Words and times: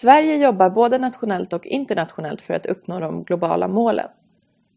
Sverige 0.00 0.36
jobbar 0.36 0.70
både 0.70 0.98
nationellt 0.98 1.52
och 1.52 1.66
internationellt 1.66 2.42
för 2.42 2.54
att 2.54 2.66
uppnå 2.66 3.00
de 3.00 3.24
globala 3.24 3.68
målen. 3.68 4.08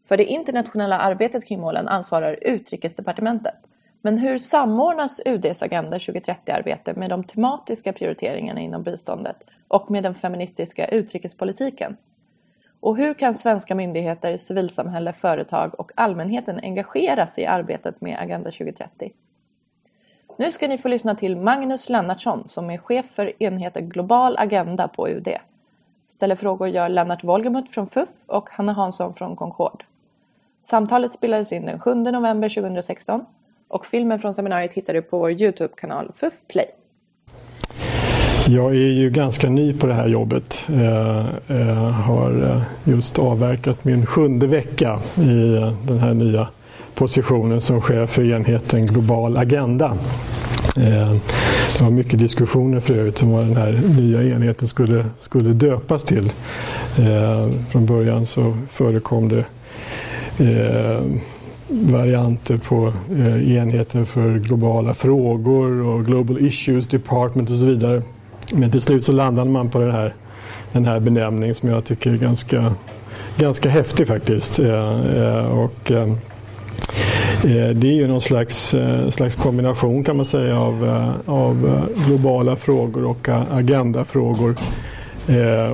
För 0.08 0.16
det 0.16 0.24
internationella 0.24 0.98
arbetet 0.98 1.46
kring 1.46 1.60
målen 1.60 1.88
ansvarar 1.88 2.38
Utrikesdepartementet. 2.42 3.54
Men 4.02 4.18
hur 4.18 4.38
samordnas 4.38 5.20
UDs 5.26 5.62
Agenda 5.62 5.98
2030-arbete 5.98 6.94
med 6.98 7.10
de 7.10 7.24
tematiska 7.24 7.92
prioriteringarna 7.92 8.60
inom 8.60 8.82
biståndet 8.82 9.36
och 9.68 9.90
med 9.90 10.02
den 10.02 10.14
feministiska 10.14 10.88
utrikespolitiken? 10.88 11.96
Och 12.80 12.96
hur 12.96 13.14
kan 13.14 13.34
svenska 13.34 13.74
myndigheter, 13.74 14.36
civilsamhälle, 14.36 15.12
företag 15.12 15.80
och 15.80 15.92
allmänheten 15.94 16.60
engageras 16.62 17.38
i 17.38 17.46
arbetet 17.46 18.00
med 18.00 18.18
Agenda 18.18 18.50
2030? 18.50 19.12
Nu 20.36 20.50
ska 20.50 20.68
ni 20.68 20.78
få 20.78 20.88
lyssna 20.88 21.14
till 21.14 21.36
Magnus 21.36 21.88
Lennartsson 21.88 22.44
som 22.48 22.70
är 22.70 22.78
chef 22.78 23.06
för 23.14 23.32
enheten 23.38 23.88
Global 23.88 24.36
Agenda 24.38 24.88
på 24.88 25.08
UD. 25.08 25.28
Ställer 26.08 26.36
frågor 26.36 26.68
gör 26.68 26.88
Lennart 26.88 27.24
Wolgemut 27.24 27.70
från 27.70 27.86
FUF 27.86 28.08
och 28.26 28.48
Hanna 28.50 28.72
Hansson 28.72 29.14
från 29.14 29.36
Concord. 29.36 29.84
Samtalet 30.62 31.12
spelades 31.12 31.52
in 31.52 31.66
den 31.66 31.78
7 31.78 31.94
november 31.94 32.48
2016 32.48 33.24
och 33.68 33.86
filmen 33.86 34.18
från 34.18 34.34
seminariet 34.34 34.72
hittar 34.72 34.94
du 34.94 35.02
på 35.02 35.18
vår 35.18 35.30
Youtube-kanal 35.30 36.12
FUF 36.14 36.34
Play. 36.48 36.66
Jag 38.48 38.70
är 38.70 38.92
ju 38.92 39.10
ganska 39.10 39.50
ny 39.50 39.78
på 39.78 39.86
det 39.86 39.94
här 39.94 40.08
jobbet. 40.08 40.68
Jag 41.46 41.90
har 41.90 42.42
eh, 42.42 42.62
just 42.84 43.18
avverkat 43.18 43.84
min 43.84 44.06
sjunde 44.06 44.46
vecka 44.46 45.00
i 45.16 45.72
den 45.88 45.98
här 45.98 46.14
nya 46.14 46.48
positionen 46.94 47.60
som 47.60 47.80
chef 47.80 48.10
för 48.10 48.30
enheten 48.30 48.86
Global 48.86 49.36
Agenda. 49.36 49.96
Eh, 50.76 51.16
det 51.78 51.84
var 51.84 51.90
mycket 51.90 52.18
diskussioner 52.18 52.80
för 52.80 52.94
övrigt 52.94 53.22
om 53.22 53.32
vad 53.32 53.46
den 53.46 53.56
här 53.56 53.82
nya 53.96 54.22
enheten 54.22 54.68
skulle, 54.68 55.06
skulle 55.18 55.52
döpas 55.52 56.04
till. 56.04 56.32
Eh, 56.98 57.50
från 57.70 57.86
början 57.86 58.26
så 58.26 58.56
förekom 58.70 59.28
det 59.28 59.44
eh, 60.38 61.02
varianter 61.68 62.58
på 62.58 62.92
enheten 63.46 64.06
för 64.06 64.38
globala 64.38 64.94
frågor 64.94 65.86
och 65.86 66.06
Global 66.06 66.44
Issues 66.44 66.88
Department 66.88 67.50
och 67.50 67.56
så 67.56 67.66
vidare. 67.66 68.02
Men 68.52 68.70
till 68.70 68.80
slut 68.80 69.04
så 69.04 69.12
landade 69.12 69.50
man 69.50 69.70
på 69.70 69.78
den 69.78 69.92
här, 69.92 70.14
den 70.72 70.84
här 70.84 71.00
benämningen 71.00 71.54
som 71.54 71.68
jag 71.68 71.84
tycker 71.84 72.12
är 72.12 72.16
ganska, 72.16 72.74
ganska 73.36 73.68
häftig 73.68 74.06
faktiskt. 74.06 74.58
Och, 75.50 75.92
Eh, 77.44 77.68
det 77.74 77.88
är 77.88 77.94
ju 77.94 78.06
någon 78.06 78.20
slags, 78.20 78.74
eh, 78.74 79.08
slags 79.08 79.36
kombination 79.36 80.04
kan 80.04 80.16
man 80.16 80.24
säga 80.24 80.60
av, 80.60 80.84
eh, 80.84 81.32
av 81.34 81.86
globala 82.06 82.56
frågor 82.56 83.04
och 83.04 83.28
agendafrågor 83.50 84.56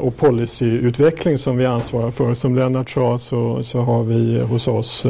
och 0.01 0.17
policyutveckling 0.17 1.39
som 1.39 1.57
vi 1.57 1.67
ansvarar 1.67 2.11
för. 2.11 2.35
Som 2.35 2.55
Lennart 2.55 2.91
sa 2.91 3.19
så, 3.19 3.63
så 3.63 3.81
har 3.81 4.03
vi 4.03 4.41
hos 4.41 4.69
oss 4.69 5.07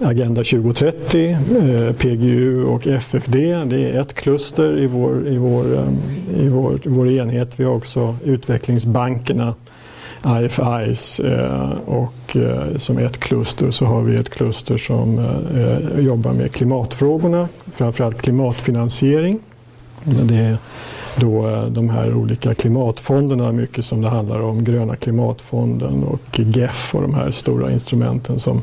Agenda 0.00 0.44
2030, 0.44 1.30
eh, 1.30 1.92
PGU 1.92 2.64
och 2.64 2.86
FFD. 2.86 3.38
Det 3.64 3.90
är 3.90 4.00
ett 4.00 4.14
kluster 4.14 4.78
i 4.78 4.86
vår, 4.86 5.28
i 5.28 5.36
vår, 5.36 5.64
i 6.36 6.48
vår, 6.48 6.80
vår 6.84 7.10
enhet. 7.10 7.60
Vi 7.60 7.64
har 7.64 7.74
också 7.74 8.16
utvecklingsbankerna, 8.24 9.54
IFIs 10.26 11.20
eh, 11.20 11.70
och 11.86 12.36
eh, 12.36 12.76
som 12.76 12.98
ett 12.98 13.20
kluster 13.20 13.70
så 13.70 13.86
har 13.86 14.02
vi 14.02 14.16
ett 14.16 14.30
kluster 14.30 14.76
som 14.76 15.18
eh, 15.18 16.04
jobbar 16.04 16.32
med 16.32 16.52
klimatfrågorna, 16.52 17.48
framförallt 17.74 18.22
klimatfinansiering. 18.22 19.40
Det 20.04 20.36
är 20.36 20.58
då 21.20 21.66
de 21.70 21.90
här 21.90 22.14
olika 22.14 22.54
klimatfonderna, 22.54 23.52
mycket 23.52 23.84
som 23.84 24.02
det 24.02 24.08
handlar 24.08 24.40
om, 24.40 24.64
gröna 24.64 24.96
klimatfonden 24.96 26.04
och 26.04 26.40
GEF 26.40 26.94
och 26.94 27.02
de 27.02 27.14
här 27.14 27.30
stora 27.30 27.70
instrumenten 27.70 28.38
som, 28.38 28.62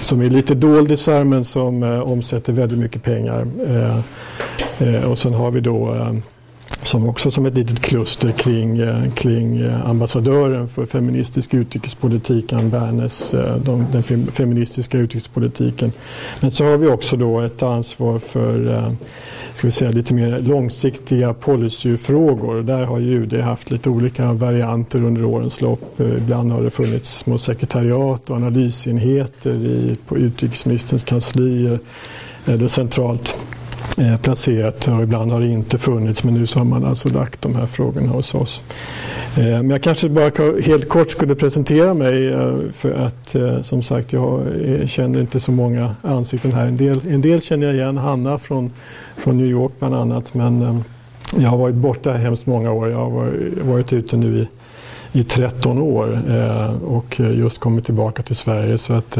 som 0.00 0.20
är 0.20 0.30
lite 0.30 0.54
doldisar 0.54 1.24
men 1.24 1.44
som 1.44 1.82
eh, 1.82 2.00
omsätter 2.00 2.52
väldigt 2.52 2.78
mycket 2.78 3.02
pengar. 3.02 3.46
Eh, 3.66 3.98
eh, 4.88 5.02
och 5.04 5.18
sen 5.18 5.34
har 5.34 5.50
vi 5.50 5.60
då 5.60 6.06
som 6.82 7.08
också 7.08 7.30
som 7.30 7.46
ett 7.46 7.54
litet 7.54 7.80
kluster 7.80 8.32
kring, 8.32 8.78
eh, 8.78 9.10
kring 9.10 9.58
eh, 9.58 9.90
ambassadören 9.90 10.68
för 10.68 10.86
feministisk 10.86 11.54
utrikespolitik, 11.54 12.52
Ann 12.52 12.70
Bernes, 12.70 13.34
eh, 13.34 13.56
de, 13.56 13.86
den 13.92 14.02
feministiska 14.32 14.98
utrikespolitiken. 14.98 15.92
Men 16.40 16.50
så 16.50 16.64
har 16.64 16.76
vi 16.76 16.88
också 16.88 17.16
då 17.16 17.40
ett 17.40 17.62
ansvar 17.62 18.18
för 18.18 18.92
ska 19.54 19.66
vi 19.66 19.72
säga, 19.72 19.90
lite 19.90 20.14
mer 20.14 20.38
långsiktiga 20.38 21.34
policyfrågor. 21.34 22.62
Där 22.62 22.84
har 22.84 22.98
ju 22.98 23.22
UD 23.22 23.34
haft 23.34 23.70
lite 23.70 23.90
olika 23.90 24.32
varianter 24.32 25.04
under 25.04 25.24
årens 25.24 25.60
lopp. 25.60 26.00
Ibland 26.00 26.52
har 26.52 26.62
det 26.62 26.70
funnits 26.70 27.18
små 27.18 27.38
sekretariat 27.38 28.30
och 28.30 28.36
analysenheter 28.36 29.54
i, 29.54 29.96
på 30.06 30.16
utrikesministerns 30.16 31.04
kansli 31.04 31.78
eller 32.46 32.68
centralt 32.68 33.38
Eh, 33.98 34.16
placerat 34.16 34.88
och 34.88 35.02
ibland 35.02 35.32
har 35.32 35.40
det 35.40 35.48
inte 35.48 35.78
funnits 35.78 36.24
men 36.24 36.34
nu 36.34 36.46
så 36.46 36.58
har 36.58 36.64
man 36.64 36.84
alltså 36.84 37.08
lagt 37.08 37.42
de 37.42 37.54
här 37.54 37.66
frågorna 37.66 38.08
hos 38.08 38.34
oss. 38.34 38.62
Eh, 39.36 39.44
men 39.44 39.70
jag 39.70 39.82
kanske 39.82 40.08
bara 40.08 40.60
helt 40.62 40.88
kort 40.88 41.10
skulle 41.10 41.34
presentera 41.34 41.94
mig 41.94 42.28
eh, 42.28 42.54
för 42.72 42.94
att 42.94 43.36
som 43.66 43.82
sagt 43.82 44.12
jag 44.12 44.42
känner 44.86 45.20
inte 45.20 45.40
så 45.40 45.52
många 45.52 45.96
ansikten 46.02 46.52
här. 46.52 46.66
En 46.66 46.76
del, 46.76 47.00
en 47.08 47.20
del 47.20 47.40
känner 47.40 47.66
jag 47.66 47.76
igen, 47.76 47.96
Hanna 47.96 48.38
från, 48.38 48.70
från 49.16 49.38
New 49.38 49.46
York 49.46 49.72
bland 49.78 49.94
annat 49.94 50.34
men 50.34 50.84
jag 51.36 51.48
har 51.48 51.56
varit 51.56 51.74
borta 51.74 52.12
hemskt 52.12 52.46
många 52.46 52.72
år. 52.72 52.90
Jag 52.90 52.98
har 52.98 53.10
varit, 53.10 53.58
varit 53.62 53.92
ute 53.92 54.16
nu 54.16 54.38
i, 54.38 54.48
i 55.20 55.24
13 55.24 55.78
år 55.78 56.22
och 56.84 57.20
just 57.20 57.58
kommit 57.58 57.84
tillbaka 57.84 58.22
till 58.22 58.36
Sverige 58.36 58.78
så 58.78 58.94
att 58.94 59.18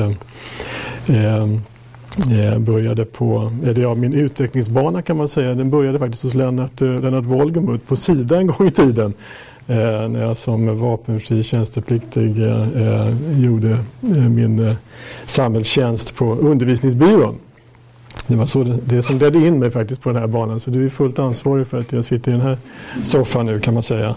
Eh, 2.16 2.58
började 2.58 3.04
på, 3.04 3.52
eller 3.64 3.82
ja, 3.82 3.94
min 3.94 4.14
utvecklingsbana 4.14 5.02
kan 5.02 5.16
man 5.16 5.28
säga, 5.28 5.54
den 5.54 5.70
började 5.70 5.98
faktiskt 5.98 6.22
hos 6.22 6.34
Lennart, 6.34 6.82
eh, 6.82 7.00
Lennart 7.00 7.24
Wolgemut 7.24 7.86
på 7.86 7.96
Sida 7.96 8.36
en 8.36 8.46
gång 8.46 8.66
i 8.66 8.70
tiden 8.70 9.14
eh, 9.66 10.08
när 10.08 10.22
jag 10.22 10.36
som 10.36 10.80
vapenfri 10.80 11.42
tjänstepliktig 11.42 12.42
eh, 12.42 12.82
eh, 12.82 13.40
gjorde 13.40 13.70
eh, 14.02 14.28
min 14.28 14.58
eh, 14.58 14.74
samhällstjänst 15.26 16.16
på 16.16 16.34
undervisningsbyrån. 16.34 17.34
Det 18.26 18.36
var 18.36 18.46
så 18.46 18.64
det, 18.64 18.78
det 18.84 19.02
som 19.02 19.18
ledde 19.18 19.38
in 19.38 19.58
mig 19.58 19.70
faktiskt 19.70 20.02
på 20.02 20.08
den 20.08 20.18
här 20.18 20.26
banan 20.26 20.60
så 20.60 20.70
du 20.70 20.84
är 20.84 20.88
fullt 20.88 21.18
ansvarig 21.18 21.66
för 21.66 21.78
att 21.78 21.92
jag 21.92 22.04
sitter 22.04 22.30
i 22.32 22.34
den 22.34 22.46
här 22.46 22.58
soffan 23.02 23.46
nu 23.46 23.60
kan 23.60 23.74
man 23.74 23.82
säga. 23.82 24.14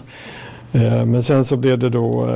Eh, 0.72 1.04
men 1.04 1.22
sen 1.22 1.44
så 1.44 1.56
blev 1.56 1.78
det 1.78 1.88
då 1.88 2.26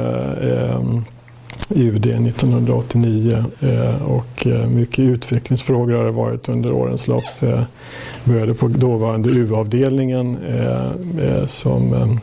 UD 1.74 2.06
1989 2.06 3.44
eh, 3.60 4.02
och 4.02 4.46
eh, 4.46 4.66
mycket 4.66 4.98
utvecklingsfrågor 4.98 5.94
har 5.94 6.04
det 6.04 6.10
varit 6.10 6.48
under 6.48 6.72
årens 6.72 7.08
lopp. 7.08 7.42
Eh, 7.42 7.62
började 8.24 8.54
på 8.54 8.68
dåvarande 8.68 9.28
U-avdelningen 9.30 10.38
som 11.46 12.18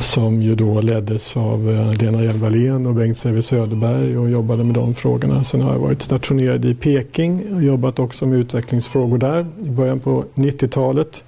som 0.00 0.42
ju 0.42 0.54
då 0.54 0.80
leddes 0.80 1.36
av 1.36 1.64
Lena 2.00 2.22
Hjelm-Wallén 2.22 2.86
och 2.86 2.94
Bengt 2.94 3.18
Säve 3.18 3.42
Söderberg 3.42 4.18
och 4.18 4.30
jobbade 4.30 4.64
med 4.64 4.74
de 4.74 4.94
frågorna. 4.94 5.44
Sen 5.44 5.62
har 5.62 5.72
jag 5.72 5.78
varit 5.78 6.02
stationerad 6.02 6.64
i 6.64 6.74
Peking 6.74 7.54
och 7.54 7.62
jobbat 7.62 7.98
också 7.98 8.26
med 8.26 8.38
utvecklingsfrågor 8.38 9.18
där 9.18 9.46
i 9.64 9.70
början 9.70 10.00
på 10.00 10.24
90-talet. 10.34 11.24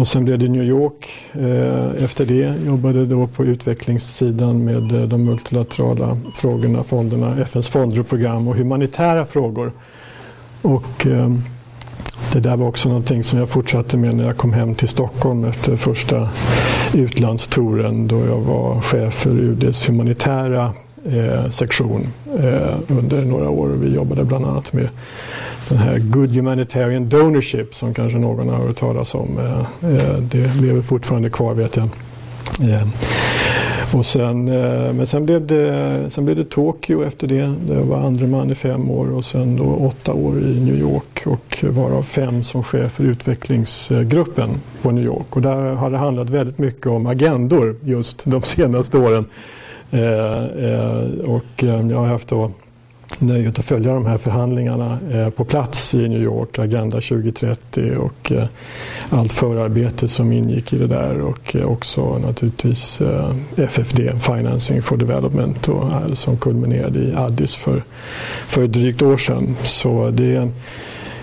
Och 0.00 0.06
sen 0.06 0.24
blev 0.24 0.38
det 0.38 0.48
New 0.48 0.64
York 0.64 1.08
eh, 1.32 2.04
efter 2.04 2.26
det. 2.26 2.54
Jobbade 2.66 3.06
då 3.06 3.26
på 3.26 3.44
utvecklingssidan 3.44 4.64
med 4.64 4.92
eh, 4.92 5.08
de 5.08 5.24
multilaterala 5.24 6.18
frågorna, 6.34 6.82
fonderna, 6.84 7.42
FNs 7.42 7.68
fonder 7.68 8.00
och 8.00 8.08
program 8.08 8.48
och 8.48 8.56
humanitära 8.56 9.24
frågor. 9.24 9.72
Och 10.62 11.06
ehm, 11.06 11.42
det 12.32 12.40
där 12.40 12.56
var 12.56 12.66
också 12.66 12.88
någonting 12.88 13.24
som 13.24 13.38
jag 13.38 13.48
fortsatte 13.48 13.96
med 13.96 14.14
när 14.14 14.24
jag 14.24 14.36
kom 14.36 14.52
hem 14.52 14.74
till 14.74 14.88
Stockholm 14.88 15.44
efter 15.44 15.76
första 15.76 16.28
utlandstouren 16.94 18.08
då 18.08 18.26
jag 18.26 18.40
var 18.40 18.80
chef 18.80 19.14
för 19.14 19.30
UDs 19.30 19.88
humanitära 19.88 20.74
eh, 21.04 21.48
sektion 21.48 22.06
eh, 22.38 22.76
under 22.88 23.24
några 23.24 23.50
år. 23.50 23.68
Vi 23.68 23.94
jobbade 23.94 24.24
bland 24.24 24.46
annat 24.46 24.72
med 24.72 24.88
den 25.68 25.78
här 25.78 25.98
Good 25.98 26.30
Humanitarian 26.30 27.08
Donorship 27.08 27.74
som 27.74 27.94
kanske 27.94 28.18
någon 28.18 28.48
har 28.48 28.56
hört 28.56 28.76
talas 28.76 29.14
om. 29.14 29.38
Eh, 29.38 29.60
eh 29.90 30.16
det 30.18 30.60
lever 30.60 30.82
fortfarande 30.82 31.30
kvar 31.30 31.54
vet 31.54 31.76
jag. 31.76 31.88
Eh, 32.60 32.86
och 33.94 34.06
sen, 34.06 34.48
eh, 34.48 34.92
men 34.92 35.06
sen 35.06 35.24
blev, 35.26 35.46
det, 35.46 36.10
sen 36.10 36.24
blev 36.24 36.36
det 36.36 36.44
Tokyo 36.44 37.04
efter 37.04 37.26
det. 37.26 37.54
Det 37.66 37.80
var 37.80 37.98
andre 37.98 38.26
man 38.26 38.50
i 38.50 38.54
fem 38.54 38.90
år 38.90 39.10
och 39.10 39.24
sen 39.24 39.56
då 39.56 39.64
åtta 39.64 40.12
år 40.12 40.38
i 40.38 40.60
New 40.60 40.78
York 40.78 41.22
och 41.26 41.64
varav 41.70 42.02
fem 42.02 42.44
som 42.44 42.62
chef 42.62 42.92
för 42.92 43.04
utvecklingsgruppen 43.04 44.50
på 44.82 44.90
New 44.90 45.04
York. 45.04 45.36
Och 45.36 45.42
där 45.42 45.56
har 45.56 45.90
det 45.90 45.98
handlat 45.98 46.30
väldigt 46.30 46.58
mycket 46.58 46.86
om 46.86 47.06
agendor 47.06 47.76
just 47.84 48.24
de 48.26 48.42
senaste 48.42 48.98
åren. 48.98 49.24
Eh, 49.90 50.44
eh, 50.44 51.04
och 51.24 51.64
eh, 51.64 51.86
jag 51.90 51.98
har 51.98 52.06
haft 52.06 52.28
då 52.28 52.50
nöjet 53.18 53.58
att 53.58 53.64
följa 53.64 53.94
de 53.94 54.06
här 54.06 54.16
förhandlingarna 54.16 54.98
på 55.36 55.44
plats 55.44 55.94
i 55.94 56.08
New 56.08 56.22
York, 56.22 56.58
Agenda 56.58 57.00
2030 57.00 57.96
och 57.96 58.32
allt 59.10 59.32
förarbete 59.32 60.08
som 60.08 60.32
ingick 60.32 60.72
i 60.72 60.78
det 60.78 60.86
där 60.86 61.20
och 61.20 61.56
också 61.64 62.18
naturligtvis 62.18 63.02
FFD, 63.56 64.00
Financing 64.20 64.82
for 64.82 64.96
Development, 64.96 65.68
som 66.12 66.36
kulminerade 66.36 67.00
i 67.00 67.14
Addis 67.16 67.54
för, 67.54 67.82
för 68.46 68.64
ett 68.64 68.72
drygt 68.72 69.02
år 69.02 69.16
sedan. 69.16 69.56
Så 69.62 70.10
det 70.10 70.48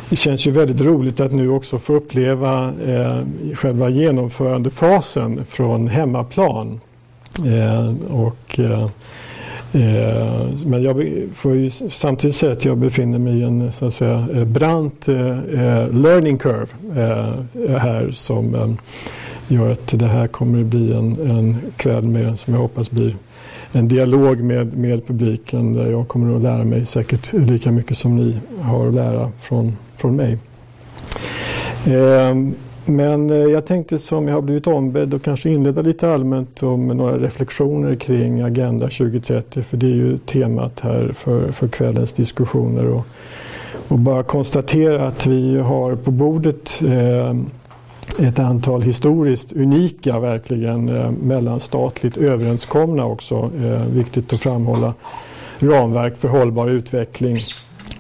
det 0.10 0.16
känns 0.16 0.48
ju 0.48 0.52
väldigt 0.52 0.82
roligt 0.82 1.20
att 1.20 1.32
nu 1.32 1.50
också 1.50 1.80
få 1.80 1.94
uppleva 1.94 2.74
eh, 2.88 3.22
själva 3.56 3.90
genomförandefasen 3.90 5.46
från 5.46 5.88
hemmaplan. 5.88 6.80
Eh, 7.46 7.94
och, 8.10 8.60
eh, 8.60 8.84
eh 9.74 10.50
men 10.66 10.84
jag 10.84 11.12
får 11.36 11.56
ju 11.56 11.70
samtidigt 11.90 12.36
säga 12.36 12.52
att 12.52 12.66
jag 12.66 12.78
befinner 12.78 13.20
mig 13.20 13.40
i 13.40 13.44
en 13.44 13.72
så 13.72 13.88
att 13.88 13.94
säga, 13.94 14.28
eh, 14.34 14.44
brant 14.44 15.08
eh, 15.08 15.40
eh, 15.40 15.90
learning 15.90 16.38
curve 16.38 16.68
eh, 16.96 17.78
här 17.78 18.12
som 18.12 18.78
gör 19.48 19.72
att 19.72 20.00
det 20.00 20.08
här 20.08 20.28
kommer 20.28 20.62
att 20.62 20.66
bli 20.66 20.94
en, 20.94 21.32
en 21.32 21.58
kväll 21.78 22.04
med, 22.04 22.40
som 22.40 22.54
jag 22.54 22.62
hoppas 22.62 22.92
blir 22.92 23.16
en 23.72 23.88
dialog 23.88 24.40
med, 24.40 24.78
med 24.78 25.08
publiken 25.08 25.74
där 25.74 25.92
jag 25.92 26.08
kommer 26.08 26.36
att 26.36 26.42
lära 26.42 26.64
mig 26.64 26.86
säkert 26.86 27.34
lika 27.34 27.72
mycket 27.72 27.98
som 27.98 28.16
ni 28.16 28.40
har 28.62 28.88
att 28.88 28.94
lära 28.94 29.32
från, 29.42 29.78
från 29.98 30.16
mig. 30.16 30.38
Eh, 31.86 32.36
men 32.88 33.30
eh, 33.30 33.36
jag 33.36 33.66
tänkte 33.66 34.00
som 34.00 34.28
jag 34.28 34.36
har 34.36 34.42
blivit 34.42 34.68
ombedd 34.68 35.14
och 35.14 35.24
kanske 35.24 35.50
inleda 35.50 35.82
lite 35.82 36.12
allmänt 36.12 36.62
med 36.62 36.98
några 36.98 37.18
reflektioner 37.18 37.96
kring 37.96 38.42
Agenda 38.42 38.88
2030 38.88 39.64
för 39.64 39.78
det 39.78 39.86
är 39.86 39.96
ju 39.96 40.18
temat 40.18 40.80
här 40.80 41.14
för, 41.18 41.52
för 41.52 41.68
kvällens 41.68 42.14
diskussioner. 42.14 42.88
Och, 42.88 43.06
och 43.88 44.00
bara 44.00 44.24
konstatera 44.24 45.08
att 45.08 45.26
vi 45.26 45.58
har 45.58 45.96
på 45.96 46.12
bordet 46.12 46.82
eh, 46.86 47.36
ett 48.20 48.40
antal 48.40 48.82
historiskt 48.82 49.52
unika, 49.52 50.20
verkligen 50.20 50.90
eh, 50.90 51.12
mellanstatligt 51.12 52.18
överenskomna 52.18 53.06
också, 53.06 53.52
eh, 53.64 53.86
viktigt 53.86 54.34
att 54.34 54.40
framhålla, 54.40 54.94
ramverk 55.60 56.18
för 56.18 56.28
hållbar 56.28 56.68
utveckling, 56.68 57.36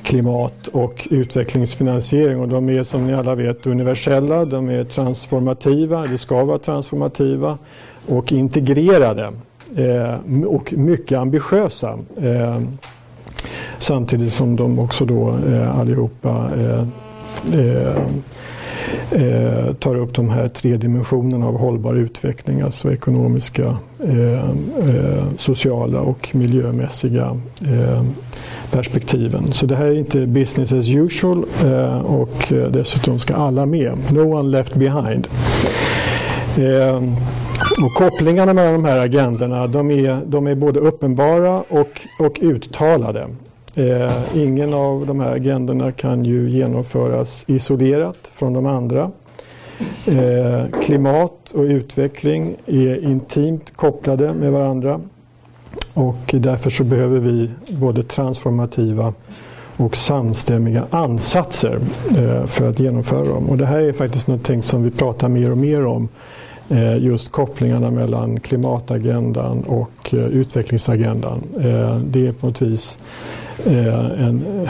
klimat 0.07 0.67
och 0.67 1.07
utvecklingsfinansiering. 1.11 2.39
Och 2.39 2.47
de 2.47 2.69
är 2.69 2.83
som 2.83 3.07
ni 3.07 3.13
alla 3.13 3.35
vet 3.35 3.67
universella, 3.67 4.45
de 4.45 4.69
är 4.69 4.83
transformativa, 4.83 6.05
de 6.05 6.17
ska 6.17 6.43
vara 6.43 6.59
transformativa 6.59 7.57
och 8.07 8.31
integrerade 8.31 9.33
eh, 9.75 10.45
och 10.45 10.73
mycket 10.73 11.17
ambitiösa. 11.17 11.99
Eh, 12.21 12.61
samtidigt 13.77 14.33
som 14.33 14.55
de 14.55 14.79
också 14.79 15.05
då 15.05 15.37
eh, 15.47 15.79
allihopa 15.79 16.49
eh, 16.57 16.87
eh, 17.59 18.01
eh, 19.11 19.73
tar 19.73 19.95
upp 19.95 20.15
de 20.15 20.29
här 20.29 20.47
tre 20.47 20.77
dimensionerna 20.77 21.47
av 21.47 21.57
hållbar 21.57 21.95
utveckling, 21.95 22.61
alltså 22.61 22.93
ekonomiska, 22.93 23.77
eh, 24.03 24.49
eh, 24.89 25.25
sociala 25.37 26.01
och 26.01 26.29
miljömässiga 26.31 27.37
eh, 27.61 28.03
perspektiven. 28.71 29.53
Så 29.53 29.65
det 29.65 29.75
här 29.75 29.85
är 29.85 29.95
inte 29.95 30.27
business 30.27 30.73
as 30.73 30.89
usual 30.89 31.45
eh, 31.65 31.99
och 31.99 32.53
eh, 32.53 32.67
dessutom 32.67 33.19
ska 33.19 33.33
alla 33.33 33.65
med. 33.65 33.97
No 34.13 34.35
one 34.35 34.49
left 34.49 34.75
behind. 34.75 35.27
Eh, 36.57 36.95
och 37.83 37.93
kopplingarna 37.97 38.53
mellan 38.53 38.73
de 38.73 38.85
här 38.85 38.97
agendorna 38.97 39.67
de 39.67 39.91
är, 39.91 40.21
de 40.25 40.47
är 40.47 40.55
både 40.55 40.79
uppenbara 40.79 41.63
och, 41.69 42.01
och 42.19 42.39
uttalade. 42.41 43.27
Eh, 43.77 44.11
ingen 44.35 44.73
av 44.73 45.05
de 45.05 45.19
här 45.19 45.35
agendorna 45.35 45.91
kan 45.91 46.25
ju 46.25 46.49
genomföras 46.49 47.45
isolerat 47.47 48.31
från 48.33 48.53
de 48.53 48.65
andra. 48.65 49.11
Eh, 50.05 50.81
klimat 50.83 51.51
och 51.53 51.63
utveckling 51.63 52.55
är 52.65 53.03
intimt 53.03 53.75
kopplade 53.75 54.33
med 54.33 54.51
varandra 54.51 55.01
och 55.93 56.33
därför 56.33 56.69
så 56.69 56.83
behöver 56.83 57.19
vi 57.19 57.49
både 57.69 58.03
transformativa 58.03 59.13
och 59.77 59.95
samstämmiga 59.95 60.87
ansatser 60.89 61.79
eh, 62.17 62.45
för 62.45 62.69
att 62.69 62.79
genomföra 62.79 63.25
dem. 63.25 63.49
Och 63.49 63.57
det 63.57 63.65
här 63.65 63.81
är 63.81 63.93
faktiskt 63.93 64.27
någonting 64.27 64.63
som 64.63 64.83
vi 64.83 64.91
pratar 64.91 65.29
mer 65.29 65.51
och 65.51 65.57
mer 65.57 65.85
om 65.85 66.09
eh, 66.69 66.97
just 66.97 67.31
kopplingarna 67.31 67.91
mellan 67.91 68.39
klimatagendan 68.39 69.63
och 69.63 70.13
eh, 70.13 70.19
utvecklingsagendan. 70.19 71.43
Eh, 71.59 71.97
det 71.97 72.27
är 72.27 72.31
på 72.31 72.47
något 72.47 72.61
vis 72.61 72.99
Eh, 73.65 74.27
en, 74.27 74.45
eh, 74.63 74.69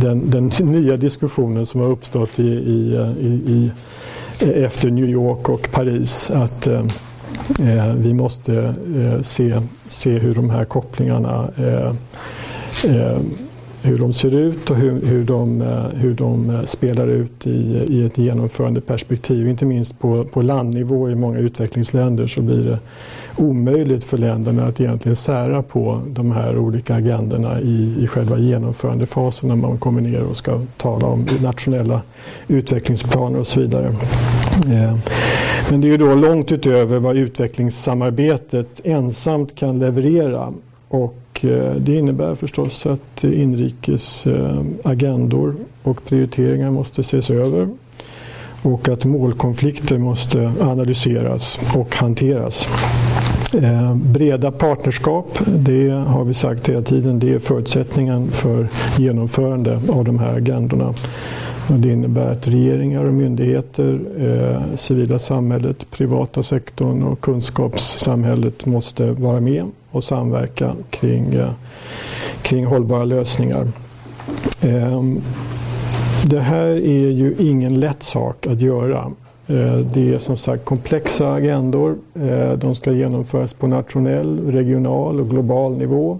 den, 0.00 0.30
den, 0.30 0.52
nya 0.58 0.96
diskussionen 0.96 1.66
som 1.66 1.80
har 1.80 1.88
uppstått 1.88 2.38
i, 2.38 2.48
i, 2.48 2.94
eh, 2.94 3.10
i, 3.26 3.70
efter 4.40 4.90
New 4.90 5.08
York 5.08 5.48
och 5.48 5.68
Paris. 5.72 6.30
Att 6.30 6.66
eh, 6.66 6.84
eh, 7.60 7.94
vi 7.94 8.14
måste 8.14 8.74
eh, 8.96 9.22
se, 9.22 9.62
se 9.88 10.18
hur 10.18 10.34
de 10.34 10.50
här 10.50 10.64
kopplingarna 10.64 11.48
eh, 11.56 11.92
eh, 12.94 13.18
hur 13.82 13.98
de 13.98 14.12
ser 14.12 14.34
ut 14.34 14.70
och 14.70 14.76
hur, 14.76 15.00
hur, 15.06 15.24
de, 15.24 15.60
hur 15.94 16.14
de 16.14 16.62
spelar 16.64 17.06
ut 17.06 17.46
i, 17.46 17.84
i 17.88 18.06
ett 18.06 18.18
genomförande 18.18 18.80
perspektiv. 18.80 19.48
Inte 19.48 19.64
minst 19.64 19.98
på, 19.98 20.24
på 20.24 20.42
landnivå 20.42 21.10
i 21.10 21.14
många 21.14 21.38
utvecklingsländer 21.38 22.26
så 22.26 22.40
blir 22.40 22.64
det 22.64 22.78
omöjligt 23.38 24.04
för 24.04 24.18
länderna 24.18 24.66
att 24.66 24.80
egentligen 24.80 25.16
sära 25.16 25.62
på 25.62 26.02
de 26.08 26.32
här 26.32 26.58
olika 26.58 26.94
agendorna 26.94 27.60
i, 27.60 27.96
i 28.00 28.06
själva 28.06 28.38
genomförandefasen 28.38 29.48
när 29.48 29.56
man 29.56 29.78
kommer 29.78 30.00
ner 30.00 30.22
och 30.22 30.36
ska 30.36 30.60
tala 30.76 31.06
om 31.06 31.26
nationella 31.42 32.02
utvecklingsplaner 32.48 33.38
och 33.38 33.46
så 33.46 33.60
vidare. 33.60 33.86
Eh, 34.66 34.96
men 35.70 35.80
det 35.80 35.86
är 35.86 35.90
ju 35.90 35.96
då 35.96 36.14
långt 36.14 36.52
utöver 36.52 36.98
vad 36.98 37.16
utvecklingssamarbetet 37.16 38.80
ensamt 38.84 39.54
kan 39.54 39.78
leverera. 39.78 40.52
Och 40.88 41.44
eh, 41.44 41.74
det 41.74 41.94
innebär 41.94 42.34
förstås 42.34 42.86
att 42.86 43.24
inrikes 43.24 44.26
eh, 44.26 44.62
agendor 44.84 45.54
och 45.82 46.04
prioriteringar 46.04 46.70
måste 46.70 47.00
ses 47.00 47.30
över 47.30 47.68
och 48.62 48.88
att 48.88 49.04
målkonflikter 49.04 49.98
måste 49.98 50.52
analyseras 50.60 51.58
och 51.74 51.94
hanteras. 51.96 52.68
Eh, 53.62 53.94
breda 53.94 54.50
partnerskap, 54.50 55.38
det 55.46 55.88
har 55.90 56.24
vi 56.24 56.34
sagt 56.34 56.68
hela 56.68 56.82
tiden, 56.82 57.18
det 57.18 57.32
är 57.32 57.38
förutsättningen 57.38 58.28
för 58.28 58.68
genomförande 58.98 59.80
av 59.88 60.04
de 60.04 60.18
här 60.18 60.36
agendorna. 60.36 60.94
Och 61.68 61.74
det 61.74 61.92
innebär 61.92 62.30
att 62.30 62.48
regeringar 62.48 63.06
och 63.06 63.14
myndigheter, 63.14 64.00
eh, 64.18 64.76
civila 64.76 65.18
samhället, 65.18 65.90
privata 65.90 66.42
sektorn 66.42 67.02
och 67.02 67.20
kunskapssamhället 67.20 68.66
måste 68.66 69.10
vara 69.10 69.40
med 69.40 69.64
och 69.90 70.04
samverka 70.04 70.72
kring, 70.90 71.34
eh, 71.34 71.50
kring 72.42 72.66
hållbara 72.66 73.04
lösningar. 73.04 73.68
Eh, 74.60 75.02
det 76.24 76.40
här 76.40 76.66
är 76.66 77.10
ju 77.10 77.34
ingen 77.38 77.80
lätt 77.80 78.02
sak 78.02 78.46
att 78.46 78.60
göra. 78.60 79.12
Eh, 79.48 79.76
det 79.76 80.14
är 80.14 80.18
som 80.18 80.36
sagt 80.36 80.64
komplexa 80.64 81.32
agendor. 81.32 81.96
Eh, 82.14 82.52
de 82.52 82.74
ska 82.74 82.92
genomföras 82.92 83.52
på 83.52 83.66
nationell, 83.66 84.52
regional 84.52 85.20
och 85.20 85.30
global 85.30 85.76
nivå. 85.76 86.18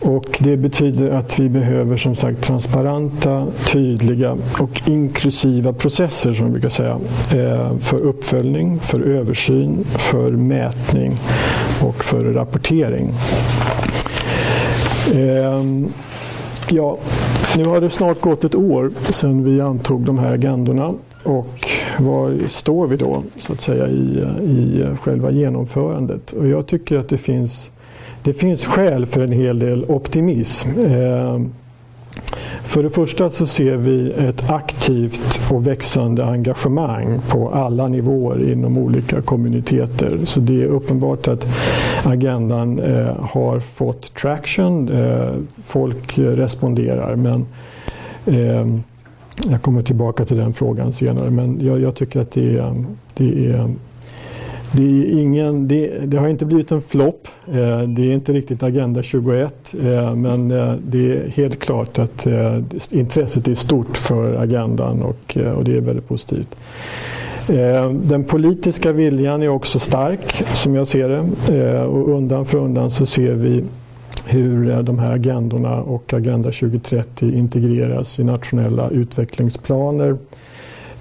Och 0.00 0.38
det 0.38 0.56
betyder 0.56 1.10
att 1.10 1.38
vi 1.38 1.48
behöver 1.48 1.96
som 1.96 2.16
sagt 2.16 2.42
transparenta, 2.42 3.46
tydliga 3.72 4.36
och 4.60 4.82
inklusiva 4.86 5.72
processer 5.72 6.32
som 6.32 6.46
vi 6.46 6.52
brukar 6.52 6.68
säga. 6.68 6.98
Eh, 7.34 7.78
för 7.78 8.00
uppföljning, 8.00 8.80
för 8.80 9.00
översyn, 9.00 9.84
för 9.84 10.30
mätning 10.30 11.12
och 11.82 12.04
för 12.04 12.24
rapportering. 12.24 13.10
Ehm, 15.14 15.88
ja, 16.68 16.98
nu 17.56 17.64
har 17.64 17.80
det 17.80 17.90
snart 17.90 18.20
gått 18.20 18.44
ett 18.44 18.54
år 18.54 18.92
sedan 19.10 19.44
vi 19.44 19.60
antog 19.60 20.00
de 20.00 20.18
här 20.18 20.32
agendorna 20.32 20.94
och 21.22 21.68
var 21.98 22.48
står 22.48 22.86
vi 22.86 22.96
då 22.96 23.22
så 23.38 23.52
att 23.52 23.60
säga 23.60 23.88
i, 23.88 24.26
i 24.42 24.86
själva 25.00 25.30
genomförandet? 25.30 26.32
Och 26.32 26.48
jag 26.48 26.66
tycker 26.66 26.98
att 26.98 27.08
det 27.08 27.18
finns, 27.18 27.70
det 28.22 28.32
finns 28.32 28.66
skäl 28.66 29.06
för 29.06 29.20
en 29.20 29.32
hel 29.32 29.58
del 29.58 29.84
optimism. 29.84 30.68
Eh, 30.80 31.40
för 32.64 32.82
det 32.82 32.90
första 32.90 33.30
så 33.30 33.46
ser 33.46 33.76
vi 33.76 34.10
ett 34.12 34.50
aktivt 34.50 35.52
och 35.52 35.66
växande 35.66 36.24
engagemang 36.24 37.20
på 37.28 37.50
alla 37.50 37.88
nivåer 37.88 38.52
inom 38.52 38.78
olika 38.78 39.22
kommuniteter. 39.22 40.20
Så 40.24 40.40
det 40.40 40.62
är 40.62 40.66
uppenbart 40.66 41.28
att 41.28 41.46
agendan 42.04 42.78
eh, 42.78 43.16
har 43.20 43.60
fått 43.60 44.14
traction. 44.14 44.88
Eh, 44.88 45.34
folk 45.64 46.18
responderar 46.18 47.16
men 47.16 47.46
eh, 48.26 48.66
jag 49.50 49.62
kommer 49.62 49.82
tillbaka 49.82 50.24
till 50.24 50.36
den 50.36 50.52
frågan 50.52 50.92
senare 50.92 51.30
men 51.30 51.58
jag, 51.60 51.80
jag 51.80 51.94
tycker 51.94 52.20
att 52.20 52.30
det 52.30 52.58
är, 52.58 52.84
det 53.14 53.46
är 53.46 53.74
det, 54.72 54.82
är 54.82 55.20
ingen, 55.20 55.68
det, 55.68 55.88
det, 56.06 56.16
har 56.16 56.28
inte 56.28 56.44
blivit 56.44 56.72
en 56.72 56.82
flopp. 56.82 57.28
Eh, 57.46 57.80
det 57.80 58.02
är 58.02 58.12
inte 58.12 58.32
riktigt 58.32 58.62
Agenda 58.62 59.02
21 59.02 59.74
eh, 59.82 60.14
men 60.14 60.50
eh, 60.50 60.74
det 60.86 61.12
är 61.12 61.28
helt 61.28 61.58
klart 61.58 61.98
att 61.98 62.26
intresset 62.90 63.48
är 63.48 63.54
stort 63.54 63.96
för 63.96 64.34
agendan 64.34 65.02
och, 65.02 65.36
och 65.56 65.64
det 65.64 65.76
är 65.76 65.80
väldigt 65.80 66.08
positivt. 66.08 66.56
Den 68.02 68.24
politiska 68.24 68.92
viljan 68.92 69.42
är 69.42 69.48
också 69.48 69.78
stark 69.78 70.44
som 70.54 70.74
jag 70.74 70.86
ser 70.86 71.08
det 71.08 71.82
och 71.84 72.08
undan 72.08 72.44
för 72.44 72.58
undan 72.58 72.90
så 72.90 73.06
ser 73.06 73.32
vi 73.32 73.64
hur 74.26 74.82
de 74.82 74.98
här 74.98 75.12
agendorna 75.12 75.82
och 75.82 76.12
Agenda 76.12 76.50
2030 76.50 77.34
integreras 77.34 78.18
i 78.18 78.24
nationella 78.24 78.90
utvecklingsplaner 78.90 80.16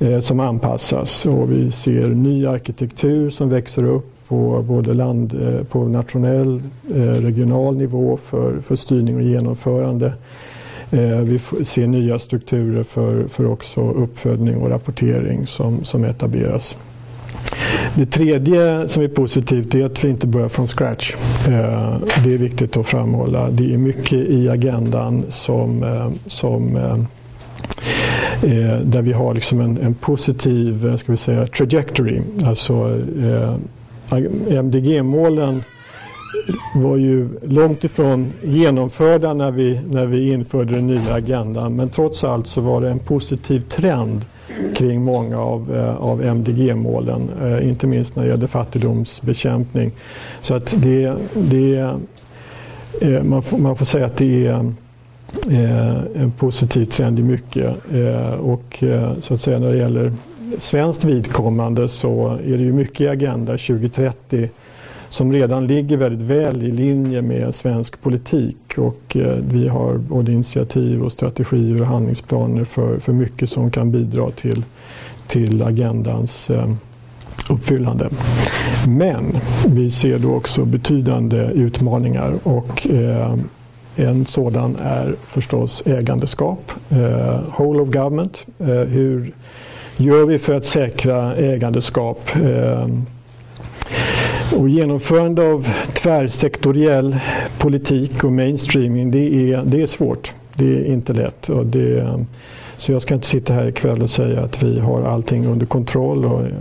Eh, 0.02 0.20
som 0.20 0.40
anpassas. 0.40 1.26
Och 1.26 1.52
vi 1.52 1.72
ser 1.72 2.08
ny 2.08 2.46
arkitektur 2.46 3.30
som 3.30 3.50
växer 3.50 3.84
upp 3.84 4.28
på 4.28 4.64
både 4.68 4.94
land, 4.94 5.34
eh, 5.34 5.64
på 5.64 5.84
nationell, 5.88 6.62
eh, 6.96 7.02
regional 7.02 7.78
nivå 7.78 8.18
för, 8.18 8.60
för 8.62 8.76
styrning 8.76 9.16
och 9.16 9.22
genomförande. 9.22 10.14
Vi 11.24 11.40
ser 11.64 11.88
nya 11.88 12.20
strukturer 12.20 12.84
för, 12.84 13.28
för 13.28 13.46
också 13.46 13.82
uppföljning 13.82 14.58
och 14.58 14.70
rapportering 14.70 15.48
som, 15.48 15.84
som 15.84 16.04
etableras. 16.04 16.78
Det 17.96 18.06
tredje 18.06 18.88
som 18.88 19.04
är 19.04 19.08
positivt 19.08 19.76
är 19.76 19.86
att 19.86 20.04
vi 20.04 20.10
inte 20.10 20.28
börjar 20.28 20.50
från 20.50 20.68
scratch. 20.68 21.16
Det 22.24 22.34
är 22.34 22.38
viktigt 22.38 22.78
att 22.78 22.88
framhålla. 22.88 23.50
Det 23.50 23.74
är 23.74 23.78
mycket 23.78 24.14
i 24.14 24.50
agendan 24.50 25.26
som, 25.30 25.86
som 26.28 26.78
eh, 28.44 28.80
där 28.80 29.02
vi 29.02 29.12
har 29.12 29.34
liksom 29.34 29.62
en, 29.62 29.78
en 29.78 29.94
positiv 29.94 30.88
eh, 30.88 30.96
ska 30.96 31.12
vi 31.12 31.18
säga, 31.18 31.46
trajectory. 31.46 32.22
Alltså 32.46 33.00
eh, 33.22 33.56
MDG-målen 34.50 35.64
var 36.76 36.98
ju 36.98 37.30
långt 37.42 37.84
ifrån 37.84 38.34
genomförda 38.42 39.34
när 39.34 39.52
vi, 39.52 39.82
när 39.92 40.06
vi 40.06 40.32
införde 40.32 40.76
den 40.76 40.88
nya 40.88 41.14
agendan 41.14 41.76
men 41.76 41.90
trots 41.90 42.24
allt 42.24 42.48
så 42.48 42.62
var 42.62 42.82
det 42.82 42.90
en 42.90 43.00
positiv 43.00 43.60
trend 43.60 44.26
kring 44.76 45.02
många 45.02 45.40
av, 45.40 45.76
eh, 45.76 45.96
av 45.96 46.22
MDG-målen, 46.22 47.30
eh, 47.42 47.70
inte 47.70 47.88
minst 47.88 48.16
när 48.16 48.24
det 48.24 48.30
gäller 48.30 48.48
fattigdomsbekämpning. 48.48 49.92
Så 50.42 50.54
att 50.54 50.76
det, 50.78 51.16
det 51.34 51.96
eh, 53.02 53.24
man, 53.24 53.44
får, 53.44 53.58
man 53.58 53.76
får 53.76 53.86
säga 53.86 54.06
att 54.06 54.18
det 54.18 54.48
är 54.48 54.74
Eh, 55.50 56.22
en 56.22 56.32
positiv 56.32 56.86
trend 56.86 57.20
i 57.20 57.24
mycket. 57.24 57.94
Eh, 57.94 58.34
och 58.34 58.84
eh, 58.84 59.14
så 59.20 59.34
att 59.34 59.42
säga 59.42 59.60
när 59.60 59.72
det 59.72 59.78
gäller 59.78 60.14
svenskt 60.58 61.04
vidkommande 61.04 61.88
så 61.88 62.28
är 62.28 62.58
det 62.58 62.64
ju 62.64 62.74
mycket 62.74 63.02
i 63.02 63.08
Agenda 63.08 63.52
2030 63.52 64.50
som 65.10 65.34
redan 65.34 65.68
ligger 65.68 65.98
väldigt 65.98 66.28
väl 66.28 66.64
i 66.64 66.72
linje 66.72 67.22
med 67.22 67.56
svensk 67.56 68.02
politik 68.02 68.78
och 68.78 69.18
vi 69.40 69.68
har 69.68 69.98
både 69.98 70.32
initiativ 70.32 71.04
och 71.04 71.12
strategier 71.12 71.82
och 71.82 71.88
handlingsplaner 71.88 72.64
för, 72.64 73.00
för 73.00 73.14
mycket 73.14 73.50
som 73.50 73.72
kan 73.72 73.92
bidra 73.92 74.32
till, 74.32 74.64
till 75.28 75.62
agendans 75.62 76.52
uppfyllande. 77.50 78.10
Men 78.88 79.38
vi 79.68 79.92
ser 79.92 80.20
då 80.20 80.36
också 80.36 80.66
betydande 80.66 81.38
utmaningar 81.38 82.34
och 82.44 82.88
en 83.96 84.26
sådan 84.26 84.76
är 84.76 85.16
förstås 85.26 85.84
ägandeskap, 85.88 86.72
eh, 86.90 87.40
whole 87.58 87.82
of 87.82 87.90
government. 87.90 88.46
Eh, 88.60 88.68
hur 88.68 89.34
gör 89.98 90.26
vi 90.26 90.40
för 90.40 90.54
att 90.54 90.66
säkra 90.66 91.36
ägandeskap? 91.36 92.30
Eh, 92.36 92.88
och 94.58 94.70
genomförande 94.70 95.52
av 95.52 95.68
tvärsektoriell 95.94 97.18
politik 97.58 98.24
och 98.24 98.32
mainstreaming 98.32 99.12
det 99.12 99.52
är, 99.52 99.64
det 99.66 99.82
är 99.82 99.86
svårt. 99.86 100.34
Det 100.54 100.66
är 100.66 100.86
inte 100.86 101.14
lätt. 101.14 101.50
Och 101.50 101.66
det, 101.66 102.20
så 102.78 102.92
jag 102.92 103.02
ska 103.02 103.14
inte 103.14 103.28
sitta 103.28 103.54
här 103.54 103.68
ikväll 103.68 104.02
och 104.02 104.10
säga 104.10 104.42
att 104.42 104.64
vi 104.64 104.80
har 104.80 105.02
allting 105.02 105.48
under 105.48 105.66
kontroll. 105.66 106.26
Och, 106.26 106.42
eh, 106.42 106.54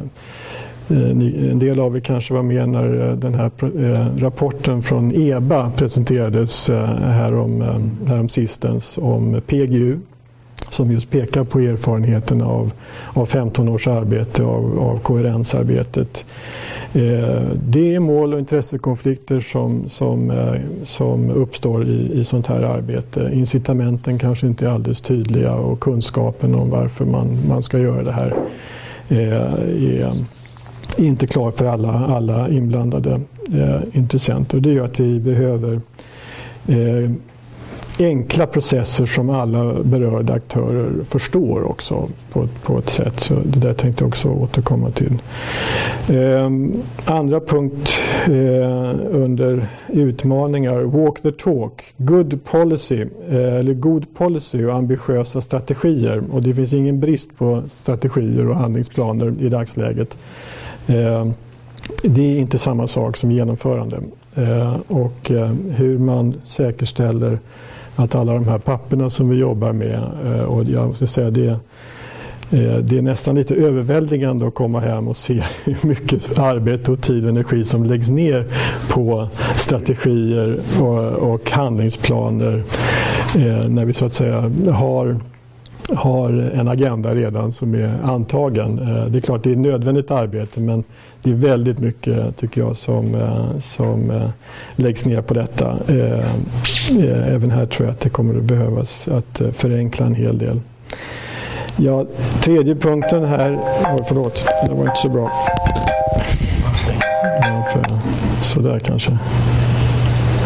Eh, 0.90 1.10
en 1.50 1.58
del 1.58 1.80
av 1.80 1.96
er 1.96 2.00
kanske 2.00 2.34
var 2.34 2.42
med 2.42 2.68
när 2.68 3.08
eh, 3.08 3.16
den 3.16 3.34
här 3.34 3.50
eh, 3.60 4.16
rapporten 4.16 4.82
från 4.82 5.12
EBA 5.14 5.72
presenterades 5.76 6.68
härom, 6.68 7.62
härom 8.06 8.28
sistens 8.28 8.98
om 8.98 9.40
PGU 9.46 9.98
som 10.70 10.90
just 10.90 11.10
pekar 11.10 11.44
på 11.44 11.58
erfarenheterna 11.58 12.46
av, 12.46 12.72
av 13.12 13.26
15 13.26 13.68
års 13.68 13.88
arbete 13.88 14.44
av, 14.44 14.78
av 14.78 14.98
koherensarbetet. 14.98 16.24
Eh, 16.92 17.48
det 17.68 17.94
är 17.94 18.00
mål 18.00 18.34
och 18.34 18.38
intressekonflikter 18.38 19.40
som, 19.40 19.88
som, 19.88 20.30
eh, 20.30 20.60
som 20.84 21.30
uppstår 21.30 21.88
i, 21.88 22.20
i 22.20 22.24
sånt 22.24 22.46
här 22.46 22.62
arbete. 22.62 23.30
Incitamenten 23.34 24.18
kanske 24.18 24.46
inte 24.46 24.66
är 24.66 24.70
alldeles 24.70 25.00
tydliga 25.00 25.54
och 25.54 25.80
kunskapen 25.80 26.54
om 26.54 26.70
varför 26.70 27.04
man, 27.04 27.38
man 27.48 27.62
ska 27.62 27.78
göra 27.78 28.02
det 28.02 28.12
här 28.12 28.34
eh, 29.08 30.00
är 30.00 30.12
inte 30.98 31.26
klar 31.26 31.50
för 31.50 31.64
alla, 31.64 31.92
alla 31.92 32.48
inblandade 32.48 33.20
eh, 33.52 33.80
intressenter. 33.92 34.60
Det 34.60 34.72
gör 34.72 34.84
att 34.84 35.00
vi 35.00 35.20
behöver 35.20 35.80
eh, 36.68 37.10
enkla 37.98 38.46
processer 38.46 39.06
som 39.06 39.30
alla 39.30 39.82
berörda 39.82 40.32
aktörer 40.32 41.04
förstår 41.08 41.70
också 41.70 42.08
på, 42.32 42.48
på 42.62 42.78
ett 42.78 42.88
sätt. 42.88 43.20
Så 43.20 43.34
det 43.34 43.58
där 43.58 43.74
tänkte 43.74 44.04
jag 44.04 44.08
också 44.08 44.28
återkomma 44.28 44.90
till. 44.90 45.22
Eh, 46.08 46.50
andra 47.04 47.40
punkt 47.40 47.90
eh, 48.26 48.94
under 49.10 49.68
utmaningar, 49.88 50.80
walk 50.80 51.22
the 51.22 51.32
talk, 51.32 51.94
good 51.96 52.44
policy, 52.44 53.06
eh, 53.30 53.54
eller 53.54 53.74
god 53.74 54.14
policy 54.14 54.64
och 54.64 54.74
ambitiösa 54.74 55.40
strategier. 55.40 56.22
Och 56.32 56.42
det 56.42 56.54
finns 56.54 56.72
ingen 56.72 57.00
brist 57.00 57.36
på 57.36 57.62
strategier 57.70 58.48
och 58.48 58.56
handlingsplaner 58.56 59.34
i 59.40 59.48
dagsläget. 59.48 60.16
Eh, 60.90 61.26
det 62.02 62.22
är 62.22 62.38
inte 62.38 62.58
samma 62.58 62.86
sak 62.86 63.16
som 63.16 63.30
genomförande. 63.30 64.00
Eh, 64.34 64.76
och 64.88 65.30
eh, 65.30 65.52
hur 65.70 65.98
man 65.98 66.34
säkerställer 66.44 67.38
att 67.96 68.14
alla 68.14 68.32
de 68.32 68.48
här 68.48 68.58
papperna 68.58 69.10
som 69.10 69.28
vi 69.28 69.36
jobbar 69.36 69.72
med 69.72 70.02
och 70.46 70.64
jag 70.64 70.88
måste 70.88 71.06
säga 71.06 71.30
det 71.30 71.58
det 72.82 72.98
är 72.98 73.02
nästan 73.02 73.34
lite 73.34 73.54
överväldigande 73.54 74.46
att 74.46 74.54
komma 74.54 74.80
hem 74.80 75.08
och 75.08 75.16
se 75.16 75.42
hur 75.64 75.88
mycket 75.88 76.38
arbete 76.38 76.92
och 76.92 77.00
tid 77.00 77.24
och 77.24 77.30
energi 77.30 77.64
som 77.64 77.84
läggs 77.84 78.10
ner 78.10 78.46
på 78.88 79.28
strategier 79.56 80.60
och, 81.20 81.50
handlingsplaner 81.50 82.62
när 83.68 83.84
vi 83.84 83.94
så 83.94 84.06
att 84.06 84.12
säga 84.12 84.50
har 84.72 85.20
har 85.96 86.50
en 86.54 86.68
agenda 86.68 87.14
redan 87.14 87.52
som 87.52 87.74
är 87.74 87.98
antagen. 88.02 88.78
Eh, 88.78 89.06
det 89.06 89.18
är 89.18 89.20
klart 89.20 89.42
det 89.42 89.50
är 89.50 89.52
ett 89.52 89.58
nödvändigt 89.58 90.10
arbete 90.10 90.60
men 90.60 90.84
det 91.22 91.30
är 91.30 91.34
väldigt 91.34 91.78
mycket 91.78 92.36
tycker 92.36 92.60
jag 92.60 92.76
som, 92.76 93.14
eh, 93.14 93.58
som 93.60 94.10
eh, 94.10 94.28
läggs 94.76 95.04
ner 95.04 95.22
på 95.22 95.34
detta. 95.34 95.78
Även 97.26 97.50
här 97.50 97.66
tror 97.66 97.86
jag 97.86 97.92
att 97.92 98.00
det 98.00 98.10
kommer 98.10 98.38
att 98.38 98.44
behövas 98.44 99.08
att 99.08 99.42
förenkla 99.52 100.06
en 100.06 100.14
hel 100.14 100.38
del. 100.38 100.60
Ja, 101.76 102.06
tredje 102.40 102.74
punkten 102.74 103.24
här, 103.24 103.54
oh, 103.56 104.04
förlåt, 104.08 104.44
det 104.66 104.74
var 104.74 104.82
inte 104.82 104.96
så 104.96 105.08
bra. 105.08 105.30
Ja, 107.42 107.66
för, 107.72 107.84
sådär 108.42 108.78
kanske. 108.78 109.18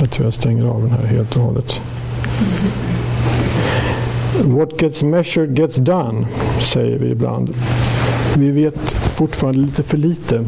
Jag 0.00 0.10
tror 0.10 0.26
jag 0.26 0.34
stänger 0.34 0.66
av 0.66 0.80
den 0.80 0.90
här 0.90 1.06
helt 1.06 1.36
och 1.36 1.42
hållet. 1.42 1.80
What 4.42 4.82
gets 4.82 5.02
measured 5.02 5.58
gets 5.58 5.76
done, 5.76 6.26
säger 6.60 6.98
vi 6.98 7.10
ibland. 7.10 7.54
Vi 8.36 8.50
vet 8.50 8.92
fortfarande 8.92 9.60
lite 9.60 9.82
för 9.82 9.96
lite 9.96 10.44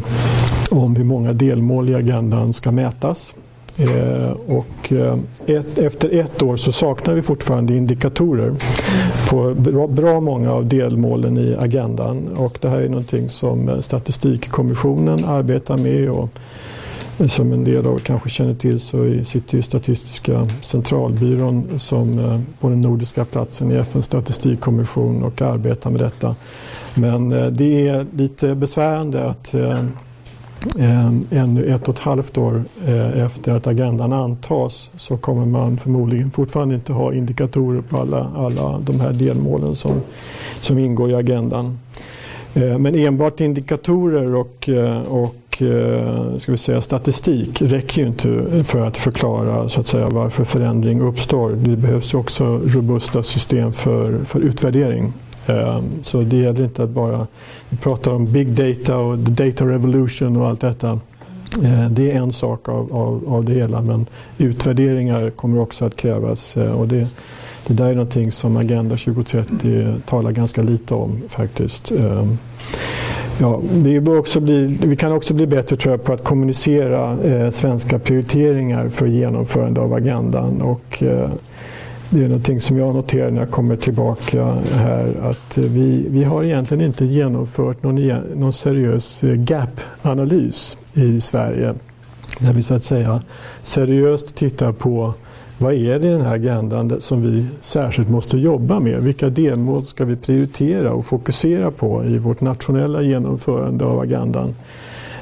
om 0.71 0.95
hur 0.95 1.03
många 1.03 1.33
delmål 1.33 1.89
i 1.89 1.95
agendan 1.95 2.53
ska 2.53 2.71
mätas. 2.71 3.35
Eh, 3.77 4.31
och 4.47 4.93
eh, 4.93 5.17
ett, 5.45 5.79
efter 5.79 6.19
ett 6.19 6.43
år 6.43 6.57
så 6.57 6.71
saknar 6.71 7.13
vi 7.13 7.21
fortfarande 7.21 7.75
indikatorer 7.75 8.53
på 9.29 9.53
bra, 9.53 9.87
bra, 9.87 10.19
många 10.19 10.53
av 10.53 10.67
delmålen 10.67 11.37
i 11.37 11.55
agendan. 11.59 12.27
Och 12.27 12.57
det 12.61 12.69
här 12.69 12.77
är 12.77 12.89
någonting 12.89 13.29
som 13.29 13.69
eh, 13.69 13.79
Statistikkommissionen 13.79 15.25
arbetar 15.25 15.77
med. 15.77 16.09
Och 16.09 16.29
som 17.25 17.53
en 17.53 17.63
del 17.63 17.87
av 17.87 17.97
kanske 17.99 18.29
känner 18.29 18.53
till 18.53 18.79
så 18.79 19.23
sitter 19.25 19.55
ju 19.57 19.61
Statistiska 19.61 20.47
centralbyrån 20.61 21.79
som 21.79 22.19
eh, 22.19 22.39
på 22.59 22.69
den 22.69 22.81
nordiska 22.81 23.25
platsen 23.25 23.71
i 23.71 23.75
FNs 23.75 24.05
statistikkommission 24.05 25.23
och 25.23 25.41
arbetar 25.41 25.89
med 25.89 26.01
detta. 26.01 26.35
Men 26.95 27.31
eh, 27.31 27.47
det 27.47 27.87
är 27.87 28.05
lite 28.15 28.55
besvärande 28.55 29.29
att 29.29 29.53
eh, 29.53 29.83
ännu 31.31 31.65
ett 31.65 31.87
och 31.87 31.93
ett 31.93 32.01
halvt 32.01 32.37
år 32.37 32.63
efter 33.15 33.53
att 33.53 33.67
agendan 33.67 34.13
antas 34.13 34.89
så 34.97 35.17
kommer 35.17 35.45
man 35.45 35.77
förmodligen 35.77 36.31
fortfarande 36.31 36.75
inte 36.75 36.93
ha 36.93 37.13
indikatorer 37.13 37.81
på 37.81 37.97
alla, 37.97 38.31
alla 38.35 38.79
de 38.79 38.99
här 38.99 39.13
delmålen 39.13 39.75
som, 39.75 40.01
som 40.53 40.77
ingår 40.77 41.11
i 41.11 41.15
agendan. 41.15 41.79
Men 42.53 42.95
enbart 42.95 43.41
indikatorer 43.41 44.35
och, 44.35 44.69
och 45.07 45.46
och 45.57 45.67
eh, 45.67 46.37
ska 46.37 46.51
vi 46.51 46.57
säga, 46.57 46.81
statistik 46.81 47.61
räcker 47.61 48.01
ju 48.01 48.07
inte 48.07 48.63
för 48.63 48.85
att 48.85 48.97
förklara 48.97 49.69
så 49.69 49.79
att 49.79 49.87
säga, 49.87 50.09
varför 50.09 50.43
förändring 50.43 51.01
uppstår. 51.01 51.51
Det 51.51 51.75
behövs 51.75 52.13
ju 52.13 52.17
också 52.17 52.61
robusta 52.65 53.23
system 53.23 53.73
för, 53.73 54.23
för 54.25 54.39
utvärdering. 54.39 55.13
Eh, 55.47 55.81
så 56.03 56.21
det 56.21 56.37
gäller 56.37 56.63
inte 56.63 56.83
att 56.83 56.89
bara, 56.89 57.27
vi 57.69 57.77
pratar 57.77 58.11
om 58.11 58.31
big 58.31 58.53
data 58.53 58.97
och 58.97 59.25
the 59.25 59.45
data 59.45 59.65
revolution 59.65 60.37
och 60.37 60.47
allt 60.47 60.61
detta. 60.61 60.99
Eh, 61.63 61.89
det 61.89 62.11
är 62.11 62.15
en 62.15 62.33
sak 62.33 62.69
av, 62.69 62.93
av, 62.93 63.23
av 63.27 63.45
det 63.45 63.53
hela 63.53 63.81
men 63.81 64.05
utvärderingar 64.37 65.29
kommer 65.29 65.59
också 65.59 65.85
att 65.85 65.95
krävas. 65.95 66.57
Och 66.57 66.87
det, 66.87 67.07
det 67.67 67.73
där 67.73 67.87
är 67.87 67.93
någonting 67.93 68.31
som 68.31 68.57
Agenda 68.57 68.97
2030 68.97 69.93
talar 70.05 70.31
ganska 70.31 70.61
lite 70.63 70.93
om 70.93 71.21
faktiskt. 71.27 71.91
Ja, 73.39 73.61
vi, 73.71 73.99
också 73.99 74.39
bli, 74.39 74.77
vi 74.81 74.95
kan 74.95 75.11
också 75.11 75.33
bli 75.33 75.47
bättre 75.47 75.77
tror 75.77 75.93
jag, 75.93 76.03
på 76.03 76.13
att 76.13 76.23
kommunicera 76.23 77.23
eh, 77.23 77.51
svenska 77.51 77.99
prioriteringar 77.99 78.89
för 78.89 79.07
genomförande 79.07 79.81
av 79.81 79.93
agendan. 79.93 80.61
Och, 80.61 81.03
eh, 81.03 81.29
det 82.09 82.23
är 82.23 82.27
någonting 82.27 82.61
som 82.61 82.77
jag 82.77 82.95
noterar 82.95 83.31
när 83.31 83.39
jag 83.39 83.51
kommer 83.51 83.75
tillbaka 83.75 84.57
här 84.75 85.15
att 85.21 85.57
eh, 85.57 85.63
vi, 85.63 86.05
vi 86.09 86.23
har 86.23 86.43
egentligen 86.43 86.85
inte 86.85 87.05
genomfört 87.05 87.83
någon, 87.83 87.97
e-, 87.97 88.21
någon 88.35 88.53
seriös 88.53 89.23
eh, 89.23 89.35
gap-analys 89.35 90.77
i 90.93 91.21
Sverige. 91.21 91.73
Där 92.39 92.53
vi 92.53 92.61
så 92.61 92.73
att 92.73 92.83
säga 92.83 93.21
seriöst 93.61 94.35
tittar 94.35 94.71
på 94.71 95.13
vad 95.57 95.73
är 95.73 95.99
det 95.99 96.07
i 96.07 96.11
den 96.11 96.21
här 96.21 96.35
agendan 96.35 97.01
som 97.01 97.21
vi 97.21 97.45
särskilt 97.61 98.09
måste 98.09 98.37
jobba 98.37 98.79
med? 98.79 99.03
Vilka 99.03 99.29
delmål 99.29 99.85
ska 99.85 100.05
vi 100.05 100.15
prioritera 100.15 100.93
och 100.93 101.05
fokusera 101.05 101.71
på 101.71 102.05
i 102.05 102.17
vårt 102.17 102.41
nationella 102.41 103.01
genomförande 103.01 103.85
av 103.85 103.99
agendan? 103.99 104.55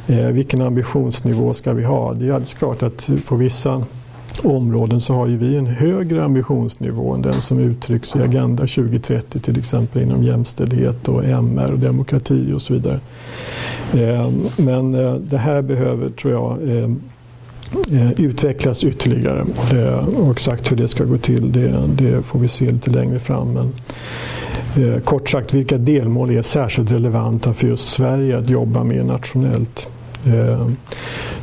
Eh, 0.07 0.27
vilken 0.27 0.61
ambitionsnivå 0.61 1.53
ska 1.53 1.73
vi 1.73 1.83
ha? 1.83 2.13
Det 2.13 2.25
är 2.25 2.29
alldeles 2.29 2.53
klart 2.53 2.83
att 2.83 3.09
på 3.27 3.35
vissa 3.35 3.83
områden 4.43 5.01
så 5.01 5.13
har 5.13 5.27
ju 5.27 5.37
vi 5.37 5.55
en 5.55 5.65
högre 5.65 6.23
ambitionsnivå 6.23 7.13
än 7.13 7.21
den 7.21 7.33
som 7.33 7.59
uttrycks 7.59 8.15
i 8.15 8.21
Agenda 8.21 8.61
2030 8.61 9.39
till 9.39 9.59
exempel 9.59 10.01
inom 10.01 10.23
jämställdhet 10.23 11.07
och 11.07 11.25
MR 11.25 11.71
och 11.71 11.79
demokrati 11.79 12.53
och 12.53 12.61
så 12.61 12.73
vidare. 12.73 12.99
Eh, 13.93 14.31
men 14.57 14.95
eh, 14.95 15.15
det 15.15 15.37
här 15.37 15.61
behöver, 15.61 16.09
tror 16.09 16.33
jag, 16.33 16.77
eh, 16.77 16.89
Eh, 17.91 18.11
utvecklas 18.11 18.83
ytterligare. 18.83 19.45
Och 20.15 20.31
exakt 20.31 20.71
hur 20.71 20.77
det 20.77 20.87
ska 20.87 21.03
gå 21.03 21.17
till 21.17 21.51
det, 21.51 21.87
det 21.87 22.21
får 22.23 22.39
vi 22.39 22.47
se 22.47 22.69
lite 22.69 22.91
längre 22.91 23.19
fram. 23.19 23.53
Men, 23.53 23.73
eh, 24.85 24.99
kort 25.01 25.29
sagt, 25.29 25.53
vilka 25.53 25.77
delmål 25.77 26.29
är 26.29 26.41
särskilt 26.41 26.91
relevanta 26.91 27.53
för 27.53 27.67
just 27.67 27.89
Sverige 27.89 28.37
att 28.37 28.49
jobba 28.49 28.83
med 28.83 29.05
nationellt? 29.05 29.87
Eh, 30.25 30.69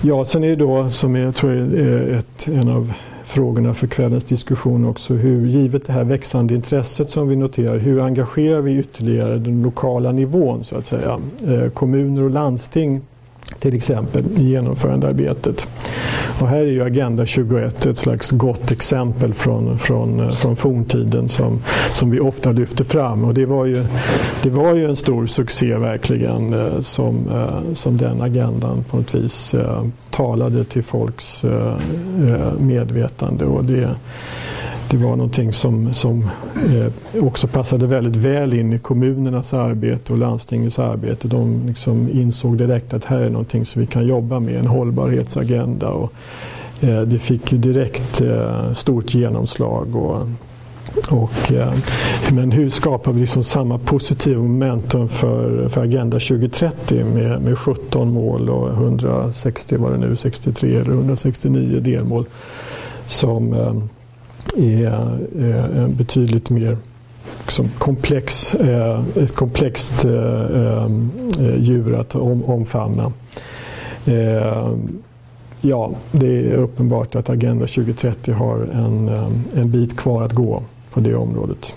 ja, 0.02 0.24
sen 0.24 0.44
är 0.44 0.48
det 0.48 0.56
då, 0.56 0.90
som 0.90 1.14
jag 1.14 1.34
tror 1.34 1.52
är 1.52 2.18
ett, 2.18 2.48
en 2.48 2.68
av 2.68 2.92
frågorna 3.24 3.74
för 3.74 3.86
kvällens 3.86 4.24
diskussion 4.24 4.88
också, 4.88 5.14
hur 5.14 5.46
givet 5.46 5.86
det 5.86 5.92
här 5.92 6.04
växande 6.04 6.54
intresset 6.54 7.10
som 7.10 7.28
vi 7.28 7.36
noterar, 7.36 7.78
hur 7.78 8.00
engagerar 8.00 8.60
vi 8.60 8.78
ytterligare 8.78 9.38
den 9.38 9.62
lokala 9.62 10.12
nivån 10.12 10.64
så 10.64 10.76
att 10.76 10.86
säga? 10.86 11.20
Kommuner 11.74 12.22
och 12.22 12.30
landsting 12.30 13.00
till 13.58 13.74
exempel 13.74 14.24
i 14.36 14.42
genomförandearbetet. 14.42 15.68
Och 16.40 16.48
här 16.48 16.56
är 16.56 16.66
ju 16.66 16.82
Agenda 16.82 17.26
21 17.26 17.86
ett 17.86 17.96
slags 17.96 18.30
gott 18.30 18.70
exempel 18.70 19.34
från, 19.34 19.78
från, 19.78 20.20
eh, 20.20 20.28
från 20.28 20.56
forntiden 20.56 21.28
som, 21.28 21.62
som 21.90 22.10
vi 22.10 22.20
ofta 22.20 22.52
lyfter 22.52 22.84
fram. 22.84 23.24
Och 23.24 23.34
det 23.34 23.46
var 23.46 23.66
ju, 23.66 23.84
det 24.42 24.50
var 24.50 24.74
ju 24.74 24.84
en 24.84 24.96
stor 24.96 25.26
succé 25.26 25.76
verkligen 25.76 26.52
eh, 26.52 26.80
som, 26.80 27.28
eh, 27.30 27.72
som 27.72 27.96
den 27.96 28.22
agendan 28.22 28.84
på 28.90 28.96
något 28.96 29.14
vis 29.14 29.54
talade 30.10 30.64
till 30.64 30.82
folks 30.82 31.44
medvetande. 32.58 33.44
Och 33.44 33.64
det, 33.64 33.88
det 34.92 34.98
var 34.98 35.16
någonting 35.16 35.52
som, 35.52 35.94
som 35.94 36.30
eh, 36.54 37.24
också 37.24 37.46
passade 37.48 37.86
väldigt 37.86 38.16
väl 38.16 38.52
in 38.52 38.72
i 38.72 38.78
kommunernas 38.78 39.54
arbete 39.54 40.12
och 40.12 40.18
landstingets 40.18 40.78
arbete. 40.78 41.28
De 41.28 41.66
liksom 41.66 42.08
insåg 42.08 42.58
direkt 42.58 42.94
att 42.94 43.04
här 43.04 43.18
är 43.18 43.30
någonting 43.30 43.66
som 43.66 43.80
vi 43.80 43.86
kan 43.86 44.06
jobba 44.06 44.40
med, 44.40 44.56
en 44.56 44.66
hållbarhetsagenda. 44.66 45.88
Och, 45.88 46.12
eh, 46.80 47.00
det 47.00 47.18
fick 47.18 47.50
direkt 47.50 48.20
eh, 48.20 48.72
stort 48.72 49.14
genomslag. 49.14 49.96
Och, 49.96 50.28
och, 51.10 51.52
eh, 51.52 51.72
men 52.32 52.52
hur 52.52 52.70
skapar 52.70 53.12
vi 53.12 53.20
liksom 53.20 53.44
samma 53.44 53.78
positiva 53.78 54.42
momentum 54.42 55.08
för, 55.08 55.68
för 55.68 55.82
Agenda 55.82 56.18
2030 56.18 57.04
med, 57.04 57.42
med 57.42 57.58
17 57.58 58.12
mål 58.12 58.50
och 58.50 58.68
160, 58.72 59.76
var 59.76 59.90
det 59.90 59.98
nu, 59.98 60.16
63 60.16 60.76
eller 60.76 60.92
169 60.92 61.80
delmål 61.80 62.24
som 63.06 63.54
eh, 63.54 63.74
är 64.56 65.18
eh, 65.38 65.88
betydligt 65.88 66.50
mer 66.50 66.76
liksom 67.42 67.68
komplex, 67.78 68.54
eh, 68.54 69.02
ett 69.16 69.34
komplext 69.34 70.04
eh, 70.04 70.42
eh 70.42 70.88
djur 71.58 71.94
att 72.00 72.14
omfamna. 72.14 73.12
Eh, 74.06 74.72
ja, 75.60 75.90
det 76.12 76.26
är 76.26 76.54
uppenbart 76.54 77.14
att 77.14 77.30
Agenda 77.30 77.66
2030 77.66 78.34
har 78.34 78.58
en, 78.72 79.08
eh, 79.08 79.30
en 79.54 79.70
bit 79.70 79.96
kvar 79.96 80.22
att 80.22 80.32
gå 80.32 80.62
på 80.90 81.00
det 81.00 81.14
området. 81.14 81.74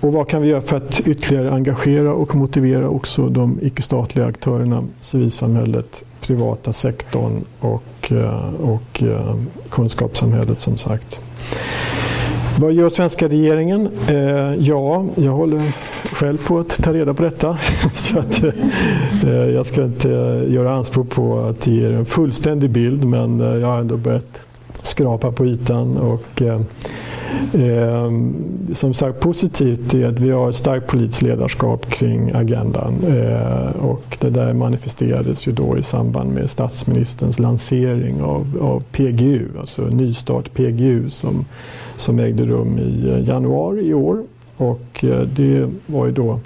och 0.00 0.12
vad 0.12 0.28
kan 0.28 0.42
vi 0.42 0.48
göra 0.48 0.60
för 0.60 0.76
att 0.76 1.00
ytterligare 1.00 1.52
engagera 1.52 2.12
och 2.12 2.34
motivera 2.34 2.88
också 2.88 3.28
de 3.28 3.58
icke-statliga 3.62 4.26
aktörerna, 4.26 4.84
civilsamhället, 5.00 6.04
privata 6.26 6.72
sektorn 6.72 7.44
och, 7.60 8.12
eh, 8.12 8.54
och 8.54 9.02
eh, 9.02 9.36
kunskapssamhället 9.70 10.60
som 10.60 10.78
sagt. 10.78 11.20
Vad 12.58 12.72
gör 12.72 12.88
svenska 12.88 13.28
regeringen? 13.28 13.88
Eh, 14.08 14.54
ja, 14.58 15.04
jag 15.14 15.32
håller 15.32 15.62
själv 16.12 16.46
på 16.46 16.58
att 16.58 16.82
ta 16.82 16.92
reda 16.92 17.14
på 17.14 17.22
detta. 17.22 17.58
Så 17.92 18.18
att, 18.18 18.44
eh, 18.44 18.50
eh, 19.24 19.30
jag 19.30 19.66
ska 19.66 19.84
inte 19.84 20.08
göra 20.48 20.74
anspråk 20.74 21.10
på 21.10 21.38
att 21.38 21.66
ge 21.66 21.86
er 21.86 21.92
en 21.92 22.06
fullständig 22.06 22.70
bild 22.70 23.04
men 23.04 23.40
jag 23.40 23.68
har 23.68 23.78
ändå 23.78 23.96
börjat 23.96 24.40
skrapa 24.82 25.32
på 25.32 25.46
ytan. 25.46 25.96
Och, 25.96 26.42
eh, 27.54 28.10
som 28.74 28.94
sagt 28.94 29.20
positivt 29.20 29.94
är 29.94 30.08
att 30.08 30.20
vi 30.20 30.30
har 30.30 30.48
ett 30.48 30.54
starkt 30.54 30.86
politiskt 30.86 31.22
ledarskap 31.22 31.86
kring 31.90 32.30
agendan. 32.34 32.94
Eh, 33.08 33.84
och 33.84 34.16
det 34.20 34.30
där 34.30 34.52
manifesterades 34.52 35.48
ju 35.48 35.52
då 35.52 35.78
i 35.78 35.82
samband 35.82 36.32
med 36.32 36.50
statsministerns 36.50 37.38
lansering 37.38 38.22
av, 38.22 38.58
av 38.60 38.82
PGU, 38.92 39.48
alltså 39.60 39.82
nystart 39.82 40.54
PGU 40.54 41.10
som, 41.10 41.44
som 41.96 42.18
ägde 42.18 42.46
rum 42.46 42.78
i 42.78 43.08
eh, 43.08 43.28
januari 43.28 43.86
i 43.86 43.94
år. 43.94 44.22
Och 44.56 45.04
eh, 45.04 45.20
det 45.20 45.70
var 45.86 46.06
ju 46.06 46.12
då 46.12 46.38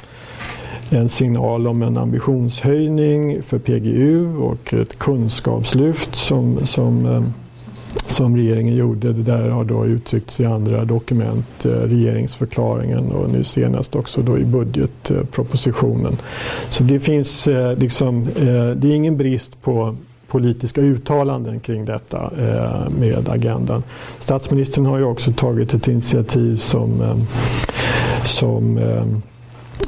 en 0.90 1.08
signal 1.08 1.66
om 1.66 1.82
en 1.82 1.96
ambitionshöjning 1.96 3.42
för 3.42 3.58
PGU 3.58 4.36
och 4.36 4.74
ett 4.74 4.98
kunskapslyft 4.98 6.14
som, 6.14 6.66
som 6.66 7.06
eh, 7.06 7.22
som 8.06 8.36
regeringen 8.36 8.76
gjorde. 8.76 9.12
Det 9.12 9.22
där 9.22 9.48
har 9.48 9.64
då 9.64 9.86
uttryckts 9.86 10.40
i 10.40 10.44
andra 10.44 10.84
dokument, 10.84 11.64
eh, 11.64 11.70
regeringsförklaringen 11.70 13.12
och 13.12 13.30
nu 13.30 13.44
senast 13.44 13.96
också 13.96 14.22
då 14.22 14.38
i 14.38 14.44
budgetpropositionen. 14.44 16.16
Så 16.70 16.82
det 16.82 17.00
finns 17.00 17.48
eh, 17.48 17.78
liksom, 17.78 18.22
eh, 18.22 18.70
det 18.76 18.88
är 18.88 18.94
ingen 18.94 19.16
brist 19.16 19.62
på 19.62 19.96
politiska 20.26 20.80
uttalanden 20.80 21.60
kring 21.60 21.84
detta 21.84 22.30
med 22.98 23.28
agendan. 23.28 23.82
Statsministern 24.18 24.86
har 24.86 24.98
ju 24.98 25.04
också 25.04 25.32
tagit 25.32 25.74
ett 25.74 25.88
initiativ 25.88 26.56
som, 26.56 27.16
som 28.24 28.78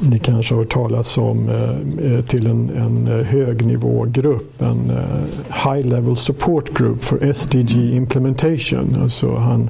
ni 0.01 0.19
kanske 0.19 0.53
har 0.53 0.59
hört 0.61 0.71
talas 0.71 1.17
om 1.17 1.49
eh, 1.49 2.13
eh 2.13 2.21
till 2.25 2.47
en, 2.47 2.69
en 2.69 3.07
eh, 3.07 3.25
högnivågrupp, 3.25 4.61
en 4.61 4.89
eh, 4.89 5.73
High 5.73 5.87
Level 5.87 6.17
Support 6.17 6.77
Group 6.77 7.03
for 7.03 7.33
SDG 7.33 7.95
Implementation. 7.95 8.97
Alltså 9.01 9.35
han 9.35 9.69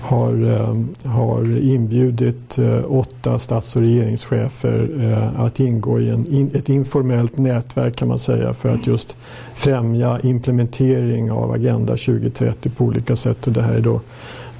har, 0.00 0.52
eh, 0.52 1.10
har 1.10 1.58
inbjudit 1.58 2.58
eh, 2.58 2.84
åtta 2.88 3.38
stats 3.38 3.76
och 3.76 3.82
regeringschefer 3.82 4.90
att 5.36 5.60
ingå 5.60 6.00
i 6.00 6.08
en, 6.08 6.50
ett 6.54 6.68
informellt 6.68 7.38
nätverk 7.38 7.96
kan 7.96 8.08
man 8.08 8.18
säga 8.18 8.54
för 8.54 8.68
att 8.68 8.86
just 8.86 9.16
främja 9.54 10.20
implementering 10.22 11.32
av 11.32 11.52
Agenda 11.52 11.96
2030 11.96 12.70
på 12.76 12.84
olika 12.84 13.16
sätt. 13.16 13.46
Och 13.46 13.52
det 13.52 13.62
här 13.62 13.74
är 13.74 13.80
då 13.80 14.00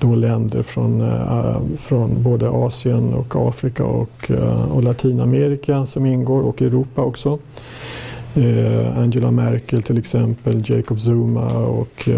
då 0.00 0.14
länder 0.14 0.62
från, 0.62 1.00
äh, 1.00 1.60
från 1.78 2.22
både 2.22 2.48
Asien 2.50 3.14
och 3.14 3.48
Afrika 3.48 3.84
och, 3.84 4.30
äh, 4.30 4.72
och 4.72 4.82
Latinamerika 4.82 5.86
som 5.86 6.06
ingår 6.06 6.42
och 6.42 6.62
Europa 6.62 7.02
också. 7.02 7.38
Äh, 8.34 8.98
Angela 8.98 9.30
Merkel 9.30 9.82
till 9.82 9.98
exempel, 9.98 10.62
Jacob 10.70 10.98
Zuma 10.98 11.46
och 11.58 12.08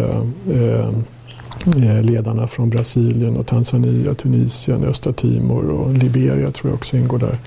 ledarna 2.03 2.47
från 2.47 2.71
Brasilien 2.71 3.37
och 3.37 3.47
Tanzania, 3.47 4.15
Tunisien, 4.15 4.85
Östra 4.85 5.13
Timor 5.13 5.71
och 5.71 5.95
Liberia 5.95 6.51
tror 6.51 6.71
jag 6.71 6.75
också 6.75 6.97
ingår 6.97 7.19
där. 7.19 7.39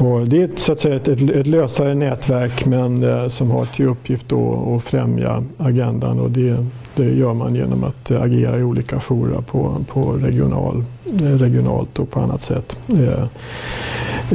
Och 0.00 0.28
det 0.28 0.42
är 0.42 0.50
så 0.56 0.72
att 0.72 0.80
säga 0.80 0.96
ett, 0.96 1.08
ett, 1.08 1.30
ett 1.30 1.46
lösare 1.46 1.94
nätverk 1.94 2.66
men 2.66 3.02
eh, 3.02 3.28
som 3.28 3.50
har 3.50 3.66
till 3.66 3.88
uppgift 3.88 4.28
då 4.28 4.74
att 4.76 4.84
främja 4.84 5.44
agendan 5.58 6.20
och 6.20 6.30
det, 6.30 6.66
det 6.94 7.04
gör 7.04 7.34
man 7.34 7.54
genom 7.54 7.84
att 7.84 8.10
eh, 8.10 8.22
agera 8.22 8.58
i 8.58 8.62
olika 8.62 9.00
fora 9.00 9.42
på, 9.42 9.76
på 9.88 10.12
regional, 10.12 10.84
eh, 11.20 11.38
regionalt 11.38 11.98
och 11.98 12.10
på 12.10 12.20
annat 12.20 12.42
sätt. 12.42 12.78
Eh, 12.88 13.22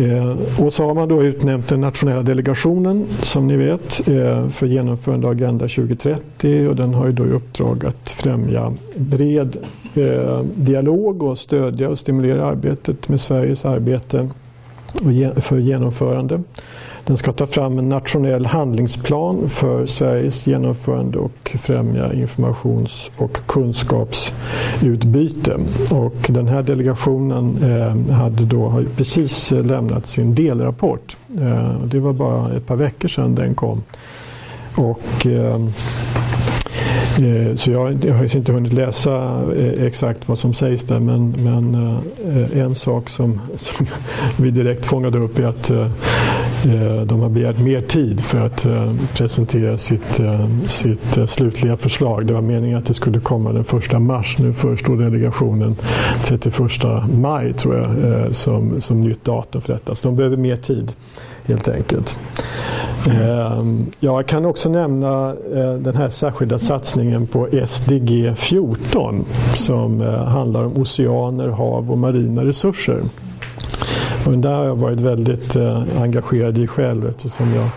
eh, 0.04 0.36
och 0.60 0.74
så 0.74 0.88
har 0.88 0.94
man 0.94 1.10
då 1.10 1.24
utnämnt 1.24 1.68
den 1.68 1.82
nationella 1.82 2.22
delegationen 2.22 3.06
som 3.22 3.48
ni 3.48 3.58
vet 3.58 4.08
eh, 4.08 4.50
för 4.50 4.66
genomförande 4.66 5.28
av 5.28 5.34
Agenda 5.34 5.68
2030 5.68 6.68
och 6.68 6.76
den 6.76 6.94
har 6.94 7.06
ju 7.06 7.12
då 7.12 7.26
i 7.26 7.32
uppdrag 7.32 7.86
att 7.86 8.10
främja 8.10 8.74
bred 8.96 9.58
eh, 9.96 10.42
dialog 10.56 11.24
och 11.24 11.38
stödja 11.38 11.90
och 11.90 12.00
stimulera 12.00 12.46
arbetet 12.46 13.10
med 13.10 13.22
Sveriges 13.22 13.66
arbete 13.66 14.30
för 15.36 15.58
genomförande. 15.58 16.42
Den 17.06 17.18
ska 17.18 17.32
ta 17.32 17.48
fram 17.48 17.80
en 17.80 17.90
nationell 17.90 18.46
handlingsplan 18.46 19.50
för 19.50 19.86
Sveriges 19.86 20.48
genomförande 20.48 21.18
och 21.18 21.56
främja 21.60 22.14
informations 22.14 23.12
och 23.18 23.38
kunskapsutbyte. 23.46 25.60
Och 25.92 26.26
den 26.30 26.48
här 26.48 26.64
delegationen 26.64 27.58
eh, 27.64 27.96
hade 28.16 28.46
då 28.46 28.84
precis 28.98 29.52
lämnat 29.52 30.08
sin 30.08 30.36
delrapport. 30.36 31.18
Eh, 31.40 31.82
det 31.86 32.00
var 32.00 32.14
bara 32.14 32.54
ett 32.54 32.66
par 32.66 32.76
veckor 32.76 33.08
sedan 33.08 33.36
den 33.36 33.56
kom. 33.56 33.84
Och 34.76 35.26
eh, 35.26 35.60
Eh, 37.20 37.56
så 37.56 37.72
jag, 37.72 38.06
jag 38.06 38.14
har 38.14 38.36
inte 38.36 38.52
hunnit 38.52 38.74
läsa 38.74 39.42
eh, 39.58 39.86
exakt 39.86 40.28
vad 40.28 40.38
som 40.38 40.54
sägs 40.54 40.84
där 40.84 41.00
men, 41.00 41.36
men 41.44 41.76
eh, 41.76 42.60
en 42.60 42.76
sak 42.76 43.10
som, 43.10 43.42
som 43.56 43.86
vi 44.38 44.50
direkt 44.50 44.86
fångade 44.86 45.20
upp 45.20 45.40
är 45.40 45.46
att 45.46 45.72
Eh, 46.66 47.02
de 47.02 47.20
har 47.20 47.30
begärt 47.30 47.60
mer 47.60 47.82
tid 47.82 48.22
för 48.22 48.46
att 48.46 48.66
eh, 48.66 48.94
presentera 49.14 49.78
sitt, 49.78 50.20
eh, 50.20 50.48
sitt 50.66 51.30
slutliga 51.30 51.78
förslag. 51.78 52.26
Det 52.26 52.34
var 52.34 52.42
meningen 52.42 52.78
att 52.78 52.86
det 52.86 52.94
skulle 52.94 53.20
komma 53.20 53.52
den 53.52 53.66
1 53.94 54.02
mars. 54.02 54.38
Nu 54.38 54.54
förestår 54.54 54.98
delegationen 54.98 55.76
31 56.24 56.60
maj 57.14 57.54
tror 57.54 57.76
jag 57.76 58.36
som, 58.36 58.82
som 58.82 59.02
nytt 59.02 59.24
datum 59.24 59.62
för 59.62 59.74
detta. 59.74 59.96
Så 59.96 60.08
de 60.08 60.16
behöver 60.16 60.38
mer 60.38 60.58
tid 60.58 60.94
helt 61.48 61.68
enkelt. 61.68 62.18
Ehm, 63.10 63.92
jag 64.00 64.28
kan 64.28 64.46
också 64.46 64.70
nämna 64.70 65.30
eh, 65.54 65.74
den 65.74 65.96
här 65.96 66.10
särskilda 66.10 66.60
satsningen 66.60 67.28
på 67.28 67.50
SDG 67.66 68.34
14 68.36 69.26
som 69.54 70.02
eh, 70.02 70.24
handlar 70.24 70.64
om 70.64 70.82
oceaner, 70.82 71.48
hav 71.48 71.92
och 71.92 71.98
marina 71.98 72.46
resurser. 72.46 73.02
Och 74.26 74.38
där 74.38 74.54
har 74.54 74.66
jag 74.66 74.76
varit 74.76 75.00
väldigt 75.00 75.56
eh, 75.56 75.84
engagerad 76.02 76.58
i 76.58 76.68
själv 76.68 77.08
eftersom 77.08 77.54
jag 77.54 77.70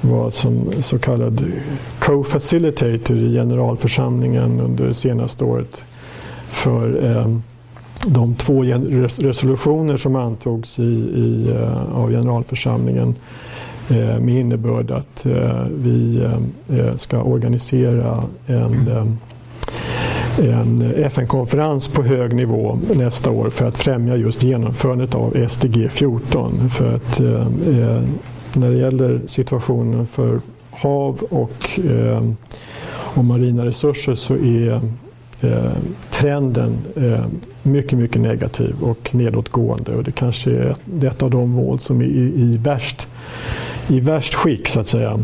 var 0.00 0.30
som 0.30 0.72
så 0.82 0.98
kallad 0.98 1.44
co-facilitator 1.98 3.16
i 3.16 3.32
generalförsamlingen 3.32 4.60
under 4.60 4.84
det 4.84 4.94
senaste 4.94 5.44
året 5.44 5.82
för 6.48 7.04
ehm, 7.04 7.42
de 8.06 8.34
två 8.34 8.62
resolutioner 9.18 9.96
som 9.96 10.16
antogs 10.16 10.78
i, 10.78 10.82
i, 10.82 11.50
eh, 11.50 11.96
av 11.96 12.10
generalförsamlingen 12.10 13.14
eh, 13.90 14.18
med 14.20 14.34
innebörd 14.34 14.90
att 14.90 15.26
eh, 15.26 15.64
vi 15.70 16.28
ska 16.96 17.22
organisera 17.22 18.24
en 18.46 19.18
en 20.38 20.94
FN-konferens 20.96 21.88
på 21.88 22.02
hög 22.02 22.34
nivå 22.34 22.78
nästa 22.94 23.30
år 23.30 23.50
för 23.50 23.66
att 23.66 23.78
främja 23.78 24.16
just 24.16 24.42
genomförandet 24.42 25.14
av 25.14 25.46
SDG 25.48 25.90
14. 25.90 26.70
För 26.70 26.94
att 26.94 27.20
eh, 27.20 27.46
när 28.54 28.70
det 28.70 28.76
gäller 28.76 29.20
situationen 29.26 30.06
för 30.06 30.40
hav 30.70 31.22
och, 31.30 31.80
eh, 31.90 32.30
och 33.14 33.24
marina 33.24 33.66
resurser 33.66 34.14
så 34.14 34.34
är 34.34 34.80
eh, 35.44 35.72
trenden 36.10 36.78
eh, 36.96 37.24
mycket, 37.62 37.98
mycket 37.98 38.20
negativ 38.20 38.74
och 38.80 39.14
nedåtgående. 39.14 39.94
Och 39.94 40.04
det 40.04 40.12
kanske 40.12 40.50
är 40.50 40.74
ett 41.06 41.22
av 41.22 41.30
de 41.30 41.50
mål 41.50 41.78
som 41.78 42.00
är 42.00 42.04
i, 42.04 42.32
i 42.36 42.58
värst 42.62 43.08
i 43.90 44.00
värst 44.00 44.34
skick 44.34 44.68
så 44.68 44.80
att 44.80 44.86
säga 44.86 45.18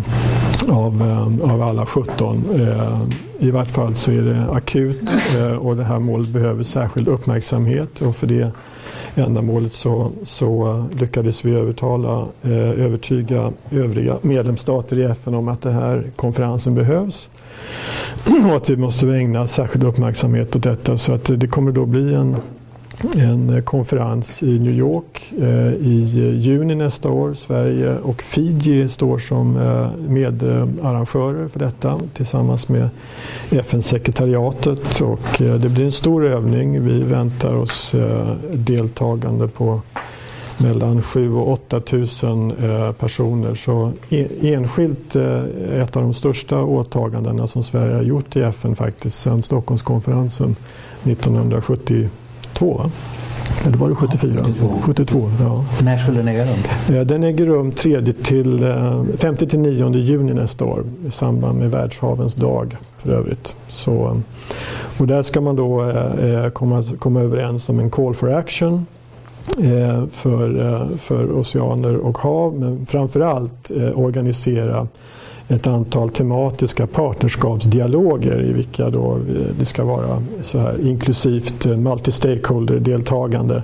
av, 0.68 1.02
eh, 1.02 1.52
av 1.52 1.62
alla 1.62 1.86
17. 1.86 2.44
Eh, 2.60 3.02
I 3.38 3.50
vart 3.50 3.70
fall 3.70 3.94
så 3.94 4.12
är 4.12 4.22
det 4.22 4.46
akut 4.52 5.10
eh, 5.36 5.52
och 5.52 5.76
det 5.76 5.84
här 5.84 5.98
målet 5.98 6.28
behöver 6.28 6.62
särskild 6.62 7.08
uppmärksamhet 7.08 8.02
och 8.02 8.16
för 8.16 8.26
det 8.26 8.50
ändamålet 9.14 9.72
så, 9.72 10.10
så 10.24 10.84
lyckades 10.92 11.44
vi 11.44 11.54
övertala, 11.54 12.26
eh, 12.42 12.70
övertyga 12.84 13.52
övriga 13.70 14.16
medlemsstater 14.22 14.98
i 14.98 15.04
FN 15.04 15.34
om 15.34 15.48
att 15.48 15.62
den 15.62 15.74
här 15.74 16.04
konferensen 16.16 16.74
behövs 16.74 17.28
och 18.50 18.56
att 18.56 18.70
vi 18.70 18.76
måste 18.76 19.08
ägna 19.08 19.46
särskild 19.46 19.84
uppmärksamhet 19.84 20.56
åt 20.56 20.62
detta 20.62 20.96
så 20.96 21.12
att 21.12 21.30
det 21.40 21.48
kommer 21.48 21.72
då 21.72 21.86
bli 21.86 22.14
en 22.14 22.36
en 23.16 23.62
konferens 23.62 24.42
i 24.42 24.58
New 24.58 24.72
York 24.72 25.32
eh, 25.38 25.72
i 25.72 26.38
juni 26.40 26.74
nästa 26.74 27.08
år. 27.08 27.34
Sverige 27.34 27.98
och 27.98 28.22
Fiji 28.22 28.88
står 28.88 29.18
som 29.18 29.56
eh, 29.56 29.90
medarrangörer 30.08 31.48
för 31.48 31.58
detta 31.58 32.00
tillsammans 32.14 32.68
med 32.68 32.88
FN-sekretariatet. 33.50 35.00
Och 35.00 35.42
eh, 35.42 35.54
det 35.54 35.68
blir 35.68 35.84
en 35.84 35.92
stor 35.92 36.26
övning. 36.26 36.84
Vi 36.84 37.02
väntar 37.02 37.54
oss 37.54 37.94
eh, 37.94 38.34
deltagande 38.52 39.48
på 39.48 39.80
mellan 40.58 41.02
7 41.02 41.34
och 41.34 41.52
8 41.52 41.80
tusen 41.80 42.52
personer. 42.98 43.54
Så 43.54 43.92
enskilt 44.42 45.16
ett 45.74 45.96
av 45.96 46.02
de 46.02 46.14
största 46.14 46.62
åtagandena 46.62 47.46
som 47.46 47.62
Sverige 47.62 47.94
har 47.94 48.02
gjort 48.02 48.36
i 48.36 48.40
FN 48.40 48.76
faktiskt 48.76 49.18
sedan 49.18 49.42
Stockholmskonferensen 49.42 50.56
1970 51.04 52.10
72 52.56 52.74
va? 52.78 52.90
Eller 53.66 53.76
var 53.76 53.88
det 53.88 53.94
74? 53.94 54.34
Ja, 54.36 54.44
72. 54.44 54.68
72 54.82 55.30
ja. 55.40 55.64
När 55.82 55.96
skulle 55.96 56.16
den 56.16 56.28
äga 56.28 56.44
rum? 56.44 57.06
Den 57.06 57.24
äger 57.24 57.46
rum 57.46 57.72
3 57.72 58.12
till, 58.12 58.74
5 59.18 59.36
till 59.36 59.58
9 59.58 59.94
juni 59.94 60.34
nästa 60.34 60.64
år 60.64 60.84
i 61.08 61.10
samband 61.10 61.58
med 61.58 61.70
Världshavens 61.70 62.34
dag 62.34 62.76
för 62.98 63.10
övrigt. 63.10 63.54
Så, 63.68 64.22
och 64.98 65.06
där 65.06 65.22
ska 65.22 65.40
man 65.40 65.56
då 65.56 65.90
eh, 65.90 66.48
komma, 66.48 66.84
komma 66.98 67.20
överens 67.20 67.68
om 67.68 67.80
en 67.80 67.90
call 67.90 68.14
for 68.14 68.32
action 68.32 68.74
eh, 68.74 68.80
Eh, 69.58 70.06
för, 70.12 70.66
eh, 70.66 70.96
för 70.98 71.38
oceaner 71.38 71.96
och 71.96 72.18
hav 72.18 72.54
men 72.54 72.86
framförallt 72.86 73.70
eh, 73.70 73.98
organisera 73.98 74.88
ett 75.48 75.66
antal 75.66 76.10
tematiska 76.10 76.86
partnerskapsdialoger 76.86 78.44
i 78.44 78.52
vilka 78.52 78.90
då 78.90 79.18
det 79.58 79.64
ska 79.64 79.84
vara 79.84 80.22
så 80.42 80.58
här 80.58 80.88
inklusivt 80.88 81.66
multi-stakeholder-deltagande 81.66 83.62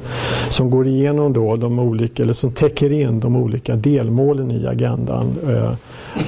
som 0.48 0.70
går 0.70 0.86
igenom 0.86 1.32
då 1.32 1.56
de 1.56 1.78
olika, 1.78 2.22
eller 2.22 2.32
som 2.32 2.52
täcker 2.52 2.92
in 2.92 3.20
de 3.20 3.36
olika 3.36 3.76
delmålen 3.76 4.50
i 4.50 4.66
agendan. 4.66 5.26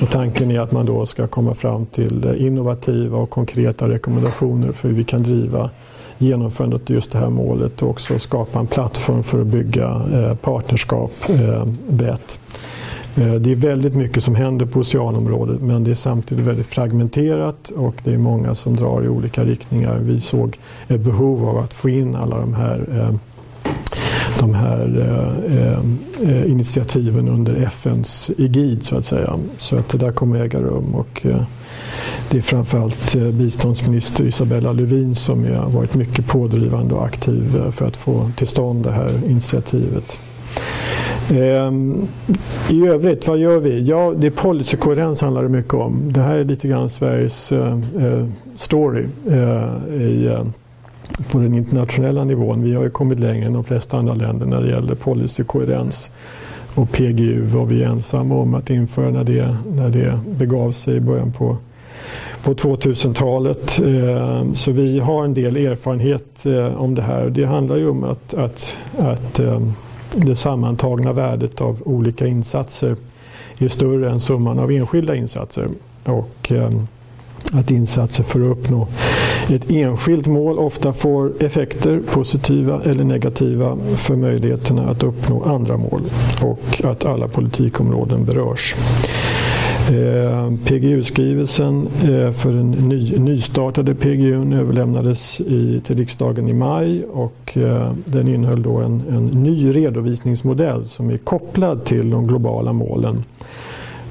Och 0.03 0.11
tanken 0.11 0.51
är 0.51 0.61
att 0.61 0.73
man 0.73 0.87
då 0.87 1.07
ska 1.07 1.27
komma 1.27 1.55
fram 1.55 1.87
till 1.87 2.35
innovativa 2.39 3.19
och 3.19 3.31
konkreta 3.31 3.89
rekommendationer 3.89 4.73
för 4.73 4.89
hur 4.89 4.97
vi 4.97 5.05
kan 5.05 5.23
driva 5.23 5.71
genomförandet 6.19 6.91
av 6.91 6.95
just 6.95 7.11
det 7.11 7.19
här 7.19 7.31
målet 7.31 7.83
och 7.83 7.91
också 7.91 8.19
skapa 8.19 8.59
en 8.59 8.67
plattform 8.67 9.23
för 9.23 9.41
att 9.41 9.47
bygga 9.47 10.03
eh, 10.13 10.35
partnerskap 10.35 11.13
eh, 11.29 11.67
brett. 11.89 12.39
Eh, 13.17 13.33
det 13.33 13.53
är 13.53 13.57
väldigt 13.57 13.95
mycket 13.95 14.25
som 14.25 14.35
händer 14.35 14.67
på 14.67 14.81
oceanområdet 14.81 15.61
men 15.61 15.85
det 15.85 15.91
är 15.91 15.95
samtidigt 15.95 16.45
väldigt 16.45 16.67
fragmenterat 16.67 17.71
och 17.71 17.95
det 18.05 18.13
är 18.13 18.19
många 18.19 18.55
som 18.55 18.77
drar 18.77 19.05
i 19.05 19.09
olika 19.09 19.45
riktningar. 19.45 19.99
Vi 19.99 20.21
såg 20.21 20.59
ett 20.89 21.01
behov 21.01 21.49
av 21.49 21.59
att 21.59 21.75
få 21.75 21.89
in 21.89 22.17
alla 22.17 22.39
de 22.39 22.55
här 22.55 23.11
de 24.39 24.55
här 24.55 25.01
eh, 25.51 25.79
eh, 26.31 26.51
initiativen 26.51 27.29
under 27.29 27.55
FNs 27.55 28.31
egid 28.39 28.85
så 28.85 28.99
att 28.99 29.07
säga. 29.07 29.39
Så 29.59 29.77
att 29.77 29.89
det 29.89 29.99
där 29.99 30.13
kommer 30.13 30.41
äga 30.41 30.59
rum 30.59 30.95
och 30.95 31.27
eh, 31.27 31.43
det 32.31 32.39
är 32.39 32.43
framförallt 32.43 33.17
eh, 33.17 33.23
biståndsminister 33.23 34.25
Isabella 34.25 34.73
Lövin 34.73 35.15
som 35.15 35.45
har 35.45 35.71
varit 35.71 35.95
mycket 35.95 36.27
pådrivande 36.27 36.95
och 36.95 37.05
aktiv 37.05 37.57
eh, 37.57 37.71
för 37.71 37.87
att 37.87 37.97
få 37.97 38.31
till 38.37 38.47
stånd 38.47 38.85
det 38.85 38.93
här 38.93 39.11
initiativet. 39.27 40.19
Ehm, 41.31 42.09
I 42.71 42.87
övrigt, 42.87 43.27
vad 43.27 43.39
gör 43.39 43.59
vi? 43.59 43.83
Ja, 43.83 44.15
det 44.17 44.27
är 44.27 44.31
policykoherens 44.31 45.21
handlar 45.21 45.43
det 45.43 45.49
mycket 45.49 45.75
om. 45.75 46.13
Det 46.13 46.21
här 46.21 46.35
är 46.35 46.45
lite 46.45 46.69
grann 46.69 46.91
Sveriges 46.91 47.53
eh, 47.53 47.79
story 48.57 49.07
i, 50.01 50.39
på 51.31 51.39
den 51.39 51.55
internationella 51.55 52.25
nivån. 52.25 52.63
Vi 52.63 52.75
har 52.75 52.85
ju 52.85 52.91
kommit 52.91 53.21
längre 53.21 53.47
än 53.47 53.53
de 53.53 53.65
flesta 53.65 53.97
andra 53.97 54.15
länder 54.15 54.47
när 54.47 54.61
det 54.61 54.69
gäller 54.69 54.95
policykoherens 54.95 56.11
och 56.75 56.93
PGU 56.93 57.43
var 57.43 57.67
vi 57.67 57.83
ensamma 57.83 58.35
om 58.35 58.55
att 58.55 58.71
införa 58.71 59.11
när 59.11 59.25
det, 59.25 59.57
när 59.77 59.89
det 59.89 60.21
begav 60.39 60.73
sig 60.73 60.97
i 60.97 61.01
början 61.01 61.33
på 61.33 61.57
på 62.43 62.55
2000-talet. 62.55 63.79
Eh, 63.79 64.53
så 64.53 64.73
vi 64.73 64.99
har 64.99 65.25
en 65.25 65.35
del 65.35 65.57
erfarenhet 65.57 66.47
eh, 66.47 66.83
om 66.83 66.95
det 66.95 67.03
här. 67.03 67.31
Det 67.31 67.45
handlar 67.45 67.77
ju 67.77 67.89
om 67.89 68.05
att, 68.05 68.35
att, 68.35 68.77
att 68.99 69.41
eh, 69.41 69.61
det 70.13 70.37
sammantagna 70.37 71.13
värdet 71.13 71.61
av 71.61 71.83
olika 71.85 72.27
insatser 72.27 72.97
är 73.59 73.69
större 73.69 74.11
än 74.11 74.21
summan 74.21 74.59
av 74.59 74.73
enskilda 74.73 75.17
insatser. 75.17 75.69
Och 76.05 76.53
att 77.53 77.71
insatser 77.71 78.25
för 78.25 78.41
att 78.41 78.47
uppnå 78.47 78.89
ett 79.49 79.71
enskilt 79.71 80.27
mål 80.27 80.59
ofta 80.59 80.93
får 80.93 81.43
effekter, 81.43 82.01
positiva 82.11 82.83
eller 82.85 83.05
negativa, 83.05 83.79
för 83.97 84.17
möjligheterna 84.17 84.91
att 84.91 85.03
uppnå 85.03 85.45
andra 85.45 85.77
mål 85.77 86.03
och 86.43 86.85
att 86.85 87.05
alla 87.05 87.29
politikområden 87.29 88.25
berörs. 88.25 88.75
Eh, 89.91 90.53
PGU-skrivelsen 90.65 91.89
eh, 92.03 92.33
för 92.33 92.53
den 92.53 92.71
ny, 92.71 93.19
nystartade 93.19 93.95
PGU 93.95 94.55
överlämnades 94.55 95.41
i, 95.41 95.81
till 95.85 95.97
riksdagen 95.97 96.49
i 96.49 96.53
maj 96.53 97.05
och 97.05 97.57
eh, 97.57 97.93
den 98.05 98.29
innehöll 98.29 98.63
då 98.63 98.77
en, 98.77 99.03
en 99.09 99.27
ny 99.27 99.77
redovisningsmodell 99.77 100.89
som 100.89 101.11
är 101.11 101.19
kopplad 101.19 101.85
till 101.85 102.11
de 102.11 102.27
globala 102.27 102.73
målen 102.73 103.25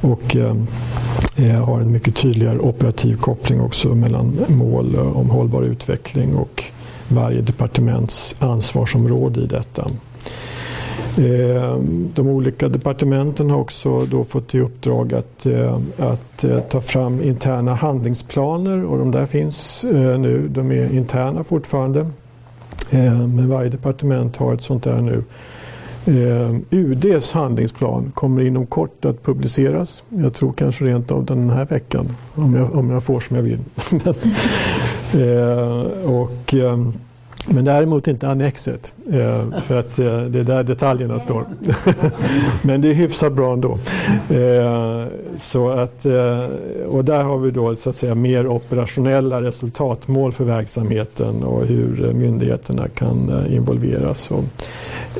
och 0.02 0.36
eh, 0.36 1.66
har 1.66 1.82
en 1.82 1.92
mycket 1.92 2.16
tydligare 2.16 2.60
operativ 2.60 3.18
koppling 3.18 3.62
också 3.62 3.96
mellan 3.96 4.40
mål 4.48 4.96
om 4.96 5.30
hållbar 5.30 5.62
utveckling 5.62 6.36
och 6.36 6.64
varje 7.08 7.42
departements 7.42 8.36
ansvarsområde 8.40 9.42
i 9.42 9.46
detta. 9.46 9.88
Eh, 11.17 11.77
de 12.13 12.27
olika 12.27 12.69
departementen 12.69 13.49
har 13.49 13.60
också 13.60 13.99
då 13.99 14.23
fått 14.23 14.56
i 14.56 14.60
uppdrag 14.60 15.13
att, 15.13 15.45
eh, 15.45 15.79
att 15.97 16.43
eh, 16.43 16.60
ta 16.60 16.82
fram 16.82 17.23
interna 17.23 17.75
handlingsplaner 17.75 18.86
och 18.86 18.97
de 18.97 19.12
där 19.12 19.25
finns 19.25 19.86
nu. 20.17 20.47
De 20.51 20.71
är 20.71 20.93
interna 20.93 21.43
fortfarande. 21.43 22.10
Men 22.89 23.49
varje 23.49 23.69
departement 23.69 24.38
har 24.38 24.53
ett 24.53 24.62
sånt 24.62 24.84
där 24.84 25.01
nu 25.01 25.23
UDs 26.69 27.32
handlingsplan 27.32 28.12
kommer 28.13 28.41
inom 28.41 28.65
kort 28.65 29.06
att 29.06 29.23
publiceras. 29.23 30.03
Jag 30.10 30.34
tror 30.34 30.53
kanske 30.53 30.86
rent 30.86 31.12
av 31.12 31.25
den 31.25 31.49
här 31.49 31.65
veckan 31.65 32.15
om 32.36 32.56
jag, 32.56 32.75
om 32.75 32.89
jag 32.89 33.03
får 33.03 33.19
som 33.19 33.36
jag 33.36 33.43
vill. 33.43 33.60
och, 36.06 36.53
men 37.47 37.65
däremot 37.65 38.08
inte 38.08 38.27
annexet, 38.27 38.93
eh, 39.12 39.60
för 39.60 39.79
att 39.79 39.99
eh, 39.99 40.21
det 40.21 40.39
är 40.39 40.43
där 40.43 40.63
detaljerna 40.63 41.19
står. 41.19 41.45
Men 42.62 42.82
det 42.82 42.89
är 42.89 42.93
hyfsat 42.93 43.34
bra 43.34 43.53
ändå. 43.53 43.77
Eh, 44.29 45.06
så 45.38 45.69
att, 45.69 46.06
och 46.88 47.06
där 47.06 47.23
har 47.23 47.38
vi 47.38 47.51
då 47.51 47.75
så 47.75 47.89
att 47.89 47.95
säga 47.95 48.15
mer 48.15 48.47
operationella 48.47 49.41
resultatmål 49.41 50.34
för 50.34 50.43
verksamheten 50.43 51.43
och 51.43 51.65
hur 51.65 52.13
myndigheterna 52.13 52.88
kan 52.88 53.45
involveras. 53.49 54.32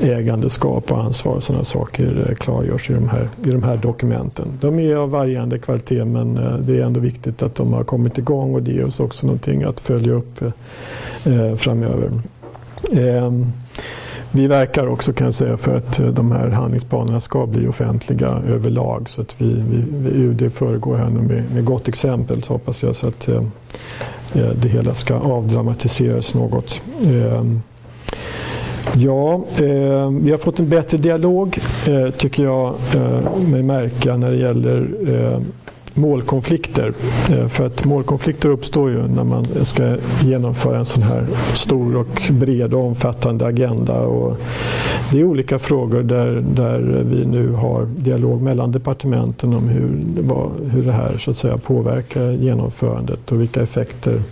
Ägandeskap 0.00 0.92
och 0.92 1.04
ansvar 1.04 1.34
och 1.34 1.42
sådana 1.42 1.64
saker 1.64 2.26
eh, 2.28 2.34
klargörs 2.34 2.90
i 2.90 2.92
de, 2.92 3.08
här, 3.08 3.28
i 3.44 3.50
de 3.50 3.62
här 3.62 3.76
dokumenten. 3.76 4.48
De 4.60 4.78
är 4.78 4.94
av 4.96 5.10
varierande 5.10 5.58
kvalitet 5.58 6.04
men 6.04 6.38
eh, 6.38 6.58
det 6.58 6.80
är 6.80 6.84
ändå 6.84 7.00
viktigt 7.00 7.42
att 7.42 7.54
de 7.54 7.72
har 7.72 7.84
kommit 7.84 8.18
igång 8.18 8.54
och 8.54 8.62
det 8.62 8.72
ger 8.72 8.86
oss 8.86 9.00
också 9.00 9.26
någonting 9.26 9.62
att 9.62 9.80
följa 9.80 10.12
upp 10.12 10.42
eh, 11.24 11.54
framöver. 11.56 12.10
Ehm, 12.92 13.46
vi 14.30 14.46
verkar 14.46 14.86
också 14.86 15.12
kan 15.12 15.24
jag 15.24 15.34
säga 15.34 15.56
för 15.56 15.76
att 15.76 16.16
de 16.16 16.32
här 16.32 16.48
handlingsplanerna 16.48 17.20
ska 17.20 17.46
bli 17.46 17.68
offentliga 17.68 18.28
överlag 18.28 19.08
så 19.08 19.20
att 19.20 19.34
vi, 19.38 19.62
vi, 19.70 20.10
UD 20.10 20.52
föregår 20.54 20.96
här 20.96 21.08
med, 21.10 21.44
med 21.54 21.64
gott 21.64 21.88
exempel 21.88 22.42
så 22.42 22.52
hoppas 22.52 22.82
jag 22.82 22.96
så 22.96 23.08
att 23.08 23.28
eh, 23.28 23.42
det 24.32 24.68
hela 24.68 24.94
ska 24.94 25.14
avdramatiseras 25.14 26.34
något. 26.34 26.82
Eh, 27.02 27.44
Ja, 28.92 29.44
eh, 29.56 30.10
vi 30.10 30.30
har 30.30 30.38
fått 30.38 30.58
en 30.58 30.68
bättre 30.68 30.98
dialog 30.98 31.58
eh, 31.86 32.10
tycker 32.10 32.44
jag 32.44 32.74
eh, 32.94 33.38
mig 33.50 33.62
märka 33.62 34.16
när 34.16 34.30
det 34.30 34.36
gäller 34.36 34.88
eh, 35.08 35.40
målkonflikter. 35.94 36.92
Eh, 37.30 37.48
för 37.48 37.66
att 37.66 37.84
målkonflikter 37.84 38.48
uppstår 38.48 38.90
ju 38.90 39.08
när 39.08 39.24
man 39.24 39.46
ska 39.62 39.96
genomföra 40.22 40.78
en 40.78 40.84
sån 40.84 41.02
här 41.02 41.26
stor 41.54 41.96
och 41.96 42.22
bred 42.30 42.74
och 42.74 42.84
omfattande 42.84 43.46
agenda. 43.46 44.00
Och 44.00 44.36
det 45.10 45.20
är 45.20 45.24
olika 45.24 45.58
frågor 45.58 46.02
där, 46.02 46.44
där 46.54 47.04
vi 47.04 47.26
nu 47.26 47.52
har 47.52 47.84
dialog 47.84 48.42
mellan 48.42 48.72
departementen 48.72 49.54
om 49.54 49.68
hur, 49.68 49.90
hur 50.70 50.82
det 50.82 50.92
här 50.92 51.18
så 51.18 51.30
att 51.30 51.36
säga, 51.36 51.58
påverkar 51.58 52.30
genomförandet 52.30 53.32
och 53.32 53.40
vilka 53.40 53.62
effekter 53.62 54.22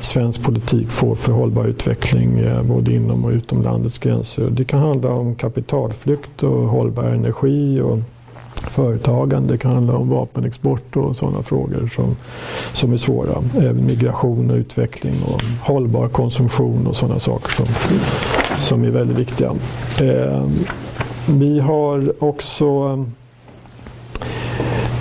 svensk 0.00 0.42
politik 0.42 0.88
får 0.88 1.14
för 1.14 1.32
hållbar 1.32 1.64
utveckling 1.64 2.38
eh, 2.38 2.62
både 2.62 2.94
inom 2.94 3.24
och 3.24 3.30
utom 3.30 3.62
landets 3.62 3.98
gränser. 3.98 4.50
Det 4.50 4.64
kan 4.64 4.80
handla 4.80 5.12
om 5.12 5.34
kapitalflykt 5.34 6.42
och 6.42 6.68
hållbar 6.68 7.04
energi 7.04 7.80
och 7.80 7.98
företagande, 8.54 9.54
det 9.54 9.58
kan 9.58 9.72
handla 9.72 9.96
om 9.96 10.08
vapenexport 10.08 10.96
och 10.96 11.16
sådana 11.16 11.42
frågor 11.42 11.90
som, 11.94 12.16
som 12.72 12.92
är 12.92 12.96
svåra. 12.96 13.42
Även 13.56 13.86
migration 13.86 14.50
och 14.50 14.56
utveckling 14.56 15.14
och 15.26 15.42
hållbar 15.60 16.08
konsumtion 16.08 16.86
och 16.86 16.96
sådana 16.96 17.20
saker 17.20 17.50
som, 17.50 17.66
som 18.58 18.84
är 18.84 18.90
väldigt 18.90 19.18
viktiga. 19.18 19.52
Eh, 20.00 20.46
vi 21.26 21.60
har 21.60 22.24
också 22.24 23.04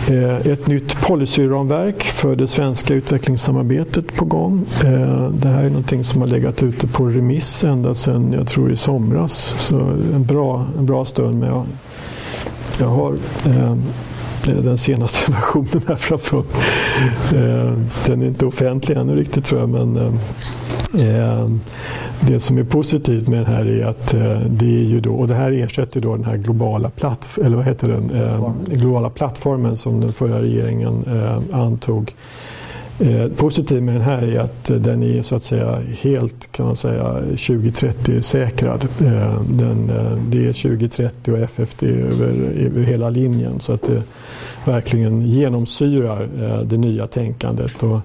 Eh, 0.10 0.48
ett 0.48 0.67
nytt 0.67 1.02
policyramverk 1.02 2.04
för 2.04 2.36
det 2.36 2.48
svenska 2.48 2.93
utvecklingssamarbetet 2.93 4.15
på 4.15 4.26
gång. 4.26 4.65
Eh, 4.84 5.30
det 5.30 5.48
här 5.48 5.63
är 5.63 5.69
någonting 5.69 6.04
som 6.04 6.22
har 6.22 6.28
legat 6.28 6.63
ute 6.63 6.88
på 6.88 7.06
remiss 7.06 7.63
ända 7.63 7.93
sedan 7.95 8.34
jag 8.34 8.48
tror 8.48 8.72
i 8.72 8.78
somras. 8.78 9.56
Så 9.58 9.80
en 10.15 10.26
bra, 10.26 10.65
en 10.78 10.86
bra 10.86 11.06
stund 11.06 11.39
med 11.39 11.63
jag 12.80 12.88
har 12.88 13.13
eh, 13.45 13.76
den 14.45 14.78
senaste 14.78 15.32
versionen 15.32 15.82
här 15.88 15.95
framför. 15.95 16.38
Eh, 17.34 17.78
Den 18.06 18.21
är 18.21 18.25
inte 18.25 18.45
offentlig 18.45 18.97
ännu 18.97 19.15
riktigt 19.15 19.45
tror 19.45 19.62
jag 19.62 19.69
men 19.69 19.97
eh, 19.97 20.13
eh, 21.08 21.49
det 22.19 22.39
som 22.39 22.58
är 22.58 22.63
positivt 22.63 23.28
med 23.28 23.39
den 23.39 23.45
här 23.45 23.67
är 23.67 23.86
att 23.86 24.13
eh, 24.13 24.39
det 24.39 24.65
är 24.65 24.84
ju 24.84 24.99
då, 24.99 25.13
och 25.13 25.28
det 25.28 25.36
här 25.36 25.52
ersätter 25.52 26.02
då 26.02 26.15
den 26.15 26.25
här 26.25 26.38
globala, 26.38 26.89
platt, 26.89 27.38
eller 27.43 27.58
vad 27.58 27.65
heter 27.65 27.88
den? 27.88 28.12
Eh, 28.12 28.52
globala 28.65 29.10
plattformen 29.10 29.75
som 29.75 29.99
den 30.02 30.13
förra 30.13 30.41
regeringen 30.41 31.06
antog 31.52 32.15
Eh, 33.00 33.28
positivt 33.28 33.84
med 33.84 33.96
den 33.96 34.02
här 34.02 34.22
är 34.22 34.40
att 34.40 34.70
eh, 34.70 34.78
den 34.78 35.04
är 35.04 35.22
så 35.22 35.36
att 35.36 35.44
säga 35.44 35.82
helt 36.02 36.52
kan 36.52 36.66
man 36.66 36.76
säga 36.76 37.14
2030 37.14 38.22
säkrad. 38.22 38.88
Eh, 39.02 39.42
den, 39.50 39.90
eh, 39.90 40.18
det 40.30 40.48
är 40.48 40.54
2030 40.54 41.34
och 41.34 41.40
FFD 41.40 41.88
över, 41.88 42.30
över 42.66 42.82
hela 42.82 43.10
linjen 43.10 43.60
så 43.60 43.74
att 43.74 43.84
det 43.84 44.04
verkligen 44.66 45.28
genomsyrar 45.28 46.30
eh, 46.42 46.62
det 46.62 46.78
nya 46.78 47.08
tänkandet. 47.08 47.84
Och 47.84 48.00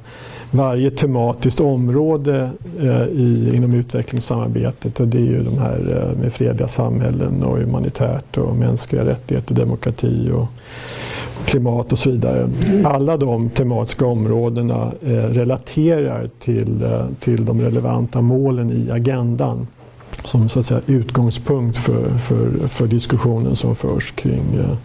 varje 0.50 0.90
tematiskt 0.90 1.60
område 1.60 2.50
eh, 2.80 3.02
i, 3.02 3.52
inom 3.54 3.74
utvecklingssamarbetet 3.74 5.00
och 5.00 5.08
det 5.08 5.18
är 5.18 5.22
ju 5.22 5.42
de 5.42 5.58
här 5.58 6.08
eh, 6.12 6.20
med 6.22 6.32
fredliga 6.32 6.68
samhällen 6.68 7.42
och 7.42 7.58
humanitärt 7.58 8.38
och 8.38 8.56
mänskliga 8.56 9.04
rättigheter, 9.04 9.54
demokrati 9.54 10.30
och 10.30 10.46
klimat 11.44 11.92
och 11.92 11.98
så 11.98 12.10
vidare. 12.10 12.48
Alla 12.84 13.16
de 13.16 13.50
tematiska 13.50 14.06
områdena 14.06 14.92
eh, 15.06 15.08
relaterar 15.12 16.30
till, 16.38 16.82
eh, 16.82 17.06
till 17.20 17.44
de 17.44 17.60
relevanta 17.60 18.20
målen 18.20 18.70
i 18.70 18.90
agendan 18.90 19.66
som 20.24 20.48
så 20.48 20.60
att 20.60 20.66
säga 20.66 20.80
utgångspunkt 20.86 21.78
för, 21.78 22.08
för, 22.18 22.68
för 22.68 22.86
diskussionen 22.86 23.56
som 23.56 23.74
förs 23.74 24.10
kring, 24.10 24.54
eh, 24.58 24.76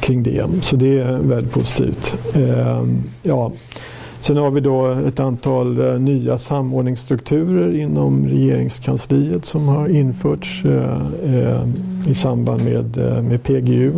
kring 0.00 0.22
det. 0.22 0.44
Så 0.60 0.76
det 0.76 0.98
är 0.98 1.18
väldigt 1.18 1.52
positivt. 1.52 2.16
Eh, 2.34 2.84
ja. 3.22 3.52
Sen 4.20 4.36
har 4.36 4.50
vi 4.50 4.60
då 4.60 4.92
ett 4.92 5.20
antal 5.20 6.00
nya 6.00 6.38
samordningsstrukturer 6.38 7.76
inom 7.76 8.28
regeringskansliet 8.28 9.44
som 9.44 9.68
har 9.68 9.88
införts 9.88 10.64
i 12.06 12.14
samband 12.14 12.64
med, 12.64 12.96
med 13.24 13.42
PGU. 13.42 13.92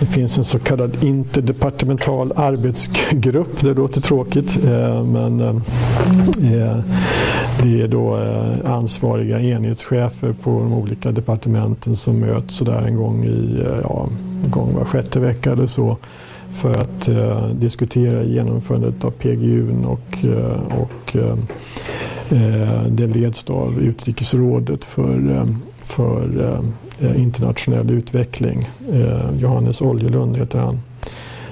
Det 0.00 0.06
finns 0.06 0.38
en 0.38 0.44
så 0.44 0.58
kallad 0.58 1.04
interdepartemental 1.04 2.32
arbetsgrupp. 2.36 3.60
Det 3.60 3.74
låter 3.74 4.00
tråkigt 4.00 4.64
eh, 4.64 5.04
men 5.04 5.40
eh, 5.40 5.48
eh, 6.52 6.78
det 7.62 7.82
är 7.82 7.88
då 7.88 8.16
ansvariga 8.64 9.40
enhetschefer 9.40 10.32
på 10.32 10.50
de 10.50 10.72
olika 10.72 11.12
departementen 11.12 11.96
som 11.96 12.20
möts 12.20 12.54
sådär 12.54 12.82
en 12.86 12.96
gång 12.96 13.24
i 13.24 13.64
ja, 13.82 14.08
gång 14.48 14.74
var 14.74 14.84
sjätte 14.84 15.20
vecka 15.20 15.52
eller 15.52 15.66
så 15.66 15.96
för 16.54 16.70
att 16.70 17.08
eh, 17.08 17.48
diskutera 17.48 18.24
genomförandet 18.24 19.04
av 19.04 19.10
PGU 19.10 19.84
och, 19.84 20.24
och 20.70 21.16
eh, 21.16 21.36
det 22.88 23.06
leds 23.06 23.42
då 23.42 23.54
av 23.54 23.80
Utrikesrådet 23.80 24.84
för, 24.84 25.46
för 25.82 26.60
Eh, 27.00 27.22
internationell 27.22 27.90
utveckling. 27.90 28.68
Eh, 28.92 29.38
Johannes 29.38 29.80
Oljelund 29.80 30.36
heter 30.36 30.58
han. 30.58 30.80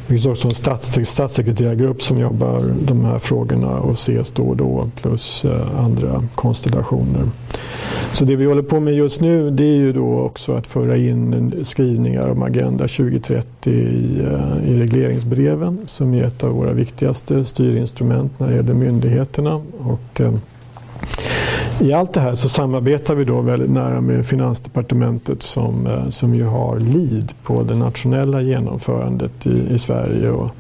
Det 0.07 0.13
finns 0.13 0.27
också 0.27 0.49
en 0.49 0.55
stats, 0.55 0.99
statssekreterargrupp 1.05 2.03
som 2.03 2.19
jobbar 2.19 2.63
de 2.87 3.05
här 3.05 3.19
frågorna 3.19 3.81
och 3.81 3.93
ses 3.93 4.31
då 4.31 4.43
och 4.43 4.57
då 4.57 4.91
plus 5.03 5.45
eh, 5.45 5.85
andra 5.85 6.23
konstellationer. 6.35 7.25
Så 8.13 8.25
det 8.25 8.37
vi 8.37 8.45
håller 8.45 8.63
på 8.63 8.81
med 8.81 8.95
just 8.95 9.21
nu 9.21 9.51
det 9.51 9.65
är 9.65 9.77
ju 9.77 9.93
då 9.93 10.21
också 10.21 10.53
att 10.53 10.67
föra 10.67 10.97
in 10.97 11.53
skrivningar 11.65 12.29
om 12.29 12.43
Agenda 12.43 12.89
2030 12.89 13.73
i, 13.73 14.23
i 14.67 14.79
regleringsbreven 14.79 15.79
som 15.87 16.15
är 16.15 16.25
ett 16.25 16.45
av 16.45 16.51
våra 16.51 16.73
viktigaste 16.73 17.45
styrinstrument 17.45 18.41
när 18.41 18.49
det 18.49 18.57
gäller 18.57 18.75
myndigheterna. 18.75 19.63
Och, 19.79 20.21
i 21.81 21.93
allt 21.93 22.13
det 22.13 22.21
här 22.21 22.35
så 22.35 22.49
samarbetar 22.49 23.15
vi 23.15 23.25
då 23.25 23.41
väldigt 23.41 23.71
nära 23.71 24.01
med 24.01 24.27
Finansdepartementet 24.27 25.43
som, 25.43 25.87
eh, 25.87 26.09
som 26.09 26.35
ju 26.35 26.45
har 26.45 26.79
lead 26.79 27.33
på 27.43 27.63
det 27.63 27.75
nationella 27.75 28.41
genomförandet 28.41 29.47
i, 29.47 29.75
i 29.75 29.79
Sverige. 29.79 30.31
Och, 30.31 30.51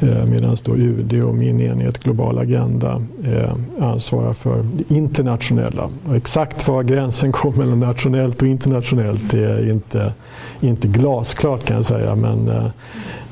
eh, 0.00 0.24
Medan 0.24 0.56
då 0.64 0.76
UD 0.76 1.22
och 1.22 1.34
min 1.34 1.60
enhet 1.60 1.98
Global 1.98 2.38
Agenda 2.38 3.02
eh, 3.24 3.54
ansvarar 3.80 4.34
för 4.34 4.64
det 4.72 4.94
internationella. 4.94 5.90
Och 6.08 6.16
exakt 6.16 6.68
var 6.68 6.82
gränsen 6.82 7.30
går 7.30 7.52
mellan 7.52 7.80
nationellt 7.80 8.42
och 8.42 8.48
internationellt 8.48 9.34
är 9.34 9.70
inte, 9.70 10.12
inte 10.60 10.88
glasklart 10.88 11.64
kan 11.64 11.76
jag 11.76 11.86
säga. 11.86 12.14
Men 12.14 12.48
eh, 12.48 12.66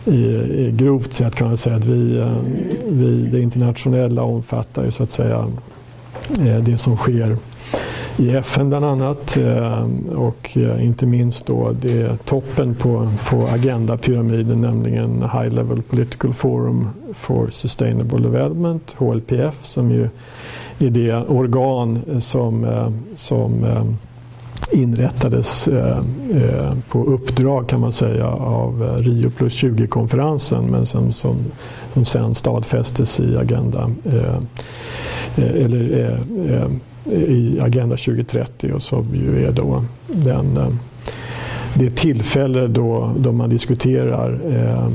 i, 0.04 0.18
i 0.66 0.72
grovt 0.76 1.12
sett 1.12 1.34
kan 1.34 1.46
man 1.46 1.56
säga 1.56 1.76
att 1.76 1.84
vi, 1.84 2.18
eh, 2.18 2.36
vi, 2.88 3.28
det 3.32 3.40
internationella 3.40 4.22
omfattar 4.22 4.84
ju 4.84 4.90
så 4.90 5.02
att 5.02 5.10
säga 5.10 5.46
Eh, 6.30 6.58
det 6.58 6.76
som 6.76 6.96
sker 6.96 7.36
i 8.16 8.30
FN 8.30 8.68
bland 8.68 8.84
annat 8.84 9.36
eh, 9.36 9.86
och 10.14 10.56
eh, 10.56 10.84
inte 10.84 11.06
minst 11.06 11.46
då 11.46 11.72
det 11.80 12.24
toppen 12.24 12.74
på, 12.74 13.08
på 13.30 13.46
agendapyramiden 13.46 14.60
nämligen 14.60 15.22
High 15.22 15.48
Level 15.48 15.82
Political 15.82 16.32
Forum 16.32 16.88
for 17.14 17.50
Sustainable 17.50 18.18
Development, 18.18 18.94
HLPF, 18.98 19.64
som 19.64 19.90
ju 19.90 20.08
är 20.78 20.90
det 20.90 21.14
organ 21.14 22.20
som, 22.20 22.66
som 23.14 23.66
inrättades 24.72 25.68
på 26.88 27.04
uppdrag 27.04 27.68
kan 27.68 27.80
man 27.80 27.92
säga 27.92 28.26
av 28.28 28.96
Rio 28.98 29.30
plus 29.30 29.62
20-konferensen 29.62 30.70
men 30.70 30.86
som, 30.86 31.12
som, 31.12 31.36
som 31.94 32.04
sen 32.04 32.34
stadfästes 32.34 33.20
i 33.20 33.36
Agenda 33.36 33.90
Eh, 35.36 35.64
eller 35.64 36.18
i 37.04 37.60
Agenda 37.62 37.96
2030 37.96 38.72
och 38.72 38.82
som 38.82 39.14
ju 39.14 39.44
är 39.46 39.52
då 39.52 39.84
den, 40.06 40.56
eh, 40.56 40.68
det 41.74 41.90
tillfälle 41.90 42.66
då, 42.66 43.14
då 43.18 43.32
man 43.32 43.50
diskuterar 43.50 44.40
eh, 44.48 44.88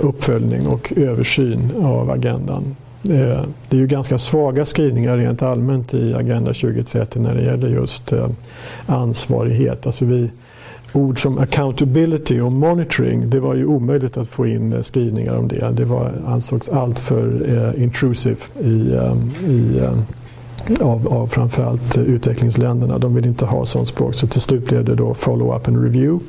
uppföljning 0.00 0.66
och 0.66 0.92
översyn 0.96 1.72
av 1.82 2.10
agendan. 2.10 2.76
Det 3.02 3.16
är 3.70 3.76
ju 3.76 3.86
ganska 3.86 4.18
svaga 4.18 4.64
skrivningar 4.64 5.16
rent 5.16 5.42
allmänt 5.42 5.94
i 5.94 6.14
Agenda 6.14 6.52
2030 6.52 7.20
när 7.20 7.34
det 7.34 7.42
gäller 7.42 7.68
just 7.68 8.12
ansvarighet. 8.86 9.86
Alltså 9.86 10.04
vi, 10.04 10.30
ord 10.92 11.22
som 11.22 11.38
accountability 11.38 12.40
och 12.40 12.52
monitoring, 12.52 13.30
det 13.30 13.40
var 13.40 13.54
ju 13.54 13.64
omöjligt 13.64 14.16
att 14.16 14.28
få 14.28 14.46
in 14.46 14.72
eh, 14.72 14.80
skrivningar 14.80 15.36
om 15.36 15.48
det. 15.48 15.70
Det 15.72 15.84
var, 15.84 16.12
ansågs 16.26 16.68
allt 16.68 16.98
för 16.98 17.48
eh, 17.48 17.82
intrusive 17.82 18.36
i, 18.60 18.92
eh, 18.92 19.16
i 19.50 19.78
eh, 19.78 19.98
av, 20.80 21.08
av 21.08 21.26
framförallt 21.26 21.98
utvecklingsländerna. 21.98 22.98
De 22.98 23.14
vill 23.14 23.26
inte 23.26 23.46
ha 23.46 23.66
sånt 23.66 23.88
språk. 23.88 24.14
Så 24.14 24.26
till 24.26 24.40
slut 24.40 24.66
blev 24.66 24.84
det 24.84 24.94
då 24.94 25.14
follow-up 25.14 25.68
and 25.68 25.84
review 25.84 26.24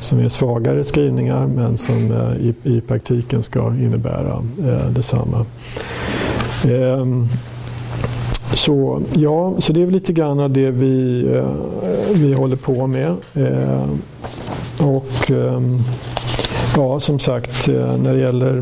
som 0.00 0.18
är 0.18 0.28
svagare 0.28 0.84
skrivningar 0.84 1.46
men 1.46 1.78
som 1.78 2.12
i, 2.40 2.54
i 2.62 2.80
praktiken 2.80 3.42
ska 3.42 3.74
innebära 3.74 4.42
eh, 4.58 4.90
detsamma. 4.90 5.46
Ehm, 6.64 7.28
så 8.54 9.02
ja, 9.16 9.54
så 9.58 9.72
det 9.72 9.80
är 9.80 9.84
väl 9.84 9.94
lite 9.94 10.12
grann 10.12 10.40
av 10.40 10.50
det 10.50 10.70
vi, 10.70 11.26
eh, 11.34 11.50
vi 12.14 12.34
håller 12.34 12.56
på 12.56 12.86
med. 12.86 13.16
Eh, 13.34 13.88
och 14.78 15.30
eh, 15.30 15.62
ja, 16.76 17.00
som 17.00 17.18
sagt, 17.18 17.68
eh, 17.68 17.96
när 17.96 18.12
det 18.12 18.20
gäller 18.20 18.56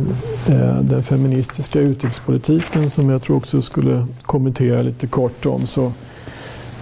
eh, 0.49 0.81
den 0.81 1.03
feministiska 1.03 1.81
utrikespolitiken 1.81 2.91
som 2.91 3.11
jag 3.11 3.23
tror 3.23 3.37
också 3.37 3.63
skulle 3.63 4.07
kommentera 4.23 4.83
lite 4.83 5.07
kort 5.07 5.47
om 5.47 5.67
så, 5.67 5.93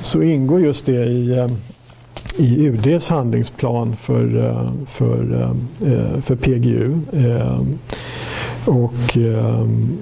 så 0.00 0.22
ingår 0.22 0.60
just 0.60 0.86
det 0.86 1.04
i 1.04 1.38
eh, 1.38 1.48
i 2.36 2.66
UDs 2.66 3.08
handlingsplan 3.08 3.96
för, 3.96 4.46
eh, 4.46 4.72
för, 4.86 5.40
eh, 5.40 5.92
eh, 5.92 6.20
för 6.20 6.36
PGU. 6.36 6.98
Ehm, 7.12 7.78
och 8.64 9.16
ehm, 9.16 9.98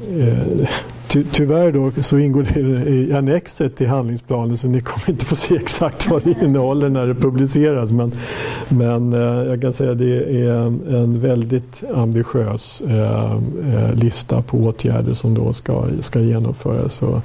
Ty, 1.13 1.25
tyvärr 1.33 1.73
då 1.73 1.93
så 2.03 2.19
ingår 2.19 2.47
det 2.55 2.91
i 2.91 3.13
annexet 3.13 3.77
till 3.77 3.89
handlingsplanen 3.89 4.57
så 4.57 4.69
ni 4.69 4.81
kommer 4.81 5.11
inte 5.11 5.25
få 5.25 5.37
se 5.37 5.57
exakt 5.57 6.11
vad 6.11 6.25
det 6.25 6.35
innehåller 6.43 6.89
när 6.89 7.07
det 7.07 7.15
publiceras. 7.15 7.93
Men, 7.93 8.13
men 8.69 9.13
eh, 9.13 9.21
jag 9.21 9.61
kan 9.61 9.73
säga 9.73 9.91
att 9.93 9.99
det 9.99 10.45
är 10.45 10.51
en 10.97 11.21
väldigt 11.21 11.83
ambitiös 11.95 12.81
eh, 12.81 13.33
eh, 13.73 13.95
lista 13.95 14.43
på 14.43 14.59
åtgärder 14.59 15.13
som 15.13 15.35
då 15.35 15.53
ska, 15.53 15.85
ska 16.01 16.21
genomföras. 16.21 16.95
Så 16.95 17.23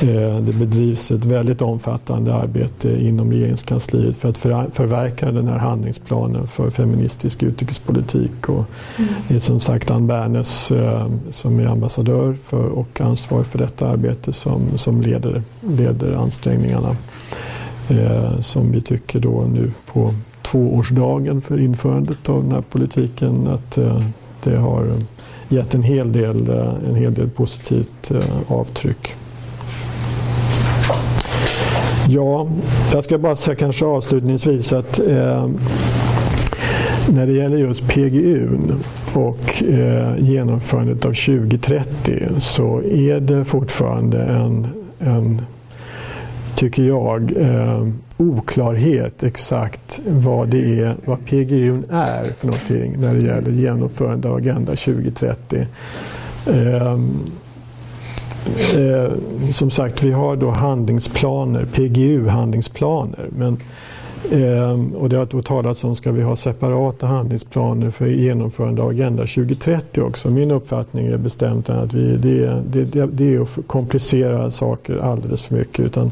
det 0.00 0.54
bedrivs 0.58 1.10
ett 1.10 1.24
väldigt 1.24 1.62
omfattande 1.62 2.34
arbete 2.34 3.06
inom 3.06 3.32
regeringskansliet 3.32 4.16
för 4.16 4.28
att 4.28 4.38
för, 4.38 4.66
förverka 4.72 5.32
den 5.32 5.48
här 5.48 5.58
handlingsplanen 5.58 6.46
för 6.46 6.70
feministisk 6.70 7.42
utrikespolitik. 7.42 8.48
Och 8.48 8.64
mm. 8.96 9.10
Det 9.28 9.34
är 9.34 9.38
som 9.38 9.60
sagt 9.60 9.90
Ann 9.90 10.06
Bernes 10.06 10.70
eh, 10.70 11.10
som 11.30 11.60
är 11.60 11.66
ambassadör 11.66 12.36
för, 12.44 12.64
och 12.64 13.00
ansvar 13.00 13.42
för 13.42 13.58
detta 13.58 13.88
arbete 13.88 14.32
som, 14.32 14.78
som 14.78 15.00
leder, 15.00 15.42
leder 15.60 16.12
ansträngningarna. 16.12 16.96
Eh, 17.90 18.40
som 18.40 18.72
vi 18.72 18.80
tycker 18.80 19.20
då 19.20 19.46
nu 19.52 19.72
på 19.92 20.14
tvåårsdagen 20.42 21.40
för 21.40 21.60
införandet 21.60 22.28
av 22.28 22.42
den 22.42 22.52
här 22.52 22.60
politiken 22.60 23.48
att 23.48 23.78
eh, 23.78 24.02
det 24.44 24.56
har 24.56 24.86
gett 25.48 25.74
en 25.74 25.82
hel 25.82 26.12
del, 26.12 26.48
eh, 26.48 26.74
en 26.88 26.94
hel 26.94 27.14
del 27.14 27.30
positivt 27.30 28.10
eh, 28.10 28.52
avtryck. 28.52 29.14
Ja, 32.10 32.48
jag 32.92 33.04
ska 33.04 33.18
bara 33.18 33.36
säga 33.36 33.56
kanske 33.56 33.86
avslutningsvis 33.86 34.72
att 34.72 34.98
eh, 34.98 35.48
när 37.08 37.26
det 37.26 37.32
gäller 37.32 37.56
just 37.56 37.88
PGU 37.88 38.48
och 39.14 39.62
eh, 39.62 40.14
genomförandet 40.18 41.04
av 41.04 41.12
2030 41.12 42.28
så 42.38 42.82
är 42.82 43.20
det 43.20 43.44
fortfarande 43.44 44.22
en, 44.22 44.66
en 44.98 45.42
tycker 46.56 46.82
jag, 46.82 47.32
eh, 47.36 47.88
oklarhet 48.16 49.22
exakt 49.22 50.00
vad 50.06 50.48
det 50.48 50.80
är, 50.80 50.94
vad 51.04 51.24
PGU 51.24 51.82
är 51.90 52.24
för 52.24 52.46
någonting 52.46 53.00
när 53.00 53.14
det 53.14 53.20
gäller 53.20 53.50
genomförande 53.50 54.28
av 54.28 54.36
Agenda 54.36 54.76
2030. 54.76 55.66
Eh, 56.46 56.98
eh, 58.76 59.12
som 59.52 59.70
sagt, 59.70 60.02
vi 60.02 60.12
har 60.12 60.36
då 60.36 60.50
handlingsplaner, 60.50 61.64
PGU-handlingsplaner. 61.64 63.28
Men 63.36 63.56
eh, 64.30 64.94
och 64.94 65.08
det 65.08 65.16
har 65.16 65.26
då 65.26 65.42
talats 65.42 65.84
om, 65.84 65.96
ska 65.96 66.12
vi 66.12 66.22
ha 66.22 66.36
separata 66.36 67.06
handlingsplaner 67.06 67.90
för 67.90 68.06
genomförande 68.06 68.82
av 68.82 68.88
Agenda 68.88 69.22
2030 69.22 70.02
också? 70.02 70.30
Min 70.30 70.50
uppfattning 70.50 71.06
är 71.06 71.16
bestämt 71.16 71.70
att 71.70 71.94
vi, 71.94 72.16
det, 72.16 72.62
det, 72.84 73.06
det 73.06 73.34
är 73.34 73.40
att 73.40 73.66
komplicera 73.66 74.50
saker 74.50 74.96
alldeles 74.96 75.42
för 75.42 75.54
mycket. 75.54 75.84
Utan 75.84 76.10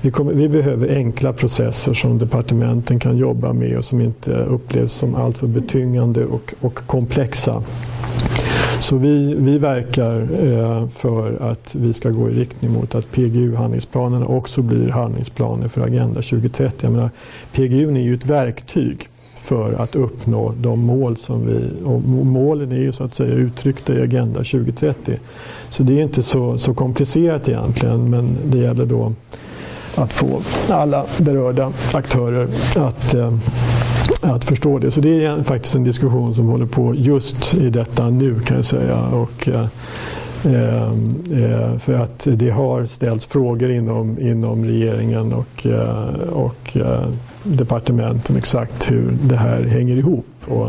vi, 0.00 0.10
kommer, 0.10 0.32
vi, 0.32 0.48
behöver 0.48 0.88
enkla 0.96 1.32
processer 1.32 1.94
som 1.94 2.18
departementen 2.18 2.98
kan 2.98 3.16
jobba 3.16 3.52
med 3.52 3.76
och 3.76 3.84
som 3.84 4.00
inte 4.00 4.30
upplevs 4.30 4.92
som 4.92 5.14
alltför 5.14 5.46
betyngande 5.46 6.24
och, 6.24 6.54
och 6.60 6.74
komplexa. 6.74 7.62
Så 8.80 8.96
vi, 8.96 9.34
vi 9.34 9.58
verkar 9.58 10.20
eh, 10.20 10.88
för 10.88 11.50
att 11.50 11.74
vi 11.74 11.92
ska 11.92 12.10
gå 12.10 12.30
i 12.30 12.34
riktning 12.34 12.72
mot 12.72 12.94
att 12.94 13.12
PGU-handlingsplanerna 13.12 14.26
också 14.26 14.62
blir 14.62 14.88
handlingsplaner 14.88 15.68
för 15.68 15.80
Agenda 15.80 16.22
2030. 16.22 16.76
Jag 16.80 16.92
menar, 16.92 17.10
PGU 17.52 17.90
är 17.90 18.00
ju 18.00 18.14
ett 18.14 18.26
verktyg 18.26 19.08
för 19.36 19.72
att 19.72 19.94
uppnå 19.94 20.54
de 20.60 20.80
mål 20.80 21.16
som 21.16 21.46
vi... 21.46 21.84
Och 21.84 22.02
målen 22.26 22.72
är 22.72 22.80
ju 22.80 22.92
så 22.92 23.04
att 23.04 23.14
säga 23.14 23.34
uttryckta 23.34 23.94
i 23.94 24.02
Agenda 24.02 24.38
2030. 24.38 25.18
Så 25.70 25.82
det 25.82 25.98
är 25.98 26.02
inte 26.02 26.22
så, 26.22 26.58
så 26.58 26.74
komplicerat 26.74 27.48
egentligen 27.48 28.10
men 28.10 28.36
det 28.44 28.58
gäller 28.58 28.86
då 28.86 29.12
att 29.94 30.12
få 30.12 30.40
alla 30.68 31.06
berörda 31.18 31.72
aktörer 31.92 32.48
att 32.76 33.14
eh, 33.14 33.32
att 34.20 34.44
förstå 34.44 34.78
det. 34.78 34.90
Så 34.90 35.00
det 35.00 35.24
är 35.24 35.42
faktiskt 35.42 35.74
en 35.74 35.84
diskussion 35.84 36.34
som 36.34 36.46
håller 36.46 36.66
på 36.66 36.94
just 36.94 37.54
i 37.54 37.70
detta 37.70 38.10
nu 38.10 38.40
kan 38.40 38.56
jag 38.56 38.64
säga. 38.64 39.02
Och, 39.02 39.48
eh, 39.48 39.66
eh, 40.44 40.92
eh 41.42 41.78
för 41.78 41.92
att 41.92 42.26
det 42.30 42.50
har 42.50 42.86
ställts 42.86 43.26
frågor 43.26 43.70
inom, 43.70 44.20
inom 44.20 44.64
regeringen 44.64 45.32
och, 45.32 45.66
eh, 45.66 46.28
och 46.32 46.76
eh, 46.76 47.08
departementen 47.42 48.36
exakt 48.36 48.90
hur 48.90 49.16
det 49.22 49.36
här 49.36 49.62
hänger 49.62 49.96
ihop. 49.96 50.26
Och 50.48 50.68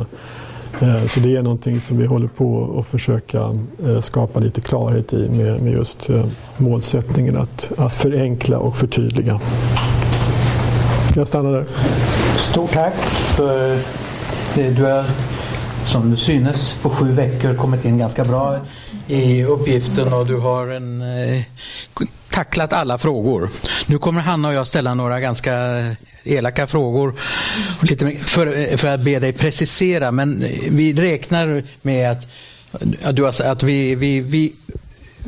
eh, 0.81 1.05
Så 1.05 1.19
det 1.19 1.35
är 1.35 1.41
någonting 1.41 1.81
som 1.81 1.97
vi 1.97 2.05
håller 2.05 2.27
på 2.27 2.77
att 2.79 2.85
försöka 2.85 3.59
skapa 4.01 4.39
lite 4.39 4.61
klarhet 4.61 5.13
i 5.13 5.29
med, 5.29 5.61
med 5.61 5.73
just 5.73 6.09
målsättningen 6.57 7.37
att, 7.37 7.71
att 7.77 7.95
förenkla 7.95 8.57
och 8.57 8.77
förtydliga. 8.77 9.39
Jag 11.17 11.27
stannar 11.27 11.51
där. 11.51 11.65
Stort 12.51 12.71
tack 12.71 12.93
för 13.35 13.79
det 14.55 14.69
du 14.69 14.83
har 14.83 15.05
som 15.85 16.17
synes 16.17 16.75
på 16.81 16.89
sju 16.89 17.11
veckor 17.11 17.53
kommit 17.53 17.85
in 17.85 17.97
ganska 17.97 18.23
bra 18.23 18.59
i 19.07 19.43
uppgiften 19.43 20.13
och 20.13 20.27
du 20.27 20.37
har 20.37 20.67
en, 20.67 21.01
eh, 21.01 21.43
tacklat 22.29 22.73
alla 22.73 22.97
frågor. 22.97 23.49
Nu 23.87 23.97
kommer 23.97 24.21
Hanna 24.21 24.47
och 24.47 24.53
jag 24.53 24.67
ställa 24.67 24.93
några 24.93 25.19
ganska 25.19 25.55
elaka 26.23 26.67
frågor 26.67 27.15
lite 27.81 28.11
för, 28.11 28.47
eh, 28.47 28.77
för 28.77 28.87
att 28.87 29.01
be 29.01 29.19
dig 29.19 29.33
precisera 29.33 30.11
men 30.11 30.45
vi 30.69 30.93
räknar 30.93 31.63
med 31.81 32.11
att, 32.11 32.27
att, 33.03 33.15
du 33.15 33.23
har, 33.23 33.41
att 33.41 33.63
vi, 33.63 33.95
vi, 33.95 34.19
vi 34.19 34.53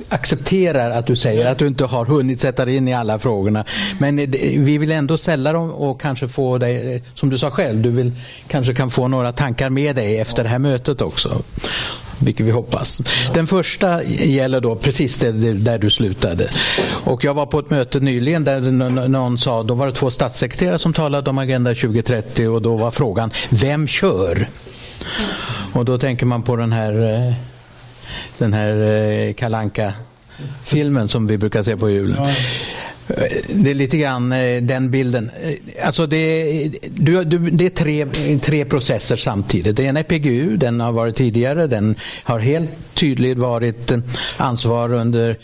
accepterar 0.10 0.92
att 0.92 1.08
du 1.08 1.16
säger 1.16 1.52
att 1.52 1.58
du 1.58 1.68
inte 1.68 1.86
har 1.86 2.06
hunnit 2.06 2.40
sätta 2.40 2.66
dig 2.66 2.76
in 2.76 2.88
i 2.88 2.94
alla 2.94 3.20
frågorna. 3.20 3.66
Men 3.98 4.16
vi 4.42 4.78
vill 4.78 4.92
ändå 4.92 5.18
ställa 5.18 5.54
dem 5.54 5.72
och 5.72 6.02
kanske 6.02 6.28
få 6.28 6.58
dig, 6.58 7.04
som 7.16 7.30
du 7.30 7.38
sa 7.38 7.52
själv, 7.52 7.82
du 7.82 7.90
vill, 7.90 8.12
kanske 8.48 8.74
kan 8.74 8.90
få 8.90 9.08
några 9.08 9.32
tankar 9.32 9.70
med 9.70 9.96
dig 9.96 10.20
efter 10.20 10.44
det 10.44 10.50
här 10.50 10.60
mötet 10.60 11.02
också. 11.02 11.42
Vilket 12.22 12.46
vi 12.46 12.52
hoppas. 12.52 13.02
Den 13.34 13.48
första 13.48 14.04
gäller 14.04 14.62
då 14.62 14.76
precis 14.76 15.20
där 15.20 15.78
du 15.78 15.90
slutade. 15.90 16.50
Och 17.04 17.24
jag 17.24 17.34
var 17.34 17.46
på 17.46 17.60
ett 17.60 17.70
möte 17.70 18.00
nyligen 18.00 18.44
där 18.44 18.60
någon 19.08 19.38
sa, 19.38 19.64
då 19.64 19.74
var 19.74 19.86
det 19.86 19.92
två 19.92 20.12
statssekreterare 20.12 20.80
som 20.80 20.94
talade 20.94 21.30
om 21.30 21.38
Agenda 21.38 21.70
2030 21.70 22.48
och 22.48 22.62
då 22.62 22.78
var 22.78 22.92
frågan, 22.92 23.32
vem 23.50 23.88
kör? 23.88 24.48
Och 25.74 25.86
då 25.86 25.98
tänker 25.98 26.26
man 26.26 26.42
på 26.42 26.56
den 26.56 26.72
här 26.72 27.28
eh, 27.28 27.34
den 28.40 28.54
här 28.54 28.82
eh, 28.82 29.34
kalanka 29.34 29.94
filmen 30.64 31.08
som 31.08 31.28
vi 31.28 31.38
brukar 31.38 31.64
se 31.64 31.78
på 31.78 31.90
julen. 31.90 32.18
Ja. 32.20 32.34
Det 33.54 33.70
är 33.70 33.74
lite 33.74 33.98
grann 33.98 34.32
eh, 34.32 34.62
den 34.62 34.92
bilden. 34.92 35.32
Eh, 35.42 35.86
alltså 35.88 36.08
det, 36.08 36.70
du, 36.90 37.24
du, 37.24 37.38
det 37.38 37.66
är 37.66 37.70
tre, 37.70 38.06
tre 38.40 38.66
processer 38.66 39.16
samtidigt. 39.16 39.76
Det 39.76 39.84
ena 39.84 40.00
är 40.00 40.04
PGU, 40.04 40.58
den 40.58 40.80
har 40.80 40.92
varit 40.92 41.16
tidigare. 41.16 41.68
Den 41.68 41.96
har 42.24 42.40
helt 42.40 42.70
tydligt 42.94 43.38
varit 43.38 43.92
ansvar 44.38 44.94
under 44.94 45.38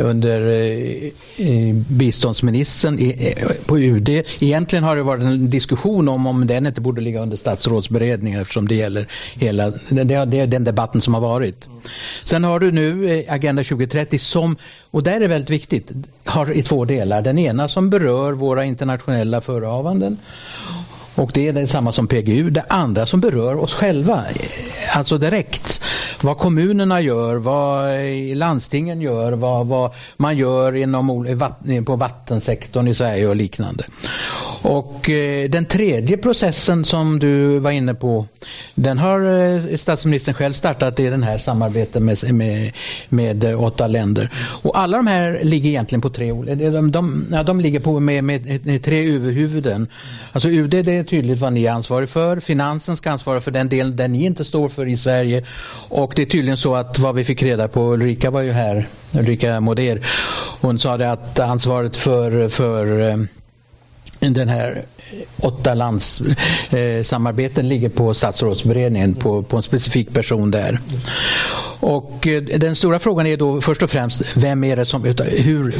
under 0.00 0.48
eh, 1.36 1.74
biståndsministern 1.88 2.98
i, 2.98 3.34
eh, 3.36 3.66
på 3.66 3.78
UD. 3.78 4.08
Egentligen 4.40 4.84
har 4.84 4.96
det 4.96 5.02
varit 5.02 5.22
en 5.22 5.50
diskussion 5.50 6.08
om 6.08 6.26
om 6.26 6.46
den 6.46 6.66
inte 6.66 6.80
borde 6.80 7.00
ligga 7.00 7.20
under 7.20 7.36
statsrådsberedningen 7.36 8.40
eftersom 8.40 8.68
det 8.68 8.74
gäller 8.74 9.08
hela, 9.34 9.70
det, 9.90 10.24
det 10.24 10.40
är 10.40 10.46
den 10.46 10.64
debatten 10.64 11.00
som 11.00 11.14
har 11.14 11.20
varit. 11.20 11.68
Sen 12.24 12.44
har 12.44 12.60
du 12.60 12.72
nu 12.72 13.10
eh, 13.10 13.34
Agenda 13.34 13.64
2030 13.64 14.18
som, 14.18 14.56
och 14.90 15.02
där 15.02 15.12
är 15.12 15.20
det 15.20 15.28
väldigt 15.28 15.50
viktigt, 15.50 15.92
har 16.24 16.52
i 16.52 16.62
två 16.62 16.84
delar. 16.84 17.22
Den 17.22 17.38
ena 17.38 17.68
som 17.68 17.90
berör 17.90 18.32
våra 18.32 18.64
internationella 18.64 19.40
förehavanden 19.40 20.16
och 21.18 21.30
det 21.34 21.48
är 21.48 21.52
detsamma 21.52 21.92
som 21.92 22.06
PGU. 22.06 22.50
Det 22.50 22.64
andra 22.68 23.06
som 23.06 23.20
berör 23.20 23.56
oss 23.56 23.74
själva, 23.74 24.24
alltså 24.94 25.18
direkt. 25.18 25.82
Vad 26.22 26.38
kommunerna 26.38 27.00
gör, 27.00 27.36
vad 27.36 27.94
eh, 27.94 28.36
landstingen 28.36 29.00
gör, 29.00 29.32
vad, 29.32 29.66
vad 29.66 29.92
man 30.16 30.36
gör 30.36 30.76
inom, 30.76 31.26
på 31.86 31.96
vattensektorn 31.96 32.88
i 32.88 32.94
Sverige 32.94 33.28
och 33.28 33.36
liknande. 33.36 33.84
Och 34.62 35.10
eh, 35.10 35.50
den 35.50 35.64
tredje 35.64 36.16
processen 36.16 36.84
som 36.84 37.18
du 37.18 37.58
var 37.58 37.70
inne 37.70 37.94
på, 37.94 38.26
den 38.74 38.98
har 38.98 39.20
eh, 39.20 39.76
statsministern 39.76 40.34
själv 40.34 40.52
startat 40.52 41.00
i 41.00 41.06
den 41.10 41.22
här 41.22 41.38
samarbetet 41.38 42.02
med, 42.02 42.34
med, 42.34 42.72
med 43.08 43.44
eh, 43.44 43.62
åtta 43.62 43.86
länder. 43.86 44.30
Och 44.62 44.78
alla 44.78 44.96
de 44.96 45.06
här 45.06 45.40
ligger 45.42 45.70
egentligen 45.70 46.00
på 46.00 46.10
tre 46.10 46.32
de, 46.32 46.90
de, 46.90 47.26
ja, 47.30 47.42
de 47.42 47.60
ligger 47.60 47.80
på 47.80 48.00
med, 48.00 48.24
med, 48.24 48.66
med 48.66 48.82
tre 48.82 49.14
överhuvuden. 49.16 49.86
Alltså 50.32 50.48
UD 50.48 50.70
det 50.70 50.92
är 50.92 51.04
tydligt 51.08 51.40
vad 51.40 51.52
ni 51.52 51.64
är 51.64 51.72
ansvarig 51.72 52.08
för, 52.08 52.40
finansen 52.40 52.96
ska 52.96 53.10
ansvara 53.10 53.40
för 53.40 53.50
den 53.50 53.68
delen 53.68 53.96
där 53.96 54.08
ni 54.08 54.24
inte 54.24 54.44
står 54.44 54.68
för 54.68 54.88
i 54.88 54.96
Sverige. 54.96 55.44
Och 55.88 56.12
det 56.16 56.22
är 56.22 56.26
tydligen 56.26 56.56
så 56.56 56.74
att 56.74 56.98
vad 56.98 57.14
vi 57.14 57.24
fick 57.24 57.42
reda 57.42 57.68
på, 57.68 57.92
Ulrika 57.92 58.30
var 58.30 58.40
ju 58.40 58.52
här, 58.52 58.86
Ulrika 59.12 59.60
Moder, 59.60 60.06
hon 60.60 60.78
sa 60.78 60.96
det 60.96 61.12
att 61.12 61.40
ansvaret 61.40 61.96
för, 61.96 62.48
för 62.48 63.00
eh, 63.00 63.16
den 64.18 64.48
här 64.48 64.82
åtta 65.36 65.74
landssamarbeten 65.74 67.64
eh, 67.64 67.68
ligger 67.68 67.88
på 67.88 68.14
statsrådsberedningen, 68.14 69.14
på, 69.14 69.42
på 69.42 69.56
en 69.56 69.62
specifik 69.62 70.14
person 70.14 70.50
där. 70.50 70.80
Och 71.80 72.26
eh, 72.26 72.42
den 72.42 72.76
stora 72.76 72.98
frågan 72.98 73.26
är 73.26 73.36
då 73.36 73.60
först 73.60 73.82
och 73.82 73.90
främst, 73.90 74.22
vem 74.36 74.64
är 74.64 74.76
det 74.76 74.84
som, 74.84 75.04
hur, 75.04 75.74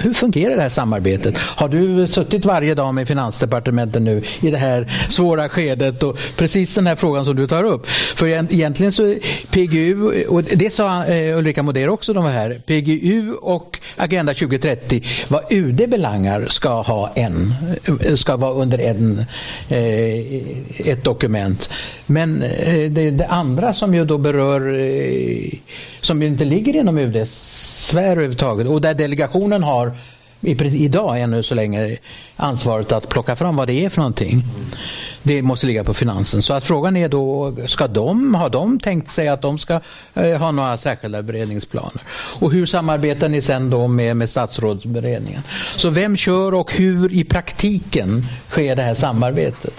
hur 0.00 0.12
fungerar 0.14 0.56
det 0.56 0.62
här 0.62 0.68
samarbetet? 0.68 1.38
Har 1.38 1.68
du 1.68 2.06
suttit 2.06 2.44
varje 2.44 2.74
dag 2.74 2.94
med 2.94 3.08
Finansdepartementet 3.08 4.02
nu 4.02 4.22
i 4.40 4.50
det 4.50 4.56
här 4.56 4.92
svåra 5.08 5.48
skedet 5.48 6.02
och 6.02 6.18
precis 6.36 6.74
den 6.74 6.86
här 6.86 6.96
frågan 6.96 7.24
som 7.24 7.36
du 7.36 7.46
tar 7.46 7.64
upp? 7.64 7.86
För 7.88 8.26
egentligen 8.26 8.92
så 8.92 9.14
PGU, 9.50 10.12
eh, 10.12 10.28
och 10.28 10.42
det 10.42 10.72
sa 10.72 11.04
eh, 11.04 11.38
Ulrika 11.38 11.62
Moder 11.62 11.88
också, 11.88 12.12
de 12.12 12.24
var 12.24 12.30
här, 12.30 12.60
PGU 12.66 13.32
och 13.32 13.78
Agenda 13.96 14.34
2030, 14.34 15.02
vad 15.28 15.42
UD 15.50 15.90
belangar 15.90 16.46
ska 16.48 16.82
ha 16.82 17.12
en, 17.14 17.54
eh, 18.04 18.14
ska 18.14 18.36
vara 18.36 18.59
under 18.60 18.78
en, 18.78 19.24
eh, 19.68 20.90
ett 20.90 21.04
dokument. 21.04 21.70
Men 22.06 22.42
eh, 22.42 22.90
det, 22.90 23.10
det, 23.10 23.26
andra 23.26 23.74
som 23.74 23.94
ju 23.94 24.04
då 24.04 24.18
berör, 24.18 24.74
eh, 24.78 25.58
som 26.00 26.22
inte 26.22 26.44
ligger 26.44 26.76
inom 26.76 26.98
UDs 26.98 27.30
sfär 27.88 28.10
överhuvudtaget 28.10 28.66
och 28.66 28.80
där 28.80 28.94
delegationen 28.94 29.62
har 29.62 29.92
idag 30.42 31.20
ännu 31.20 31.42
så 31.42 31.54
länge 31.54 31.96
ansvaret 32.36 32.92
att 32.92 33.08
plocka 33.08 33.36
fram 33.36 33.56
vad 33.56 33.66
det 33.66 33.84
är 33.84 33.88
för 33.88 33.98
någonting. 33.98 34.42
Det 35.22 35.42
måste 35.42 35.66
ligga 35.66 35.84
på 35.84 35.94
finansen. 35.94 36.42
Så 36.42 36.54
att 36.54 36.64
frågan 36.64 36.96
är 36.96 37.08
då, 37.08 37.54
ska 37.66 37.88
de, 37.88 38.34
har 38.34 38.50
de 38.50 38.80
tänkt 38.80 39.10
sig 39.10 39.28
att 39.28 39.42
de 39.42 39.58
ska 39.58 39.80
eh, 40.14 40.38
ha 40.38 40.50
några 40.50 40.78
särskilda 40.78 41.22
beredningsplaner? 41.22 42.02
Och 42.40 42.52
hur 42.52 42.66
samarbetar 42.66 43.28
ni 43.28 43.42
sen 43.42 43.70
då 43.70 43.86
med, 43.86 44.16
med 44.16 44.30
statsrådsberedningen? 44.30 45.42
Så 45.76 45.90
vem 45.90 46.16
kör 46.16 46.54
och 46.54 46.72
hur 46.72 47.12
i 47.12 47.24
praktiken 47.24 48.24
sker 48.48 48.76
det 48.76 48.82
här 48.82 48.94
samarbetet? 48.94 49.74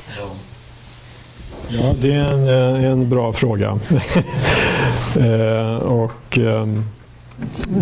Ja, 1.67 1.93
det 2.01 2.13
är 2.13 2.33
en, 2.33 2.75
eh, 2.83 2.91
en 2.91 3.09
bra 3.09 3.33
fråga. 3.33 3.67
eh, 5.19 5.75
och... 5.75 6.37
Eh, 6.37 6.65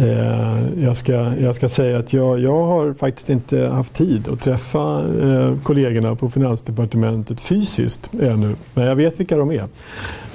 Eh, 0.01 0.83
jag, 0.83 0.97
ska, 0.97 1.33
jag 1.39 1.55
ska 1.55 1.69
säga 1.69 1.99
att 1.99 2.13
jag, 2.13 2.39
jag 2.39 2.65
har 2.65 2.93
faktiskt 2.93 3.29
inte 3.29 3.67
haft 3.67 3.93
tid 3.93 4.27
att 4.27 4.41
träffa 4.41 5.03
eh, 5.21 5.55
kollegorna 5.63 6.15
på 6.15 6.29
Finansdepartementet 6.29 7.39
fysiskt 7.41 8.09
ännu. 8.21 8.55
Men 8.73 8.85
jag 8.85 8.95
vet 8.95 9.19
vilka 9.19 9.37
de 9.37 9.51
är. 9.51 9.67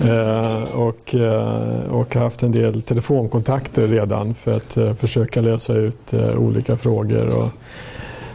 Eh, 0.00 0.62
och, 0.62 1.14
eh, 1.14 1.90
och 1.90 2.14
haft 2.14 2.42
en 2.42 2.52
del 2.52 2.82
telefonkontakter 2.82 3.88
redan 3.88 4.34
för 4.34 4.52
att 4.52 4.76
eh, 4.76 4.94
försöka 4.94 5.40
lösa 5.40 5.72
ut 5.72 6.12
eh, 6.12 6.38
olika 6.38 6.76
frågor. 6.76 7.26
Och, 7.26 7.48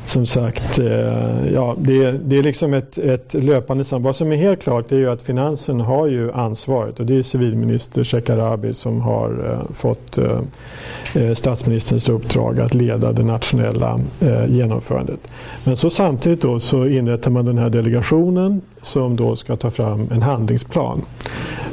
som 0.10 0.26
sagt, 0.26 0.80
eh, 0.80 1.54
ja, 1.54 1.76
det, 1.78 2.12
det 2.12 2.38
är 2.38 2.44
liksom 2.44 2.74
ett, 2.74 2.98
ett 2.98 3.34
löpande 3.34 3.84
samtal. 3.84 4.04
Vad 4.04 4.16
som 4.16 4.32
är 4.32 4.36
helt 4.36 4.62
klart 4.62 4.92
är 4.92 4.96
ju 4.96 5.12
att 5.12 5.22
finansen 5.22 5.80
har 5.80 6.08
ju 6.08 6.32
ansvaret 6.32 7.00
och 7.00 7.06
det 7.06 7.18
är 7.18 7.24
civilminister 7.24 8.04
Shekarabi 8.04 8.74
som 8.74 9.02
har 9.02 9.30
eh, 9.52 9.76
fått 9.76 10.18
eh, 10.18 11.34
statsministerns 11.34 12.10
uppdrag 12.10 12.60
att 12.60 12.74
leda 12.74 13.12
det 13.12 13.24
nationella 13.24 14.00
genomförandet. 14.48 15.20
Men 15.64 15.78
så 15.78 15.90
samtidigt 15.90 16.42
då 16.42 16.60
så 16.60 16.86
inrättar 16.88 17.32
man 17.32 17.46
den 17.46 17.58
här 17.58 17.70
delegationen 17.70 18.62
som 18.82 19.16
då 19.16 19.36
ska 19.36 19.56
ta 19.56 19.72
fram 19.72 20.08
en 20.12 20.22
handlingsplan. 20.22 21.02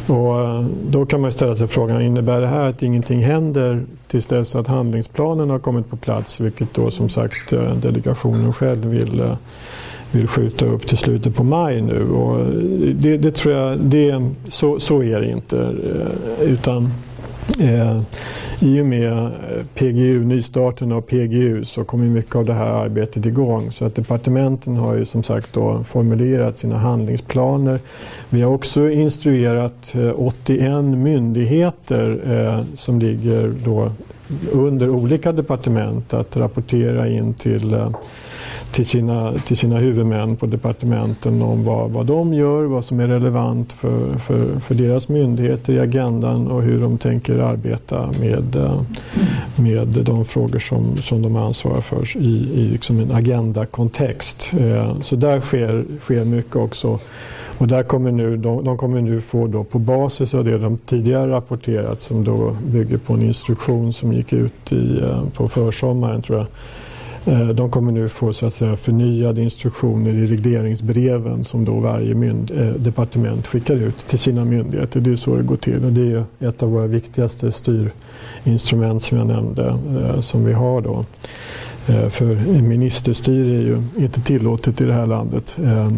Och 0.09 0.40
eh, 0.40 0.64
då 0.90 1.07
kan 1.07 1.20
man 1.20 1.32
ställa 1.32 1.57
sig 1.57 1.68
frågan, 1.68 2.02
innebär 2.02 2.40
det 2.40 2.46
här 2.46 2.68
att 2.68 2.82
ingenting 2.82 3.20
händer 3.20 3.82
tills 4.09 4.26
dess 4.26 4.54
att 4.54 4.66
handlingsplanen 4.66 5.50
har 5.50 5.59
kommit 5.59 5.90
på 5.90 5.96
plats, 5.96 6.40
vilket 6.40 6.74
då 6.74 6.90
som 6.90 7.09
sagt 7.09 7.52
eh, 7.52 7.74
delegationen 7.74 8.52
själv 8.52 8.86
vill, 8.86 9.20
eh, 9.20 9.36
vill 10.11 10.28
skjuta 10.28 10.66
upp 10.66 10.86
till 10.86 10.98
slutet 10.98 11.34
på 11.34 11.44
maj 11.44 11.80
nu. 11.80 12.11
Och 12.11 12.46
det, 12.94 13.16
det 13.16 13.30
tror 13.30 13.54
jag, 13.54 13.80
det, 13.80 14.30
så, 14.48 14.80
så 14.80 15.02
är 15.02 15.20
det 15.20 15.30
inte. 15.30 15.74
Utan 16.40 16.90
Eh, 17.61 18.03
I 18.61 18.80
och 18.80 18.86
med 18.86 19.12
eh, 19.12 19.30
PGU, 19.74 20.24
nystarten 20.24 20.92
av 20.92 21.01
PGU 21.01 21.64
så 21.64 21.84
kommer 21.84 22.07
mycket 22.07 22.36
av 22.36 22.44
det 22.44 22.55
här 22.55 22.66
arbetet 22.66 23.26
igång. 23.26 23.72
Så 23.72 23.84
att 23.84 23.94
departementen 23.94 24.76
har 24.76 24.97
ju 24.97 25.05
som 25.05 25.22
sagt 25.22 25.53
då 25.53 25.84
formulerat 25.84 26.57
sina 26.57 26.78
handlingsplaner. 26.78 27.80
Vi 28.30 28.42
har 28.42 28.53
också 28.53 28.90
instruerat 28.90 29.94
eh, 29.94 30.12
81 30.16 30.84
myndigheter 30.84 32.20
eh, 32.26 32.64
som 32.74 32.99
ligger 32.99 33.55
då 33.64 33.92
under 34.53 34.88
olika 34.88 35.32
departement 35.32 36.14
att 36.14 36.36
rapportera 36.36 37.09
in 37.09 37.34
till 37.34 37.74
eh, 37.74 37.90
till 38.72 38.86
sina, 38.86 39.32
till 39.38 39.56
sina 39.56 39.78
huvudmän 39.78 40.36
på 40.36 40.46
departementen 40.46 41.42
om 41.42 41.64
vad, 41.64 41.90
vad 41.90 42.06
de 42.06 42.34
gör, 42.34 42.64
vad 42.64 42.84
som 42.84 43.00
är 43.00 43.06
relevant 43.06 43.72
för, 43.72 44.18
för, 44.18 44.60
för 44.60 44.74
deras 44.74 45.08
myndigheter 45.08 45.72
i 45.72 45.80
agendan 45.80 46.48
och 46.48 46.62
hur 46.62 46.80
de 46.80 46.98
tänker 46.98 47.38
arbeta 47.38 48.10
med, 48.20 48.56
eh, 48.56 48.80
med 49.56 49.88
de 49.88 50.24
frågor 50.24 50.58
som, 50.58 50.96
som 50.96 51.22
de 51.22 51.36
ansvarar 51.36 51.80
för 51.80 52.16
i, 52.16 52.50
i 52.54 52.68
liksom 52.68 53.00
en 53.00 53.12
agendakontext. 53.12 54.52
Eh, 54.58 55.00
så 55.00 55.16
där 55.16 55.40
sker, 55.40 55.84
sker 56.00 56.24
mycket 56.24 56.56
också. 56.56 56.98
Och 57.58 57.68
där 57.68 57.82
kommer 57.82 58.10
nu, 58.10 58.36
de, 58.36 58.64
de, 58.64 58.78
kommer 58.78 59.00
nu 59.00 59.20
få 59.20 59.46
då 59.46 59.64
på 59.64 59.78
basis 59.78 60.34
av 60.34 60.44
det 60.44 60.58
de 60.58 60.78
tidigare 60.78 61.30
rapporterat 61.30 62.00
som 62.00 62.24
då 62.24 62.56
bygger 62.66 62.98
på 62.98 63.14
en 63.14 63.22
instruktion 63.22 63.92
som 63.92 64.12
gick 64.12 64.32
ut 64.32 64.72
i, 64.72 65.00
eh, 65.00 65.24
på 65.34 65.48
försommaren 65.48 66.22
tror 66.22 66.38
jag 66.38 66.46
Eh, 67.27 67.49
de 67.49 67.70
kommer 67.70 67.93
nu 67.93 68.09
få 68.09 68.33
så 68.33 68.47
att 68.47 68.55
säga, 68.55 68.77
förnyade 68.77 69.43
instruktioner 69.43 70.11
i 70.11 70.27
regleringsbreven 70.27 71.45
som 71.45 71.64
då 71.64 71.81
varje 71.81 72.14
mynd, 72.14 72.51
eh, 72.51 72.68
departement 72.68 73.47
skickar 73.47 73.74
ut 73.74 73.97
till 73.97 74.18
sina 74.18 74.45
myndigheter. 74.45 75.01
Det 75.01 75.12
är 75.12 75.16
så 75.16 75.37
det 75.37 75.43
går 75.43 75.57
till 75.57 75.85
och 75.85 75.93
det 75.93 76.12
är 76.12 76.24
ett 76.49 76.62
av 76.62 76.70
våra 76.70 76.87
viktigaste 76.87 77.53
styrinstrument 77.53 79.03
som 79.03 79.18
jag 79.18 79.27
nämnde 79.27 79.79
eh, 80.01 80.20
som 80.20 80.45
vi 80.45 80.53
har 80.53 80.81
då. 80.81 81.05
Eh, 81.87 82.09
för 82.09 82.35
ministerstyre 82.62 83.57
är 83.57 83.61
ju 83.61 83.83
inte 83.97 84.20
tillåtet 84.20 84.81
i 84.81 84.85
det 84.85 84.95
här 84.95 85.07
landet 85.07 85.59
eh, 85.64 85.93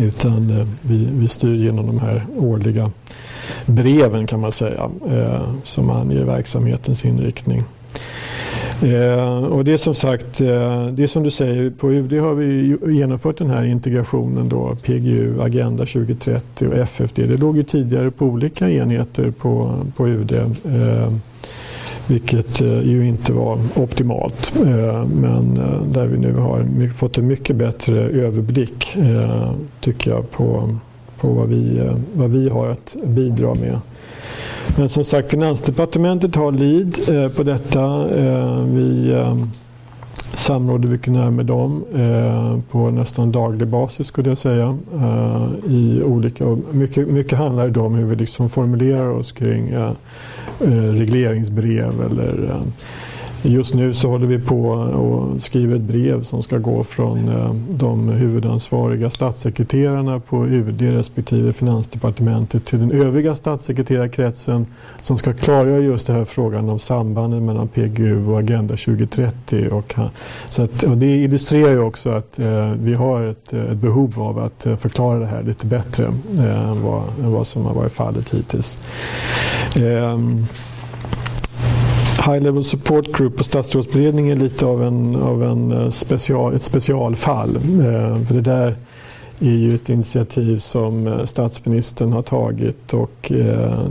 utan 0.00 0.66
vi, 0.82 1.08
vi 1.12 1.28
styr 1.28 1.54
genom 1.54 1.86
de 1.86 1.98
här 1.98 2.26
årliga 2.36 2.90
breven 3.66 4.26
kan 4.26 4.40
man 4.40 4.52
säga 4.52 4.90
som 5.64 5.90
anger 5.90 6.24
verksamhetens 6.24 7.04
inriktning. 7.04 7.64
Eh, 8.82 9.44
och 9.44 9.64
det 9.64 9.72
är 9.72 9.76
som 9.76 9.94
sagt, 9.94 10.40
eh, 10.40 10.86
det 10.86 11.02
är 11.02 11.06
som 11.06 11.22
du 11.22 11.30
säger, 11.30 11.70
på 11.70 11.92
UD 11.92 12.12
har 12.12 12.34
vi 12.34 12.76
genomfört 12.86 13.38
den 13.38 13.50
här 13.50 13.64
integrationen 13.64 14.48
då, 14.48 14.76
PGU, 14.82 15.42
Agenda 15.42 15.86
2030 15.86 16.68
och 16.68 16.76
FFD. 16.76 17.26
Det 17.26 17.36
låg 17.36 17.56
ju 17.56 17.62
tidigare 17.62 18.10
på 18.10 18.24
olika 18.24 18.70
enheter 18.70 19.30
på, 19.30 19.84
på 19.96 20.08
UD. 20.08 20.32
Eh, 20.64 21.12
vilket 22.06 22.60
eh, 22.60 22.80
ju 22.80 23.08
inte 23.08 23.32
var 23.32 23.58
optimalt. 23.74 24.52
Eh, 24.56 25.06
men 25.06 25.56
eh, 25.56 25.82
där 25.82 26.06
vi 26.06 26.18
nu 26.18 26.32
har 26.34 26.92
fått 26.92 27.18
en 27.18 27.26
mycket 27.26 27.56
bättre 27.56 28.00
överblick 28.00 28.96
tycker 29.80 30.10
jag 30.10 30.30
på, 30.30 30.76
på 31.20 31.28
vad, 31.28 31.48
vi, 31.48 31.90
vad 32.14 32.30
vi 32.30 32.48
har 32.48 32.68
att 32.68 32.96
bidra 33.04 33.54
med. 33.54 33.80
Men 34.78 34.88
som 34.88 35.04
sagt, 35.04 35.30
Finansdepartementet 35.30 36.36
har 36.36 36.52
lid 36.52 36.98
eh, 37.08 37.28
på 37.28 37.42
detta. 37.42 38.08
Eh, 38.18 38.62
vi 38.62 39.12
eh, 39.12 39.36
samråder 40.34 40.88
mycket 40.88 41.12
nära 41.12 41.30
med 41.30 41.46
dem 41.46 41.84
på 42.70 42.90
nästan 42.90 43.32
daglig 43.32 43.68
basis 43.68 44.06
skulle 44.06 44.28
jag 44.28 44.38
säga. 44.38 44.78
I 45.68 46.02
olika, 46.02 46.58
mycket, 46.70 47.08
mycket 47.08 47.38
handlar 47.38 47.68
det 47.68 47.80
om 47.80 47.94
hur 47.94 48.04
vi 48.04 48.16
liksom 48.16 48.50
formulerar 48.50 49.08
oss 49.08 49.32
kring 49.32 49.74
regleringsbrev 50.92 52.02
eller 52.02 52.60
Just 53.42 53.74
nu 53.74 53.94
så 53.94 54.08
håller 54.08 54.26
vi 54.26 54.38
på 54.38 54.70
och 54.70 55.42
skriver 55.42 55.76
ett 55.76 55.82
brev 55.82 56.22
som 56.22 56.42
ska 56.42 56.58
gå 56.58 56.84
från 56.84 57.28
eh, 57.28 57.54
de 57.70 58.08
huvudansvariga 58.08 59.10
statssekreterarna 59.10 60.20
på 60.20 60.46
UD 60.46 60.82
respektive 60.82 61.52
Finansdepartementet 61.52 62.64
till 62.64 62.78
den 62.78 62.92
övriga 62.92 63.34
statssekreterarkretsen 63.34 64.66
som 65.02 65.18
ska 65.18 65.32
klargöra 65.32 65.78
just 65.78 66.06
den 66.06 66.16
här 66.16 66.24
frågan 66.24 66.68
om 66.68 66.78
sambanden 66.78 67.46
mellan 67.46 67.68
PGU 67.68 68.26
och 68.26 68.38
Agenda 68.38 68.76
2030. 68.76 69.68
Och, 69.70 69.94
så 70.48 70.62
att, 70.62 70.82
och 70.82 70.96
det 70.96 71.16
illustrerar 71.16 71.70
ju 71.70 71.80
också 71.80 72.10
att 72.10 72.38
eh, 72.38 72.70
vi 72.70 72.94
har 72.94 73.22
ett, 73.24 73.52
eh, 73.52 73.64
ett, 73.64 73.76
behov 73.76 74.22
av 74.22 74.38
att 74.38 74.66
eh, 74.66 74.76
förklara 74.76 75.18
det 75.18 75.26
här 75.26 75.42
lite 75.42 75.66
bättre 75.66 76.04
eh, 76.38 76.70
än, 76.70 76.82
vad, 76.82 77.02
än 77.22 77.32
vad 77.32 77.46
som 77.46 77.64
har 77.64 77.74
varit 77.74 77.92
fallet 77.92 78.34
hittills. 78.34 78.78
Eh, 79.76 80.18
High 82.26 82.40
Level 82.40 82.64
Support 82.64 83.12
Group 83.12 83.40
och 83.40 83.46
statsrådsberedningen 83.46 84.38
är 84.38 84.44
lite 84.44 84.66
av, 84.66 84.82
en, 84.82 85.16
av 85.16 85.42
en 85.42 85.72
eh, 85.72 85.90
special, 85.90 86.54
ett 86.54 86.62
specialfall. 86.62 87.56
Eh, 87.56 88.22
för 88.26 88.34
det 88.34 88.40
där 88.40 88.76
är 89.40 89.54
ju 89.54 89.74
ett 89.74 89.88
initiativ 89.88 90.58
som 90.58 91.06
eh, 91.06 91.24
statsministern 91.24 92.12
har 92.12 92.22
tagit 92.22 92.94
och 92.94 93.32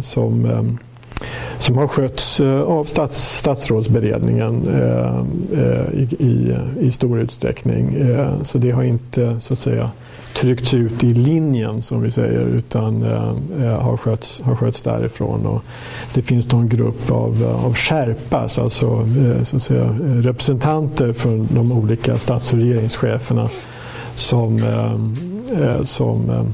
som, 0.01 0.77
som 1.59 1.77
har 1.77 1.87
skötts 1.87 2.39
av 2.67 2.85
stats, 2.85 3.37
statsrådsberedningen 3.37 4.67
i, 5.93 6.23
i, 6.23 6.57
i 6.79 6.91
stor 6.91 7.19
utsträckning. 7.19 7.97
Så 8.43 8.57
det 8.57 8.71
har 8.71 8.83
inte 8.83 9.39
så 9.39 9.53
att 9.53 9.59
säga 9.59 9.89
tryckts 10.35 10.73
ut 10.73 11.03
i 11.03 11.13
linjen 11.13 11.81
som 11.81 12.01
vi 12.01 12.11
säger 12.11 12.41
utan 12.41 13.03
eh, 13.03 13.65
eh 13.65 13.81
har, 13.81 13.97
skötts, 13.97 14.41
har 14.41 14.55
skötts 14.55 14.81
därifrån. 14.81 15.45
Och 15.45 15.63
det 16.13 16.21
finns 16.21 16.45
då 16.45 16.57
en 16.57 16.69
grupp 16.69 17.11
av, 17.11 17.43
eh, 17.43 17.65
av 17.65 17.75
skärpas, 17.75 18.59
alltså 18.59 19.07
eh, 19.17 19.43
så 19.43 19.55
att 19.55 19.63
säga, 19.63 19.95
representanter 20.01 21.13
för 21.13 21.45
de 21.55 21.71
olika 21.71 22.17
stats 22.17 22.53
och 22.53 22.59
regeringscheferna 22.59 23.49
som, 24.15 24.57
eh, 24.57 25.61
eh, 25.61 25.83
som 25.83 26.29
eh, 26.29 26.45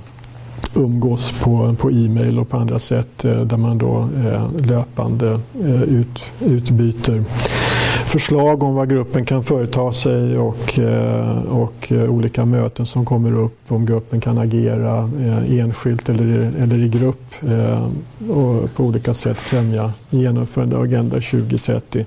umgås 0.76 1.32
på, 1.32 1.76
på 1.80 1.92
e-mail 1.92 2.40
och 2.40 2.50
på 2.50 2.58
andra 2.58 2.80
sätt 2.80 3.26
eh, 3.26 3.42
där 3.42 3.58
man 3.58 3.78
då 3.78 4.10
löpande 4.60 5.40
ut, 5.88 6.24
utbyter 6.40 7.24
förslag 8.06 8.64
om 8.64 8.76
vad 8.76 8.90
gruppen 8.90 9.26
kan 9.26 9.44
företa 9.44 9.92
sig 9.92 10.38
och, 10.38 10.80
eh, 10.80 11.44
och 11.44 11.92
eh, 11.92 12.10
olika 12.10 12.46
möten 12.46 12.86
som 12.86 13.06
kommer 13.06 13.38
upp 13.38 13.58
om 13.68 13.86
gruppen 13.86 14.22
kan 14.22 14.38
agera 14.38 15.10
eh, 15.20 15.60
enskilt 15.60 16.10
eller, 16.10 16.52
eller 16.60 16.84
i 16.84 16.88
grupp 16.88 17.22
och 18.30 18.74
på 18.76 18.84
olika 18.84 19.14
sätt 19.14 19.38
främja 19.38 19.92
genomförande 20.10 20.76
av 20.76 20.82
Agenda 20.82 21.16
2030. 21.16 22.06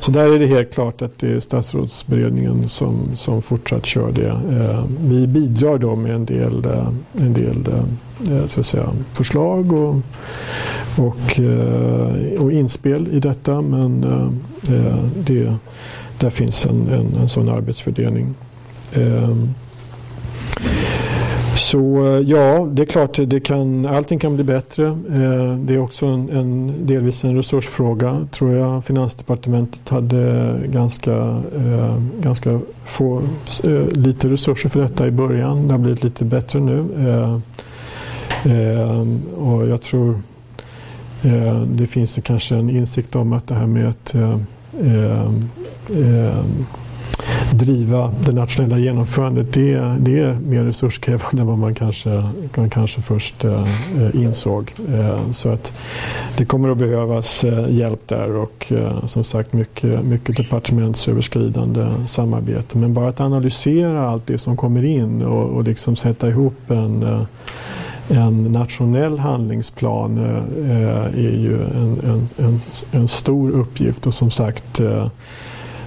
Så 0.00 0.10
där 0.10 0.34
är 0.34 0.38
det 0.38 0.46
helt 0.46 0.74
klart 0.74 1.02
att 1.02 1.18
det 1.18 1.32
är 1.32 1.40
statsrådsberedningen 1.40 2.68
som, 2.68 3.16
som 3.16 3.42
fortsatt 3.42 3.86
kör 3.86 4.12
det. 4.12 4.40
Vi 5.00 5.26
bidrar 5.26 5.78
då 5.78 5.96
med 5.96 6.14
en 6.14 6.24
del, 6.24 6.66
en 7.12 7.32
del 7.32 7.68
så 8.46 8.60
att 8.60 8.66
säga, 8.66 8.88
förslag 9.12 9.72
och, 9.72 9.96
och, 10.98 11.40
och 12.38 12.52
inspel 12.52 13.08
i 13.12 13.20
detta 13.20 13.60
men 13.60 14.04
det 15.26 15.56
där 16.18 16.30
finns 16.30 16.66
en, 16.66 16.88
en, 16.88 17.16
en 17.20 17.28
sån 17.28 17.48
arbetsfördelning. 17.48 18.34
Ehm, 18.94 19.54
så 21.56 22.22
ja, 22.26 22.68
det 22.72 22.82
är 22.82 22.86
klart, 22.86 23.18
det 23.26 23.40
kan, 23.40 23.86
allting 23.86 24.18
kan 24.18 24.34
bli 24.34 24.44
bättre. 24.44 24.86
Ehm, 24.86 25.66
det 25.66 25.74
är 25.74 25.78
också 25.78 26.06
en, 26.06 26.30
en, 26.30 26.74
delvis 26.86 27.24
en 27.24 27.36
resursfråga, 27.36 28.26
tror 28.30 28.52
jag. 28.52 28.84
Finansdepartementet 28.84 29.88
hade 29.88 30.54
ganska, 30.66 31.14
ehm, 31.56 32.10
ganska 32.20 32.60
få, 32.84 33.22
eh, 33.64 33.86
lite 33.88 34.28
resurser 34.28 34.68
för 34.68 34.80
detta 34.80 35.06
i 35.06 35.10
början. 35.10 35.66
Det 35.66 35.74
har 35.74 35.78
blivit 35.78 36.04
lite 36.04 36.24
bättre 36.24 36.60
nu. 36.60 36.84
Och 39.36 39.68
jag 39.68 39.82
tror 39.82 40.20
eh, 41.22 41.60
det 41.60 41.86
finns 41.86 42.18
kanske 42.24 42.56
en 42.56 42.70
insikt 42.70 43.16
om 43.16 43.32
att 43.32 43.46
det 43.46 43.54
här 43.54 43.66
med 43.66 43.88
att 43.88 44.14
Eh, 44.82 45.24
eh, 45.98 46.44
driva 47.52 48.12
det 48.24 48.32
nationella 48.32 48.78
genomförandet 48.78 49.52
det, 49.52 49.96
det 49.98 50.20
är 50.20 50.34
mer 50.34 50.64
resurskrävande 50.64 51.42
än 51.42 51.46
vad 51.46 51.58
man 51.58 51.74
kanske, 51.74 52.24
man 52.56 52.70
kanske 52.70 53.02
först 53.02 53.44
eh, 53.44 53.66
insåg. 54.12 54.72
Eh, 54.94 55.30
så 55.30 55.52
att 55.52 55.72
det 56.36 56.44
kommer 56.44 56.68
att 56.68 56.78
behövas 56.78 57.44
eh, 57.44 57.68
hjälp 57.68 58.08
där 58.08 58.36
och 58.36 58.72
eh, 58.72 59.06
som 59.06 59.24
sagt 59.24 59.52
mycket, 59.52 60.04
mycket 60.04 60.36
departementsöverskridande 60.36 61.90
samarbete. 62.06 62.78
Men 62.78 62.94
bara 62.94 63.08
att 63.08 63.20
analysera 63.20 64.08
allt 64.08 64.26
det 64.26 64.38
som 64.38 64.56
kommer 64.56 64.84
in 64.84 65.22
och, 65.22 65.50
och 65.50 65.64
liksom 65.64 65.96
sätta 65.96 66.28
ihop 66.28 66.70
en 66.70 67.02
eh, 67.02 67.22
en 68.08 68.52
nationell 68.52 69.18
handlingsplan 69.18 70.18
eh, 70.18 71.04
är 71.04 71.36
ju 71.36 71.62
en, 71.62 72.00
en, 72.04 72.28
en, 72.36 72.60
en, 72.92 73.08
stor 73.08 73.50
uppgift 73.50 74.06
och 74.06 74.14
som 74.14 74.30
sagt 74.30 74.80
eh, 74.80 75.06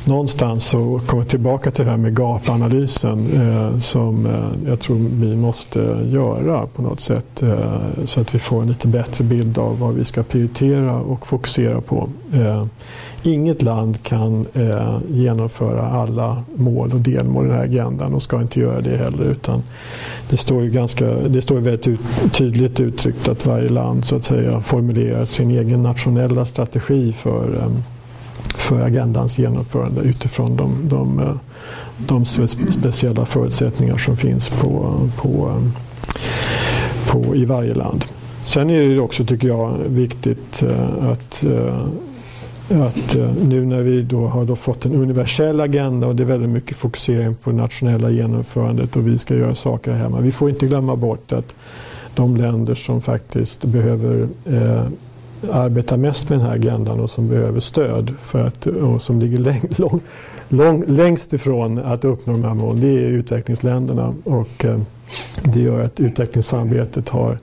någonstans 0.07 0.65
så 0.65 1.01
kommer 1.05 1.23
jag 1.23 1.29
tillbaka 1.29 1.71
till 1.71 1.85
det 1.85 1.91
här 1.91 1.97
med 1.97 2.15
gapanalysen 2.15 3.31
eh, 3.33 3.79
som 3.79 4.25
eh, 4.25 4.69
jag 4.69 4.79
tror 4.79 4.97
vi 4.97 5.35
måste 5.35 5.79
göra 6.05 6.67
på 6.67 6.81
något 6.81 6.99
sätt 6.99 7.43
eh, 7.43 7.81
så 8.05 8.21
att 8.21 8.35
vi 8.35 8.39
får 8.39 8.61
en 8.61 8.67
lite 8.67 8.87
bättre 8.87 9.23
bild 9.23 9.57
av 9.57 9.79
vad 9.79 9.93
vi 9.93 10.05
ska 10.05 10.23
prioritera 10.23 10.99
och 10.99 11.27
fokusera 11.27 11.81
på. 11.81 12.09
Eh. 12.33 12.65
Inget 13.27 13.61
land 13.61 14.03
kan 14.03 14.45
eh, 14.53 14.97
genomföra 15.09 15.81
alla 15.81 16.43
mål 16.55 16.93
och 16.93 16.99
delmål 16.99 17.45
i 17.45 17.47
den 17.47 17.57
här 17.57 17.63
agendan 17.63 18.13
och 18.13 18.21
ska 18.21 18.41
inte 18.41 18.59
göra 18.59 18.81
det 18.81 18.97
heller 18.97 19.23
utan 19.23 19.63
det 20.29 20.37
står 20.37 20.63
ju 20.63 20.69
ganska, 20.69 21.05
det 21.05 21.41
står 21.41 21.57
väldigt 21.57 21.87
ut, 21.87 21.99
tydligt 22.31 22.79
uttryckt 22.79 23.27
att 23.27 23.45
varje 23.45 23.69
land 23.69 24.05
så 24.05 24.15
att 24.15 24.23
säga 24.23 24.61
formulerar 24.61 25.25
sin 25.25 25.51
egen 25.51 25.81
nationella 25.81 26.45
strategi 26.45 27.13
för 27.13 27.55
eh, 27.55 27.71
för 28.57 28.81
agendans 28.81 29.39
genomförande 29.39 30.01
utifrån 30.01 30.55
de, 30.55 30.89
de, 30.89 31.19
eh, 31.19 31.35
de 31.97 32.25
speciella 32.25 33.25
förutsättningar 33.25 33.97
som 33.97 34.17
finns 34.17 34.49
på, 34.49 35.01
på, 35.17 35.49
eh, 35.49 35.71
på, 37.11 37.35
i 37.35 37.45
varje 37.45 37.73
land. 37.73 38.05
Sen 38.41 38.69
är 38.69 38.89
det 38.89 38.99
också, 38.99 39.25
tycker 39.25 39.47
jag, 39.47 39.77
viktigt 39.87 40.63
eh, 40.63 41.09
att 41.09 41.43
att 42.69 43.15
eh, 43.15 43.31
nu 43.47 43.65
när 43.65 43.81
vi 43.81 44.01
då 44.01 44.27
har 44.27 44.45
då 44.45 44.55
fått 44.55 44.85
en 44.85 44.95
universell 44.95 45.61
agenda 45.61 46.07
och 46.07 46.15
det 46.15 46.23
är 46.23 46.27
väldigt 46.27 46.49
mycket 46.49 46.77
fokusering 46.77 47.35
på 47.35 47.49
det 47.49 47.55
nationella 47.55 48.09
genomförandet 48.09 48.95
och 48.95 49.07
vi 49.07 49.17
ska 49.17 49.35
göra 49.35 49.55
saker 49.55 49.91
här 49.91 49.99
hemma. 49.99 50.19
Vi 50.19 50.31
får 50.31 50.49
inte 50.49 50.65
glömma 50.65 50.95
bort 50.95 51.31
att 51.31 51.55
de 52.15 52.35
länder 52.35 52.75
som 52.75 53.01
faktiskt 53.01 53.65
behöver 53.65 54.27
eh, 54.45 54.83
arbeta 55.51 55.97
mest 55.97 56.29
med 56.29 56.39
den 56.39 56.45
här 56.45 56.55
agendan 56.55 56.99
och 56.99 57.09
som 57.09 57.27
behöver 57.27 57.59
stöd 57.59 58.13
för 58.21 58.47
att, 58.47 58.65
och 58.67 59.01
som 59.01 59.19
ligger 59.19 59.37
läng, 59.37 59.61
lång, 59.77 59.99
lång, 60.49 60.83
längst 60.87 61.33
ifrån 61.33 61.77
att 61.77 62.05
uppnå 62.05 62.33
de 62.33 62.43
här 62.43 62.53
målen, 62.53 62.81
det 62.81 62.87
är 62.87 63.07
utvecklingsländerna. 63.07 64.13
Och, 64.23 64.65
eh, 64.65 64.79
det 65.43 65.59
gör 65.59 65.81
att 65.81 65.99
utvecklingssamarbetet 65.99 67.09
har 67.09 67.39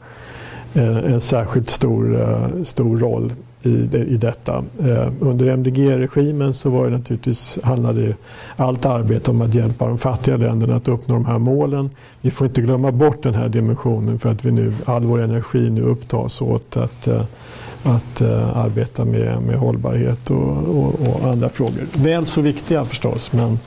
eh, 0.75 0.97
en 0.97 1.21
särskilt 1.21 1.71
stor, 1.71 2.21
eh, 2.21 2.63
stor 2.63 2.99
roll 2.99 3.33
i, 3.67 3.97
i 3.97 4.17
detta. 4.17 4.65
Eh, 4.81 5.13
under 5.21 5.47
MDG-regimen 5.47 6.55
så 6.55 6.71
var 6.71 6.85
det 6.85 6.91
naturligtvis, 6.91 7.59
handlade 7.63 8.15
allt 8.57 8.87
arbete 8.87 9.31
om 9.31 9.43
att 9.43 9.55
hjälpa 9.55 9.87
de 9.87 9.99
fattiga 9.99 10.37
länderna 10.37 10.77
att 10.77 10.89
uppnå 10.89 11.15
de 11.15 11.27
här 11.27 11.39
målen. 11.39 11.91
Vi 12.21 12.31
får 12.31 12.47
inte 12.47 12.61
glömma 12.61 12.93
bort 12.93 13.23
den 13.23 13.35
här 13.35 13.49
dimensionen 13.49 14.19
för 14.19 14.31
att 14.31 14.45
vi 14.45 14.51
nu, 14.51 14.75
all 14.85 15.05
vår 15.05 15.23
energi 15.23 15.71
nu 15.71 15.83
upptas 15.83 16.43
åt 16.43 16.77
att, 16.77 17.09
eh, 17.09 17.23
att 17.83 18.21
eh, 18.21 18.57
arbeta 18.57 19.05
med, 19.05 19.43
med 19.43 19.59
hållbarhet 19.59 20.31
och, 20.31 20.59
och, 20.69 20.95
och, 21.09 21.25
andra 21.33 21.49
frågor. 21.49 21.87
Väl 21.97 22.27
så 22.27 22.41
viktiga 22.41 22.85
förstås 22.85 23.33
men, 23.33 23.59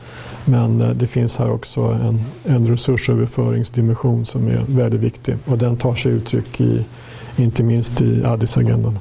men 0.45 0.82
eh, 0.82 0.89
det 0.89 1.08
finns 1.08 1.38
här 1.38 1.52
också 1.52 1.82
en, 1.82 2.22
en 2.43 2.68
resursöverföringsdimension 2.68 4.26
som 4.26 4.48
är 4.48 4.64
väldigt 4.68 5.02
viktig 5.02 5.36
och 5.45 5.58
den 5.58 5.78
tar 5.78 5.95
sig 5.95 6.12
uttryck 6.12 6.62
i, 6.62 6.86
inte 7.38 7.64
minst 7.64 8.02
i 8.02 8.24
Addis-agendan. 8.26 9.00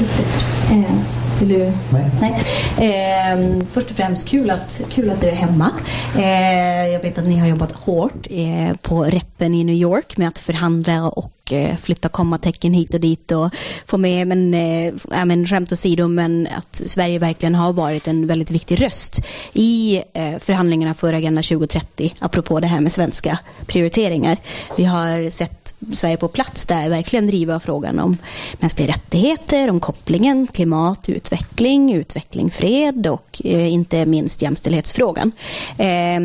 Eh, 0.00 1.00
vill 1.40 1.48
du? 1.48 1.72
Nej. 1.90 2.10
Nej. 2.20 2.42
Eh, 2.78 3.62
först 3.70 3.90
och 3.90 3.96
främst 3.96 4.28
kul 4.28 4.50
att, 4.50 4.80
kul 4.90 5.10
att 5.10 5.20
du 5.20 5.26
är 5.26 5.34
hemma. 5.34 5.70
Eh, 6.16 6.92
jag 6.92 7.02
vet 7.02 7.18
att 7.18 7.24
ni 7.24 7.36
har 7.36 7.46
jobbat 7.46 7.72
hårt 7.72 8.26
eh, 8.30 8.76
på 8.82 9.04
reppen 9.04 9.54
i 9.54 9.64
New 9.64 9.74
York 9.74 10.16
med 10.16 10.28
att 10.28 10.38
förhandla 10.38 11.08
och 11.08 11.52
eh, 11.52 11.76
flytta 11.76 12.08
kommatecken 12.08 12.74
hit 12.74 12.94
och 12.94 13.00
dit 13.00 13.32
och 13.32 13.50
få 13.86 13.98
med, 13.98 14.26
men, 14.26 14.54
eh, 14.54 14.94
men 15.24 15.46
skämt 15.46 15.72
åsido, 15.72 16.08
men 16.08 16.48
att 16.56 16.82
Sverige 16.86 17.18
verkligen 17.18 17.54
har 17.54 17.72
varit 17.72 18.08
en 18.08 18.26
väldigt 18.26 18.50
viktig 18.50 18.82
röst 18.82 19.20
i 19.52 20.02
förhandlingarna 20.38 20.94
för 20.94 21.12
Agenda 21.12 21.42
2030, 21.42 22.14
apropå 22.18 22.60
det 22.60 22.66
här 22.66 22.80
med 22.80 22.92
svenska 22.92 23.38
prioriteringar. 23.66 24.36
Vi 24.76 24.84
har 24.84 25.30
sett 25.30 25.74
Sverige 25.92 26.16
på 26.16 26.28
plats 26.28 26.66
där 26.66 26.90
verkligen 26.90 27.26
driva 27.26 27.60
frågan 27.60 27.98
om 27.98 28.16
mänskliga 28.58 28.88
rättigheter, 28.88 29.70
om 29.70 29.80
kopplingen 29.80 30.46
klimat, 30.46 31.08
utveckling, 31.08 31.94
utveckling, 31.94 32.50
fred 32.50 33.06
och 33.06 33.42
eh, 33.44 33.72
inte 33.72 34.06
minst 34.06 34.42
jämställdhetsfrågan. 34.42 35.32
Eh, 35.78 36.20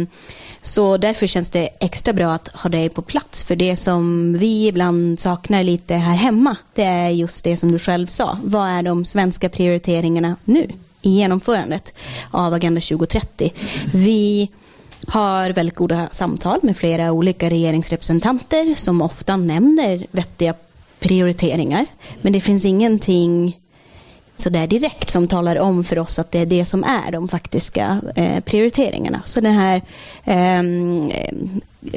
så 0.62 0.97
därför 0.97 1.28
känns 1.28 1.49
det 1.49 1.70
extra 1.80 2.14
bra 2.14 2.32
att 2.32 2.47
ha 2.47 2.70
dig 2.70 2.89
på 2.89 3.01
plats. 3.01 3.43
För 3.43 3.56
det 3.56 3.76
som 3.76 4.34
vi 4.38 4.68
ibland 4.68 5.20
saknar 5.20 5.64
lite 5.64 5.95
här 5.95 6.16
hemma, 6.16 6.56
det 6.76 6.84
är 6.84 7.10
just 7.10 7.43
det 7.43 7.58
som 7.58 7.72
du 7.72 7.80
själv 7.80 8.08
sa. 8.08 8.38
Vad 8.43 8.70
är 8.70 8.84
de 8.84 9.06
svenska 9.06 9.49
prioriteringarna 9.49 10.36
nu 10.45 10.70
i 11.01 11.10
genomförandet 11.10 11.93
av 12.32 12.54
Agenda 12.54 12.82
2030? 12.82 13.54
Vi 13.93 14.49
har 15.08 15.49
väldigt 15.49 15.76
goda 15.76 16.08
samtal 16.12 16.60
med 16.64 16.78
flera 16.78 17.12
olika 17.12 17.49
regeringsrepresentanter 17.49 18.76
som 18.76 19.01
ofta 19.01 19.38
nämner 19.38 20.06
vettiga 20.12 20.54
prioriteringar. 20.99 21.86
Men 22.22 22.34
det 22.34 22.41
finns 22.41 22.66
ingenting 22.66 23.60
sådär 24.38 24.68
direkt 24.68 25.10
som 25.10 25.28
talar 25.28 25.60
om 25.60 25.84
för 25.84 25.99
oss 25.99 26.20
att 26.20 26.32
det 26.32 26.39
är 26.39 26.45
det 26.45 26.66
som 26.66 26.84
är 26.84 27.12
de 27.12 27.28
faktiska 27.28 28.01
eh, 28.16 28.39
prioriteringarna. 28.39 29.22
Så 29.26 29.41
den 29.41 29.54
här 29.54 29.82
eh, 30.24 30.64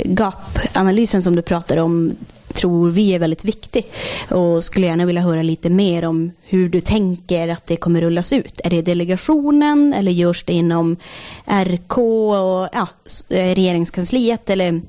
gap-analysen 0.05 1.23
som 1.23 1.37
du 1.37 1.43
pratar 1.43 1.77
om 1.77 2.17
tror 2.57 2.91
vi 2.91 3.15
är 3.15 3.19
väldigt 3.19 3.45
viktig 3.45 3.87
och 4.31 4.65
skulle 4.65 4.87
gärna 4.87 5.07
vilja 5.07 5.23
höra 5.23 5.43
lite 5.43 5.71
mer 5.71 6.05
om 6.05 6.33
hur 6.43 6.69
du 6.69 6.81
tänker 6.81 7.49
att 7.49 7.67
det 7.67 7.77
kommer 7.77 8.01
rullas 8.01 8.33
ut. 8.33 8.61
Är 8.65 8.71
det 8.71 8.83
delegationen 8.83 9.93
eller 9.93 10.13
görs 10.13 10.45
det 10.45 10.53
inom 10.53 10.97
RK 11.47 11.99
och 11.99 12.69
ja, 12.73 12.89
eh, 13.29 13.55
regeringskansliet 13.55 14.51
eller 14.51 14.83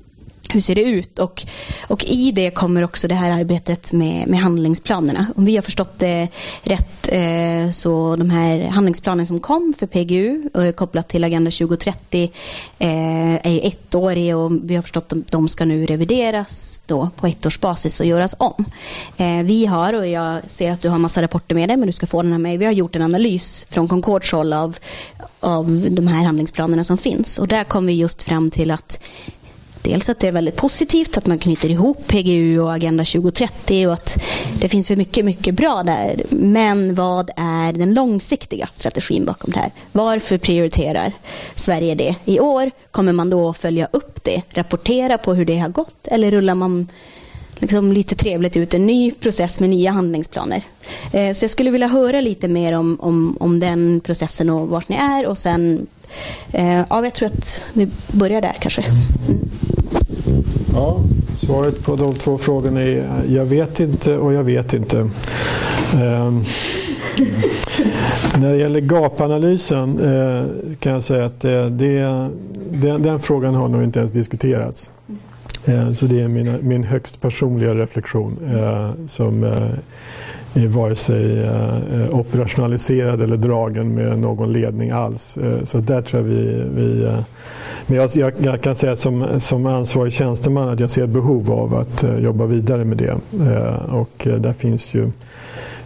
hur 0.50 0.60
ser 0.60 0.76
det 0.76 0.84
ut? 0.84 1.20
Och, 1.20 1.46
och 1.88 2.06
i 2.06 2.32
det 2.32 2.52
kommer 2.52 2.84
också 2.84 3.08
det 3.08 3.16
här 3.16 3.32
arbetet 3.32 3.92
med, 3.92 4.28
med 4.28 4.40
handlingsplanerna. 4.40 5.28
Om 5.36 5.46
vi 5.46 5.56
har 5.56 5.64
förstått 5.64 6.00
det 6.00 6.28
rätt 6.64 7.10
eh, 7.12 7.72
så 7.72 8.16
de 8.16 8.30
här 8.30 8.68
handlingsplanerna 8.68 9.26
som 9.26 9.40
kom 9.40 9.74
för 9.78 9.88
PGU 9.88 10.44
eh, 10.56 10.72
kopplat 10.72 11.08
till 11.10 11.24
Agenda 11.24 11.52
2030 11.52 12.32
eh, 12.80 13.46
är 13.46 13.50
ju 13.50 13.60
ettåriga 13.60 14.38
och 14.38 14.52
vi 14.64 14.76
har 14.76 14.82
förstått 14.82 15.14
att 15.14 15.32
de 15.32 15.48
ska 15.48 15.66
nu 15.66 15.86
revideras 15.86 16.82
då 16.86 17.10
på 17.16 17.28
ettårsbasis 17.28 18.00
och 18.00 18.06
göras 18.06 18.36
om. 18.38 18.66
Eh, 19.18 19.44
vi 19.44 19.66
har, 19.66 19.94
och 19.94 20.08
jag 20.08 20.42
ser 20.48 20.72
att 20.72 20.82
du 20.82 20.90
har 20.90 20.98
massa 20.98 21.22
rapporter 21.22 21.56
med 21.56 21.70
dig 21.70 21.78
men 21.78 21.88
du 21.88 21.92
ska 21.92 22.08
få 22.08 22.22
den 22.22 22.32
här 22.32 22.40
med. 22.40 22.60
Vi 22.60 22.66
har 22.66 22.72
gjort 22.72 22.96
en 22.96 23.02
analys 23.02 23.66
från 23.70 23.88
Concords 23.88 24.32
håll 24.32 24.54
av, 24.54 24.78
av 25.40 25.88
de 25.90 26.08
här 26.08 26.26
handlingsplanerna 26.26 26.84
som 26.84 26.98
finns 26.98 27.38
och 27.38 27.48
där 27.48 27.64
kom 27.64 27.86
vi 27.86 27.94
just 27.94 28.24
fram 28.24 28.50
till 28.50 28.72
att 28.72 29.04
dels 29.88 30.10
att 30.10 30.20
det 30.20 30.28
är 30.28 30.32
väldigt 30.32 30.56
positivt 30.56 31.18
att 31.18 31.26
man 31.26 31.40
knyter 31.40 31.70
ihop 31.70 32.08
PGU 32.08 32.60
och 32.60 32.74
Agenda 32.74 33.04
2030 33.04 33.88
och 33.88 33.94
att 33.94 34.18
det 34.62 34.70
finns 34.70 34.92
mycket, 34.92 35.26
mycket 35.26 35.56
bra 35.56 35.84
där. 35.84 36.24
Men 36.30 36.96
vad 36.96 37.30
är 37.36 37.74
den 37.74 37.94
långsiktiga 37.94 38.70
strategin 38.74 39.26
bakom 39.26 39.52
det 39.52 39.60
här? 39.60 39.72
Varför 39.92 40.38
prioriterar 40.38 41.14
Sverige 41.56 41.96
det 41.96 42.16
i 42.26 42.40
år? 42.40 42.72
Kommer 42.92 43.14
man 43.14 43.30
då 43.30 43.54
följa 43.54 43.88
upp 43.92 44.24
det, 44.24 44.42
rapportera 44.50 45.18
på 45.18 45.34
hur 45.34 45.46
det 45.46 45.58
har 45.58 45.70
gått 45.70 46.08
eller 46.08 46.32
rullar 46.32 46.56
man 46.56 46.88
liksom 47.56 47.92
lite 47.92 48.16
trevligt 48.16 48.58
ut 48.58 48.74
en 48.74 48.86
ny 48.86 49.12
process 49.12 49.60
med 49.60 49.70
nya 49.70 49.92
handlingsplaner. 49.92 50.64
Eh, 51.14 51.34
så 51.34 51.44
jag 51.44 51.52
skulle 51.52 51.72
vilja 51.72 51.88
höra 51.88 52.22
lite 52.22 52.48
mer 52.48 52.74
om, 52.74 52.98
om, 53.02 53.38
om 53.40 53.60
den 53.60 54.02
processen 54.02 54.50
och 54.50 54.68
vart 54.68 54.90
ni 54.90 54.96
är 54.96 55.26
och 55.26 55.38
sen 55.38 55.88
eh, 56.52 56.84
ja, 56.90 57.04
jag 57.04 57.14
tror 57.14 57.28
att 57.28 57.64
vi 57.74 57.88
börjar 58.12 58.42
där 58.42 58.58
kanske. 58.60 58.82
Mm. 58.82 59.50
Ja, 60.74 61.00
svaret 61.36 61.86
på 61.86 61.96
de 61.96 62.14
två 62.16 62.38
frågorna 62.38 62.82
är 62.82 63.24
jag 63.30 63.46
vet 63.46 63.80
inte 63.80 64.18
och 64.18 64.34
jag 64.34 64.44
vet 64.44 64.74
inte. 64.74 64.98
Um, 64.98 66.44
när 68.40 68.52
det 68.52 68.58
gäller 68.58 68.80
gapanalysen 68.80 70.00
eh, 70.00 70.46
kan 70.80 70.94
jag 70.94 71.04
säga 71.04 71.26
att 71.26 71.42
det, 71.42 71.70
det, 71.70 72.30
den, 72.72 73.02
den, 73.02 73.20
frågan 73.20 73.56
har 73.56 73.68
nog 73.68 73.84
inte 73.84 74.00
ens 74.00 74.12
diskuterats. 74.12 74.92
Eh, 75.66 75.94
så 75.94 76.06
det 76.06 76.22
är 76.22 76.28
mina, 76.28 76.58
min 76.62 76.84
högst 76.84 77.22
personliga 77.22 77.76
reflektion 77.76 78.38
eh, 78.56 78.92
som 79.08 79.44
eh, 79.44 79.70
är 80.64 80.68
vare 80.68 80.96
sig 80.96 81.44
eh, 81.44 82.20
operationaliserad 82.20 83.22
eller 83.22 83.36
dragen 83.36 83.96
med 83.96 84.20
någon 84.20 84.52
ledning 84.52 84.92
alls. 84.92 85.38
Eh, 85.38 85.64
så 85.64 85.78
där 85.78 86.02
tror 86.02 86.22
jag 86.22 86.30
vi... 86.30 86.64
vi 86.76 87.04
eh, 87.04 87.20
men 87.88 87.98
jag, 87.98 88.10
jag, 88.14 88.34
jag, 88.38 88.62
kan 88.62 88.76
säga 88.76 88.96
som, 88.96 89.40
som 89.40 89.66
ansvarig 89.66 90.14
tjänsteman 90.14 90.70
att 90.70 90.80
jag 90.80 90.90
ser 90.90 91.04
ett 91.04 91.10
behov 91.10 91.52
av 91.52 91.76
att 91.76 92.06
jobba 92.18 92.46
vidare 92.46 92.86
med 92.86 92.98
det. 92.98 93.18
och 93.92 94.28
där 94.40 94.54
finns 94.54 94.94
ju, 94.94 95.12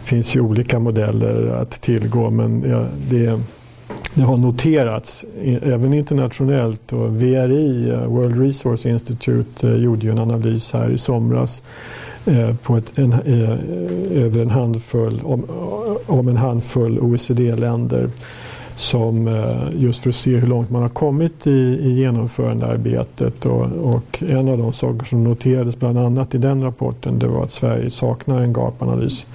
finns 0.02 0.36
ju 0.36 0.40
olika 0.40 0.78
modeller 0.78 1.46
att 1.46 1.70
tillgå 1.70 2.30
men 2.30 2.64
ja, 2.68 2.86
det, 3.10 3.40
det 4.14 4.22
har 4.22 4.36
noterats 4.36 5.24
även 5.62 5.94
internationellt 5.94 6.92
och 6.92 7.22
VRI, 7.22 7.92
World 8.06 8.42
Resource 8.42 8.88
Institute, 8.88 9.68
gjorde 9.68 10.06
ju 10.06 10.12
en 10.12 10.18
analys 10.18 10.72
här 10.72 10.90
i 10.90 10.98
somras 10.98 11.62
Eh, 12.26 12.54
på 12.56 12.76
ett, 12.76 12.98
en, 12.98 13.12
eh, 13.12 14.24
över 14.24 14.42
en 14.42 14.50
handfull, 14.50 15.20
om, 15.24 15.44
om 16.06 16.28
en 16.28 16.36
handfull 16.36 16.98
OECD-länder 16.98 18.10
som 18.76 19.28
eh, 19.28 19.80
just 19.80 20.02
för 20.02 20.08
att 20.08 20.16
se 20.16 20.36
hur 20.36 20.46
långt 20.46 20.70
man 20.70 20.82
har 20.82 20.88
kommit 20.88 21.46
i, 21.46 21.78
i 21.82 21.92
genomförandearbetet. 21.92 23.46
Och, 23.46 23.66
och 23.66 24.22
en 24.28 24.48
av 24.48 24.58
de 24.58 24.72
saker 24.72 25.06
som 25.06 25.24
noterades 25.24 25.78
bland 25.78 25.98
annat 25.98 26.34
i 26.34 26.38
den 26.38 26.62
rapporten 26.62 27.18
det 27.18 27.26
var 27.26 27.44
att 27.44 27.52
Sverige 27.52 27.90
saknar 27.90 28.40
en 28.40 28.52
gapanalys. 28.52 29.26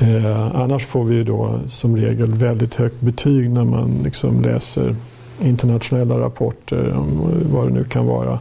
Eh, 0.00 0.56
annars 0.56 0.86
får 0.86 1.04
vi 1.04 1.14
ju 1.14 1.24
då 1.24 1.60
som 1.68 1.96
regel 1.96 2.34
väldigt 2.34 2.74
högt 2.74 3.00
betyg 3.00 3.50
när 3.50 3.64
man 3.64 4.00
liksom 4.04 4.42
läser 4.42 4.96
internationella 5.42 6.20
rapporter 6.20 6.88
eh, 6.88 7.00
om 7.00 7.30
vad 7.52 7.68
det 7.68 7.74
nu 7.74 7.84
kan 7.84 8.06
vara. 8.06 8.38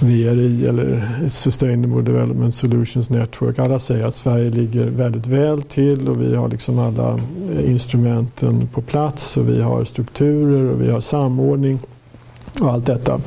VRI 0.00 0.66
eller 0.66 1.08
Sustainable 1.28 2.02
Development 2.02 2.54
Solutions 2.54 3.10
Network. 3.10 3.58
Alla 3.58 3.78
säger 3.78 4.06
att 4.06 4.14
Sverige 4.14 4.50
ligger 4.50 4.84
väldigt 4.86 5.26
väl 5.26 5.62
till 5.62 6.08
och 6.08 6.22
vi 6.22 6.34
har 6.34 6.48
liksom 6.48 6.78
alla 6.78 7.20
instrumenten 7.64 8.68
på 8.72 8.82
plats 8.82 9.36
och 9.36 9.48
vi 9.48 9.62
har 9.62 9.84
strukturer 9.84 10.72
och 10.72 10.82
vi 10.82 10.90
har 10.90 11.00
samordning 11.00 11.78
och 12.60 12.72
allt 12.72 12.86
detta. 12.86 13.20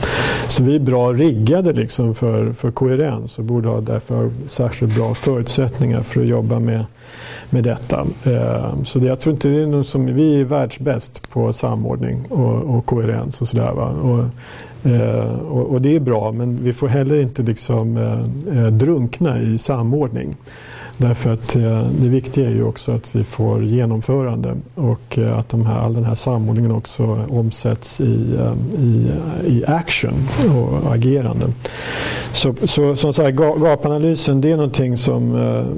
Så 0.48 0.64
vi 0.64 0.76
är 0.76 0.80
bra 0.80 1.14
riggade 1.14 1.74
liksom 1.74 2.16
för, 2.16 2.54
för 2.54 2.72
koherens 2.72 3.40
och 3.40 3.46
borde 3.46 3.70
ha 3.70 3.82
därför 3.82 4.30
särskilt 4.48 4.96
bra 4.96 5.14
förutsättningar 5.14 6.02
för 6.02 6.22
att 6.22 6.28
jobba 6.28 6.60
med, 6.60 6.86
med 7.50 7.64
detta. 7.64 8.08
Ehm, 8.24 8.86
så 8.86 9.00
det, 9.00 9.06
jag 9.06 9.20
tror 9.20 9.34
inte 9.34 9.48
det 9.48 9.62
är 9.62 9.68
något 9.68 9.88
som, 9.88 10.06
vi 10.06 10.42
är 10.42 10.46
världsbäst 10.46 11.30
på 11.30 11.54
samordning 11.54 12.26
och, 12.30 12.76
och 12.76 12.86
koherens 12.86 13.42
och 13.42 13.48
sådär. 13.48 13.72
Och, 13.72 14.26
eh, 14.92 15.34
och, 15.34 15.68
och, 15.68 15.82
det 15.82 15.96
är 15.96 16.00
bra 16.00 16.32
men 16.32 16.64
vi 16.64 16.74
får 16.74 16.88
heller 16.88 17.16
inte 17.22 17.42
liksom 17.42 17.98
eh, 17.98 18.58
eh, 18.58 18.72
drunkna 18.72 19.42
i 19.42 19.58
samordning. 19.58 20.36
Därför 21.02 21.34
att 21.34 21.56
eh, 21.56 21.88
det 22.02 22.10
viktiga 22.10 22.46
är 22.48 22.52
ju 22.52 22.64
också 22.64 22.92
att 22.92 23.16
vi 23.16 23.24
får 23.24 23.64
genomförande 23.64 24.56
och 24.76 25.18
eh, 25.18 25.38
att 25.38 25.50
de 25.50 25.66
här, 25.66 25.80
all 25.80 25.94
den 25.94 26.04
här 26.04 26.16
samordningen 26.16 26.72
också 26.72 27.26
omsätts 27.30 28.02
i, 28.02 28.36
eh, 28.40 28.54
i, 28.80 29.12
i 29.48 29.66
action 29.68 30.14
och 30.56 30.94
agerande. 30.94 31.46
Så, 32.34 32.56
så 32.64 32.96
som 32.96 33.14
sagt, 33.14 33.38
gapanalysen 33.38 34.42
det 34.42 34.52
är 34.52 34.56
någonting 34.56 34.98
som 34.98 35.34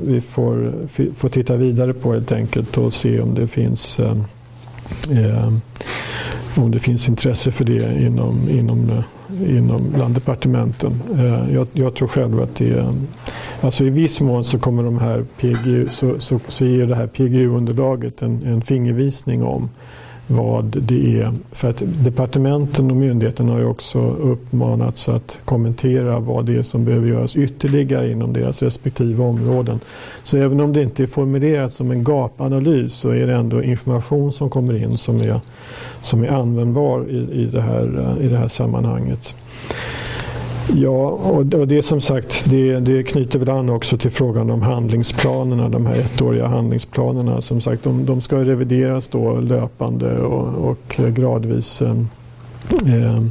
vi 0.06 0.22
får, 0.22 0.74
får 1.16 1.30
titta 1.30 1.56
vidare 1.56 1.94
på 1.94 2.14
helt 2.14 2.32
enkelt 2.32 2.78
och 2.78 2.94
se 2.94 3.22
om 3.22 3.36
det 3.36 3.48
finns 3.48 4.00
om 6.56 6.72
det 6.72 6.80
finns 6.80 7.10
intresse 7.10 7.52
för 7.52 7.66
det 7.66 8.06
inom, 8.06 8.50
inom 8.50 9.04
inom 9.42 9.92
bland 9.96 10.16
departementen. 10.16 11.02
Eh, 11.18 11.54
jag, 11.54 11.68
jag, 11.74 11.96
tror 11.96 12.08
själv 12.08 12.42
att 12.42 12.56
det 12.56 12.70
är, 12.70 12.94
alltså 13.62 13.86
i 13.86 13.90
viss 13.90 14.22
mån 14.22 14.44
så 14.44 14.60
kommer 14.60 14.84
de 14.84 14.98
här 14.98 15.26
PGU, 15.40 15.88
så, 15.90 16.20
så, 16.20 16.40
så 16.48 16.66
ger 16.66 16.88
det 16.88 16.96
här 16.96 17.08
PGU-underlaget 17.08 18.22
en, 18.22 18.44
en 18.44 18.62
fingervisning 18.62 19.44
om 19.44 19.70
vad 20.28 20.66
det 20.66 21.20
är. 21.20 21.34
För 21.52 21.70
att 21.70 21.82
departementen 21.86 22.92
och 22.92 22.98
myndigheterna 22.98 23.52
har 23.52 23.60
ju 23.60 23.66
också 23.66 24.00
uppmanats 24.00 25.10
att 25.10 25.40
kommentera 25.46 26.20
vad 26.20 26.46
det 26.46 26.56
är 26.56 26.62
som 26.64 26.86
behöver 26.86 27.08
göras 27.08 27.38
ytterligare 27.38 28.12
inom 28.12 28.34
deras 28.34 28.64
respektive 28.64 29.24
områden. 29.24 29.80
Så 30.24 30.38
även 30.38 30.60
om 30.60 30.74
det 30.74 30.82
inte 30.82 31.04
är 31.04 31.08
formulerat 31.08 31.74
som 31.74 31.92
en 31.92 32.04
gapanalys 32.04 32.94
så 32.94 33.10
är 33.10 33.28
det 33.28 33.36
ändå 33.36 33.64
information 33.64 34.34
som 34.34 34.50
kommer 34.50 34.84
in 34.84 34.98
som 34.98 35.22
är, 35.22 35.40
som 36.02 36.24
är 36.24 36.28
användbar 36.28 37.10
i, 37.10 37.42
i, 37.42 37.46
det 37.46 37.62
här, 37.62 38.18
eh, 38.20 38.26
i 38.26 38.30
det 38.30 38.38
här 38.38 38.48
sammanhanget. 38.48 39.36
Ja, 40.68 41.08
och 41.10 41.46
det 41.46 41.78
är 41.78 41.82
som 41.82 42.02
sagt, 42.02 42.46
det, 42.46 42.80
det 42.80 43.04
knyter 43.04 43.40
väl 43.40 43.50
an 43.50 43.70
också 43.70 43.98
till 43.98 44.12
frågan 44.12 44.50
om 44.50 44.62
handlingsplanerna, 44.62 45.70
de 45.70 45.86
här 45.86 45.96
ettåriga 45.96 46.48
handlingsplanerna. 46.48 47.42
Som 47.42 47.62
sagt, 47.62 47.84
de, 47.84 48.06
de 48.06 48.22
ska 48.22 48.36
revideras 48.36 49.08
då 49.08 49.40
löpande 49.40 50.20
och, 50.20 50.70
och 50.70 51.00
gradvis 51.16 51.82
eh, 51.82 51.92
eh 52.88 53.24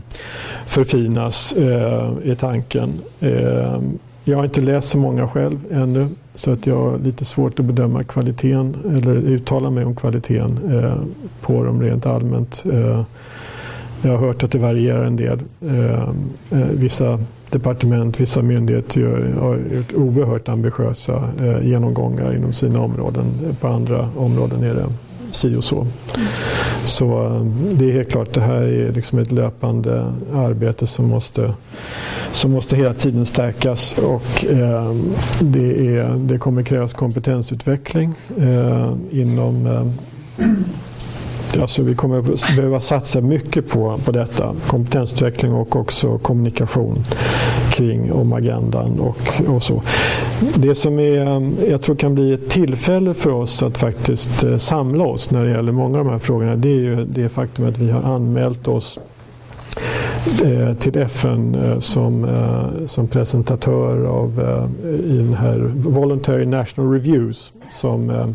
förfinas 0.67 1.53
eh, 1.53 2.13
i 2.25 2.37
tanken. 2.37 2.93
Eh, 3.21 3.81
jag 4.25 4.37
har 4.37 4.45
inte 4.45 4.61
läst 4.61 4.89
så 4.89 4.99
många 4.99 5.29
själv 5.29 5.59
ännu 5.71 6.09
så 6.35 6.53
att 6.53 6.67
jag 6.67 6.77
har 6.77 6.99
lite 6.99 7.25
svårt 7.25 7.59
att 7.59 7.65
bedöma 7.65 8.05
kvaliteten 8.05 8.77
eller 8.97 9.15
uttala 9.15 9.71
mig 9.71 9.85
om 9.85 9.97
kvaliteten 9.97 10.59
eh, 10.73 10.97
på 11.41 11.65
dem 11.65 11.83
rent 11.83 12.07
allmänt. 12.07 12.65
Eh, 12.73 13.03
jag 14.03 14.11
har 14.11 14.19
hört 14.27 14.43
att 14.43 14.51
det 14.51 14.59
varierar 14.59 15.05
en 15.05 15.17
del. 15.17 15.39
Ehm, 15.61 16.31
eh, 16.51 16.59
vissa 16.59 17.19
departement, 17.51 18.21
vissa 18.21 18.43
myndigheter 18.43 19.35
har 19.41 19.59
gjort 19.77 19.93
oerhört 19.95 20.49
ambitiösa 20.49 21.29
eh, 21.41 21.67
genomgångar 21.67 22.35
inom 22.37 22.53
sina 22.53 22.81
områden. 22.81 23.57
På 23.61 23.69
andra 23.69 24.09
områden 24.17 24.63
är 24.63 24.75
det 24.75 24.87
si 25.31 25.57
och 25.57 25.65
så. 25.65 25.87
Så 26.85 27.27
ehm, 27.27 27.55
det 27.73 27.91
är 27.91 27.93
helt 27.93 28.11
klart, 28.11 28.33
det 28.33 28.41
här 28.41 28.63
är 28.63 28.93
liksom 28.93 29.19
ett 29.19 29.33
löpande 29.33 30.13
arbete 30.35 30.87
som 30.87 31.09
måste, 31.09 31.55
som 32.33 32.51
måste 32.51 32.77
hela 32.77 32.95
tiden 32.95 33.27
stärkas 33.27 33.99
och 33.99 34.45
eh, 34.45 34.95
det, 35.41 35.97
är, 35.97 36.17
det 36.19 36.39
kommer 36.39 36.63
krävas 36.63 36.93
kompetensutveckling 36.93 38.15
eh, 38.39 38.95
inom 39.11 39.67
eh, 39.67 39.87
Alltså 41.61 41.83
vi 41.83 41.95
kommer 41.95 42.19
att 42.19 42.57
behöva 42.57 42.81
satsa 42.81 43.21
mycket 43.21 43.69
på, 43.69 43.99
på 44.05 44.13
detta. 44.13 44.55
Kompetensutveckling 44.67 45.53
och 45.53 45.77
också 45.77 46.19
kommunikation 46.19 47.05
kring 47.73 48.13
om 48.13 48.33
agendan 48.33 49.01
och, 49.01 49.43
och 49.49 49.63
så. 49.63 49.83
Det 50.55 50.75
som 50.75 50.99
är, 50.99 51.71
jag 51.71 51.83
tror 51.83 51.97
kan 51.97 52.15
bli 52.15 52.33
ett 52.33 52.51
tillfälle 52.51 53.15
för 53.15 53.31
oss 53.31 53.63
att 53.63 53.79
faktiskt 53.79 54.45
eh, 54.45 54.57
samla 54.57 55.05
oss 55.05 55.31
när 55.31 55.45
det 55.45 55.51
gäller 55.51 55.73
många 55.73 55.99
av 55.99 56.05
de 56.05 56.11
här 56.11 56.19
frågorna 56.19 56.57
det 56.57 56.69
är 56.69 56.81
ju 56.81 57.05
det 57.05 57.29
faktum 57.29 57.69
att 57.69 57.79
vi 57.79 57.91
har 57.91 58.15
anmält 58.15 58.69
oss 58.69 58.99
eh, 60.45 60.75
till 60.75 60.97
FN 60.99 61.55
eh, 61.55 61.79
som, 61.79 62.27
som 62.87 63.09
presentatör 63.09 64.05
av 64.05 64.41
i 65.07 65.17
den 65.17 65.35
här 65.35 65.59
Voluntary 65.75 66.47
National 66.47 66.93
Reviews 66.93 67.53
som 67.73 68.35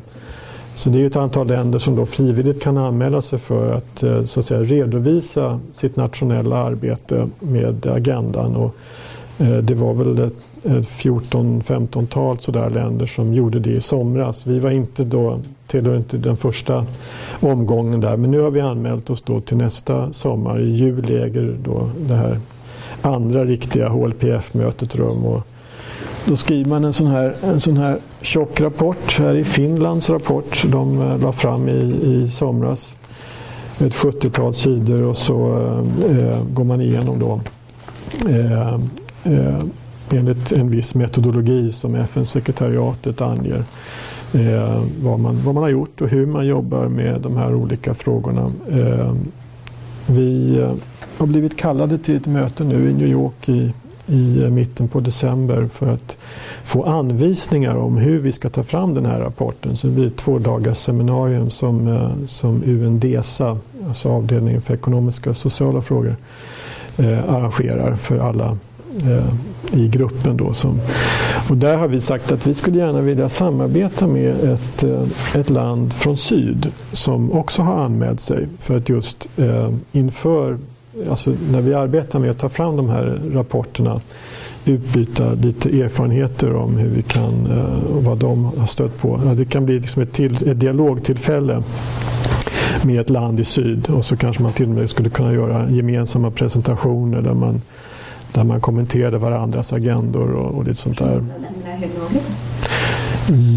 så 0.77 0.89
det 0.89 1.01
är 1.01 1.05
ett 1.05 1.15
antal 1.15 1.47
länder 1.47 1.79
som 1.79 1.95
då 1.95 2.05
frivilligt 2.05 2.61
kan 2.61 2.77
anmäla 2.77 3.21
sig 3.21 3.39
för 3.39 3.73
att, 3.73 4.03
eh, 4.03 4.23
så 4.23 4.39
att 4.39 4.45
säga, 4.45 4.63
redovisa 4.63 5.59
sitt 5.71 5.95
nationella 5.95 6.57
arbete 6.57 7.29
med 7.39 7.87
agendan. 7.87 8.55
Och 8.55 8.75
eh, 9.37 9.57
det 9.57 9.73
var 9.73 9.93
väl 9.93 10.19
ett 10.19 10.33
14-15-tal 10.63 12.39
sådär 12.39 12.69
länder 12.69 13.05
som 13.05 13.33
gjorde 13.33 13.59
det 13.59 13.71
i 13.71 13.81
somras. 13.81 14.47
Vi 14.47 14.59
var 14.59 14.71
inte 14.71 15.03
då, 15.03 15.39
tillhör 15.67 15.97
inte 15.97 16.17
den 16.17 16.37
första 16.37 16.85
omgången 17.39 18.01
där 18.01 18.17
men 18.17 18.31
nu 18.31 18.39
har 18.39 18.51
vi 18.51 18.61
anmält 18.61 19.09
oss 19.09 19.21
då 19.21 19.39
till 19.39 19.57
nästa 19.57 20.13
sommar. 20.13 20.59
I 20.59 20.69
juli 20.69 21.17
äger 21.17 21.57
då 21.63 21.89
det 22.07 22.15
här 22.15 22.39
andra 23.01 23.45
riktiga 23.45 23.89
HLPF-mötet 23.89 24.95
rum. 24.95 25.25
Och 25.25 25.47
då 26.27 26.35
skriver 26.35 26.69
man 26.69 26.83
en 26.83 26.93
sån 26.93 27.07
här, 27.07 27.35
en 27.43 27.59
sån 27.59 27.77
här 27.77 27.97
tjock 28.21 28.61
rapport. 28.61 29.19
Här 29.19 29.35
i 29.35 29.43
Finlands 29.43 30.09
rapport 30.09 30.65
de 30.67 31.01
eh, 31.01 31.19
la 31.19 31.31
fram 31.31 31.69
i, 31.69 32.01
i 32.03 32.29
somras. 32.31 32.95
Ett 33.79 33.93
70-tal 33.93 34.53
sidor 34.53 35.01
och 35.01 35.17
så 35.17 35.57
eh, 35.57 36.17
eh, 36.17 36.43
går 36.43 36.63
man 36.63 36.81
igenom 36.81 37.19
då 37.19 37.41
eh, 38.29 38.73
eh, 39.23 39.63
enligt 40.11 40.51
en 40.51 40.69
viss 40.69 40.95
metodologi 40.95 41.71
som 41.71 41.95
FN-sekretariatet 41.95 43.21
anger. 43.21 43.63
Eh, 44.33 44.83
vad, 45.01 45.19
man, 45.19 45.41
vad 45.43 45.53
man 45.53 45.63
har 45.63 45.69
gjort 45.69 46.01
och 46.01 46.09
hur 46.09 46.25
man 46.25 46.47
jobbar 46.47 46.87
med 46.87 47.21
de 47.21 47.37
här 47.37 47.55
olika 47.55 47.93
frågorna. 47.93 48.51
Eh, 48.71 49.15
vi 50.07 50.59
eh, 50.59 50.71
har 51.17 51.27
blivit 51.27 51.57
kallade 51.57 51.97
till 51.97 52.17
ett 52.17 52.27
möte 52.27 52.63
nu 52.63 52.89
i 52.89 52.93
New 52.93 53.07
York 53.07 53.49
i 53.49 53.73
i 54.07 54.49
mitten 54.49 54.87
på 54.87 54.99
december 54.99 55.67
för 55.73 55.87
att 55.87 56.17
få 56.63 56.83
anvisningar 56.83 57.75
om 57.75 57.97
hur 57.97 58.19
vi 58.19 58.31
ska 58.31 58.49
ta 58.49 58.63
fram 58.63 58.93
den 58.93 59.05
här 59.05 59.19
rapporten. 59.19 59.77
Så 59.77 59.87
det 59.87 59.93
blir 59.93 60.07
ett 60.07 60.17
två 60.17 60.39
dagars 60.39 60.77
seminarium 60.77 61.49
som, 61.49 61.87
eh, 61.87 62.25
som 62.27 62.63
UNDESA, 62.65 63.57
alltså 63.87 64.09
avdelningen 64.09 64.61
för 64.61 64.73
ekonomiska 64.73 65.29
och 65.29 65.37
sociala 65.37 65.81
frågor, 65.81 66.15
eh, 66.97 67.33
arrangerar 67.33 67.95
för 67.95 68.19
alla 68.19 68.57
eh, 69.05 69.33
i 69.71 69.87
gruppen. 69.87 70.37
Då 70.37 70.53
som, 70.53 70.79
och 71.49 71.57
där 71.57 71.77
har 71.77 71.87
vi 71.87 72.01
sagt 72.01 72.31
att 72.31 72.47
vi 72.47 72.53
skulle 72.53 72.77
gärna 72.77 73.01
vilja 73.01 73.29
samarbeta 73.29 74.07
med 74.07 74.43
ett, 74.43 74.83
eh, 74.83 75.35
ett 75.35 75.49
land 75.49 75.93
från 75.93 76.17
syd 76.17 76.71
som 76.91 77.31
också 77.31 77.61
har 77.61 77.83
anmält 77.83 78.19
sig 78.19 78.47
för 78.59 78.75
att 78.75 78.89
just 78.89 79.27
eh, 79.37 79.69
inför 79.91 80.57
alltså 81.09 81.33
när 81.51 81.61
vi 81.61 81.73
arbetar 81.73 82.19
med 82.19 82.31
att 82.31 82.39
ta 82.39 82.49
fram 82.49 82.77
de 82.77 82.89
här 82.89 83.21
rapporterna 83.33 84.01
utbyta 84.65 85.33
lite 85.33 85.69
erfarenheter 85.69 86.55
om 86.55 86.77
hur 86.77 86.89
vi 86.89 87.03
kan 87.03 87.51
eh, 87.51 87.95
och 87.95 88.03
vad 88.03 88.17
de 88.17 88.45
har 88.45 88.67
stött 88.67 88.97
på. 88.97 89.21
Det 89.37 89.45
kan 89.45 89.65
bli 89.65 89.79
liksom 89.79 90.01
ett, 90.01 90.13
till, 90.13 90.49
ett 90.49 90.59
dialogtillfälle 90.59 91.63
med 92.83 93.01
ett 93.01 93.09
land 93.09 93.39
i 93.39 93.43
syd 93.43 93.89
och 93.89 94.05
så 94.05 94.17
kanske 94.17 94.43
man 94.43 94.53
till 94.53 94.69
och 94.69 94.75
med 94.75 94.89
skulle 94.89 95.09
kunna 95.09 95.33
göra 95.33 95.69
gemensamma 95.69 96.31
presentationer 96.31 97.21
där 97.21 97.33
man, 97.33 97.61
där 98.31 98.43
man 98.43 98.61
kommenterade 98.61 99.17
varandras 99.17 99.73
agendor 99.73 100.31
och, 100.31 100.55
och 100.55 100.63
lite 100.63 100.75
sånt 100.75 100.97
där. 100.97 101.23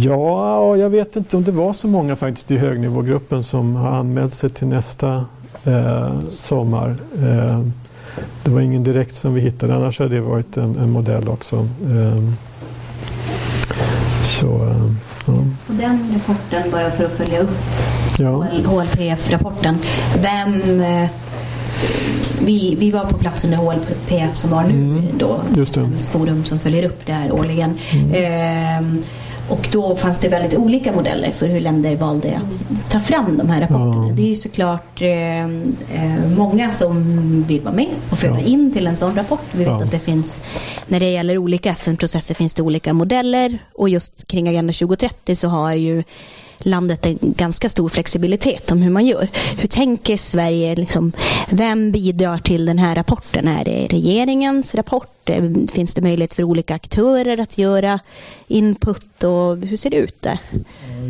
Ja, 0.02 0.76
jag 0.76 0.90
vet 0.90 1.16
inte 1.16 1.36
om 1.36 1.44
det 1.44 1.52
var 1.52 1.72
så 1.72 1.88
många 1.88 2.16
faktiskt 2.16 2.50
i 2.50 2.56
högnivågruppen 2.56 3.44
som 3.44 3.74
har 3.74 3.90
anmält 3.90 4.32
sig 4.32 4.50
till 4.50 4.66
nästa 4.66 5.24
eh, 5.64 6.20
sommar. 6.38 6.96
Eh, 7.22 7.60
det 8.44 8.50
var 8.50 8.60
ingen 8.60 8.84
direkt 8.84 9.14
som 9.14 9.34
vi 9.34 9.40
hittade, 9.40 9.74
annars 9.74 9.98
hade 9.98 10.14
det 10.14 10.20
varit 10.20 10.56
en, 10.56 10.76
en 10.76 10.90
modell 10.90 11.28
också. 11.28 11.56
Eh, 11.90 12.22
så, 14.24 14.46
eh, 14.46 14.92
ja. 15.26 15.32
Och 15.66 15.74
den 15.74 16.14
rapporten, 16.14 16.70
bara 16.70 16.90
för 16.90 17.04
att 17.04 17.12
följa 17.12 17.40
upp 17.40 17.58
ja. 18.18 18.46
HLPF-rapporten, 18.64 19.78
vem, 20.22 20.80
eh, 20.80 21.10
vi, 22.40 22.76
vi 22.78 22.90
var 22.90 23.04
på 23.04 23.18
plats 23.18 23.44
under 23.44 23.58
HLPF 23.58 24.36
som 24.36 24.50
var 24.50 24.64
nu 24.64 24.74
mm. 24.74 25.04
då. 25.18 25.40
Just 25.56 25.74
det. 25.74 25.98
Forum 26.12 26.44
som 26.44 26.58
följer 26.58 26.84
upp 26.84 27.06
det 27.06 27.12
här 27.12 27.32
årligen. 27.32 27.78
Mm. 27.94 28.14
Eh, 28.14 29.04
och 29.50 29.68
då 29.72 29.94
fanns 29.94 30.18
det 30.18 30.28
väldigt 30.28 30.58
olika 30.58 30.92
modeller 30.92 31.30
för 31.30 31.48
hur 31.48 31.60
länder 31.60 31.96
valde 31.96 32.36
att 32.36 32.90
ta 32.90 33.00
fram 33.00 33.36
de 33.36 33.50
här 33.50 33.60
rapporterna. 33.60 34.06
Ja. 34.08 34.12
Det 34.12 34.22
är 34.22 34.28
ju 34.28 34.36
såklart 34.36 35.02
eh, 35.02 35.44
eh, 35.44 36.28
många 36.36 36.70
som 36.70 37.42
vill 37.42 37.60
vara 37.60 37.74
med 37.74 37.88
och 38.10 38.18
föra 38.18 38.40
ja. 38.40 38.46
in 38.46 38.72
till 38.72 38.86
en 38.86 38.96
sån 38.96 39.14
rapport. 39.14 39.42
Vi 39.52 39.58
vet 39.58 39.68
ja. 39.68 39.84
att 39.84 39.90
det 39.90 39.98
finns, 39.98 40.42
när 40.86 41.00
det 41.00 41.10
gäller 41.10 41.38
olika 41.38 41.70
FN-processer 41.70 42.34
finns 42.34 42.54
det 42.54 42.62
olika 42.62 42.92
modeller 42.92 43.58
och 43.74 43.88
just 43.88 44.26
kring 44.26 44.48
Agenda 44.48 44.72
2030 44.72 45.36
så 45.36 45.48
har 45.48 45.72
ju 45.72 46.02
landet 46.66 47.06
en 47.06 47.18
ganska 47.20 47.68
stor 47.68 47.88
flexibilitet 47.88 48.70
om 48.70 48.82
hur 48.82 48.90
man 48.90 49.06
gör. 49.06 49.28
Hur 49.58 49.68
tänker 49.68 50.16
Sverige? 50.16 50.76
Liksom, 50.76 51.12
vem 51.50 51.92
bidrar 51.92 52.38
till 52.38 52.66
den 52.66 52.78
här 52.78 52.94
rapporten? 52.94 53.48
Är 53.48 53.64
det 53.64 53.86
regeringens 53.90 54.74
rapport? 54.74 55.28
Eh, 55.28 55.44
finns 55.72 55.94
det 55.94 56.02
möjlighet 56.02 56.34
för 56.34 56.42
olika 56.42 56.74
aktörer 56.74 57.40
att 57.40 57.58
göra 57.58 58.00
input? 58.48 59.24
Och 59.24 59.56
hur 59.56 59.76
ser 59.76 59.90
det 59.90 59.96
ut 59.96 60.22
där? 60.22 60.38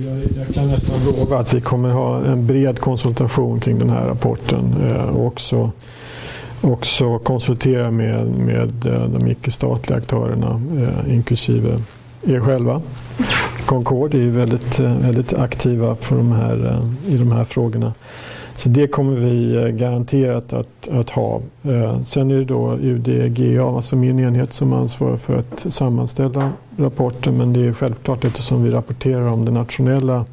Jag, 0.07 0.46
jag 0.46 0.55
kan 0.55 0.68
nästan 0.68 1.05
lova 1.05 1.38
att 1.38 1.55
vi 1.55 1.61
kommer 1.61 1.90
ha 1.90 2.24
en 2.24 2.46
bred 2.46 2.78
konsultation 2.78 3.61
kring 3.61 3.78
den 3.78 3.90
här 3.90 4.07
rapporten. 4.07 4.90
Eh, 4.90 5.03
och 5.03 5.26
också 5.26 5.72
också 6.61 7.18
konsultera 7.18 7.90
med, 7.90 8.26
med 8.26 8.86
eh, 8.86 9.09
de 9.09 9.30
icke-statliga 9.30 9.98
aktörerna, 9.98 10.61
eh, 10.80 11.14
inklusive 11.14 11.82
er 12.27 12.41
själva. 12.41 12.83
Concord 13.66 14.14
är 14.14 14.18
ju 14.18 14.31
väldigt, 14.31 14.81
eh, 14.81 14.97
väldigt 14.97 15.33
aktiva 15.33 15.95
på 15.95 16.14
de 16.14 16.33
här, 16.33 16.66
eh, 16.66 17.14
i 17.14 17.16
de 17.18 17.33
här 17.33 17.45
frågorna. 17.45 17.95
Så 18.55 18.68
det 18.68 18.87
kommer 18.87 19.16
vi 19.16 19.57
eh, 19.57 19.68
garanterat 19.68 20.53
att, 20.53 20.89
att 20.89 21.11
ha. 21.11 21.41
Sen 22.05 22.31
är 22.31 22.35
det 22.35 22.45
då 22.45 22.73
UDGA, 22.73 23.77
alltså 23.77 23.97
min 23.97 24.21
enhet, 24.21 24.53
som 24.53 24.73
ansvarar 24.73 25.16
för 25.16 25.37
att 25.37 25.66
sammanställa 25.73 26.53
rapporten. 26.77 27.37
Men 27.37 27.53
det 27.53 27.66
är 27.66 27.73
självklart 27.73 28.25
eftersom 28.25 28.64
vi 28.64 28.71
rapporterar 28.71 29.27
om 29.27 29.45
det 29.45 29.53
nationella 29.53 30.25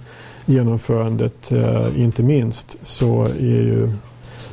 genomförandet, 0.46 1.52
inte 1.96 2.24
minst, 2.24 2.76
så 2.84 3.22
är 3.24 3.62
ju 3.62 3.92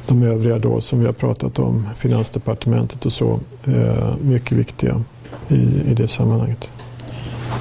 de 0.07 0.22
övriga 0.22 0.59
då 0.59 0.80
som 0.80 1.01
vi 1.01 1.07
har 1.07 1.12
pratat 1.12 1.59
om, 1.59 1.89
Finansdepartementet 1.97 3.07
och 3.07 3.12
så, 3.12 3.41
mycket 4.20 4.53
viktiga 4.53 5.03
i, 5.49 5.91
i 5.91 5.95
det 5.95 6.09
sammanhanget. 6.09 6.68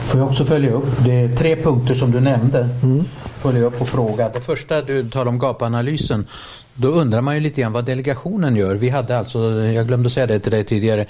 Får 0.08 0.20
jag 0.20 0.30
också 0.30 0.46
följa 0.46 0.72
upp? 0.72 0.86
Det 1.06 1.12
är 1.12 1.36
tre 1.36 1.56
punkter 1.56 1.96
som 1.96 2.12
du 2.12 2.20
nämnde. 2.20 2.70
Mm. 2.84 3.06
Följa 3.40 3.64
upp 3.64 3.82
och 3.82 3.88
fråga. 3.88 4.30
Det 4.30 4.42
första 4.42 4.82
du 4.82 5.10
tar 5.10 5.26
om 5.26 5.40
gapanalysen. 5.40 6.28
Då 6.74 6.88
undrar 6.88 7.22
man 7.22 7.36
ju 7.36 7.42
lite 7.42 7.62
grann 7.62 7.74
vad 7.74 7.86
delegationen 7.86 8.56
gör. 8.56 8.76
Vi 8.76 8.90
hade 8.90 9.20
alltså, 9.20 9.40
jag 9.54 9.88
glömde 9.88 10.10
säga 10.10 10.28
det 10.28 10.40
till 10.40 10.52
dig 10.52 10.64
tidigare, 10.64 11.06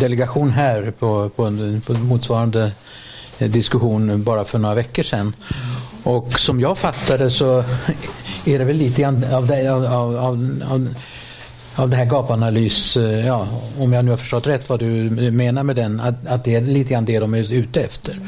delegation 0.00 0.50
här 0.50 0.92
på, 0.98 1.28
på, 1.28 1.44
på 1.86 1.92
motsvarande 1.92 2.72
diskussion 3.38 4.24
bara 4.24 4.44
för 4.44 4.58
några 4.58 4.74
veckor 4.74 5.02
sedan. 5.02 5.32
Och 6.02 6.40
som 6.40 6.60
jag 6.60 6.78
fattade 6.78 7.30
så 7.30 7.64
är 8.44 8.58
det 8.58 8.64
väl 8.64 8.76
lite 8.76 9.02
grann 9.02 9.24
av, 9.32 9.46
det, 9.46 9.68
av, 9.68 9.86
av, 9.86 10.62
av 10.68 10.94
av 11.80 11.90
det 11.90 11.96
här 11.96 12.04
gapanalys, 12.04 12.96
eh, 12.96 13.26
ja, 13.26 13.48
om 13.78 13.92
jag 13.92 14.04
nu 14.04 14.10
har 14.10 14.16
förstått 14.16 14.46
rätt 14.46 14.68
vad 14.68 14.80
du 14.80 15.10
menar 15.30 15.62
med 15.62 15.76
den, 15.76 16.00
att, 16.00 16.26
att 16.26 16.44
det 16.44 16.54
är 16.54 16.60
lite 16.60 16.92
grann 16.92 17.04
det 17.04 17.18
de 17.18 17.34
är 17.34 17.52
ute 17.52 17.80
efter. 17.80 18.12
Mm. 18.12 18.26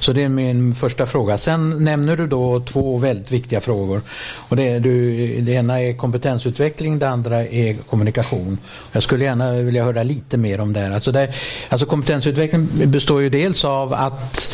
Så 0.00 0.12
det 0.12 0.22
är 0.22 0.28
min 0.28 0.74
första 0.74 1.06
fråga. 1.06 1.38
Sen 1.38 1.84
nämner 1.84 2.16
du 2.16 2.26
då 2.26 2.60
två 2.60 2.98
väldigt 2.98 3.32
viktiga 3.32 3.60
frågor. 3.60 4.00
Och 4.48 4.56
det, 4.56 4.68
är, 4.68 4.80
du, 4.80 5.26
det 5.40 5.52
ena 5.52 5.82
är 5.82 5.92
kompetensutveckling, 5.92 6.98
det 6.98 7.08
andra 7.08 7.44
är 7.44 7.74
kommunikation. 7.74 8.58
Jag 8.92 9.02
skulle 9.02 9.24
gärna 9.24 9.52
vilja 9.52 9.84
höra 9.84 10.02
lite 10.02 10.36
mer 10.36 10.60
om 10.60 10.72
det. 10.72 10.94
Alltså, 10.94 11.12
där, 11.12 11.34
alltså 11.68 11.86
kompetensutveckling 11.86 12.68
består 12.84 13.22
ju 13.22 13.30
dels 13.30 13.64
av 13.64 13.94
att 13.94 14.50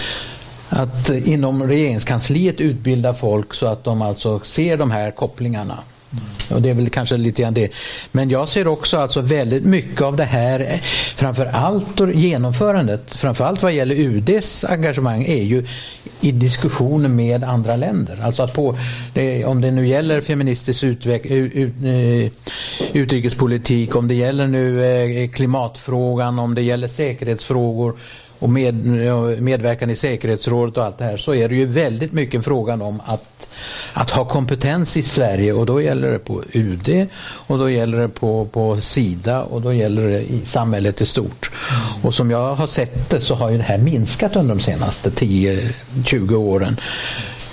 att 0.74 1.10
inom 1.10 1.62
regeringskansliet 1.68 2.60
utbilda 2.60 3.14
folk 3.14 3.54
så 3.54 3.66
att 3.66 3.84
de 3.84 4.02
alltså 4.02 4.40
ser 4.40 4.76
de 4.76 4.90
här 4.90 5.10
kopplingarna. 5.10 5.78
Och 6.50 6.62
det 6.62 6.70
är 6.70 6.74
väl 6.74 6.90
kanske 6.90 7.16
lite 7.16 7.42
grann 7.42 7.54
det. 7.54 7.72
Men 8.12 8.30
jag 8.30 8.48
ser 8.48 8.68
också 8.68 8.98
alltså 8.98 9.20
väldigt 9.20 9.64
mycket 9.64 10.00
av 10.00 10.16
det 10.16 10.24
här, 10.24 10.80
framför 11.16 11.46
allt 11.46 12.00
genomförandet, 12.14 13.14
framför 13.14 13.44
allt 13.44 13.62
vad 13.62 13.72
gäller 13.72 13.94
UDs 13.94 14.64
engagemang, 14.64 15.24
är 15.24 15.42
ju 15.42 15.66
i 16.20 16.32
diskussioner 16.32 17.08
med 17.08 17.44
andra 17.44 17.76
länder. 17.76 18.18
Alltså 18.22 18.42
att 18.42 18.54
på, 18.54 18.78
det, 19.14 19.44
om 19.44 19.60
det 19.60 19.70
nu 19.70 19.88
gäller 19.88 20.20
feministisk 20.20 20.84
utveck, 20.84 21.26
ut, 21.26 21.52
ut, 21.54 21.74
eh, 21.84 22.32
utrikespolitik, 22.92 23.96
om 23.96 24.08
det 24.08 24.14
gäller 24.14 24.46
nu 24.46 24.84
eh, 24.84 25.30
klimatfrågan, 25.30 26.38
om 26.38 26.54
det 26.54 26.62
gäller 26.62 26.88
säkerhetsfrågor 26.88 27.96
och 28.42 28.50
med, 28.50 28.74
medverkan 29.42 29.90
i 29.90 29.96
säkerhetsrådet 29.96 30.76
och 30.76 30.84
allt 30.84 30.98
det 30.98 31.04
här 31.04 31.16
så 31.16 31.34
är 31.34 31.48
det 31.48 31.54
ju 31.54 31.66
väldigt 31.66 32.12
mycket 32.12 32.44
frågan 32.44 32.82
om 32.82 33.00
att, 33.06 33.48
att 33.92 34.10
ha 34.10 34.24
kompetens 34.24 34.96
i 34.96 35.02
Sverige 35.02 35.52
och 35.52 35.66
då 35.66 35.80
gäller 35.80 36.10
det 36.10 36.18
på 36.18 36.42
UD 36.52 37.06
och 37.22 37.58
då 37.58 37.70
gäller 37.70 38.00
det 38.00 38.08
på, 38.08 38.44
på 38.44 38.80
Sida 38.80 39.42
och 39.42 39.62
då 39.62 39.72
gäller 39.72 40.08
det 40.08 40.20
i 40.20 40.40
samhället 40.44 41.00
i 41.00 41.04
stort. 41.04 41.50
Och 42.02 42.14
som 42.14 42.30
jag 42.30 42.54
har 42.54 42.66
sett 42.66 43.10
det 43.10 43.20
så 43.20 43.34
har 43.34 43.50
ju 43.50 43.58
det 43.58 43.64
här 43.64 43.78
minskat 43.78 44.36
under 44.36 44.54
de 44.54 44.60
senaste 44.60 45.10
10-20 45.10 46.34
åren. 46.34 46.76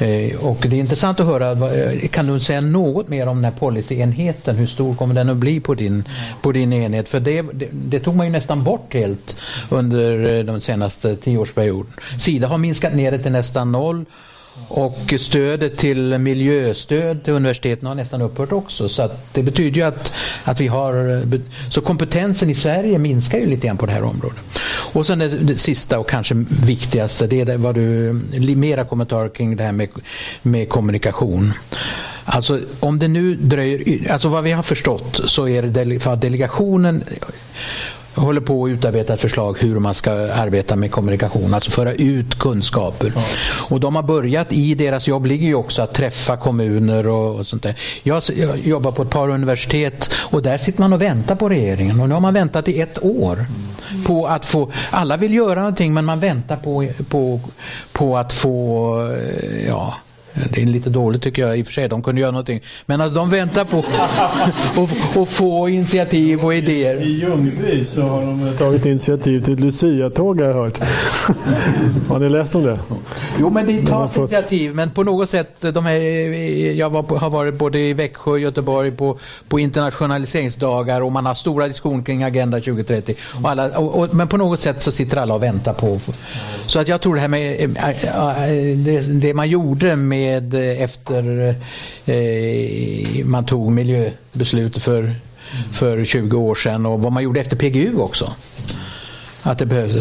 Eh, 0.01 0.45
och 0.45 0.65
det 0.69 0.75
är 0.75 0.79
intressant 0.79 1.19
att 1.19 1.25
höra, 1.25 1.51
eh, 1.51 2.09
kan 2.09 2.27
du 2.27 2.39
säga 2.39 2.61
något 2.61 3.07
mer 3.07 3.27
om 3.27 3.37
den 3.37 3.45
här 3.45 3.59
policyenheten? 3.59 4.55
Hur 4.55 4.67
stor 4.67 4.95
kommer 4.95 5.13
den 5.13 5.29
att 5.29 5.37
bli 5.37 5.59
på 5.59 5.75
din, 5.75 6.03
på 6.41 6.51
din 6.51 6.73
enhet? 6.73 7.09
För 7.09 7.19
det, 7.19 7.41
det, 7.41 7.67
det 7.71 7.99
tog 7.99 8.15
man 8.15 8.25
ju 8.25 8.31
nästan 8.31 8.63
bort 8.63 8.93
helt 8.93 9.35
under 9.69 10.33
eh, 10.33 10.45
de 10.45 10.59
den 10.59 10.63
senaste 10.63 11.15
tioårsperioden. 11.15 11.93
Sida 12.17 12.47
har 12.47 12.57
minskat 12.57 12.93
ner 12.93 13.11
det 13.11 13.19
till 13.19 13.31
nästan 13.31 13.71
noll 13.71 14.05
och 14.67 15.13
stödet 15.17 15.77
till 15.77 16.17
miljöstöd 16.17 17.23
till 17.23 17.33
universiteten 17.33 17.87
har 17.87 17.95
nästan 17.95 18.21
upphört 18.21 18.51
också. 18.51 18.89
Så 18.89 19.09
det 19.33 19.43
betyder 19.43 19.77
ju 19.77 19.83
att, 19.83 20.13
att 20.43 20.61
vi 20.61 20.67
har... 20.67 21.23
Så 21.71 21.81
kompetensen 21.81 22.49
i 22.49 22.55
Sverige 22.55 22.97
minskar 22.97 23.39
ju 23.39 23.45
lite 23.45 23.67
grann 23.67 23.77
på 23.77 23.85
det 23.85 23.91
här 23.91 24.03
området. 24.03 24.59
Och 24.93 25.07
sen 25.07 25.19
det, 25.19 25.27
det 25.27 25.57
sista 25.57 25.99
och 25.99 26.09
kanske 26.09 26.35
viktigaste, 26.65 27.27
det 27.27 27.41
är 27.41 27.57
vad 27.57 27.75
du... 27.75 28.13
Mera 28.55 28.85
kommentarer 28.85 29.29
kring 29.29 29.55
det 29.55 29.63
här 29.63 29.71
med, 29.71 29.89
med 30.41 30.69
kommunikation. 30.69 31.53
Alltså 32.25 32.59
om 32.79 32.99
det 32.99 33.07
nu 33.07 33.35
dröjer, 33.35 34.11
alltså 34.11 34.27
vad 34.27 34.43
vi 34.43 34.51
har 34.51 34.63
förstått 34.63 35.21
så 35.25 35.47
är 35.47 35.61
det 35.61 35.99
för 35.99 36.15
delegationen 36.15 37.03
håller 38.19 38.41
på 38.41 38.65
att 38.65 38.69
utarbeta 38.69 39.13
ett 39.13 39.21
förslag 39.21 39.57
hur 39.59 39.79
man 39.79 39.93
ska 39.93 40.11
arbeta 40.11 40.75
med 40.75 40.91
kommunikation, 40.91 41.53
alltså 41.53 41.71
föra 41.71 41.93
ut 41.93 42.39
kunskaper. 42.39 43.11
Ja. 43.15 43.21
Och 43.69 43.79
de 43.79 43.95
har 43.95 44.03
börjat 44.03 44.53
i 44.53 44.75
deras 44.75 45.07
jobb 45.07 45.25
ligger 45.25 45.47
ju 45.47 45.55
också 45.55 45.81
att 45.81 45.93
träffa 45.93 46.37
kommuner 46.37 47.07
och, 47.07 47.35
och 47.35 47.45
sånt 47.45 47.63
där. 47.63 47.75
Jag, 48.03 48.23
jag, 48.35 48.57
jobbar 48.57 48.91
på 48.91 49.01
ett 49.01 49.09
par 49.09 49.29
universitet 49.29 50.13
och 50.15 50.41
där 50.41 50.57
sitter 50.57 50.79
man 50.79 50.93
och 50.93 51.01
väntar 51.01 51.35
på 51.35 51.49
regeringen 51.49 51.99
och 51.99 52.07
nu 52.09 52.13
har 52.13 52.21
man 52.21 52.33
väntat 52.33 52.67
i 52.67 52.81
ett 52.81 53.03
år 53.03 53.45
på 54.05 54.27
att 54.27 54.45
få, 54.45 54.71
alla 54.89 55.17
vill 55.17 55.33
göra 55.33 55.59
någonting 55.59 55.93
men 55.93 56.05
man 56.05 56.19
väntar 56.19 56.57
på, 56.57 56.87
på, 57.09 57.39
på 57.93 58.17
att 58.17 58.33
få, 58.33 59.17
ja 59.67 59.95
det 60.49 60.61
är 60.61 60.65
lite 60.65 60.89
dåligt 60.89 61.21
tycker 61.21 61.47
jag 61.47 61.59
i 61.59 61.61
och 61.61 61.65
för 61.65 61.73
sig, 61.73 61.89
de 61.89 62.03
kunde 62.03 62.21
göra 62.21 62.31
någonting. 62.31 62.61
Men 62.85 63.01
att 63.01 63.15
de 63.15 63.29
väntar 63.29 63.65
på 63.65 63.83
att 65.21 65.29
få 65.29 65.69
initiativ 65.69 66.45
och 66.45 66.55
idéer. 66.55 66.95
I 66.95 67.19
Ljungby 67.19 67.85
så 67.85 68.01
har 68.01 68.21
de 68.21 68.57
tagit 68.57 68.85
initiativ 68.85 69.41
till 69.41 69.59
Lucia-tåg 69.59 70.41
har 70.41 70.47
jag 70.47 70.53
hört. 70.53 70.77
har 72.07 72.19
ni 72.19 72.29
läst 72.29 72.55
om 72.55 72.63
det? 72.63 72.79
Jo 73.39 73.49
men 73.49 73.67
det 73.67 73.85
tas 73.87 74.11
fått... 74.11 74.31
initiativ 74.31 74.75
men 74.75 74.89
på 74.89 75.03
något 75.03 75.29
sätt, 75.29 75.61
de 75.73 75.85
här, 75.85 75.99
jag 76.71 76.89
var 76.89 77.03
på, 77.03 77.17
har 77.17 77.29
varit 77.29 77.53
både 77.53 77.79
i 77.79 77.93
Växjö 77.93 78.31
och 78.31 78.39
Göteborg 78.39 78.91
på, 78.91 79.17
på 79.47 79.59
internationaliseringsdagar 79.59 81.01
och 81.01 81.11
man 81.11 81.25
har 81.25 81.33
stora 81.33 81.67
diskussioner 81.67 82.03
kring 82.03 82.23
Agenda 82.23 82.57
2030. 82.57 83.15
Och 83.43 83.49
alla, 83.49 83.77
och, 83.77 83.99
och, 83.99 84.15
men 84.15 84.27
på 84.27 84.37
något 84.37 84.59
sätt 84.59 84.81
så 84.81 84.91
sitter 84.91 85.17
alla 85.17 85.33
och 85.33 85.43
väntar 85.43 85.73
på. 85.73 85.99
Så 86.65 86.79
att 86.79 86.87
jag 86.87 87.01
tror 87.01 87.15
det 87.15 87.21
här 87.21 87.27
med 87.27 87.77
äh, 87.77 87.89
äh, 87.89 88.77
det, 88.77 89.01
det 89.21 89.33
man 89.33 89.49
gjorde 89.49 89.95
med 89.95 90.28
med 90.29 90.53
efter 90.83 91.55
eh, 92.05 93.25
man 93.25 93.45
tog 93.45 93.71
miljöbeslut 93.71 94.77
för, 94.77 95.15
för 95.71 96.05
20 96.05 96.37
år 96.37 96.55
sedan 96.55 96.85
och 96.85 96.99
vad 96.99 97.11
man 97.11 97.23
gjorde 97.23 97.39
efter 97.39 97.57
PGU 97.57 97.97
också. 97.97 98.33
Att 99.43 99.57
det 99.57 99.65
behövs. 99.65 99.97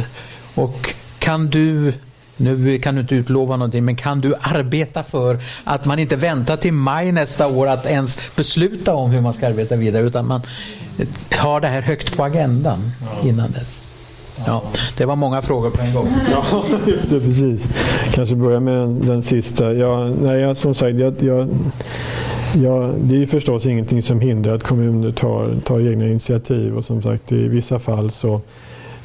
Och 0.55 0.95
kan 1.19 1.47
du 1.47 1.93
nu 2.41 2.79
kan 2.79 2.95
du 2.95 3.01
inte 3.01 3.15
utlova 3.15 3.57
någonting, 3.57 3.85
men 3.85 3.97
kan 3.97 4.21
du 4.21 4.35
arbeta 4.41 5.03
för 5.03 5.39
att 5.65 5.85
man 5.85 5.99
inte 5.99 6.17
väntar 6.17 6.57
till 6.57 6.73
maj 6.73 7.13
nästa 7.13 7.47
år 7.47 7.67
att 7.67 7.87
ens 7.87 8.37
besluta 8.37 8.95
om 8.95 9.11
hur 9.11 9.21
man 9.21 9.35
ska 9.35 9.47
arbeta 9.47 9.77
vidare, 9.77 10.03
utan 10.03 10.27
man 10.27 10.41
har 11.31 11.61
det 11.61 11.69
här 11.69 11.83
högt 11.83 12.17
på 12.17 12.25
agendan 12.25 12.93
innan 13.23 13.51
dess? 13.51 13.88
Ja, 14.47 14.63
det 14.97 15.05
var 15.05 15.17
många 15.17 15.43
frågor 15.43 15.71
på 15.71 15.83
en 15.83 15.95
gång. 15.95 16.07
Ja, 16.33 16.65
just 16.87 17.11
det, 17.11 17.21
precis. 17.21 17.69
Kanske 18.15 18.35
börja 18.35 18.61
med 18.61 18.75
den, 18.75 19.07
den 19.07 19.23
sista. 19.23 19.73
Ja, 19.73 20.11
nej, 20.23 20.41
jag, 20.41 20.57
som 20.57 20.75
sagt, 20.75 20.99
jag, 20.99 21.15
jag 21.21 21.49
Ja, 22.55 22.93
det 23.01 23.23
är 23.23 23.27
förstås 23.27 23.67
ingenting 23.67 24.03
som 24.03 24.21
hindrar 24.21 24.55
att 24.55 24.63
kommuner 24.63 25.13
tar, 25.13 25.57
tar 25.65 25.91
egna 25.91 26.07
initiativ 26.07 26.77
och 26.77 26.85
som 26.85 27.03
sagt 27.03 27.33
i 27.33 27.49
vissa 27.49 27.79
fall 27.79 28.11
så 28.11 28.41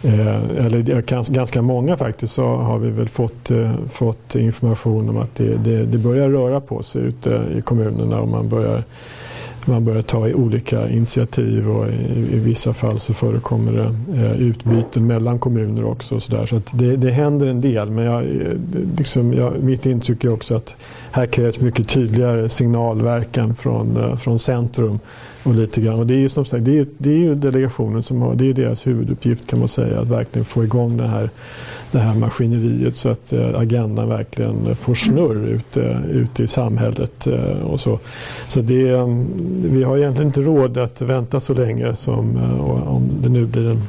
Eh, 0.03 0.65
eller 0.65 1.01
ganska 1.31 1.61
många 1.61 1.97
faktiskt, 1.97 2.33
så 2.33 2.55
har 2.55 2.79
vi 2.79 2.89
väl 2.89 3.09
fått, 3.09 3.51
eh, 3.51 3.71
fått 3.91 4.35
information 4.35 5.09
om 5.09 5.17
att 5.17 5.35
det, 5.35 5.55
det, 5.55 5.85
det 5.85 5.97
börjar 5.97 6.29
röra 6.29 6.61
på 6.61 6.83
sig 6.83 7.01
ute 7.01 7.45
i 7.57 7.61
kommunerna 7.61 8.19
och 8.19 8.27
man 8.27 8.49
börjar 8.49 8.83
man 9.67 9.85
börjar 9.85 10.01
ta 10.01 10.19
olika 10.19 10.89
initiativ 10.89 11.69
och 11.69 11.87
i, 11.87 12.35
i 12.35 12.39
vissa 12.39 12.73
fall 12.73 12.99
så 12.99 13.13
förekommer 13.13 13.71
det 13.71 14.21
eh, 14.25 14.41
utbyten 14.41 15.07
mellan 15.07 15.39
kommuner 15.39 15.85
också. 15.85 16.15
Och 16.15 16.23
så 16.23 16.35
där. 16.35 16.45
så 16.45 16.55
att 16.55 16.67
det, 16.71 16.95
det 16.95 17.11
händer 17.11 17.47
en 17.47 17.61
del 17.61 17.91
men 17.91 18.05
jag, 18.05 18.23
eh, 18.23 18.53
liksom, 18.97 19.33
jag, 19.33 19.63
mitt 19.63 19.85
intryck 19.85 20.23
är 20.23 20.33
också 20.33 20.55
att 20.55 20.75
här 21.11 21.25
krävs 21.25 21.59
mycket 21.59 21.87
tydligare 21.87 22.49
signalverkan 22.49 23.55
från, 23.55 23.97
eh, 23.97 24.17
från 24.17 24.39
centrum 24.39 24.99
och 25.43 25.55
lite 25.55 25.81
grann. 25.81 25.99
Och 25.99 26.07
det 26.07 26.13
är 26.13 26.19
ju 26.19 26.29
som 26.29 26.45
sagt, 26.45 26.65
det 26.65 26.79
är, 26.79 26.85
det 26.97 27.09
är 27.09 27.17
ju 27.17 27.35
delegationen 27.35 28.03
som 28.03 28.21
har, 28.21 28.35
det 28.35 28.49
är 28.49 28.53
deras 28.53 28.87
huvuduppgift 28.87 29.47
kan 29.47 29.59
man 29.59 29.67
säga, 29.67 29.99
att 29.99 30.07
verkligen 30.07 30.45
få 30.45 30.63
igång 30.63 30.97
det 30.97 31.07
här, 31.07 31.29
det 31.91 31.99
här 31.99 32.15
maskineriet 32.15 32.97
så 32.97 33.09
att 33.09 33.33
eh, 33.33 33.59
agendan 33.59 34.09
verkligen 34.09 34.75
får 34.75 34.93
snurr 34.93 35.47
ute, 35.47 36.01
ute 36.09 36.43
i 36.43 36.47
samhället. 36.47 37.27
Eh, 37.27 37.61
och 37.61 37.79
så. 37.79 37.99
Så 38.47 38.61
det, 38.61 38.89
mm, 38.89 39.27
vi 39.63 39.83
har 39.83 39.97
egentligen 39.97 40.27
inte 40.27 40.41
råd 40.41 40.77
att 40.77 41.01
vänta 41.01 41.39
så 41.39 41.53
länge 41.53 41.95
som 41.95 42.37
eh, 42.37 42.87
om 42.87 43.09
det 43.21 43.29
nu 43.29 43.45
blir 43.45 43.69
en, 43.69 43.81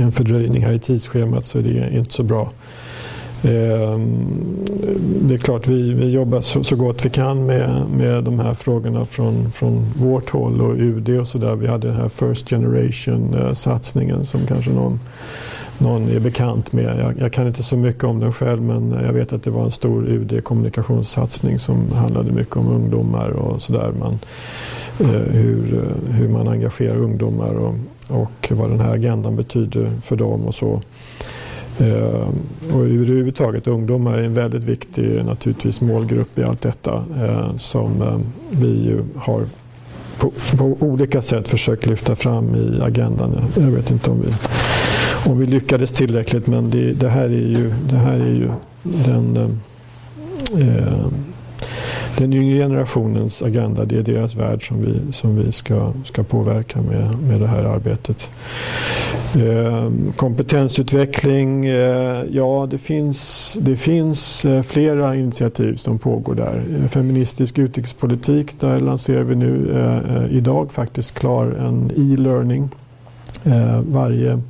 en 0.00 0.12
fördröjning 0.12 0.64
här 0.64 0.72
i 0.72 0.78
tidsschemat 0.78 1.44
så 1.44 1.58
är 1.58 1.62
det 1.62 1.96
inte 1.96 2.12
så 2.12 2.22
bra. 2.22 2.50
Ehm, 3.42 4.26
det 5.20 5.34
är 5.34 5.38
klart, 5.38 5.66
vi, 5.66 5.94
vi 5.94 6.10
jobbar 6.10 6.40
så, 6.40 6.64
så, 6.64 6.76
gott 6.76 7.04
vi 7.04 7.10
kan 7.10 7.46
med, 7.46 7.86
med 7.96 8.24
de 8.24 8.38
här 8.38 8.54
frågorna 8.54 9.06
från, 9.06 9.52
från 9.52 9.92
vårt 9.96 10.30
håll 10.30 10.60
och 10.60 10.74
UD 10.76 11.08
och 11.08 11.28
sådär. 11.28 11.54
Vi 11.54 11.66
hade 11.66 11.86
den 11.86 11.96
här 11.96 12.08
First 12.08 12.50
Generation-satsningen 12.50 14.16
eh, 14.18 14.22
som 14.22 14.46
kanske 14.46 14.70
någon, 14.70 15.00
någon 15.78 16.08
är 16.08 16.20
bekant 16.20 16.72
med. 16.72 16.98
Jag, 16.98 17.14
jag, 17.18 17.32
kan 17.32 17.46
inte 17.46 17.62
så 17.62 17.76
mycket 17.76 18.04
om 18.04 18.20
den 18.20 18.32
själv 18.32 18.62
men 18.62 18.90
jag 18.90 19.12
vet 19.12 19.32
att 19.32 19.42
det 19.42 19.50
var 19.50 19.64
en 19.64 19.70
stor 19.70 20.08
UD-kommunikationssatsning 20.08 21.58
som 21.58 21.92
handlade 21.92 22.32
mycket 22.32 22.56
om 22.56 22.68
ungdomar 22.68 23.30
och 23.30 23.62
sådär. 23.62 23.92
Eh, 25.00 25.06
hur, 25.10 25.74
eh, 25.74 26.14
hur 26.14 26.28
man 26.28 26.48
engagerar 26.48 26.96
ungdomar 26.96 27.54
och, 27.54 27.74
och 28.08 28.52
vad 28.52 28.70
den 28.70 28.80
här 28.80 28.94
agendan 28.94 29.36
betyder 29.36 29.92
för 30.02 30.16
dem 30.16 30.44
och 30.44 30.54
så. 30.54 30.82
Eh, 31.82 32.28
och 32.74 32.80
överhuvudtaget 32.80 33.66
ungdomar 33.66 34.18
är 34.18 34.22
en 34.22 34.34
väldigt 34.34 34.64
viktig 34.64 35.24
naturligtvis 35.24 35.80
målgrupp 35.80 36.38
i 36.38 36.44
allt 36.44 36.60
detta 36.60 37.04
eh, 37.16 37.56
som 37.56 38.02
eh, 38.02 38.18
vi 38.50 38.66
ju 38.66 39.04
har 39.16 39.44
på, 40.18 40.32
på, 40.58 40.76
olika 40.80 41.22
sätt 41.22 41.48
försökt 41.48 41.86
lyfta 41.86 42.16
fram 42.16 42.54
i 42.54 42.80
agendan. 42.82 43.44
Jag 43.54 43.62
vet 43.62 43.90
inte 43.90 44.10
om 44.10 44.20
vi, 44.20 44.28
om 45.30 45.38
vi 45.38 45.46
lyckades 45.46 45.90
tillräckligt 45.90 46.46
men 46.46 46.70
det, 46.70 46.92
det 46.92 47.08
här 47.08 47.24
är 47.24 47.48
ju, 47.48 47.74
det 47.88 47.96
här 47.96 48.20
är 48.20 48.34
ju 48.34 48.50
den 48.82 49.36
eh, 50.58 51.06
den 52.18 52.32
yngre 52.32 52.58
generationens 52.58 53.42
agenda, 53.42 53.84
det 53.84 53.98
är 53.98 54.02
deras 54.02 54.34
värld 54.34 54.68
som 54.68 54.82
vi, 54.82 55.12
som 55.12 55.36
vi 55.36 55.52
ska, 55.52 55.92
ska 56.04 56.22
påverka 56.22 56.80
med, 56.80 57.18
med 57.28 57.40
det 57.40 57.46
här 57.46 57.64
arbetet. 57.64 58.28
Eh, 59.36 59.90
kompetensutveckling, 60.16 61.66
eh, 61.66 62.24
ja 62.30 62.68
det 62.70 62.78
finns, 62.78 63.52
det 63.60 63.76
finns 63.76 64.44
eh, 64.44 64.62
flera 64.62 65.16
initiativ 65.16 65.74
som 65.74 65.98
pågår 65.98 66.34
där. 66.34 66.64
Eh, 66.80 66.88
feministisk 66.88 67.58
utrikespolitik, 67.58 68.60
där 68.60 68.80
lanserar 68.80 69.22
vi 69.22 69.34
nu 69.34 69.70
eh, 69.72 70.16
eh, 70.16 70.36
idag 70.36 70.72
faktiskt 70.72 71.14
klar 71.14 71.46
en 71.46 71.90
e-learning. 71.96 72.68
Eh, 73.44 73.80
varje 73.80 74.40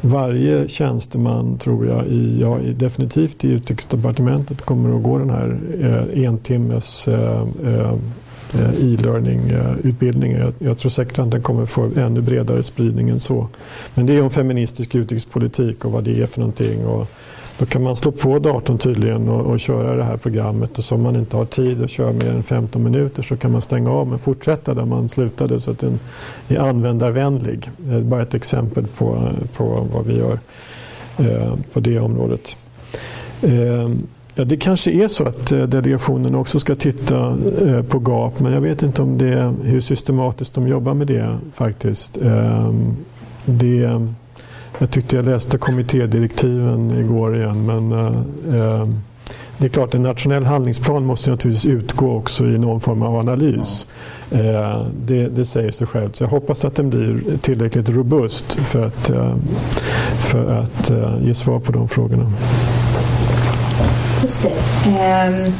varje 0.00 0.68
tjänsteman 0.68 1.58
tror 1.58 1.86
jag, 1.86 2.06
i, 2.06 2.38
ja, 2.40 2.58
definitivt 2.58 3.44
i 3.44 3.48
Utrikesdepartementet 3.48 4.62
kommer 4.62 4.96
att 4.96 5.02
gå 5.02 5.18
den 5.18 5.30
här 5.30 5.58
eh, 5.80 6.24
en 6.24 6.38
timmes 6.38 7.08
eh, 7.08 7.46
eh, 7.64 7.94
e-learning-utbildningen. 8.54 10.40
Eh, 10.40 10.44
jag, 10.44 10.54
jag, 10.58 10.78
tror 10.78 10.90
säkert 10.90 11.18
att 11.18 11.30
den 11.30 11.42
kommer 11.42 11.66
få 11.66 11.90
ännu 11.96 12.20
bredare 12.20 12.62
spridning 12.62 13.08
än 13.08 13.20
så. 13.20 13.48
Men 13.94 14.06
det 14.06 14.12
är 14.12 14.22
om 14.22 14.30
feministisk 14.30 14.94
utrikespolitik 14.94 15.84
och 15.84 15.92
vad 15.92 16.04
det 16.04 16.20
är 16.20 16.26
för 16.26 16.40
någonting. 16.40 16.86
Och 16.86 17.10
då 17.58 17.66
kan 17.66 17.82
man 17.82 17.96
slå 17.96 18.12
på 18.12 18.38
datorn 18.38 18.78
tydligen 18.78 19.28
och, 19.28 19.46
och 19.46 19.60
köra 19.60 19.96
det 19.96 20.04
här 20.04 20.16
programmet 20.16 20.78
och 20.78 20.84
så 20.84 20.94
om 20.94 21.02
man 21.02 21.16
inte 21.16 21.36
har 21.36 21.44
tid 21.44 21.82
att 21.82 21.90
köra 21.90 22.12
mer 22.12 22.30
än 22.30 22.42
15 22.42 22.82
minuter 22.82 23.22
så 23.22 23.36
kan 23.36 23.52
man 23.52 23.60
stänga 23.60 23.90
av 23.90 24.06
men 24.06 24.18
fortsätta 24.18 24.74
där 24.74 24.84
man 24.84 25.08
slutade 25.08 25.60
så 25.60 25.70
att 25.70 25.78
den 25.78 26.00
är 26.48 26.58
användarvänlig. 26.58 27.70
Det 27.76 27.94
är 27.94 28.00
bara 28.00 28.22
ett 28.22 28.34
exempel 28.34 28.86
på, 28.86 29.32
på 29.56 29.86
vad 29.92 30.06
vi 30.06 30.16
gör 30.16 30.38
eh, 31.18 31.54
på 31.72 31.80
det 31.80 31.98
området. 31.98 32.56
Eh, 33.42 33.90
ja, 34.34 34.44
det 34.44 34.56
kanske 34.56 34.90
är 34.90 35.08
så 35.08 35.24
att 35.24 35.52
eh, 35.52 35.62
delegationen 35.62 36.34
också 36.34 36.60
ska 36.60 36.74
titta 36.74 37.38
eh, 37.62 37.82
på 37.82 37.98
GAP 37.98 38.40
men 38.40 38.52
jag 38.52 38.60
vet 38.60 38.82
inte 38.82 39.02
om 39.02 39.18
det, 39.18 39.54
hur 39.62 39.80
systematiskt 39.80 40.54
de 40.54 40.68
jobbar 40.68 40.94
med 40.94 41.06
det 41.06 41.38
faktiskt. 41.52 42.16
Eh, 42.16 42.72
det 43.44 44.06
jag 44.78 44.90
tyckte 44.90 45.16
jag 45.16 45.24
läste 45.24 45.58
kommittédirektiven 45.58 46.90
igår 46.90 47.36
igen 47.36 47.66
men 47.66 47.92
eh, 47.92 48.88
det 49.58 49.64
är 49.64 49.68
klart 49.68 49.94
en 49.94 50.02
nationell 50.02 50.44
handlingsplan 50.44 51.04
måste 51.04 51.30
naturligtvis 51.30 51.72
utgå 51.72 52.16
också 52.16 52.44
i 52.46 52.58
någon 52.58 52.80
form 52.80 53.02
av 53.02 53.16
analys. 53.16 53.86
Eh, 54.30 54.86
det, 55.06 55.28
det, 55.28 55.44
säger 55.44 55.70
sig 55.70 55.86
självt. 55.86 56.16
Så 56.16 56.24
jag 56.24 56.28
hoppas 56.28 56.64
att 56.64 56.74
den 56.74 56.90
blir 56.90 57.38
tillräckligt 57.38 57.88
robust 57.88 58.52
för 58.52 58.86
att, 58.86 59.10
eh, 59.10 59.36
för 60.18 60.60
att 60.60 60.90
eh, 60.90 61.18
ge 61.22 61.34
svar 61.34 61.60
på 61.60 61.72
de 61.72 61.88
frågorna. 61.88 62.32
Just 64.22 64.42
det. 64.42 64.48
Um... 65.28 65.52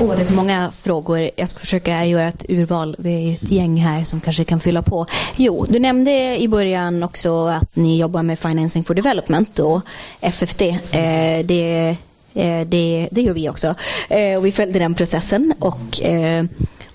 Åh, 0.00 0.16
det 0.16 0.20
är 0.22 0.24
så 0.24 0.32
många 0.32 0.70
frågor. 0.70 1.30
Jag 1.36 1.48
ska 1.48 1.58
försöka 1.58 2.04
göra 2.04 2.28
ett 2.28 2.44
urval. 2.48 2.96
Vi 2.98 3.28
är 3.28 3.34
ett 3.34 3.50
gäng 3.50 3.76
här 3.76 4.04
som 4.04 4.20
kanske 4.20 4.44
kan 4.44 4.60
fylla 4.60 4.82
på. 4.82 5.06
Jo, 5.36 5.66
du 5.68 5.78
nämnde 5.78 6.42
i 6.42 6.48
början 6.48 7.02
också 7.02 7.46
att 7.46 7.76
ni 7.76 8.00
jobbar 8.00 8.22
med 8.22 8.38
Financing 8.38 8.84
for 8.84 8.94
Development 8.94 9.58
och 9.58 9.80
FFD. 10.20 10.62
Eh, 10.62 11.44
det, 11.44 11.96
Eh, 12.34 12.66
det, 12.66 13.08
det 13.10 13.20
gör 13.20 13.34
vi 13.34 13.48
också. 13.48 13.74
Eh, 14.08 14.38
och 14.38 14.46
vi 14.46 14.52
följde 14.52 14.78
den 14.78 14.94
processen 14.94 15.54
och 15.58 16.02
eh, 16.02 16.44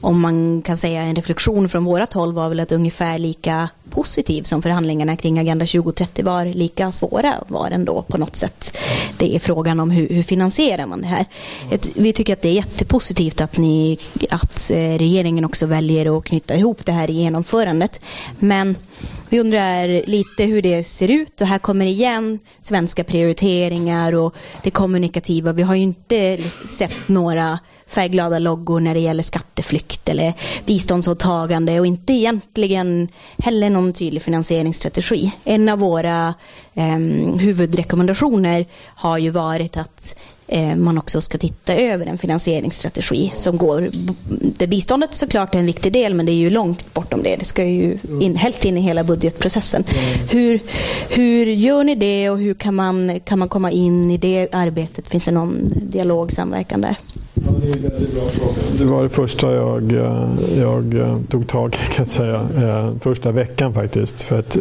om 0.02 0.20
man 0.20 0.62
kan 0.62 0.78
säga 0.78 1.02
en 1.02 1.16
reflektion 1.16 1.70
från 1.70 1.84
vårat 1.84 2.14
håll 2.14 2.34
var 2.34 2.50
väl 2.50 2.60
att 2.60 2.72
ungefär 2.72 3.18
lika 3.18 3.70
positiv 3.90 4.44
som 4.44 4.62
förhandlingarna 4.62 5.16
kring 5.16 5.40
Agenda 5.40 5.66
2030 5.66 6.26
var, 6.26 6.46
lika 6.46 6.92
svåra 6.92 7.34
var 7.48 7.72
ändå 7.72 8.02
på 8.02 8.18
något 8.18 8.36
sätt. 8.36 8.78
Det 9.18 9.36
är 9.36 9.40
frågan 9.40 9.80
om 9.80 9.92
hur, 9.92 10.10
hur 10.10 10.24
finansierar 10.24 10.86
man 10.86 11.02
det 11.02 11.08
här. 11.08 11.26
Ett, 11.72 11.90
vi 11.96 12.14
tycker 12.14 12.34
att 12.34 12.42
det 12.42 12.50
är 12.50 12.54
jättepositivt 12.54 13.42
att, 13.42 13.58
ni, 13.58 14.00
att 14.30 14.72
regeringen 14.74 15.46
också 15.46 15.66
väljer 15.66 16.18
att 16.18 16.26
knyta 16.26 16.56
ihop 16.56 16.86
det 16.86 16.92
här 16.92 17.10
i 17.10 17.14
genomförandet. 17.14 18.00
Men 18.40 18.76
vi 19.30 19.40
undrar 19.40 20.08
lite 20.08 20.44
hur 20.44 20.62
det 20.62 20.84
ser 20.84 21.12
ut 21.12 21.42
och 21.42 21.48
här 21.48 21.60
kommer 21.60 21.86
igen 21.86 22.40
svenska 22.62 23.04
prioriteringar 23.04 24.16
och 24.16 24.36
det 24.64 24.72
kommunikativa. 24.72 25.27
Vi 25.30 25.62
har 25.62 25.76
ju 25.76 25.82
inte 25.82 26.38
sett 26.66 27.08
några 27.08 27.60
färgglada 27.88 28.40
loggor 28.40 28.80
när 28.80 28.94
det 28.94 29.00
gäller 29.00 29.24
skatteflykt 29.24 30.10
eller 30.10 30.34
biståndsåtagande 30.66 31.80
och 31.80 31.86
inte 31.86 32.14
egentligen 32.14 33.08
heller 33.38 33.70
någon 33.70 33.94
tydlig 33.94 34.22
finansieringsstrategi. 34.22 35.32
En 35.44 35.70
av 35.70 35.80
våra 35.80 36.34
eh, 36.74 36.98
huvudrekommendationer 37.40 38.66
har 38.86 39.18
ju 39.18 39.30
varit 39.30 39.78
att 39.78 40.16
eh, 40.48 40.76
man 40.76 40.98
också 40.98 41.22
ska 41.22 41.38
titta 41.38 41.76
över 41.76 42.06
en 42.06 42.18
finansieringsstrategi 42.18 43.32
som 43.36 43.58
går, 43.58 43.90
där 44.58 44.68
biståndet 44.68 45.16
såklart 45.16 45.56
är 45.56 45.60
en 45.60 45.66
viktig 45.66 45.94
del 45.94 46.14
men 46.14 46.26
det 46.26 46.32
är 46.32 46.34
ju 46.34 46.50
långt 46.50 46.94
bortom 46.94 47.24
det. 47.24 47.36
Det 47.36 47.46
ska 47.46 47.66
ju 47.66 47.98
in, 48.22 48.36
helt 48.36 48.66
in 48.66 48.78
i 48.78 48.82
hela 48.82 49.04
budgetprocessen. 49.04 49.84
Hur, 50.32 50.60
hur 51.10 51.46
gör 51.46 51.84
ni 51.84 51.96
det 51.96 52.30
och 52.30 52.40
hur 52.40 52.54
kan 52.54 52.76
man, 52.76 53.20
kan 53.20 53.40
man 53.40 53.50
komma 53.50 53.72
in 53.72 54.12
i 54.12 54.18
det 54.18 54.48
arbetet? 54.52 55.08
Finns 55.08 55.26
det 55.26 55.32
någon 55.32 55.74
dialog, 55.90 56.32
samverkan 56.32 56.82
där? 56.82 56.98
Ja, 57.46 57.52
det 57.62 57.70
är 57.70 57.76
en 57.76 57.82
väldigt 57.82 58.14
bra 58.14 58.26
fråga. 58.26 58.54
Det 58.78 58.86
var 58.86 59.04
det 59.04 59.10
första 59.10 59.54
jag, 59.54 59.94
eh, 59.94 60.30
jag 60.58 60.94
eh, 60.94 61.18
tog 61.30 61.48
tag 61.48 61.76
i 61.76 61.78
kan 61.78 61.96
jag 61.98 62.08
säga. 62.08 62.48
Eh, 62.58 62.92
första 63.00 63.32
veckan 63.32 63.74
faktiskt. 63.74 64.22
För 64.22 64.40
att 64.40 64.58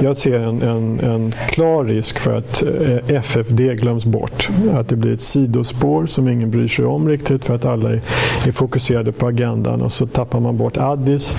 jag 0.00 0.16
ser 0.16 0.40
en, 0.40 0.62
en, 0.62 1.00
en 1.00 1.34
klar 1.48 1.84
risk 1.84 2.18
för 2.18 2.36
att 2.36 2.62
FFD 3.06 3.74
glöms 3.74 4.04
bort. 4.04 4.48
Att 4.72 4.88
det 4.88 4.96
blir 4.96 5.14
ett 5.14 5.20
sidospår 5.20 6.06
som 6.06 6.28
ingen 6.28 6.50
bryr 6.50 6.68
sig 6.68 6.84
om 6.84 7.08
riktigt 7.08 7.44
för 7.44 7.54
att 7.54 7.64
alla 7.64 7.90
är, 7.90 8.00
är 8.46 8.52
fokuserade 8.52 9.12
på 9.12 9.26
agendan 9.26 9.82
och 9.82 9.92
så 9.92 10.06
tappar 10.06 10.40
man 10.40 10.56
bort 10.56 10.76
Addis 10.76 11.36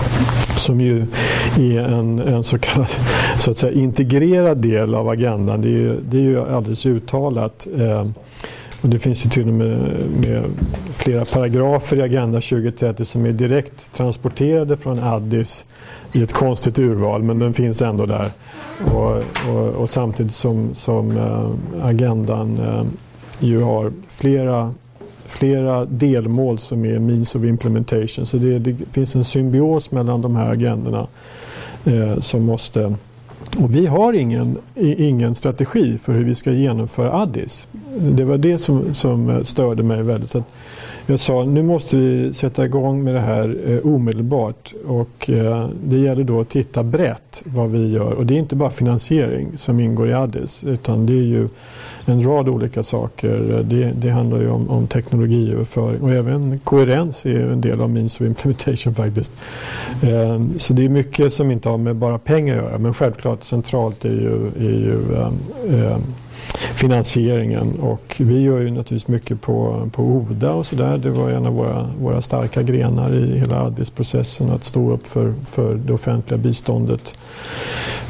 som 0.58 0.82
ju 0.82 1.06
är 1.58 1.80
en, 1.80 2.20
en 2.20 2.44
så 2.44 2.60
kallad 2.60 2.90
så 3.40 3.52
att 3.52 3.58
säga, 3.58 3.74
integrerad 3.74 4.58
del 4.58 4.96
av 4.96 5.10
agendan. 5.10 5.62
Det 5.62 5.68
är 5.68 5.72
ju, 5.72 6.00
det 6.10 6.18
är 6.18 6.22
ju 6.22 6.42
alldeles 6.42 6.86
uttalat 6.86 7.68
och 8.82 8.90
det 8.90 9.00
finns 9.00 9.26
ju 9.26 9.30
till 9.30 9.48
och 9.48 9.54
med, 9.54 10.02
med, 10.26 10.44
flera 10.94 11.26
paragrafer 11.26 11.98
i 11.98 12.02
Agenda 12.02 12.42
2030 12.42 13.06
som 13.06 13.26
är 13.26 13.32
direkt 13.32 13.94
transporterade 13.94 14.78
från 14.78 15.00
Addis 15.00 15.66
i 16.12 16.24
ett 16.24 16.34
konstigt 16.34 16.80
urval, 16.80 17.24
men 17.24 17.40
den 17.40 17.54
finns 17.54 17.82
ändå 17.82 18.06
där. 18.06 18.32
Och, 18.94 19.24
och, 19.50 19.68
och 19.68 19.90
samtidigt 19.90 20.34
som, 20.34 20.74
som 20.74 21.18
äh, 21.18 21.86
agendan 21.86 22.60
äh, 22.60 22.86
ju 23.40 23.62
har 23.62 23.92
flera 24.10 24.74
flera 25.26 25.86
delmål 25.86 26.60
som 26.60 26.86
är 26.86 27.00
means 27.00 27.36
of 27.36 27.44
implementation. 27.44 28.26
Så 28.26 28.38
det, 28.38 28.60
det 28.60 28.76
finns 28.92 29.16
en 29.16 29.24
symbios 29.24 29.92
mellan 29.92 30.22
de 30.22 30.36
här 30.36 30.52
agendorna 30.52 31.08
äh, 31.86 32.20
som 32.20 32.44
måste 32.44 32.96
och 33.58 33.76
vi 33.76 33.88
har 33.88 34.14
ingen, 34.14 34.58
ingen 34.76 35.36
strategi 35.36 35.98
för 35.98 36.14
hur 36.14 36.26
vi 36.26 36.36
ska 36.36 36.52
genomföra 36.52 37.14
Addis. 37.14 37.68
Det 37.98 38.24
var 38.24 38.38
det 38.38 38.58
som, 38.58 38.94
som 38.94 39.46
störde 39.46 39.84
mig 39.84 40.04
väldigt. 40.04 40.30
Så 40.30 40.44
jag 41.06 41.20
sa 41.20 41.44
nu 41.44 41.64
måste 41.64 41.98
vi 41.98 42.34
sätta 42.34 42.66
igång 42.66 43.04
med 43.04 43.16
det 43.16 43.22
här 43.22 43.58
eh, 43.68 43.94
omedelbart 43.94 44.74
och 44.88 45.30
eh, 45.30 45.70
det 45.84 45.98
gäller 45.98 46.24
då 46.24 46.42
att 46.42 46.50
titta 46.50 46.84
brett 46.84 47.42
vad 47.46 47.70
vi 47.70 47.92
gör. 47.92 48.12
Och 48.12 48.26
det 48.26 48.34
är 48.34 48.38
inte 48.38 48.56
bara 48.56 48.70
finansiering 48.70 49.58
som 49.58 49.80
ingår 49.80 50.10
i 50.10 50.14
Addis 50.14 50.64
utan 50.64 51.06
det 51.06 51.14
är 51.14 51.24
ju 51.24 51.48
en 52.06 52.26
rad 52.26 52.50
olika 52.50 52.84
saker. 52.84 53.64
Det, 53.64 53.92
det 53.92 54.10
handlar 54.10 54.40
ju 54.40 54.50
om, 54.50 54.70
om 54.70 54.88
teknologiöverföring 54.88 56.02
och 56.02 56.12
även 56.12 56.60
koherens 56.60 57.26
är 57.26 57.50
en 57.50 57.62
del 57.62 57.82
av 57.82 57.90
Means 57.90 58.22
of 58.22 58.28
Implementation 58.28 58.96
faktiskt. 58.96 59.34
Eh, 60.04 60.42
så 60.58 60.74
det 60.74 60.86
är 60.86 60.90
mycket 60.90 61.34
som 61.34 61.52
inte 61.52 61.70
har 61.70 61.78
med 61.78 61.96
bara 61.96 62.18
pengar 62.18 62.58
att 62.58 62.64
göra 62.64 62.78
men 62.78 62.94
självklart 62.94 63.44
centralt 63.44 64.06
är 64.06 64.10
ju, 64.10 64.48
är 64.48 64.80
ju 64.80 65.16
eh, 65.16 65.86
eh, 65.86 65.98
finansieringen 66.58 67.80
och 67.80 68.16
vi 68.18 68.42
gör 68.42 68.60
ju 68.60 68.72
naturligtvis 68.72 69.08
mycket 69.08 69.42
på, 69.42 69.90
på 69.94 70.04
ODA 70.04 70.52
och 70.52 70.66
sådär. 70.66 70.98
Det 70.98 71.10
var 71.10 71.30
en 71.30 71.46
av 71.46 71.54
våra, 71.54 71.90
våra 72.00 72.22
starka 72.22 72.62
grenar 72.62 73.16
i 73.16 73.40
hela 73.40 73.62
Addis-processen 73.62 74.50
att 74.50 74.64
stå 74.64 74.92
upp 74.92 75.08
för, 75.08 75.34
för 75.46 75.76
det 75.76 75.94
offentliga 75.94 76.38
biståndet 76.38 77.14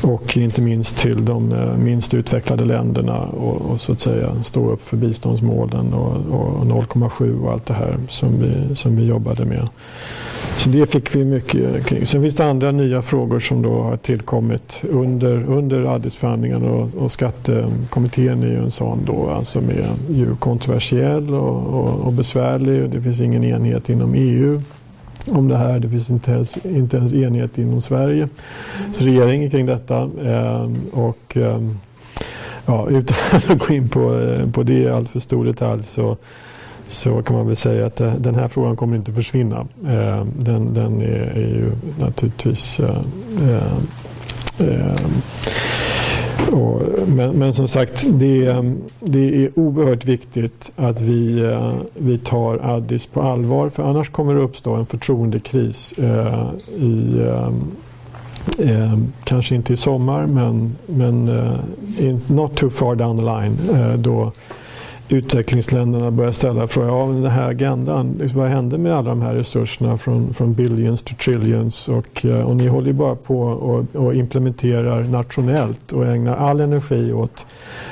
och 0.02 0.38
inte 0.38 0.62
minst 0.62 0.98
till 0.98 1.26
de 1.26 1.52
eh, 1.52 1.78
minst 1.78 2.14
utvecklade 2.14 2.66
länderna 2.66 3.20
och, 3.20 3.62
och 3.62 3.82
så 3.82 3.92
att 3.92 4.00
säga 4.00 4.44
stå 4.44 4.70
upp 4.70 4.82
för 4.82 4.98
biståndsmålen 4.98 5.94
och, 5.94 6.12
och 6.12 6.66
0,7 6.66 7.44
och 7.44 7.52
allt 7.52 7.66
det 7.66 7.74
här 7.74 7.98
som 8.10 8.40
vi, 8.40 8.76
som 8.76 8.96
vi 8.96 9.06
jobbade 9.06 9.46
med. 9.46 9.68
Så 10.58 10.70
det 10.70 10.92
fick 10.92 11.16
vi 11.16 11.24
mycket 11.24 11.86
kring. 11.86 12.06
Sen 12.06 12.22
finns 12.22 12.36
det 12.36 12.46
andra 12.46 12.72
nya 12.72 13.02
frågor 13.02 13.40
som 13.40 13.62
då 13.62 13.82
har 13.82 13.98
tillkommit 13.98 14.84
under, 14.90 15.44
under 15.44 15.96
Addisförhandlingarna 15.96 16.72
och, 16.72 16.96
och 16.96 17.12
skattekommittén 17.12 18.31
är 18.32 18.48
ju 18.48 18.64
en 18.64 18.72
sån 18.72 19.00
då 19.06 19.30
alltså 19.30 19.60
som 19.60 19.70
är 19.70 19.94
ju 20.10 20.36
kontroversiell 20.36 21.34
och, 21.34 21.68
och, 21.68 22.00
och 22.00 22.14
besvärlig. 22.14 22.90
Det 22.90 23.02
finns 23.02 23.22
ingen 23.22 23.44
enhet 23.44 23.90
inom 23.90 24.14
EU 24.14 24.62
om 25.28 25.48
det 25.48 25.58
här. 25.58 25.80
Det 25.80 25.90
finns 25.90 26.10
inte 26.10 26.32
ens, 26.32 26.66
inte 26.66 26.98
ens 26.98 27.14
enighet 27.14 27.58
inom 27.58 27.82
Sveriges 27.82 28.30
regering 29.02 29.50
kring 29.50 29.66
detta. 29.66 30.10
Ehm, 30.26 30.82
och, 30.92 31.38
ehm, 31.38 31.80
ja, 32.66 32.90
utan 32.90 33.18
att 33.34 33.60
gå 33.60 33.74
in 33.74 33.90
på, 33.90 34.20
eh, 34.20 34.52
på 34.52 34.64
det 34.64 34.74
i 34.74 34.90
alltför 34.90 35.20
stor 35.20 35.46
detalj 35.46 35.84
så, 35.84 36.18
så 36.88 37.22
kan 37.22 37.36
man 37.36 37.48
väl 37.48 37.56
säga 37.56 37.86
att 37.86 38.02
eh, 38.02 38.16
den 38.16 38.36
här 38.36 38.48
frågan 38.48 38.76
kommer 38.76 38.96
inte 38.96 39.14
försvinna. 39.14 39.68
Ehm, 39.88 40.32
den, 40.40 40.74
den 40.74 41.02
är, 41.02 41.32
är 41.36 41.48
ju 41.48 41.72
naturligtvis 42.00 42.80
eh, 42.80 43.02
och, 46.52 46.82
men, 47.08 47.32
men, 47.32 47.54
som 47.54 47.68
sagt, 47.68 48.06
det, 48.10 48.64
det, 49.00 49.46
är 49.46 49.60
oerhört 49.60 50.06
viktigt 50.06 50.72
att 50.76 51.02
vi, 51.02 51.40
eh, 51.40 51.74
vi 51.94 52.18
tar 52.18 52.58
Addis 52.58 53.06
på 53.06 53.22
allvar 53.22 53.70
för 53.70 53.84
annars 53.84 54.10
kommer 54.10 54.36
det 54.36 54.42
uppstå 54.42 54.76
en 54.76 54.86
förtroendekris 54.86 55.94
eh, 55.98 56.50
i 56.78 57.20
eh, 57.20 57.52
eh 58.60 58.98
kanske 59.24 59.56
inte 59.56 59.74
i 59.74 59.78
sommar 59.78 60.26
men, 60.26 60.76
men 60.86 61.30
uh, 61.30 61.60
not 62.28 62.56
too 62.56 62.70
far 62.70 62.96
down 62.96 63.18
the 63.18 63.24
line 63.24 63.58
eh, 63.74 63.98
då 63.98 64.32
utvecklingsländerna 65.12 66.12
börjar 66.12 66.32
ställa 66.32 66.68
frågan, 66.68 66.90
ja 66.90 67.22
den 67.22 67.32
här 67.32 67.50
agendan, 67.50 68.16
liksom, 68.20 68.42
vad 68.42 68.50
hände 68.50 68.78
med 68.78 68.94
alla 68.94 69.10
de 69.10 69.22
här 69.22 69.34
resurserna 69.34 69.98
från, 69.98 70.34
från 70.34 70.54
billions 70.54 71.04
till 71.04 71.16
trillions 71.16 71.90
och, 71.90 72.26
eh, 72.26 72.42
och 72.42 72.56
ni 72.56 72.68
håller 72.68 72.88
ju 72.88 72.94
bara 72.94 73.16
på 73.16 73.42
och, 73.42 73.96
och 73.96 74.16
implementerar 74.16 75.04
nationellt 75.04 75.92
och 75.92 76.06
ägnar 76.06 76.36
all 76.36 76.60
energi 76.60 77.14
åt 77.14 77.46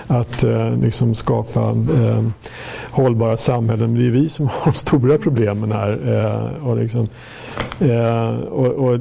att 0.08 0.44
eh, 0.44 0.78
liksom 0.78 1.16
skapa 1.16 1.70
eh, 1.70 2.28
hållbara 2.92 3.38
samhällen. 3.38 3.94
Men 3.94 4.02
det 4.02 4.08
är 4.08 4.22
vi 4.22 4.30
som 4.30 4.48
har 4.52 4.72
de 4.72 4.78
stora 4.78 5.18
problemen 5.18 5.72
här. 5.72 6.16
Eh, 6.16 6.68
och, 6.68 6.78
liksom, 6.78 7.08
eh, 7.80 8.36
och, 8.40 8.68
och 8.68 9.00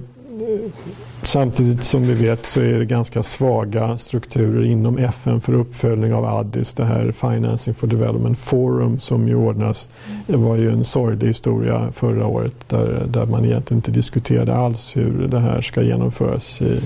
Samtidigt 1.28 1.84
som 1.84 2.02
vi 2.02 2.14
vet 2.14 2.46
så 2.46 2.60
är 2.60 2.78
det 2.78 2.84
ganska 2.84 3.22
svaga 3.22 3.98
strukturer 3.98 4.64
inom 4.64 4.98
FN 4.98 5.40
för 5.40 5.52
uppföljning 5.52 6.14
av 6.14 6.24
Addis. 6.24 6.74
Det 6.74 6.84
här 6.84 7.12
Financing 7.12 7.74
for 7.74 7.86
Development 7.86 8.38
Forum 8.38 8.98
som 8.98 9.28
ju 9.28 9.34
ordnas. 9.34 9.88
Det 10.26 10.36
var 10.36 10.56
ju 10.56 10.70
en 10.70 10.84
sorglig 10.84 11.26
historia 11.26 11.92
förra 11.94 12.26
året 12.26 12.54
där, 12.68 13.06
där 13.08 13.26
man 13.26 13.44
egentligen 13.44 13.78
inte 13.78 13.90
diskuterade 13.90 14.54
alls 14.54 14.96
hur 14.96 15.28
det 15.28 15.40
här 15.40 15.60
ska 15.60 15.82
genomföras 15.82 16.62
i, 16.62 16.80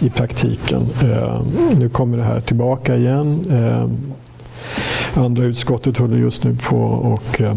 i 0.00 0.10
praktiken. 0.10 0.82
Eh, 1.02 1.42
nu 1.78 1.88
kommer 1.88 2.18
det 2.18 2.24
här 2.24 2.40
tillbaka 2.40 2.96
igen. 2.96 3.44
Eh, 3.50 3.88
andra 5.22 5.44
utskottet 5.44 5.98
håller 5.98 6.16
just 6.16 6.44
nu 6.44 6.56
på 6.70 6.78
och 6.86 7.40
eh, 7.40 7.56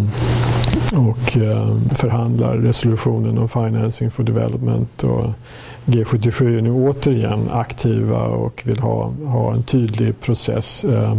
och 0.97 1.37
ehm, 1.37 1.89
förhandlar 1.89 2.57
resolutionen 2.57 3.37
om 3.37 3.49
Financing 3.49 4.11
for 4.11 4.23
Development. 4.23 5.03
Och 5.03 5.25
G77 5.87 6.57
är 6.57 6.61
nu 6.61 6.71
återigen 6.71 7.49
aktiva 7.51 8.21
och 8.23 8.61
vill 8.65 8.79
ha, 8.79 9.13
ha 9.25 9.53
en 9.53 9.63
tydlig 9.63 10.19
process 10.19 10.83
eh, 10.83 11.17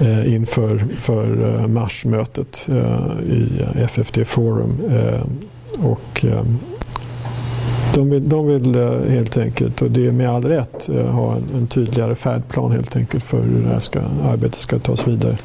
eh 0.00 0.34
inför 0.34 0.78
för 0.78 1.48
eh, 1.48 1.66
marsmötet 1.66 2.68
eh, 2.68 3.20
i 3.26 3.64
FFD 3.74 4.24
Forum. 4.24 4.80
Eh, 4.90 5.22
och, 5.84 6.24
eh, 6.24 6.44
de 7.94 8.10
vill, 8.10 8.28
de 8.28 8.46
vill 8.46 8.74
eh, 8.74 9.10
helt 9.10 9.36
enkelt, 9.36 9.82
och 9.82 9.90
det 9.90 10.06
är 10.06 10.12
med 10.12 10.30
all 10.30 10.44
rätt, 10.44 10.88
eh, 10.88 11.06
ha 11.06 11.36
en, 11.36 11.42
en, 11.56 11.66
tydligare 11.66 12.14
färdplan 12.14 12.72
helt 12.72 12.96
enkelt 12.96 13.24
för 13.24 13.42
hur 13.42 13.62
det 13.62 13.68
här 13.68 13.78
ska, 13.78 14.00
arbetet 14.24 14.60
ska 14.60 14.78
tas 14.78 15.08
vidare. 15.08 15.36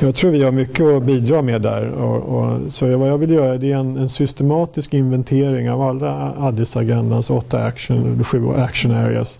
Jag 0.00 0.14
tror 0.14 0.30
vi 0.30 0.42
har 0.42 0.52
mycket 0.52 0.86
att 0.86 1.02
bidra 1.02 1.42
med 1.42 1.62
där. 1.62 1.90
Och, 1.90 2.38
och 2.38 2.72
så 2.72 2.96
vad 2.96 3.08
jag 3.08 3.18
vill 3.18 3.30
göra 3.30 3.58
det 3.58 3.72
är 3.72 3.76
en, 3.76 3.96
en 3.96 4.08
systematisk 4.08 4.94
inventering 4.94 5.70
av 5.70 5.82
alla 5.82 6.34
Addis-agendans 6.38 7.30
åtta 7.30 7.64
action, 7.64 8.24
sju 8.24 8.48
action 8.56 8.90
areas 8.90 9.38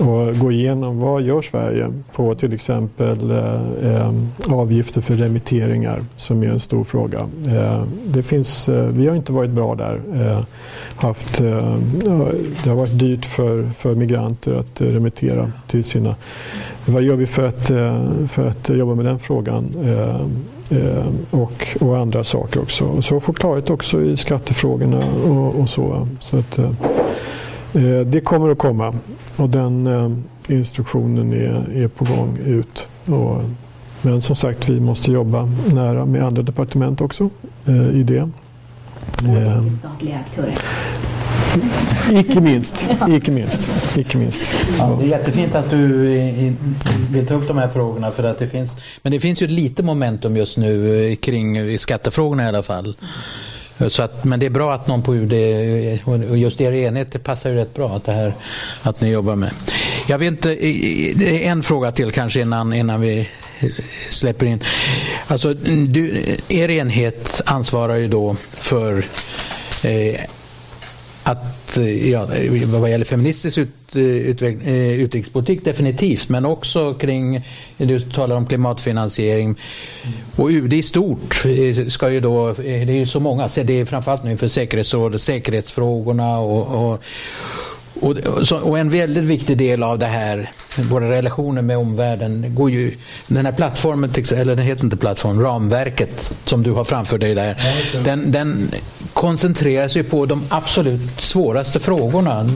och 0.00 0.38
gå 0.38 0.52
igenom 0.52 1.00
vad 1.00 1.22
gör 1.22 1.42
Sverige 1.42 1.92
på 2.12 2.34
till 2.34 2.54
exempel 2.54 3.30
eh, 3.30 3.94
eh, 3.94 4.12
avgifter 4.48 5.00
för 5.00 5.16
remitteringar 5.16 6.04
som 6.16 6.42
är 6.42 6.46
en 6.46 6.60
stor 6.60 6.84
fråga. 6.84 7.18
Eh, 7.46 7.82
det 8.04 8.22
finns, 8.22 8.68
eh, 8.68 8.86
vi 8.86 9.08
har 9.08 9.16
inte 9.16 9.32
varit 9.32 9.50
bra 9.50 9.74
där. 9.74 10.00
Eh, 10.14 10.44
haft, 10.96 11.40
eh, 11.40 11.76
det 12.64 12.70
har 12.70 12.76
varit 12.76 12.98
dyrt 12.98 13.24
för, 13.24 13.70
för 13.70 13.94
migranter 13.94 14.54
att 14.54 14.80
eh, 14.80 14.86
remittera 14.86 15.52
till 15.66 15.84
sina... 15.84 16.16
Vad 16.86 17.02
gör 17.02 17.16
vi 17.16 17.26
för 17.26 17.48
att, 17.48 17.70
eh, 17.70 18.26
för 18.28 18.46
att 18.46 18.68
jobba 18.68 18.94
med 18.94 19.04
den 19.04 19.18
frågan? 19.18 19.66
och, 21.30 21.76
och 21.80 21.98
andra 21.98 22.24
saker 22.24 22.60
också. 22.60 22.84
Och 22.84 23.04
så 23.04 23.20
få 23.20 23.32
klarhet 23.32 23.70
också 23.70 24.02
i 24.02 24.16
skattefrågorna 24.16 25.02
och, 25.26 25.60
och 25.60 25.68
så. 25.68 26.08
så 26.20 26.38
att, 26.38 26.58
Eh, 26.58 26.70
det 28.06 28.24
kommer 28.24 28.50
att 28.50 28.58
komma 28.58 28.94
och 29.36 29.48
den 29.48 29.86
eh, 29.86 30.10
instruktionen 30.56 31.32
är, 31.32 31.82
är 31.82 31.88
på 31.88 32.04
gång 32.04 32.38
ut. 32.46 32.88
Och, 33.06 33.42
men 34.02 34.20
som 34.20 34.36
sagt, 34.36 34.68
vi 34.68 34.80
måste 34.80 35.12
jobba 35.12 35.48
nära 35.72 36.04
med 36.04 36.24
andra 36.24 36.42
departement 36.42 37.00
också 37.00 37.30
eh, 37.66 37.90
i 37.90 38.02
det. 38.02 38.28
Eh, 39.28 39.70
statliga 39.72 40.16
aktörer. 40.16 40.54
Icke 42.12 42.40
minst. 42.40 42.88
Icke 43.08 43.30
minst. 43.30 43.70
Icke 43.96 44.18
minst. 44.18 44.50
Ja, 44.78 44.96
det 45.00 45.06
är 45.06 45.08
jättefint 45.08 45.54
att 45.54 45.70
du 45.70 45.86
vill 47.10 47.26
ta 47.26 47.34
upp 47.34 47.48
de 47.48 47.58
här 47.58 47.68
frågorna. 47.68 48.10
För 48.10 48.24
att 48.24 48.38
det 48.38 48.46
finns, 48.46 48.76
men 49.02 49.12
det 49.12 49.20
finns 49.20 49.42
ju 49.42 49.46
lite 49.46 49.82
momentum 49.82 50.36
just 50.36 50.56
nu 50.56 51.16
kring 51.16 51.78
skattefrågorna 51.78 52.44
i 52.44 52.48
alla 52.48 52.62
fall. 52.62 52.96
Så 53.88 54.02
att, 54.02 54.24
men 54.24 54.40
det 54.40 54.46
är 54.46 54.50
bra 54.50 54.74
att 54.74 54.86
någon 54.86 55.02
på 55.02 55.14
UD 55.14 55.32
och 56.04 56.38
just 56.38 56.60
er 56.60 56.72
enhet, 56.72 57.12
det 57.12 57.18
passar 57.18 57.50
ju 57.50 57.56
rätt 57.56 57.74
bra 57.74 57.96
att, 57.96 58.04
det 58.04 58.12
här, 58.12 58.34
att 58.82 59.00
ni 59.00 59.10
jobbar 59.10 59.36
med. 59.36 59.50
Jag 60.08 60.18
vet 60.18 60.26
inte, 60.26 60.48
det 61.14 61.46
är 61.46 61.50
en 61.50 61.62
fråga 61.62 61.92
till 61.92 62.10
kanske 62.10 62.40
innan, 62.40 62.72
innan 62.72 63.00
vi 63.00 63.28
släpper 64.10 64.46
in. 64.46 64.62
Alltså, 65.26 65.54
du, 65.88 66.36
er 66.48 66.70
enhet 66.70 67.40
ansvarar 67.46 67.96
ju 67.96 68.08
då 68.08 68.34
för 68.50 69.04
eh, 69.84 70.20
att 71.22 71.78
ja, 72.10 72.28
vad 72.66 72.90
gäller 72.90 73.04
feministisk 73.04 73.58
ut, 73.58 73.96
utveck, 73.96 74.56
utrikespolitik 74.64 75.64
definitivt 75.64 76.28
men 76.28 76.46
också 76.46 76.94
kring, 76.94 77.44
du 77.76 78.00
talar 78.00 78.36
om 78.36 78.46
klimatfinansiering. 78.46 79.56
Och 80.36 80.48
UD 80.48 80.72
i 80.72 80.82
stort 80.82 81.46
ska 81.88 82.10
ju 82.10 82.20
då, 82.20 82.52
det 82.52 82.82
är 82.82 82.90
ju 82.90 83.06
så 83.06 83.20
många, 83.20 83.48
det 83.64 83.80
är 83.80 83.84
framförallt 83.84 84.24
nu 84.24 84.36
för 84.36 84.48
säkerhetsrådet, 84.48 85.20
säkerhetsfrågorna 85.20 86.38
och, 86.38 86.92
och 86.92 87.04
och, 88.00 88.16
och, 88.62 88.78
en 88.78 88.90
väldigt 88.90 89.24
viktig 89.24 89.56
del 89.56 89.82
av 89.82 89.98
det 89.98 90.06
här, 90.06 90.50
våra 90.76 91.10
relationer 91.10 91.62
med 91.62 91.78
omvärlden, 91.78 92.54
går 92.54 92.70
ju, 92.70 92.96
den 93.26 93.46
här 93.46 93.52
plattformen, 93.52 94.10
eller 94.34 94.56
den 94.56 94.66
heter 94.66 94.84
inte 94.84 94.96
plattform, 94.96 95.42
ramverket 95.42 96.32
som 96.44 96.62
du 96.62 96.70
har 96.70 96.84
framför 96.84 97.18
dig 97.18 97.34
där, 97.34 97.56
den, 98.04 98.32
den 98.32 98.70
koncentrerar 99.12 99.88
sig 99.88 100.02
på 100.02 100.26
de 100.26 100.42
absolut 100.48 101.20
svåraste 101.20 101.80
frågorna 101.80 102.50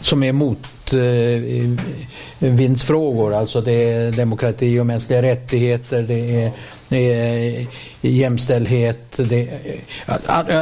som 0.00 0.22
är 0.22 0.32
motvindsfrågor. 0.32 3.32
Eh, 3.32 3.38
alltså 3.38 3.60
det 3.60 3.92
är 3.92 4.12
demokrati 4.12 4.78
och 4.78 4.86
mänskliga 4.86 5.22
rättigheter, 5.22 6.02
det 6.02 6.44
är, 6.44 6.52
det 6.88 7.12
är 7.12 7.66
jämställdhet. 8.00 9.16
Det 9.16 9.48
är, 9.48 9.58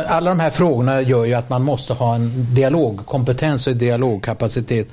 alla 0.09 0.31
de 0.31 0.41
här 0.41 0.51
frågorna 0.51 1.01
gör 1.01 1.25
ju 1.25 1.35
att 1.35 1.51
man 1.51 1.63
måste 1.63 1.93
ha 1.93 2.15
en 2.15 2.55
dialogkompetens 2.55 3.67
och 3.67 3.77
dialogkapacitet. 3.77 4.89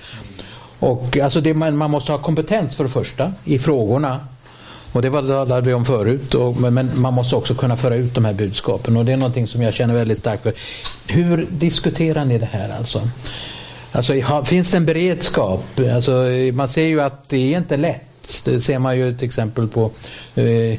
Och, 0.80 1.18
alltså 1.18 1.42
det, 1.42 1.54
man, 1.54 1.78
man 1.78 1.92
måste 1.92 2.12
ha 2.12 2.20
kompetens 2.20 2.76
för 2.76 2.84
det 2.84 2.90
första 2.90 3.34
i 3.46 3.60
frågorna 3.60 4.20
och 4.94 5.02
det 5.02 5.12
talade 5.12 5.62
vi 5.62 5.74
om 5.74 5.86
förut. 5.86 6.36
Och, 6.36 6.62
men 6.62 6.92
man 6.96 7.14
måste 7.14 7.36
också 7.36 7.56
kunna 7.56 7.78
föra 7.78 7.96
ut 7.96 8.16
de 8.16 8.26
här 8.26 8.34
budskapen 8.34 8.98
och 8.98 9.06
det 9.06 9.14
är 9.14 9.18
någonting 9.18 9.48
som 9.48 9.62
jag 9.62 9.74
känner 9.74 9.94
väldigt 9.94 10.20
starkt 10.20 10.44
för. 10.44 10.54
Hur 11.08 11.48
diskuterar 11.50 12.26
ni 12.26 12.38
det 12.38 12.50
här 12.52 12.78
alltså? 12.78 13.02
Alltså, 13.92 14.14
finns 14.46 14.72
det 14.72 14.78
en 14.78 14.86
beredskap? 14.86 15.64
Alltså, 15.94 16.12
man 16.54 16.68
ser 16.68 16.86
ju 16.86 17.02
att 17.02 17.30
det 17.30 17.54
är 17.54 17.58
inte 17.58 17.78
lätt. 17.78 18.42
Det 18.46 18.62
ser 18.62 18.80
man 18.80 18.98
ju 18.98 19.18
till 19.18 19.28
exempel 19.28 19.68
på. 19.68 19.92
Eh, 20.36 20.78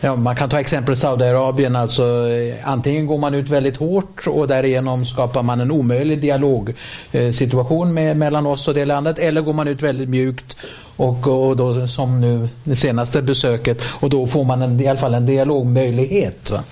Ja, 0.00 0.16
man 0.16 0.36
kan 0.36 0.48
ta 0.48 0.60
exempel 0.60 0.96
Saudiarabien. 0.96 1.76
Alltså, 1.76 2.28
eh, 2.28 2.68
antingen 2.68 3.06
går 3.06 3.18
man 3.18 3.34
ut 3.34 3.50
väldigt 3.50 3.76
hårt 3.76 4.26
och 4.26 4.48
därigenom 4.48 5.06
skapar 5.06 5.42
man 5.42 5.60
en 5.60 5.70
omöjlig 5.70 6.20
dialogsituation 6.20 7.94
med, 7.94 8.16
mellan 8.16 8.46
oss 8.46 8.68
och 8.68 8.74
det 8.74 8.84
landet. 8.84 9.18
Eller 9.18 9.40
går 9.40 9.52
man 9.52 9.68
ut 9.68 9.82
väldigt 9.82 10.08
mjukt 10.08 10.56
och, 10.96 11.26
och 11.26 11.56
då, 11.56 11.86
som 11.86 12.20
nu 12.20 12.48
det 12.64 12.76
senaste 12.76 13.22
besöket 13.22 13.82
och 13.84 14.10
då 14.10 14.26
får 14.26 14.44
man 14.44 14.62
en, 14.62 14.80
i 14.80 14.88
alla 14.88 14.98
fall 14.98 15.14
en 15.14 15.26
dialogmöjlighet. 15.26 16.50
Va? 16.50 16.62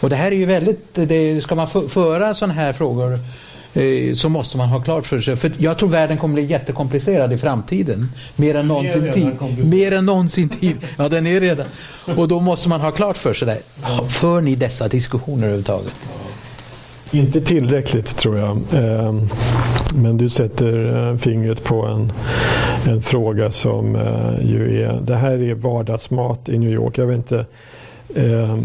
Och 0.00 0.10
det 0.10 0.16
här 0.16 0.32
är 0.32 0.36
ju 0.36 0.44
väldigt, 0.44 0.94
det, 0.94 1.40
ska 1.42 1.54
man 1.54 1.68
föra 1.88 2.34
sådana 2.34 2.54
här 2.54 2.72
frågor 2.72 3.12
Eh, 3.12 3.51
så 4.14 4.28
måste 4.28 4.56
man 4.56 4.68
ha 4.68 4.82
klart 4.82 5.06
för 5.06 5.20
sig. 5.20 5.36
För 5.36 5.52
jag 5.58 5.78
tror 5.78 5.88
världen 5.88 6.18
kommer 6.18 6.34
bli 6.34 6.44
jättekomplicerad 6.44 7.32
i 7.32 7.38
framtiden. 7.38 8.08
Mer 8.36 8.54
än 8.54 8.68
någonsin 8.68 9.12
tid. 9.12 9.66
Mer 9.70 9.92
än 9.92 10.06
någonsin 10.06 10.48
tid. 10.48 10.76
Ja, 10.96 11.08
den 11.08 11.26
är 11.26 11.40
redan. 11.40 11.66
Och 12.16 12.28
då 12.28 12.40
måste 12.40 12.68
man 12.68 12.80
ha 12.80 12.90
klart 12.90 13.16
för 13.16 13.34
sig 13.34 13.46
det. 13.46 13.58
För 14.08 14.40
ni 14.40 14.54
dessa 14.54 14.88
diskussioner 14.88 15.42
överhuvudtaget? 15.42 16.08
Inte 17.10 17.40
tillräckligt 17.40 18.16
tror 18.16 18.38
jag. 18.38 18.62
Ehm, 18.72 19.28
men 19.94 20.16
du 20.16 20.28
sätter 20.28 21.08
eh, 21.10 21.16
fingret 21.16 21.64
på 21.64 21.86
en, 21.86 22.12
en 22.86 23.02
fråga 23.02 23.50
som 23.50 23.96
eh, 23.96 24.50
ju 24.50 24.82
är, 24.82 25.00
det 25.00 25.16
här 25.16 25.42
är 25.42 25.54
vardagsmat 25.54 26.48
i 26.48 26.58
New 26.58 26.72
York. 26.72 26.98
Jag 26.98 27.06
vet 27.06 27.16
inte 27.16 27.46
Eh, 28.14 28.58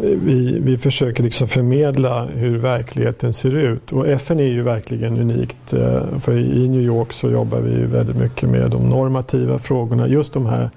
vi, 0.00 0.58
vi 0.60 0.78
försöker 0.78 1.22
liksom 1.22 1.48
förmedla 1.48 2.24
hur 2.24 2.58
verkligheten 2.58 3.32
ser 3.32 3.56
ut. 3.56 3.92
Och 3.92 4.08
FN 4.08 4.40
är 4.40 4.44
ju 4.44 4.62
verkligen 4.62 5.18
unikt. 5.18 5.72
Eh, 5.72 6.18
för 6.20 6.38
i 6.38 6.68
New 6.68 6.82
York 6.82 7.12
så 7.12 7.30
jobbar 7.30 7.58
vi 7.58 7.84
väldigt 7.84 8.16
mycket 8.16 8.48
med 8.48 8.70
de 8.70 8.88
normativa 8.88 9.58
frågorna. 9.58 10.08
Just 10.08 10.32
de 10.32 10.46
här 10.46 10.70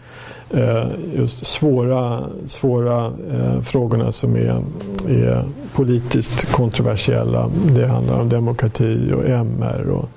eh, 0.50 0.88
just 1.16 1.46
svåra, 1.46 2.24
svåra 2.46 3.06
eh, 3.06 3.62
frågorna 3.62 4.12
som 4.12 4.36
är, 4.36 4.64
är 5.10 5.44
politiskt 5.74 6.52
kontroversiella. 6.52 7.52
Det 7.76 7.88
handlar 7.88 8.20
om 8.20 8.30
demokrati 8.30 9.12
och 9.14 9.30
MR. 9.30 9.90
och 9.90 10.10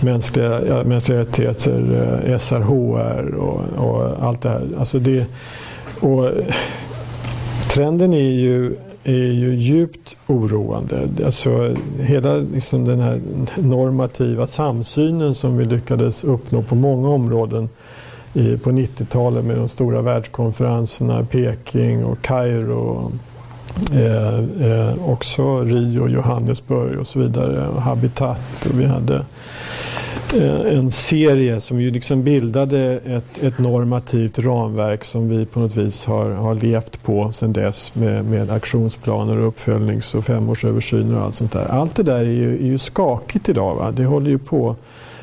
mänskliga, 0.00 0.66
ja, 0.66 0.84
mänskliga 0.84 1.18
rättigheter, 1.18 1.82
eh, 2.24 2.38
SRHR 2.38 3.34
och, 3.34 3.60
och 3.76 4.22
allt 4.22 4.40
det 4.40 4.48
här. 4.48 4.68
Alltså 4.78 4.98
det, 4.98 5.26
och 6.00 6.30
trenden 7.68 8.12
är 8.12 8.30
ju, 8.30 8.76
är 9.04 9.32
ju 9.32 9.54
djupt 9.54 10.16
oroande. 10.26 11.08
Alltså, 11.24 11.76
hela 12.00 12.34
liksom 12.34 12.84
den 12.84 13.00
här 13.00 13.20
normativa 13.56 14.46
samsynen 14.46 15.34
som 15.34 15.56
vi 15.56 15.64
lyckades 15.64 16.24
uppnå 16.24 16.62
på 16.62 16.74
många 16.74 17.08
områden 17.08 17.68
i, 18.34 18.56
på 18.56 18.70
90-talet 18.70 19.44
med 19.44 19.56
de 19.56 19.68
stora 19.68 20.02
världskonferenserna 20.02 21.24
Peking 21.24 22.04
och 22.04 22.22
Kairo. 22.22 23.12
Eh, 23.92 24.38
eh, 24.70 25.08
också 25.08 25.60
Rio, 25.60 26.08
Johannesburg 26.08 27.00
och 27.00 27.06
så 27.06 27.18
vidare. 27.18 27.68
Och 27.68 27.82
Habitat 27.82 28.66
och 28.66 28.80
vi 28.80 28.86
hade 28.86 29.24
Eh, 30.34 30.78
en 30.78 30.92
serie 30.92 31.60
som 31.60 31.80
ju 31.80 31.90
liksom 31.90 32.22
bildade 32.22 33.00
ett, 33.06 33.42
ett 33.42 33.58
normativt 33.58 34.38
ramverk 34.38 35.04
som 35.04 35.28
vi 35.28 35.46
på 35.46 35.60
något 35.60 35.76
vis 35.76 36.04
har, 36.04 36.30
har 36.30 36.54
levt 36.54 37.02
på 37.02 37.32
sedan 37.32 37.52
dess 37.52 37.94
med, 37.94 38.24
med 38.24 38.50
aktionsplaner 38.50 39.36
och 39.36 39.48
uppföljnings 39.48 40.14
och 40.14 40.24
femårsöversyner 40.24 41.18
och 41.18 41.24
allt 41.24 41.34
sånt 41.34 41.52
där. 41.52 41.66
Allt 41.66 41.94
det 41.94 42.02
där 42.02 42.18
är 42.18 42.24
ju, 42.24 42.54
är 42.54 42.66
ju 42.66 42.78
skakigt 42.78 43.48
idag. 43.48 43.74
Va? 43.74 43.90
Det 43.90 44.04
håller 44.04 44.30
ju 44.30 44.38
på 44.38 44.76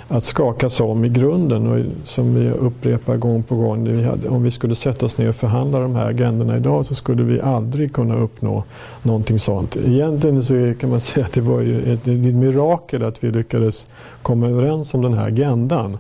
att 0.08 0.24
skakas 0.24 0.80
om 0.80 1.06
i 1.06 1.10
grunden 1.10 1.68
och 1.68 1.86
som 2.04 2.36
vi 2.36 2.50
upprepar 2.50 3.18
gång 3.18 3.44
på 3.44 3.56
gång. 3.56 3.92
Vi 3.94 4.04
hade, 4.04 4.30
om 4.30 4.44
vi 4.44 4.52
skulle 4.52 4.76
sätta 4.76 5.06
oss 5.06 5.18
ner 5.18 5.30
och 5.30 5.36
förhandla 5.36 5.80
de 5.80 5.96
här 5.96 6.10
agendorna 6.10 6.58
idag 6.58 6.86
så 6.86 6.96
skulle 6.96 7.24
vi 7.24 7.42
aldrig 7.42 7.94
kunna 7.94 8.16
uppnå 8.16 8.64
någonting 9.02 9.40
sånt. 9.40 9.78
Egentligen 9.78 10.44
så 10.44 10.74
kan 10.80 10.90
man 10.90 11.02
säga 11.02 11.26
att 11.26 11.34
det 11.34 11.42
var 11.42 11.62
ju 11.62 11.94
ett, 11.94 12.08
ett 12.08 12.36
mirakel 12.36 13.04
att 13.04 13.24
vi 13.24 13.32
lyckades 13.32 13.88
komma 14.22 14.48
överens 14.48 14.94
om 14.94 15.02
den 15.02 15.14
här 15.14 15.28
agendan. 15.28 15.98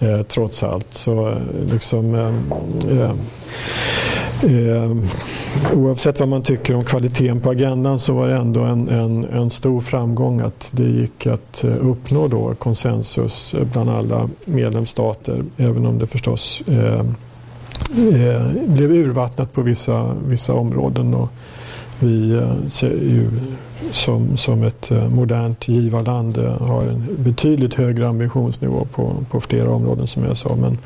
Eh, 0.00 0.22
trots 0.22 0.62
allt. 0.62 0.94
Så 0.94 1.28
eh, 1.28 1.36
liksom 1.72 2.14
eh, 2.14 3.00
eh, 3.00 3.12
Eh, 4.44 4.96
oavsett 5.74 6.20
vad 6.20 6.28
man 6.28 6.42
tycker 6.42 6.74
om 6.74 6.84
kvaliteten 6.84 7.40
på 7.40 7.50
agendan 7.50 7.98
så 7.98 8.14
var 8.14 8.28
det 8.28 8.34
ändå 8.34 8.62
en, 8.62 8.88
en, 8.88 9.24
en 9.24 9.50
stor 9.50 9.80
framgång 9.80 10.40
att 10.40 10.68
det 10.70 10.84
gick 10.84 11.26
att 11.26 11.64
eh, 11.64 11.70
uppnå 11.80 12.28
då 12.28 12.54
konsensus 12.54 13.54
eh, 13.54 13.64
bland 13.72 13.90
alla 13.90 14.28
medlemsstater. 14.44 15.44
Även 15.56 15.86
om 15.86 15.98
det 15.98 16.06
förstås 16.06 16.62
eh, 16.68 17.00
eh, 18.14 18.46
blev 18.66 18.92
urvattnat 18.92 19.52
på 19.52 19.62
vissa, 19.62 20.14
vissa 20.26 20.54
områden. 20.54 21.14
Och 21.14 21.28
vi 22.00 22.34
eh, 22.34 22.66
ser 22.68 22.90
ju 22.90 23.30
som, 23.92 24.36
som 24.36 24.62
ett 24.62 24.90
eh, 24.90 25.08
modernt 25.08 25.68
givarland 25.68 26.38
eh, 26.38 26.62
har 26.62 26.82
en 26.82 27.06
betydligt 27.18 27.74
högre 27.74 28.08
ambitionsnivå 28.08 28.84
på, 28.84 29.16
på 29.30 29.40
flera 29.40 29.70
områden 29.70 30.06
som 30.06 30.24
jag 30.24 30.36
sa. 30.36 30.56
Men, 30.56 30.78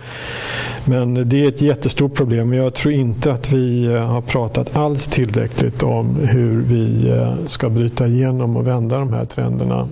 men 0.84 1.28
det 1.28 1.44
är 1.44 1.48
ett 1.48 1.62
jättestort 1.62 2.14
problem. 2.14 2.52
Jag 2.52 2.74
tror 2.74 2.94
inte 2.94 3.32
att 3.32 3.52
vi 3.52 3.96
har 3.96 4.20
pratat 4.20 4.76
alls 4.76 5.06
tillräckligt 5.06 5.82
om 5.82 6.16
hur 6.16 6.62
vi 6.62 7.14
ska 7.46 7.68
bryta 7.68 8.06
igenom 8.06 8.56
och 8.56 8.66
vända 8.66 8.98
de 8.98 9.12
här 9.12 9.24
trenderna. 9.24 9.88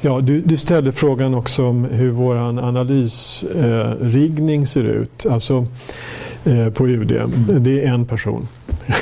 Ja, 0.00 0.20
du, 0.20 0.40
du 0.40 0.56
ställde 0.56 0.92
frågan 0.92 1.34
också 1.34 1.66
om 1.66 1.84
hur 1.84 2.10
vår 2.10 2.36
analysriggning 2.36 4.66
ser 4.66 4.84
ut. 4.84 5.26
Alltså 5.30 5.66
på 6.74 6.88
UD. 6.88 7.12
Det 7.60 7.84
är 7.84 7.88
en 7.88 8.06
person. 8.06 8.48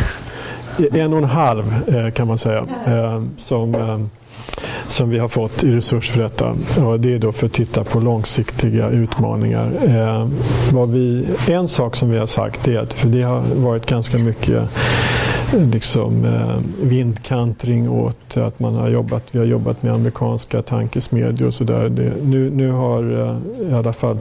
en 0.92 1.12
och 1.12 1.18
en 1.18 1.24
halv 1.24 1.88
eh, 1.88 2.10
kan 2.10 2.28
man 2.28 2.38
säga 2.38 2.66
eh, 2.86 3.22
som, 3.38 3.74
eh, 3.74 4.00
som 4.88 5.10
vi 5.10 5.18
har 5.18 5.28
fått 5.28 5.64
i 5.64 5.72
resurs 5.72 6.10
för 6.10 6.22
detta. 6.22 6.56
Och 6.84 7.00
det 7.00 7.14
är 7.14 7.18
då 7.18 7.32
för 7.32 7.46
att 7.46 7.52
titta 7.52 7.84
på 7.84 8.00
långsiktiga 8.00 8.88
utmaningar. 8.88 9.72
Vad 10.72 10.90
vi, 10.90 11.26
en 11.48 11.68
sak 11.68 11.96
som 11.96 12.10
vi 12.10 12.18
har 12.18 12.26
sagt 12.26 12.68
är 12.68 12.78
att, 12.78 12.92
för 12.92 13.08
det 13.08 13.22
har 13.22 13.42
varit 13.54 13.86
ganska 13.86 14.18
mycket 14.18 14.68
liksom, 15.52 16.24
eh, 16.24 16.58
vindkantring 16.82 17.90
åt 17.90 18.36
att 18.36 18.60
man 18.60 18.74
har 18.74 18.88
jobbat, 18.88 19.22
vi 19.30 19.38
har 19.38 19.46
jobbat 19.46 19.82
med 19.82 19.92
amerikanska 19.92 20.62
tankesmedjor 20.62 21.46
och 21.46 21.54
sådär. 21.54 21.88
Nu, 22.22 22.50
nu 22.50 22.70
har 22.70 23.02
eh, 23.02 23.70
i 23.70 23.74
alla 23.74 23.92
fall 23.92 24.18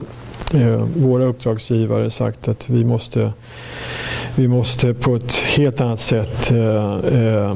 eh, 0.53 0.85
våra 0.95 1.25
uppdragsgivare 1.25 2.09
sagt 2.09 2.47
att 2.47 2.69
vi 2.69 2.85
måste 2.85 3.33
vi 4.35 4.47
måste 4.47 4.93
på 4.93 5.15
ett 5.15 5.33
helt 5.35 5.81
annat 5.81 5.99
sätt 5.99 6.51
eh, 6.51 6.95
eh, 6.95 7.55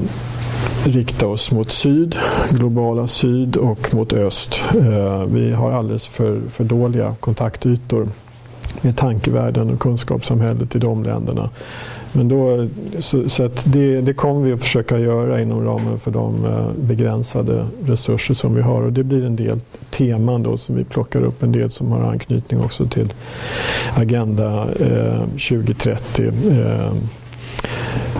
rikta 0.86 1.28
oss 1.28 1.52
mot 1.52 1.72
syd, 1.72 2.16
globala 2.50 3.08
syd 3.08 3.58
och 3.58 3.94
mot 3.94 4.14
öst. 4.14 4.64
Eh, 4.78 5.24
vi 5.24 5.52
har 5.52 5.72
alldeles 5.72 6.08
för, 6.08 6.42
för 6.52 6.64
dåliga 6.64 7.16
kontaktytor 7.20 8.08
med 8.82 8.98
tankevärlden 8.98 9.70
och 9.70 9.80
kunskapssamhället 9.80 10.76
i 10.76 10.80
de 10.80 11.04
länderna. 11.04 11.50
Men 12.12 12.28
då, 12.28 12.68
så, 13.00 13.30
så 13.30 13.50
det, 13.64 14.02
det 14.02 14.14
kommer 14.14 14.42
vi 14.42 14.54
att 14.54 14.62
försöka 14.62 15.00
göra 15.00 15.42
inom 15.42 15.66
ramen 15.66 16.00
för 16.00 16.12
de 16.12 16.46
eh, 16.46 16.72
begränsade 16.76 17.68
resurser 17.86 18.34
som 18.34 18.56
vi 18.56 18.62
har. 18.62 18.82
Och 18.82 18.94
det 18.94 19.04
blir 19.04 19.26
en 19.26 19.36
del 19.36 19.60
teman 19.90 20.44
då 20.44 20.58
som 20.58 20.76
vi 20.76 20.84
plockar 20.84 21.22
upp, 21.22 21.44
en 21.44 21.52
del 21.52 21.70
som 21.70 21.92
har 21.92 22.02
anknytning 22.02 22.64
också 22.64 22.88
till 22.88 23.14
Agenda 23.96 24.68
eh, 24.80 25.22
2030. 25.22 26.32
Eh, 26.52 26.92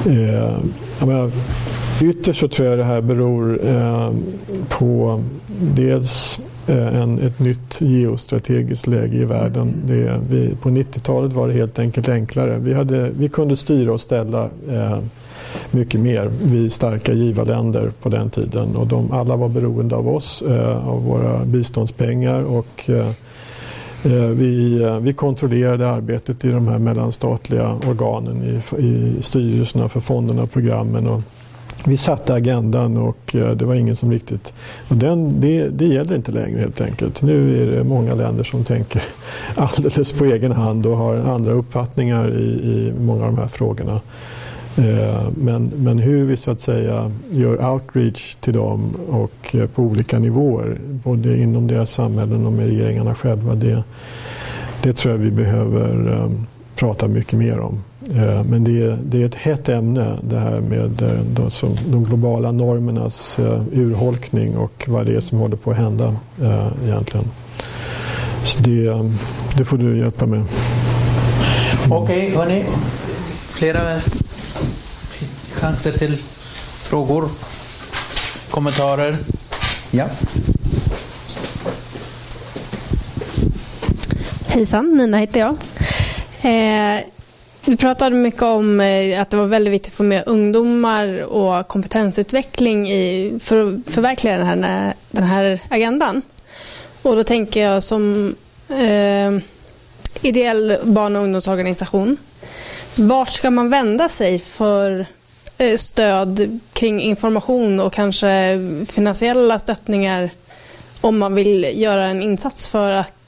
eh, 0.06 0.60
menar, 1.00 1.32
ytterst 2.02 2.40
så 2.40 2.48
tror 2.48 2.68
jag 2.68 2.78
det 2.78 2.84
här 2.84 3.02
beror 3.02 3.68
eh, 3.68 4.14
på 4.70 5.24
dels 5.62 6.40
Eh, 6.70 7.02
en, 7.02 7.20
ett 7.20 7.40
nytt 7.40 7.82
geostrategiskt 7.82 8.88
läge 8.88 9.18
i 9.18 9.26
världen. 9.26 9.74
Det, 9.86 10.22
vi, 10.30 10.56
på 10.62 10.70
90-talet 10.70 11.34
var 11.34 11.48
det 11.48 11.54
helt 11.54 11.80
enkelt 11.80 12.10
enklare. 12.10 12.58
Vi, 12.58 12.74
hade, 12.74 13.10
vi 13.10 13.30
kunde 13.30 13.56
styra 13.56 13.94
och 13.94 14.02
ställa 14.02 14.50
eh, 14.70 15.00
mycket 15.72 16.00
mer, 16.00 16.32
vi 16.44 16.70
starka 16.70 17.14
givarländer 17.14 17.92
på 18.02 18.10
den 18.10 18.30
tiden. 18.30 18.76
Och 18.76 18.88
de, 18.88 19.12
alla 19.12 19.36
var 19.36 19.50
beroende 19.50 19.96
av 19.96 20.10
oss, 20.10 20.42
eh, 20.42 20.88
av 20.88 21.04
våra 21.04 21.46
biståndspengar 21.46 22.42
och 22.42 22.90
eh, 22.90 23.10
eh 24.04 24.28
vi, 24.28 24.84
eh, 24.84 25.00
vi 25.00 25.14
kontrollerade 25.14 25.90
arbetet 25.90 26.46
i 26.46 26.52
de 26.52 26.68
här 26.68 26.80
mellanstatliga 26.80 27.80
organen 27.88 28.44
i, 28.44 28.82
i 28.86 29.22
styrelserna 29.22 29.90
för 29.90 30.00
fonderna 30.00 30.44
och 30.44 30.52
programmen. 30.52 31.08
Och, 31.08 31.22
vi 31.86 31.98
satte 31.98 32.34
agendan 32.34 32.98
och 32.98 33.36
eh, 33.36 33.52
det 33.52 33.66
var 33.66 33.76
ingen 33.76 33.96
som 33.96 34.12
riktigt... 34.12 34.54
Och 34.88 34.96
den, 34.96 35.42
det, 35.42 35.70
det 35.70 35.86
gäller 35.86 36.16
inte 36.16 36.32
längre 36.32 36.60
helt 36.60 36.82
enkelt. 36.82 37.22
Nu 37.22 37.64
är 37.64 37.78
det 37.78 37.84
många 37.84 38.16
länder 38.16 38.44
som 38.44 38.64
tänker 38.64 39.04
alldeles 39.56 40.12
på 40.12 40.26
egen 40.26 40.52
hand 40.52 40.86
och 40.86 40.98
har 40.98 41.16
andra 41.16 41.52
uppfattningar 41.52 42.38
i, 42.38 42.44
i 42.44 42.94
många 43.00 43.26
av 43.26 43.32
de 43.32 43.42
här 43.42 43.48
frågorna. 43.48 44.02
Eh, 44.78 45.28
men, 45.36 45.72
men 45.76 46.00
hur 46.00 46.26
vi 46.26 46.38
så 46.38 46.52
att 46.52 46.62
säga 46.62 47.12
gör 47.32 47.72
outreach 47.72 48.36
till 48.36 48.54
dem 48.54 48.96
och 49.10 49.56
eh, 49.56 49.68
på 49.68 49.84
olika 49.84 50.20
nivåer, 50.20 50.78
både 51.04 51.38
inom 51.38 51.68
deras 51.68 51.92
samhällen 51.92 52.46
och 52.46 52.54
med 52.54 52.68
regeringarna 52.68 53.16
själva, 53.16 53.56
det, 53.56 53.84
det 54.84 54.94
tror 54.94 55.12
jag 55.14 55.20
vi 55.20 55.32
behöver 55.32 56.30
prata 56.76 57.08
mycket 57.08 57.40
mer 57.40 57.60
om. 57.60 57.84
Eh, 58.16 58.44
men 58.44 58.64
det 58.64 58.84
är, 58.84 59.00
det 59.04 59.22
är 59.22 59.26
ett 59.26 59.36
hett 59.36 59.70
ämne 59.70 60.20
det 60.24 60.40
här 60.40 60.60
med 60.60 61.02
eh, 61.02 61.20
de, 61.20 61.52
som, 61.52 61.76
de 61.88 62.04
globala 62.04 62.52
normernas 62.52 63.40
uh, 63.40 63.64
urholkning 63.74 64.58
och 64.58 64.86
vad 64.88 65.06
det 65.06 65.16
är 65.16 65.20
som 65.20 65.38
håller 65.38 65.56
på 65.56 65.72
att 65.72 65.78
hända 65.78 66.16
egentligen. 66.86 67.26
Så 68.44 68.60
det, 68.60 69.12
det 69.58 69.66
får 69.66 69.78
du 69.78 69.98
hjälpa 69.98 70.26
med. 70.26 70.40
Mm. 70.40 71.92
Okej, 71.92 72.28
okay, 72.28 72.36
hörni. 72.36 72.66
Flera 73.50 74.00
chanser 75.54 75.92
till 75.92 76.18
frågor, 76.82 77.30
kommentarer. 78.50 79.16
Ja. 79.92 80.06
Hejsan, 84.48 84.98
Nina 84.98 85.18
heter 85.18 85.40
jag. 85.40 85.58
Eh, 86.42 87.02
vi 87.70 87.78
pratade 87.78 88.16
mycket 88.16 88.42
om 88.42 88.82
eh, 88.82 89.22
att 89.22 89.30
det 89.30 89.38
var 89.38 89.46
väldigt 89.46 89.74
viktigt 89.74 89.94
att 89.94 89.98
få 89.98 90.04
med 90.04 90.24
ungdomar 90.26 91.24
och 91.24 91.68
kompetensutveckling 91.68 92.92
i, 92.92 93.34
för 93.44 93.68
att 93.68 93.94
förverkliga 93.94 94.38
den 94.38 94.64
här, 94.64 94.94
den 95.12 95.24
här 95.24 95.60
agendan. 95.70 96.22
Och 97.02 97.16
då 97.16 97.24
tänker 97.24 97.62
jag 97.62 97.84
som 97.84 98.36
eh, 98.70 99.32
ideell 100.22 100.78
barn 100.84 101.16
och 101.16 101.24
ungdomsorganisation. 101.24 102.18
Vart 102.96 103.30
ska 103.30 103.52
man 103.52 103.70
vända 103.70 104.10
sig 104.10 104.40
för 104.40 105.06
eh, 105.58 105.78
stöd 105.78 106.60
kring 106.74 107.02
information 107.02 107.80
och 107.80 107.94
kanske 107.94 108.60
finansiella 108.90 109.60
stöttningar 109.60 110.30
om 111.02 111.18
man 111.18 111.36
vill 111.36 111.82
göra 111.82 112.06
en 112.06 112.22
insats 112.22 112.70
för 112.70 112.92
att 112.92 113.19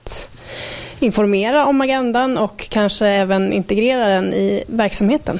informera 1.01 1.65
om 1.65 1.81
agendan 1.81 2.37
och 2.37 2.69
kanske 2.69 3.07
även 3.07 3.53
integrera 3.53 4.07
den 4.07 4.33
i 4.33 4.63
verksamheten. 4.67 5.39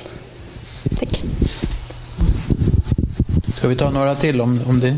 Tack. 0.97 1.23
Ska 3.55 3.67
vi 3.67 3.75
ta 3.75 3.89
några 3.89 4.15
till 4.15 4.41
om, 4.41 4.61
om 4.67 4.79
det? 4.79 4.97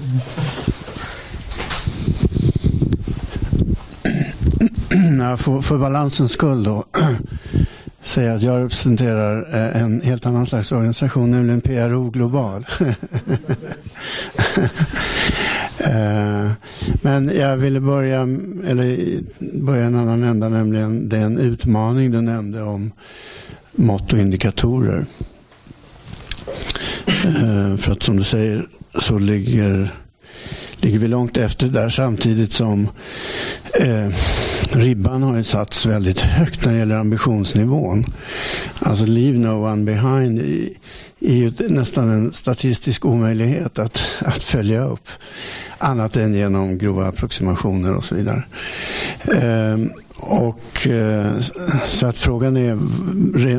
för, 5.38 5.62
för 5.62 5.78
balansens 5.78 6.32
skull 6.32 6.64
då 6.64 6.84
säga 8.02 8.34
att 8.34 8.42
jag 8.42 8.64
representerar 8.64 9.56
eh, 9.56 9.82
en 9.82 10.02
helt 10.02 10.26
annan 10.26 10.46
slags 10.46 10.72
organisation, 10.72 11.32
nämligen 11.32 11.62
PRO 11.62 12.10
Global. 12.10 12.66
Eh, 15.84 16.52
men 17.02 17.32
jag 17.36 17.58
ville 17.58 17.80
börja, 17.80 18.22
eller 18.68 19.20
börja 19.64 19.86
en 19.86 19.96
annan 19.96 20.24
ända, 20.24 20.50
nämligen 20.50 21.10
den 21.10 21.38
utmaning 21.38 22.12
du 22.12 22.22
nämnde 22.22 22.62
om 22.62 22.92
mått 23.72 24.14
och 24.14 24.20
indikatorer. 24.20 25.06
Eh, 27.26 27.76
för 27.76 27.92
att 27.92 28.04
som 28.04 28.18
du 28.18 28.24
säger 28.24 28.68
så 29.00 29.18
ligger, 29.18 29.90
ligger 30.78 31.00
vi 31.00 31.08
långt 31.08 31.38
efter 31.38 31.68
där 31.68 31.90
samtidigt 31.90 32.54
som 32.54 32.90
eh, 33.80 34.10
ribban 34.72 35.24
har 35.24 35.38
ju 35.38 35.44
satts 35.44 35.86
väldigt 35.86 36.22
högt 36.22 36.66
när 36.66 36.74
det 36.74 36.80
gäller 36.80 36.96
ambitionsnivån. 36.96 38.06
Alltså 38.80 39.06
leave 39.06 39.38
no 39.38 39.72
one 39.72 39.84
behind 39.84 40.40
är 41.20 41.34
ju 41.34 41.52
nästan 41.60 42.10
en 42.10 42.34
statistisk 42.34 43.06
omöjlighet 43.06 43.80
att, 43.80 44.04
att 44.20 44.44
följa 44.44 44.86
upp. 44.86 45.08
Annat 45.84 46.18
än 46.18 46.34
genom 46.34 46.78
grova 46.78 47.08
approximationer 47.08 47.96
och 47.96 48.04
så 48.04 48.16
vidare. 48.16 48.44
Ehm, 49.42 49.90
och, 50.20 50.88
eh, 50.88 51.32
så 51.88 52.08
att 52.08 52.18
frågan 52.18 52.58
är 52.58 52.76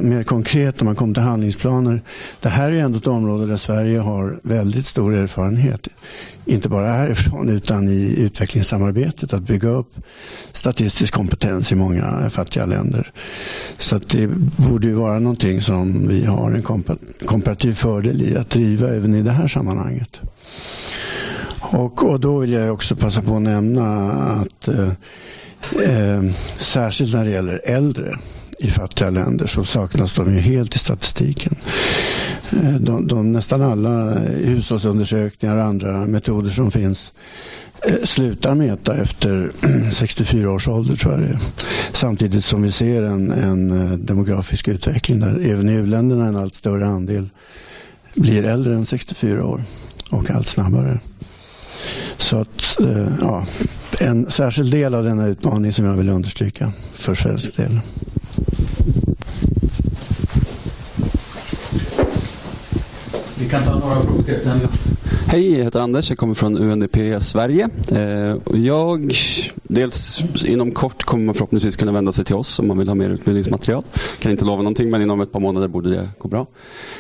mer 0.01 0.25
konkret 0.25 0.81
om 0.81 0.85
man 0.87 0.95
kommer 0.95 1.15
till 1.15 1.23
handlingsplaner. 1.23 2.03
Det 2.41 2.49
här 2.49 2.73
är 2.73 2.77
ändå 2.77 2.99
ett 2.99 3.07
område 3.07 3.47
där 3.47 3.57
Sverige 3.57 3.99
har 3.99 4.39
väldigt 4.43 4.87
stor 4.87 5.15
erfarenhet. 5.15 5.89
Inte 6.45 6.69
bara 6.69 6.87
härifrån 6.87 7.49
utan 7.49 7.89
i 7.89 8.15
utvecklingssamarbetet. 8.19 9.33
Att 9.33 9.43
bygga 9.43 9.69
upp 9.69 9.93
statistisk 10.53 11.15
kompetens 11.15 11.73
i 11.73 11.75
många 11.75 12.31
fattiga 12.31 12.67
länder. 12.67 13.11
Så 13.79 13.97
att 13.97 14.09
det 14.09 14.27
borde 14.57 14.87
ju 14.87 14.95
vara 14.95 15.19
någonting 15.19 15.61
som 15.61 16.09
vi 16.09 16.25
har 16.25 16.51
en 16.51 16.85
komparativ 17.27 17.73
fördel 17.73 18.23
i 18.23 18.37
att 18.37 18.51
driva 18.51 18.89
även 18.89 19.15
i 19.15 19.23
det 19.23 19.33
här 19.33 19.49
sammanhanget. 19.49 20.21
Och, 21.73 22.05
och 22.05 22.21
då 22.21 22.39
vill 22.39 22.53
jag 22.53 22.75
också 22.75 22.97
passa 22.97 23.23
på 23.23 23.37
att 23.37 23.43
nämna 23.43 24.13
att 24.13 24.69
eh, 24.69 24.89
eh, 25.83 26.23
särskilt 26.59 27.15
när 27.15 27.25
det 27.25 27.31
gäller 27.31 27.61
äldre 27.65 28.19
i 28.59 28.71
fattiga 28.71 29.11
länder 29.11 29.47
så 29.47 29.65
saknas 29.65 30.13
de 30.13 30.35
ju 30.35 30.41
helt 30.41 30.75
i 30.75 30.79
statistiken. 30.79 31.55
Eh, 32.53 32.75
de, 32.75 33.07
de, 33.07 33.33
nästan 33.33 33.63
alla 33.63 34.19
hushållsundersökningar 34.19 35.57
och 35.57 35.65
andra 35.65 36.07
metoder 36.07 36.51
som 36.51 36.71
finns 36.71 37.13
eh, 37.83 38.03
slutar 38.03 38.55
mäta 38.55 38.97
efter 38.97 39.53
64 39.93 40.51
års 40.51 40.69
ålder 40.69 40.97
tror 40.97 41.13
jag 41.13 41.23
det 41.23 41.29
är. 41.29 41.41
Samtidigt 41.93 42.45
som 42.45 42.63
vi 42.63 42.73
ser 42.73 43.03
en, 43.03 43.31
en 43.31 43.71
eh, 43.71 43.99
demografisk 43.99 44.69
utveckling 44.69 45.21
där 45.21 45.51
även 45.51 45.69
i 45.69 45.73
u-länderna 45.73 46.27
en 46.27 46.37
allt 46.37 46.55
större 46.55 46.87
andel 46.87 47.29
blir 48.15 48.45
äldre 48.45 48.75
än 48.75 48.87
64 48.87 49.47
år 49.47 49.65
och 50.11 50.31
allt 50.31 50.49
snabbare. 50.49 51.01
Så 52.19 52.41
att, 52.41 52.81
eh, 52.81 53.09
ja, 53.21 53.47
en 54.01 54.31
särskild 54.31 54.71
del 54.71 54.95
av 54.95 55.05
denna 55.05 55.27
utmaning 55.27 55.73
som 55.73 55.85
jag 55.85 55.95
vill 55.95 56.09
understryka 56.09 56.73
för 56.95 57.15
svensk 57.15 57.57
del. 57.57 57.81
Vi 63.39 63.49
kan 63.49 63.65
ta 63.65 63.79
några 63.79 64.03
frågor 64.03 64.39
sen. 64.39 64.61
Hej, 65.27 65.57
jag 65.57 65.65
heter 65.65 65.81
Anders. 65.81 66.11
Jag 66.11 66.19
kommer 66.19 66.35
från 66.35 66.59
UNDP 66.59 67.23
Sverige. 67.23 67.69
Eh, 67.93 68.37
jag, 68.55 69.15
dels 69.63 70.25
inom 70.45 70.73
kort 70.73 71.05
kommer 71.05 71.25
man 71.25 71.35
förhoppningsvis 71.35 71.77
kunna 71.77 71.93
vända 71.93 72.13
sig 72.13 72.25
till 72.25 72.35
oss 72.35 72.59
om 72.59 72.69
man 72.69 72.79
vill 72.79 72.89
ha 72.89 72.95
mer 72.95 73.11
utbildningsmaterial. 73.11 73.83
Kan 74.19 74.33
inte 74.33 74.45
lova 74.45 74.63
någonting 74.63 74.91
men 74.91 75.03
inom 75.03 75.21
ett 75.21 75.33
par 75.33 75.41
månader 75.41 75.69
borde 75.69 75.91
det 75.91 76.09
gå 76.19 76.29
bra. 76.29 76.47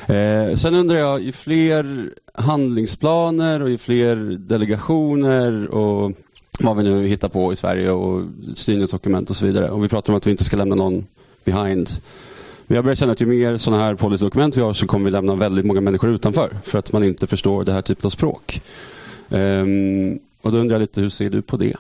Eh, 0.06 0.54
sen 0.54 0.74
undrar 0.74 0.96
jag, 0.96 1.22
ju 1.22 1.32
fler 1.32 2.10
handlingsplaner 2.34 3.62
och 3.62 3.70
ju 3.70 3.78
fler 3.78 4.16
delegationer 4.38 5.68
och 5.68 6.12
vad 6.60 6.76
vi 6.76 6.82
nu 6.82 7.06
hittar 7.06 7.28
på 7.28 7.52
i 7.52 7.56
Sverige 7.56 7.90
och 7.90 8.22
styrningsdokument 8.54 9.30
och 9.30 9.36
så 9.36 9.46
vidare. 9.46 9.70
Och 9.70 9.84
vi 9.84 9.88
pratar 9.88 10.12
om 10.12 10.16
att 10.16 10.26
vi 10.26 10.30
inte 10.30 10.44
ska 10.44 10.56
lämna 10.56 10.74
någon 10.74 11.06
behind. 11.44 11.90
Jag 12.74 12.84
börjar 12.84 12.94
känna 12.94 13.12
att 13.12 13.20
ju 13.20 13.26
mer 13.26 13.56
sådana 13.56 13.82
här 13.82 13.94
policydokument 13.94 14.56
vi 14.56 14.60
har 14.60 14.72
så 14.72 14.86
kommer 14.86 15.04
vi 15.04 15.10
lämna 15.10 15.34
väldigt 15.34 15.64
många 15.64 15.80
människor 15.80 16.10
utanför 16.10 16.56
för 16.64 16.78
att 16.78 16.92
man 16.92 17.04
inte 17.04 17.26
förstår 17.26 17.64
det 17.64 17.72
här 17.72 17.82
typen 17.82 18.06
av 18.06 18.10
språk. 18.10 18.62
Um, 19.28 20.18
och 20.40 20.52
då 20.52 20.58
undrar 20.58 20.74
jag 20.74 20.80
lite, 20.80 21.00
hur 21.00 21.08
ser 21.08 21.30
du 21.30 21.42
på 21.42 21.56
det? 21.56 21.74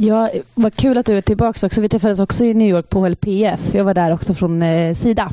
Ja, 0.00 0.30
vad 0.54 0.74
kul 0.74 0.98
att 0.98 1.06
du 1.06 1.16
är 1.16 1.20
tillbaka 1.20 1.66
också. 1.66 1.80
Vi 1.80 1.88
träffades 1.88 2.20
också 2.20 2.44
i 2.44 2.54
New 2.54 2.68
York 2.68 2.88
på 2.88 3.00
HLPF. 3.00 3.74
Jag 3.74 3.84
var 3.84 3.94
där 3.94 4.12
också 4.12 4.34
från 4.34 4.62
eh, 4.62 4.94
Sida. 4.94 5.32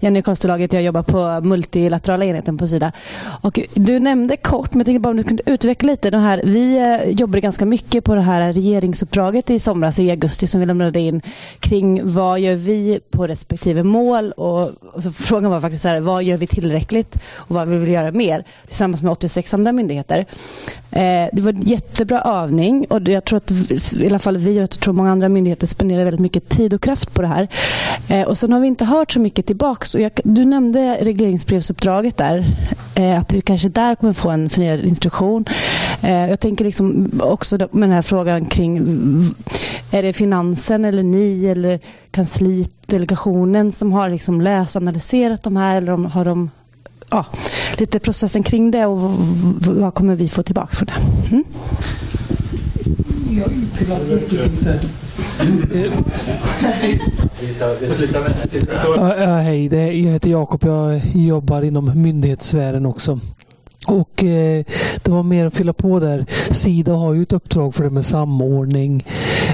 Jenny 0.00 0.22
Konstelaget, 0.22 0.72
jag 0.72 0.82
jobbar 0.82 1.02
på 1.02 1.48
multilaterala 1.48 2.24
enheten 2.24 2.58
på 2.58 2.66
Sida. 2.66 2.92
Och 3.40 3.60
du 3.74 3.98
nämnde 3.98 4.36
kort, 4.36 4.72
men 4.72 4.78
jag 4.78 4.86
tänkte 4.86 5.00
bara 5.00 5.10
om 5.10 5.16
du 5.16 5.22
kunde 5.22 5.42
utveckla 5.46 5.86
lite. 5.86 6.10
Det 6.10 6.18
här, 6.18 6.42
vi 6.44 6.78
eh, 6.78 7.10
jobbade 7.10 7.40
ganska 7.40 7.66
mycket 7.66 8.04
på 8.04 8.14
det 8.14 8.20
här 8.20 8.52
regeringsuppdraget 8.52 9.50
i 9.50 9.58
somras, 9.58 9.98
i 9.98 10.10
augusti, 10.10 10.46
som 10.46 10.60
vi 10.60 10.66
lämnade 10.66 11.00
in 11.00 11.22
kring 11.60 12.00
vad 12.14 12.40
gör 12.40 12.54
vi 12.54 13.00
på 13.10 13.26
respektive 13.26 13.82
mål 13.82 14.32
och, 14.32 14.70
och 14.94 15.02
så 15.02 15.12
frågan 15.12 15.50
var 15.50 15.60
faktiskt 15.60 15.82
så 15.82 15.88
här, 15.88 16.00
vad 16.00 16.22
gör 16.22 16.36
vi 16.36 16.46
tillräckligt 16.46 17.18
och 17.34 17.54
vad 17.54 17.68
vi 17.68 17.78
vill 17.78 17.92
göra 17.92 18.12
mer 18.12 18.44
tillsammans 18.66 19.02
med 19.02 19.12
86 19.12 19.54
andra 19.54 19.72
myndigheter. 19.72 20.26
Eh, 20.90 21.28
det 21.32 21.40
var 21.42 21.52
en 21.52 21.60
jättebra 21.60 22.20
övning 22.20 22.86
och 22.90 23.08
jag 23.08 23.24
tror 23.24 23.36
att 23.36 23.50
i 24.04 24.08
alla 24.08 24.18
fall 24.18 24.36
vi 24.36 24.58
och 24.58 24.62
jag 24.62 24.70
tror 24.70 24.94
många 24.94 25.12
andra 25.12 25.28
myndigheter 25.28 25.66
spenderar 25.66 26.04
väldigt 26.04 26.20
mycket 26.20 26.48
tid 26.48 26.74
och 26.74 26.80
kraft 26.80 27.14
på 27.14 27.22
det 27.22 27.28
här. 27.28 27.48
Eh, 28.08 28.22
och 28.22 28.38
sen 28.38 28.52
har 28.52 28.60
vi 28.60 28.66
inte 28.66 28.84
hört 28.84 29.12
så 29.12 29.20
mycket 29.20 29.46
tillbaks. 29.46 29.94
Och 29.94 30.00
jag, 30.00 30.12
du 30.24 30.44
nämnde 30.44 30.98
regleringsbrevsuppdraget 31.00 32.16
där. 32.16 32.44
Eh, 32.94 33.18
att 33.18 33.32
vi 33.32 33.40
kanske 33.40 33.68
där 33.68 33.94
kommer 33.94 34.12
få 34.12 34.30
en 34.30 34.50
förnyad 34.50 34.80
instruktion. 34.80 35.44
Eh, 36.02 36.28
jag 36.28 36.40
tänker 36.40 36.64
liksom 36.64 37.10
också 37.22 37.58
med 37.58 37.68
den 37.88 37.92
här 37.92 38.02
frågan 38.02 38.46
kring 38.46 38.78
är 39.90 40.02
det 40.02 40.12
finansen 40.12 40.84
eller 40.84 41.02
ni 41.02 41.46
eller 41.46 41.80
kansliet, 42.10 42.70
delegationen 42.86 43.72
som 43.72 43.92
har 43.92 44.08
liksom 44.08 44.40
läst 44.40 44.76
och 44.76 44.82
analyserat 44.82 45.42
de 45.42 45.56
här 45.56 45.76
eller 45.76 46.08
har 46.08 46.24
de 46.24 46.50
ja, 47.10 47.26
lite 47.78 47.98
processen 47.98 48.42
kring 48.42 48.70
det 48.70 48.86
och 48.86 48.98
vad 49.66 49.94
kommer 49.94 50.16
vi 50.16 50.28
få 50.28 50.42
tillbaka 50.42 50.76
för 50.76 50.86
det? 50.86 50.94
Mm? 51.30 51.44
Jag 53.30 53.50
fyller 53.72 54.18
precis 54.28 54.60
där. 54.60 54.80
Ja, 58.96 59.36
hej, 59.36 59.68
det 59.68 59.78
är, 59.78 59.92
jag 59.92 60.12
heter 60.12 60.30
Jakob. 60.30 60.64
Jag 60.64 61.00
jobbar 61.14 61.62
inom 61.62 62.02
myndighetssfären 62.02 62.86
också. 62.86 63.20
Och 63.86 64.24
eh, 64.24 64.64
det 65.02 65.08
var 65.10 65.22
mer 65.22 65.46
att 65.46 65.54
fylla 65.54 65.72
på 65.72 66.00
där. 66.00 66.26
Sida 66.50 66.92
har 66.92 67.14
ju 67.14 67.22
ett 67.22 67.32
uppdrag 67.32 67.74
för 67.74 67.84
det 67.84 67.90
med 67.90 68.04
samordning. 68.04 69.04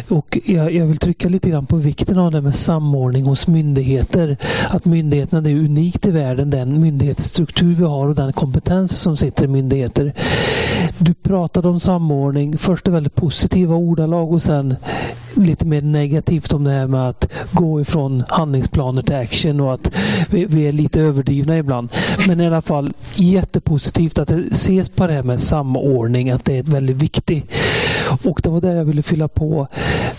Och 0.09 0.39
jag, 0.45 0.73
jag, 0.73 0.87
vill 0.87 0.99
trycka 0.99 1.29
lite 1.29 1.51
grann 1.51 1.67
på 1.67 1.77
vikten 1.77 2.19
av 2.19 2.33
det 2.33 2.41
med 2.41 2.55
samordning 2.55 3.27
hos 3.27 3.47
myndigheter. 3.47 4.37
Att 4.69 4.85
myndigheterna 4.85 5.41
det 5.41 5.51
är 5.51 5.57
unikt 5.57 6.07
i 6.07 6.11
världen, 6.11 6.51
den 6.51 6.81
myndighetsstruktur 6.81 7.75
vi 7.75 7.85
har 7.85 8.09
och 8.09 8.15
den 8.15 8.33
kompetens 8.33 9.01
som 9.01 9.17
sitter 9.17 9.45
i 9.45 9.49
myndigheter. 9.49 10.15
Du 10.99 11.15
pratade 11.15 11.69
om 11.69 11.81
samordning, 11.81 12.59
först 12.59 12.89
i 12.89 12.91
väldigt 12.91 13.15
positiva 13.15 13.75
ordalag 13.75 14.33
och 14.33 14.43
sen 14.43 14.77
lite 15.35 15.67
mer 15.67 15.83
negativt 15.83 16.53
om 16.53 16.65
det 16.65 16.71
här 16.71 16.87
med 16.87 17.09
att 17.09 17.33
gå 17.53 17.81
ifrån 17.81 18.25
handlingsplaner 18.29 19.03
till 19.03 19.17
action 19.17 19.61
och 19.61 19.75
att 19.75 19.97
vi, 20.31 20.45
vi 20.45 20.69
är 20.69 20.73
lite 20.73 21.01
överdrivna 21.01 21.59
ibland. 21.59 21.93
Men 22.29 22.41
i 22.41 22.47
alla 22.47 22.63
fall 22.63 22.93
jättepositivt 23.15 24.19
att 24.21 24.29
det 24.29 24.39
ses 24.51 24.89
på 24.89 25.07
det 25.07 25.13
här 25.13 25.23
med 25.23 25.41
samordning, 25.41 26.31
att 26.31 26.45
det 26.45 26.59
är 26.59 26.63
väldigt 26.63 26.97
viktigt. 26.97 27.53
Och 28.25 28.41
det 28.43 28.51
var 28.51 28.61
där 28.61 28.75
jag 28.75 28.85
ville 28.85 29.03
fylla 29.03 29.29
på 29.29 29.67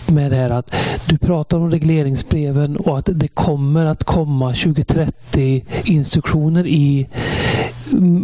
med 0.06 0.30
det 0.30 0.36
här 0.36 0.50
att 0.50 0.74
du 1.06 1.18
pratar 1.18 1.58
om 1.58 1.70
regleringsbreven 1.70 2.76
och 2.76 2.98
att 2.98 3.08
det 3.12 3.28
kommer 3.28 3.86
att 3.86 4.04
komma 4.04 4.52
2030 4.52 5.64
instruktioner 5.84 6.66
i 6.66 7.08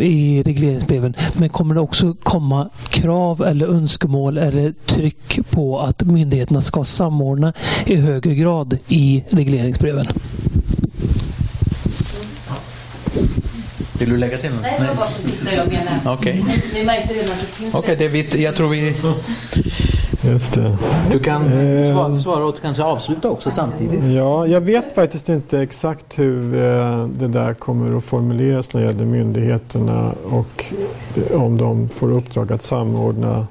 i 0.02 0.42
regleringsbreven. 0.42 1.14
Men 1.32 1.48
kommer 1.48 1.74
det 1.74 1.80
också 1.80 2.14
komma 2.22 2.70
krav 2.88 3.42
eller 3.42 3.66
önskemål 3.66 4.38
eller 4.38 4.72
tryck 4.86 5.50
på 5.50 5.80
att 5.80 6.02
myndigheterna 6.02 6.60
ska 6.60 6.84
samordna 6.84 7.52
i 7.86 7.94
högre 7.94 8.34
grad 8.34 8.78
i 8.88 9.24
regleringsbreven? 9.30 10.06
Vill 13.98 14.10
du 14.10 14.16
lägga 14.16 14.38
till 14.38 14.50
något? 14.50 14.62
Nej, 14.62 14.74
det 14.80 14.86
var 14.86 14.94
bara 14.94 15.06
precis 15.06 15.40
det 15.40 15.54
jag 15.54 15.68
menade. 15.68 16.00
Okej. 16.06 16.42
Okay. 16.42 16.60
Ni 16.74 16.84
märkte 16.84 17.14
redan 17.14 17.32
att 17.32 17.40
det 17.40 17.46
finns 17.46 17.74
Okej, 17.74 17.94
okay, 17.94 18.22
det. 18.22 18.38
jag 18.38 18.54
tror 18.54 18.68
vi... 18.68 18.94
Just 20.24 20.54
det. 20.54 20.76
Du 21.10 21.18
kan 21.18 21.44
svara, 21.92 22.20
svara 22.20 22.46
och 22.46 22.60
kanske 22.62 22.82
avsluta 22.82 23.30
också 23.30 23.50
samtidigt. 23.50 24.04
Ja, 24.04 24.46
jag 24.46 24.60
vet 24.60 24.94
faktiskt 24.94 25.28
inte 25.28 25.58
exakt 25.58 26.18
hur 26.18 26.54
eh, 26.54 27.06
det 27.06 27.28
där 27.28 27.54
kommer 27.54 27.96
att 27.96 28.04
formuleras 28.04 28.72
när 28.72 28.80
det 28.80 28.86
gäller 28.86 29.04
myndigheterna 29.04 30.12
och 30.30 30.64
eh, 31.16 31.42
om 31.42 31.58
de 31.58 31.88
får 31.88 32.10
uppdrag 32.10 32.52
att 32.52 32.62
samordna 32.62 33.46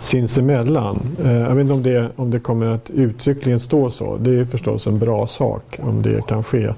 sinsemellan. 0.00 1.16
Eh, 1.24 1.32
jag 1.32 1.54
vet 1.54 1.62
inte 1.62 1.74
om 1.74 1.82
det, 1.82 2.10
om 2.16 2.30
det 2.30 2.40
kommer 2.40 2.66
att 2.66 2.90
uttryckligen 2.90 3.60
stå 3.60 3.90
så. 3.90 4.16
Det 4.16 4.40
är 4.40 4.44
förstås 4.44 4.86
en 4.86 4.98
bra 4.98 5.26
sak 5.26 5.78
om 5.82 6.02
det 6.02 6.26
kan 6.26 6.44
ske. 6.44 6.72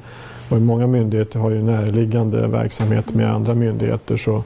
Och 0.50 0.62
många 0.62 0.86
myndigheter 0.86 1.38
har 1.38 1.50
ju 1.50 1.62
närliggande 1.62 2.46
verksamhet 2.46 3.14
med 3.14 3.34
andra 3.34 3.54
myndigheter. 3.54 4.16
Så 4.16 4.44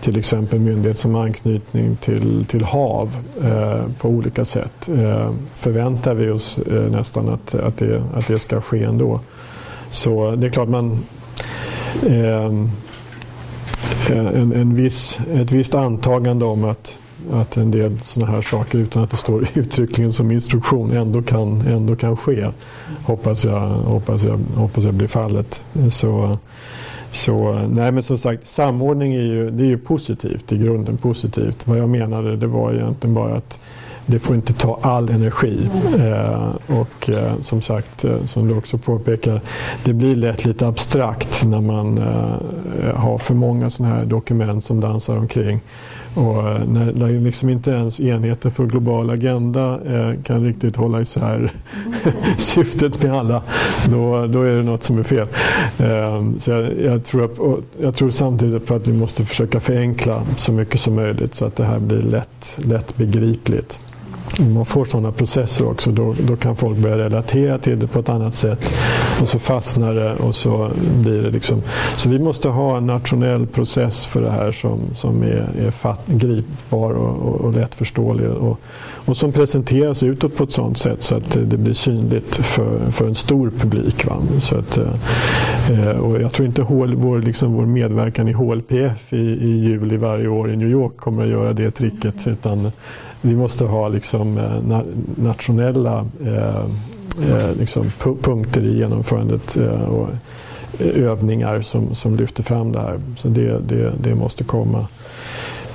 till 0.00 0.18
exempel 0.18 0.60
myndigheter 0.60 1.00
som 1.00 1.14
har 1.14 1.24
anknytning 1.24 1.96
till, 1.96 2.44
till 2.48 2.64
hav 2.64 3.16
eh, 3.44 3.82
på 3.98 4.08
olika 4.08 4.44
sätt 4.44 4.88
eh, 4.88 5.32
förväntar 5.54 6.14
vi 6.14 6.30
oss 6.30 6.58
eh, 6.58 6.90
nästan 6.90 7.28
att, 7.28 7.54
att, 7.54 7.76
det, 7.76 8.02
att 8.14 8.28
det 8.28 8.38
ska 8.38 8.60
ske 8.60 8.84
ändå. 8.84 9.20
Så 9.90 10.36
det 10.36 10.46
är 10.46 10.50
klart 10.50 10.68
man 10.68 10.98
eh, 12.06 12.52
en, 14.10 14.52
en 14.52 14.74
viss, 14.74 15.20
ett 15.34 15.52
visst 15.52 15.74
antagande 15.74 16.44
om 16.44 16.64
att 16.64 16.98
att 17.32 17.56
en 17.56 17.70
del 17.70 18.00
sådana 18.00 18.32
här 18.32 18.42
saker 18.42 18.78
utan 18.78 19.02
att 19.02 19.10
det 19.10 19.16
står 19.16 19.46
uttryckligen 19.54 20.12
som 20.12 20.30
instruktion 20.30 20.96
ändå 20.96 21.22
kan, 21.22 21.60
ändå 21.60 21.96
kan 21.96 22.16
ske. 22.16 22.50
Hoppas 23.02 23.44
jag, 23.44 23.60
hoppas 23.68 24.24
jag, 24.24 24.38
hoppas 24.56 24.84
jag 24.84 24.94
blir 24.94 25.08
fallet. 25.08 25.64
Så, 25.90 26.38
så, 27.10 27.52
nej 27.52 27.92
men 27.92 28.02
som 28.02 28.18
sagt, 28.18 28.46
samordning 28.46 29.14
är 29.14 29.20
ju, 29.20 29.50
det 29.50 29.62
är 29.64 29.68
ju 29.68 29.78
positivt, 29.78 30.52
i 30.52 30.58
grunden 30.58 30.96
positivt. 30.96 31.66
Vad 31.66 31.78
jag 31.78 31.88
menade 31.88 32.36
det 32.36 32.46
var 32.46 32.72
egentligen 32.72 33.14
bara 33.14 33.34
att 33.34 33.58
det 34.06 34.18
får 34.18 34.36
inte 34.36 34.52
ta 34.52 34.78
all 34.82 35.10
energi. 35.10 35.68
Eh, 35.98 36.48
och 36.80 37.10
eh, 37.10 37.40
som 37.40 37.62
sagt, 37.62 38.04
eh, 38.04 38.24
som 38.24 38.48
du 38.48 38.56
också 38.56 38.78
påpekar, 38.78 39.40
det 39.84 39.92
blir 39.92 40.14
lätt 40.14 40.44
lite 40.44 40.66
abstrakt 40.66 41.44
när 41.44 41.60
man 41.60 41.98
eh, 41.98 42.96
har 42.96 43.18
för 43.18 43.34
många 43.34 43.70
sådana 43.70 43.94
här 43.94 44.04
dokument 44.04 44.64
som 44.64 44.80
dansar 44.80 45.16
omkring. 45.16 45.60
Och 46.14 46.48
eh, 46.48 46.64
när, 46.64 46.92
när 46.92 47.20
liksom 47.20 47.48
inte 47.48 47.70
ens 47.70 48.00
enheten 48.00 48.50
för 48.50 48.66
global 48.66 49.10
agenda 49.10 49.80
eh, 49.86 50.22
kan 50.22 50.44
riktigt 50.44 50.76
hålla 50.76 51.00
isär 51.00 51.52
syftet 52.36 53.02
med 53.02 53.12
alla, 53.12 53.42
då, 53.88 54.26
då 54.26 54.42
är 54.42 54.56
det 54.56 54.62
något 54.62 54.82
som 54.82 54.98
är 54.98 55.02
fel. 55.02 55.28
Eh, 55.78 56.38
så 56.38 56.50
jag, 56.50 56.80
jag, 56.80 57.04
tror 57.04 57.24
att, 57.24 57.64
jag 57.80 57.94
tror 57.94 58.10
samtidigt 58.10 58.66
på 58.66 58.74
att 58.74 58.88
vi 58.88 58.92
måste 58.92 59.24
försöka 59.24 59.60
förenkla 59.60 60.22
så 60.36 60.52
mycket 60.52 60.80
som 60.80 60.94
möjligt 60.94 61.34
så 61.34 61.44
att 61.44 61.56
det 61.56 61.64
här 61.64 61.78
blir 61.78 62.02
lätt, 62.02 62.58
lätt 62.64 62.96
begripligt 62.96 63.80
om 64.40 64.52
man 64.52 64.66
får 64.66 64.84
sådana 64.84 65.12
processer 65.12 65.68
också 65.68 65.90
då, 65.90 66.14
då 66.20 66.36
kan 66.36 66.56
folk 66.56 66.78
börja 66.78 66.98
relatera 66.98 67.58
till 67.58 67.78
det 67.78 67.86
på 67.86 67.98
ett 67.98 68.08
annat 68.08 68.34
sätt. 68.34 68.72
Och 69.22 69.28
så 69.28 69.38
fastnar 69.38 69.94
det 69.94 70.14
och 70.14 70.34
så 70.34 70.70
blir 71.02 71.22
det 71.22 71.30
liksom... 71.30 71.62
Så 71.96 72.08
vi 72.08 72.18
måste 72.18 72.48
ha 72.48 72.76
en 72.76 72.86
nationell 72.86 73.46
process 73.46 74.06
för 74.06 74.20
det 74.20 74.30
här 74.30 74.52
som, 74.52 74.80
som 74.92 75.22
är, 75.22 75.48
är 75.58 75.70
fatt, 75.70 76.06
gripbar 76.06 76.92
och, 76.92 77.28
och, 77.28 77.40
och 77.40 77.52
lättförståelig. 77.52 78.28
Och, 78.28 78.60
och 79.06 79.16
som 79.16 79.32
presenteras 79.32 80.02
utåt 80.02 80.36
på 80.36 80.44
ett 80.44 80.52
sådant 80.52 80.78
sätt 80.78 81.02
så 81.02 81.16
att 81.16 81.30
det 81.30 81.56
blir 81.56 81.74
synligt 81.74 82.36
för, 82.36 82.90
för 82.90 83.06
en 83.06 83.14
stor 83.14 83.50
publik. 83.58 84.06
Va? 84.06 84.22
Så 84.38 84.58
att, 84.58 84.76
eh, 84.76 85.88
och 85.88 86.22
jag 86.22 86.32
tror 86.32 86.46
inte 86.46 86.62
hål, 86.62 86.94
vår, 86.94 87.18
liksom 87.18 87.52
vår 87.52 87.66
medverkan 87.66 88.28
i 88.28 88.32
HLPF 88.32 89.12
i, 89.12 89.16
i 89.16 89.58
juli 89.58 89.96
varje 89.96 90.28
år 90.28 90.50
i 90.50 90.56
New 90.56 90.70
York 90.70 90.96
kommer 90.96 91.22
att 91.22 91.28
göra 91.28 91.52
det 91.52 91.70
tricket. 91.70 92.26
Utan 92.26 92.72
vi 93.24 93.36
måste 93.36 93.64
ha 93.64 93.88
liksom, 93.88 94.38
eh, 94.38 94.80
nationella 95.16 96.06
eh, 96.26 96.64
eh, 97.30 97.56
liksom, 97.58 97.90
punkter 98.22 98.64
i 98.64 98.78
genomförandet 98.78 99.56
eh, 99.56 99.82
och 99.82 100.08
eh, 100.78 101.02
övningar 101.04 101.60
som, 101.60 101.94
som 101.94 102.16
lyfter 102.16 102.42
fram 102.42 102.72
det 102.72 102.80
här. 102.80 103.00
Så 103.16 103.28
det, 103.28 103.58
det, 103.58 103.92
det 104.02 104.14
måste 104.14 104.44
komma. 104.44 104.86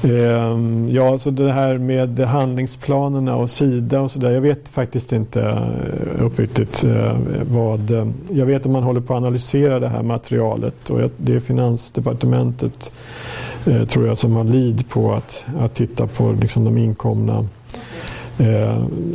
Ehm, 0.03 0.89
ja, 0.91 1.17
så 1.17 1.31
det 1.31 1.51
här 1.51 1.77
med 1.77 2.19
handlingsplanerna 2.19 3.35
och 3.35 3.49
Sida 3.49 4.01
och 4.01 4.11
sådär. 4.11 4.31
Jag 4.31 4.41
vet 4.41 4.69
faktiskt 4.69 5.11
inte 5.11 5.41
eh, 5.41 6.25
uppriktigt 6.25 6.83
eh, 6.83 7.17
vad... 7.51 7.91
Eh, 7.91 8.07
jag 8.29 8.45
vet 8.45 8.65
att 8.65 8.71
man 8.71 8.83
håller 8.83 9.01
på 9.01 9.13
att 9.13 9.17
analysera 9.17 9.79
det 9.79 9.89
här 9.89 10.03
materialet 10.03 10.89
och 10.89 11.11
det 11.17 11.35
är 11.35 11.39
Finansdepartementet 11.39 12.91
tror 13.87 14.07
jag 14.07 14.17
som 14.17 14.35
har 14.35 14.43
lid 14.43 14.89
på 14.89 15.13
att, 15.13 15.45
att 15.59 15.75
titta 15.75 16.07
på 16.07 16.31
liksom, 16.41 16.65
de 16.65 16.77
inkomna. 16.77 17.47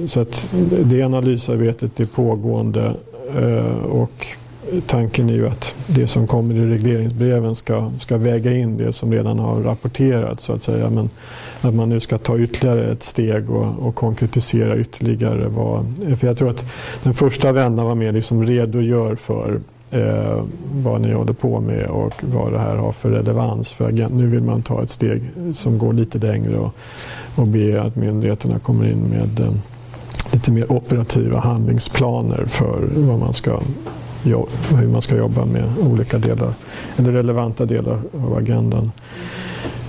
Så 0.06 0.20
att 0.20 0.54
det 0.84 1.02
analysarbetet 1.02 2.00
är 2.00 2.04
pågående 2.04 2.94
och 3.88 4.26
tanken 4.86 5.28
är 5.28 5.34
ju 5.34 5.48
att 5.48 5.74
det 5.86 6.06
som 6.06 6.26
kommer 6.26 6.54
i 6.54 6.66
regleringsbreven 6.66 7.54
ska, 7.54 7.90
ska 8.00 8.16
väga 8.16 8.52
in 8.52 8.76
det 8.76 8.92
som 8.92 9.12
redan 9.12 9.38
har 9.38 9.60
rapporterats 9.60 10.44
så 10.44 10.52
att 10.52 10.62
säga. 10.62 10.90
Men 10.90 11.10
att 11.60 11.74
man 11.74 11.88
nu 11.88 12.00
ska 12.00 12.18
ta 12.18 12.38
ytterligare 12.38 12.92
ett 12.92 13.02
steg 13.02 13.50
och, 13.50 13.86
och 13.86 13.94
konkretisera 13.94 14.76
ytterligare. 14.76 15.48
Vad, 15.48 15.86
för 16.18 16.26
jag 16.26 16.38
tror 16.38 16.50
att 16.50 16.64
den 17.02 17.14
första 17.14 17.52
vändan 17.52 17.86
var 17.86 17.94
mer 17.94 18.12
liksom 18.12 18.46
redogör 18.46 19.14
för 19.14 19.60
eh, 19.90 20.44
vad 20.72 21.00
ni 21.00 21.12
håller 21.12 21.32
på 21.32 21.60
med 21.60 21.86
och 21.86 22.14
vad 22.20 22.52
det 22.52 22.58
här 22.58 22.76
har 22.76 22.92
för 22.92 23.10
relevans. 23.10 23.72
För 23.72 24.08
nu 24.08 24.26
vill 24.26 24.42
man 24.42 24.62
ta 24.62 24.82
ett 24.82 24.90
steg 24.90 25.22
som 25.54 25.78
går 25.78 25.92
lite 25.92 26.18
längre 26.18 26.58
och, 26.58 26.74
och 27.34 27.46
be 27.46 27.82
att 27.82 27.96
myndigheterna 27.96 28.58
kommer 28.58 28.90
in 28.90 29.02
med 29.02 29.40
eh, 29.40 29.52
lite 30.32 30.52
mer 30.52 30.72
operativa 30.72 31.40
handlingsplaner 31.40 32.44
för 32.46 32.88
vad 32.94 33.18
man 33.18 33.32
ska, 33.32 33.60
hur 34.24 34.88
man 34.88 35.02
ska 35.02 35.16
jobba 35.16 35.44
med 35.44 35.64
olika 35.90 36.18
delar, 36.18 36.52
eller 36.96 37.12
relevanta 37.12 37.64
delar 37.64 37.98
av 38.24 38.36
agendan. 38.38 38.90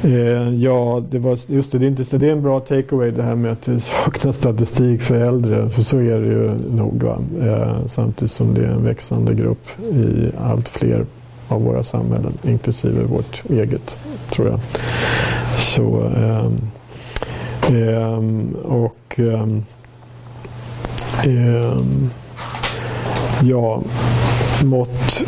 Eh, 0.03 0.55
ja, 0.55 1.03
det 1.09 1.19
var, 1.19 1.39
just 1.47 1.71
det, 1.71 1.77
det 1.77 1.85
är, 1.85 1.87
inte, 1.87 2.17
det 2.17 2.27
är 2.27 2.31
en 2.31 2.41
bra 2.41 2.59
takeaway 2.59 3.11
det 3.11 3.23
här 3.23 3.35
med 3.35 3.51
att 3.51 3.61
det 3.61 3.79
saknas 3.79 4.37
statistik 4.37 5.01
för 5.01 5.15
äldre. 5.15 5.69
För 5.69 5.81
så 5.81 5.97
är 5.97 6.19
det 6.19 6.27
ju 6.27 6.49
nog. 6.75 7.03
Eh, 7.41 7.85
samtidigt 7.87 8.31
som 8.31 8.53
det 8.53 8.61
är 8.61 8.71
en 8.71 8.83
växande 8.83 9.33
grupp 9.33 9.67
i 9.91 10.29
allt 10.39 10.67
fler 10.69 11.05
av 11.47 11.63
våra 11.63 11.83
samhällen, 11.83 12.37
inklusive 12.43 13.03
vårt 13.03 13.43
eget, 13.49 13.97
tror 14.29 14.47
jag. 14.47 14.59
Så, 15.57 16.11
eh, 16.17 16.51
och 18.63 19.19
ehm, 19.19 19.63
ehm, 21.23 22.09
ja, 23.43 23.81
mått 24.65 25.23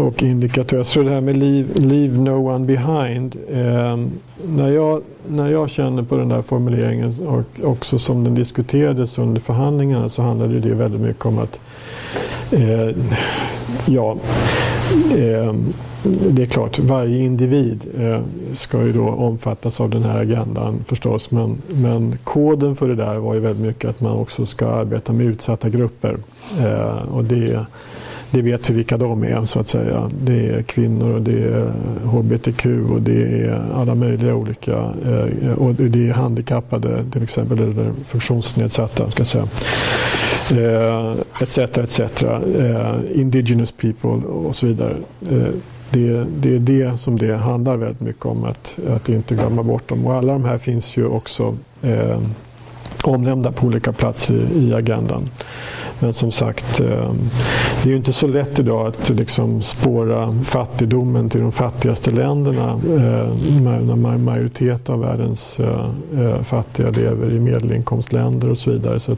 och 0.00 0.22
indikatörer. 0.22 0.82
Så 0.82 1.02
det 1.02 1.10
här 1.10 1.20
med 1.20 1.36
leave, 1.36 1.66
leave 1.74 2.18
no 2.18 2.54
one 2.54 2.66
behind. 2.66 3.36
Eh, 3.50 3.98
när, 4.48 4.68
jag, 4.68 5.02
när 5.28 5.48
jag 5.48 5.70
känner 5.70 6.02
på 6.02 6.16
den 6.16 6.28
där 6.28 6.42
formuleringen 6.42 7.12
och 7.26 7.66
också 7.68 7.98
som 7.98 8.24
den 8.24 8.34
diskuterades 8.34 9.18
under 9.18 9.40
förhandlingarna 9.40 10.08
så 10.08 10.22
handlade 10.22 10.58
det 10.58 10.74
väldigt 10.74 11.00
mycket 11.00 11.26
om 11.26 11.38
att 11.38 11.60
eh, 12.52 12.90
ja, 13.86 14.16
eh, 15.16 15.54
det 16.30 16.42
är 16.42 16.46
klart, 16.46 16.78
varje 16.78 17.24
individ 17.24 17.84
eh, 17.98 18.20
ska 18.54 18.82
ju 18.82 18.92
då 18.92 19.08
omfattas 19.08 19.80
av 19.80 19.90
den 19.90 20.02
här 20.02 20.18
agendan 20.18 20.84
förstås. 20.86 21.30
Men, 21.30 21.62
men 21.68 22.18
koden 22.24 22.76
för 22.76 22.88
det 22.88 22.94
där 22.94 23.16
var 23.16 23.34
ju 23.34 23.40
väldigt 23.40 23.66
mycket 23.66 23.90
att 23.90 24.00
man 24.00 24.12
också 24.12 24.46
ska 24.46 24.66
arbeta 24.68 25.12
med 25.12 25.26
utsatta 25.26 25.68
grupper. 25.68 26.16
Eh, 26.60 27.14
och 27.14 27.24
det 27.24 27.66
det 28.30 28.42
vet 28.42 28.70
vi 28.70 28.74
vilka 28.74 28.96
de 28.96 29.24
är 29.24 29.44
så 29.44 29.60
att 29.60 29.68
säga. 29.68 30.10
Det 30.24 30.48
är 30.48 30.62
kvinnor 30.62 31.14
och 31.14 31.22
det 31.22 31.42
är 31.42 31.72
hbtq 32.04 32.66
och 32.90 33.02
det 33.02 33.44
är 33.44 33.62
alla 33.74 33.94
möjliga 33.94 34.34
olika 34.34 34.72
eh, 35.06 35.52
och 35.52 35.74
det 35.74 36.08
är 36.08 36.12
handikappade 36.12 37.04
till 37.12 37.22
exempel 37.22 37.58
eller 37.58 37.92
funktionsnedsatta 38.04 39.10
ska 39.10 39.20
jag 39.20 39.26
säga. 39.26 39.48
Eh, 40.50 41.14
etc, 41.42 41.58
etc. 41.58 42.22
Eh, 42.22 42.94
indigenous 43.14 43.72
people 43.72 44.28
och 44.28 44.56
så 44.56 44.66
vidare. 44.66 44.96
Eh, 45.30 45.48
det, 45.90 46.24
det, 46.40 46.54
är 46.54 46.58
det 46.58 46.96
som 46.96 47.18
det 47.18 47.36
handlar 47.36 47.76
väldigt 47.76 48.00
mycket 48.00 48.26
om, 48.26 48.44
att, 48.44 48.78
att 48.88 49.08
inte 49.08 49.34
glömma 49.34 49.62
bort 49.62 49.88
dem. 49.88 50.06
Och 50.06 50.14
alla 50.14 50.32
de 50.32 50.44
här 50.44 50.58
finns 50.58 50.96
ju 50.96 51.06
också 51.06 51.56
eh, 51.82 52.20
omnämnda 53.06 53.52
på 53.52 53.66
olika 53.66 53.92
platser 53.92 54.48
i 54.56 54.74
agendan. 54.74 55.28
Men 55.98 56.14
som 56.14 56.32
sagt, 56.32 56.80
ehm, 56.80 57.30
det 57.82 57.88
är 57.88 57.90
ju 57.90 57.96
inte 57.96 58.12
så 58.12 58.26
lätt 58.26 58.58
idag 58.58 58.86
att 58.86 59.10
liksom 59.10 59.62
spåra 59.62 60.38
fattigdomen 60.44 61.30
till 61.30 61.40
de 61.40 61.52
fattigaste 61.52 62.10
länderna 62.10 62.70
eh, 62.72 63.32
när 63.60 64.16
majoritet 64.18 64.90
av 64.90 65.00
världens 65.00 65.60
eh, 65.60 65.90
eh, 66.18 66.42
fattiga 66.42 66.90
lever 66.90 67.32
i 67.32 67.40
medelinkomstländer 67.40 68.50
och 68.50 68.58
så 68.58 68.70
vidare. 68.70 69.00
Så 69.00 69.12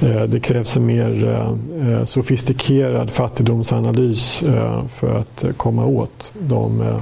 eh, 0.00 0.22
det 0.22 0.40
krävs 0.40 0.76
en 0.76 0.86
mer 0.86 2.04
sofistikerad 2.04 3.10
fattigdomsanalys 3.10 4.42
för 4.88 5.18
att 5.18 5.44
komma 5.56 5.86
åt 5.86 6.32
de 6.38 7.00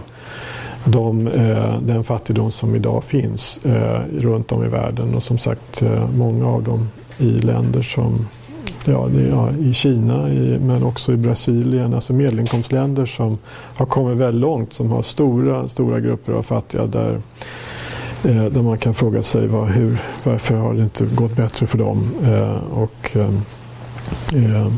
de, 0.84 1.26
eh, 1.26 1.80
den 1.80 2.04
fattigdom 2.04 2.50
som 2.50 2.74
idag 2.74 3.04
finns 3.04 3.60
eh, 3.64 4.00
runt 4.18 4.52
om 4.52 4.64
i 4.64 4.68
världen 4.68 5.14
och 5.14 5.22
som 5.22 5.38
sagt 5.38 5.82
eh, 5.82 6.10
många 6.10 6.46
av 6.46 6.62
dem 6.62 6.88
i 7.18 7.30
länder 7.30 7.82
som 7.82 8.28
ja, 8.84 9.08
det, 9.14 9.22
ja, 9.28 9.50
i 9.60 9.74
Kina 9.74 10.32
i, 10.32 10.58
men 10.58 10.82
också 10.82 11.12
i 11.12 11.16
Brasilien, 11.16 11.94
alltså 11.94 12.12
medelinkomstländer 12.12 13.06
som 13.06 13.38
har 13.76 13.86
kommit 13.86 14.18
väldigt 14.18 14.40
långt, 14.40 14.72
som 14.72 14.90
har 14.90 15.02
stora, 15.02 15.68
stora 15.68 16.00
grupper 16.00 16.32
av 16.32 16.42
fattiga 16.42 16.86
där, 16.86 17.20
där 18.22 18.62
man 18.62 18.78
kan 18.78 18.94
fråga 18.94 19.22
sig 19.22 19.46
var, 19.46 19.66
hur, 19.66 19.98
varför 20.24 20.54
har 20.54 20.74
det 20.74 20.82
inte 20.82 21.04
gått 21.04 21.36
bättre 21.36 21.66
för 21.66 21.78
dem. 21.78 22.10
Och, 22.72 23.16
eh 24.32 24.72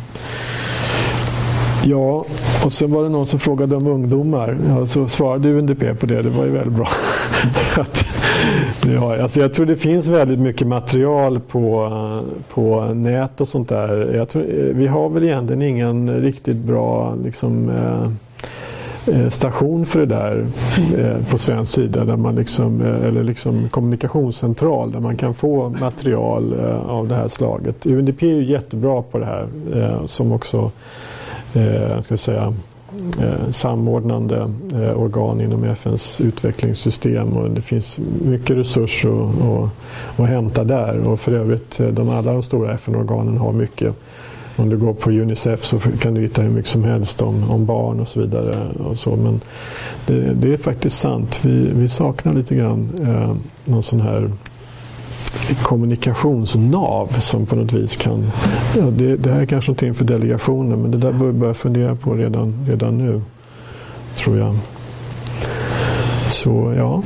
Ja, 1.89 2.25
och 2.65 2.73
sen 2.73 2.93
var 2.93 3.03
det 3.03 3.09
någon 3.09 3.27
som 3.27 3.39
frågade 3.39 3.77
om 3.77 3.87
ungdomar. 3.87 4.59
Ja, 4.69 4.87
så 4.87 5.09
svarade 5.09 5.49
UNDP 5.49 6.01
på 6.01 6.07
det. 6.07 6.23
Det 6.23 6.31
var 6.31 6.45
ju 6.45 6.51
väldigt 6.51 6.73
bra. 6.73 6.89
ja, 8.95 9.23
alltså 9.23 9.41
jag 9.41 9.55
tror 9.55 9.67
det 9.67 9.77
finns 9.77 10.07
väldigt 10.07 10.39
mycket 10.39 10.67
material 10.67 11.41
på, 11.41 11.91
på 12.49 12.85
nät 12.85 13.41
och 13.41 13.49
sånt 13.49 13.69
där. 13.69 14.15
Jag 14.15 14.29
tror, 14.29 14.43
eh, 14.43 14.75
vi 14.75 14.87
har 14.87 15.09
väl 15.09 15.25
egentligen 15.25 15.63
ingen 15.63 16.21
riktigt 16.21 16.57
bra 16.57 17.15
liksom, 17.25 17.71
eh, 17.71 18.11
eh, 19.17 19.29
station 19.29 19.87
för 19.87 20.01
det 20.01 20.07
där 20.07 20.47
eh, 20.99 21.31
på 21.31 21.39
svensk 21.39 21.73
sida, 21.73 22.05
där 22.05 22.17
man 22.17 22.35
liksom, 22.35 22.81
eh, 22.81 23.07
eller 23.07 23.23
liksom 23.23 23.69
kommunikationscentral 23.69 24.93
där 24.93 25.01
man 25.01 25.17
kan 25.17 25.35
få 25.35 25.69
material 25.81 26.55
eh, 26.61 26.91
av 26.91 27.09
det 27.09 27.15
här 27.15 27.29
slaget. 27.29 27.87
UNDP 27.87 28.23
är 28.23 28.27
ju 28.27 28.45
jättebra 28.45 29.03
på 29.03 29.19
det 29.19 29.27
här 29.27 29.47
som 30.07 30.33
också 30.33 30.71
eh, 31.57 32.01
ska 32.01 32.17
säga, 32.17 32.55
eh, 33.21 33.51
samordnande 33.51 34.51
eh, 34.75 35.03
organ 35.03 35.41
inom 35.41 35.65
FNs 35.65 36.21
utvecklingssystem 36.21 37.37
och 37.37 37.51
det 37.51 37.63
finns 37.63 38.01
mycket 38.25 38.57
resurser 38.57 39.25
att, 39.25 39.71
att 40.21 40.29
hämta 40.29 40.65
där 40.65 40.99
och 40.99 41.21
för 41.21 41.33
övrigt 41.33 41.81
eh, 41.81 41.89
de, 41.89 42.11
alla 42.11 42.33
de 42.33 42.43
stora 42.43 42.75
FN-organen 42.75 43.39
har 43.39 43.53
mycket 43.53 43.95
om 44.57 44.69
du 44.69 44.77
går 44.77 44.93
på 44.93 45.11
Unicef 45.11 45.65
så 45.65 45.79
kan 45.79 46.15
du 46.15 46.21
hitta 46.21 46.43
hur 46.43 46.51
mycket 46.51 46.71
som 46.71 46.85
helst 46.85 47.23
om, 47.23 47.51
om 47.51 47.67
barn 47.67 48.01
och 48.01 48.09
så 48.09 48.21
vidare. 48.21 48.69
Och 48.85 48.97
så. 48.97 49.17
Men 49.17 49.41
det, 50.07 50.35
det 50.35 50.53
är 50.53 50.57
faktiskt 50.57 50.99
sant. 50.99 51.41
Vi, 51.43 51.71
vi 51.73 51.89
saknar 51.89 52.35
lite 52.35 52.55
grann 52.55 52.91
eh, 53.03 53.37
någon 53.65 53.83
sån 53.83 54.01
här 54.01 54.31
kommunikationsnav 55.63 57.21
som 57.21 57.47
på 57.47 57.57
något 57.57 57.73
vis 57.73 57.97
kan... 57.97 58.33
Ja, 58.77 58.83
det, 58.83 59.17
det 59.17 59.33
här 59.33 59.41
är 59.41 59.47
kanske 59.47 59.71
någonting 59.71 59.95
för 59.95 60.05
delegationen 60.05 60.83
men 60.83 60.91
det 60.91 60.99
där 60.99 61.13
bör 61.13 61.27
vi 61.27 61.33
börja 61.33 61.55
fundera 61.55 61.95
på 61.95 62.15
redan, 62.15 62.67
redan 62.69 62.99
nu. 62.99 63.23
Tror 64.17 64.39
jag. 64.39 64.59
Så 66.29 66.75
ja. 66.79 67.03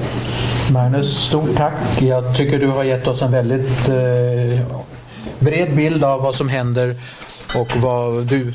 Magnus, 0.72 1.26
stort 1.26 1.56
tack. 1.56 2.02
Jag 2.02 2.36
tycker 2.36 2.58
du 2.58 2.66
har 2.66 2.84
gett 2.84 3.08
oss 3.08 3.22
en 3.22 3.32
väldigt 3.32 3.88
eh, 3.88 4.60
bred 5.38 5.76
bild 5.76 6.04
av 6.04 6.22
vad 6.22 6.34
som 6.34 6.48
händer 6.48 6.94
och 7.58 7.76
vad 7.76 8.26
du 8.26 8.52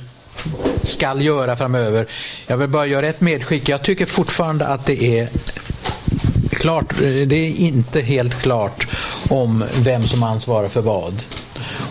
skall 0.84 1.22
göra 1.22 1.56
framöver. 1.56 2.06
Jag 2.48 2.58
vill 2.58 2.70
bara 2.70 2.86
göra 2.86 3.08
ett 3.08 3.22
medskick. 3.22 3.70
Jag 3.70 3.84
tycker 3.84 4.06
fortfarande 4.06 4.68
att 4.68 4.86
det 4.86 5.20
är 5.20 5.30
klart, 6.66 7.02
eh, 7.02 7.28
det 7.28 7.36
är 7.36 7.60
inte 7.60 8.02
helt 8.02 8.42
klart 8.42 8.88
om 9.30 9.64
vem 9.80 10.08
som 10.08 10.24
ansvarar 10.24 10.68
för 10.68 10.82
vad. 10.82 11.22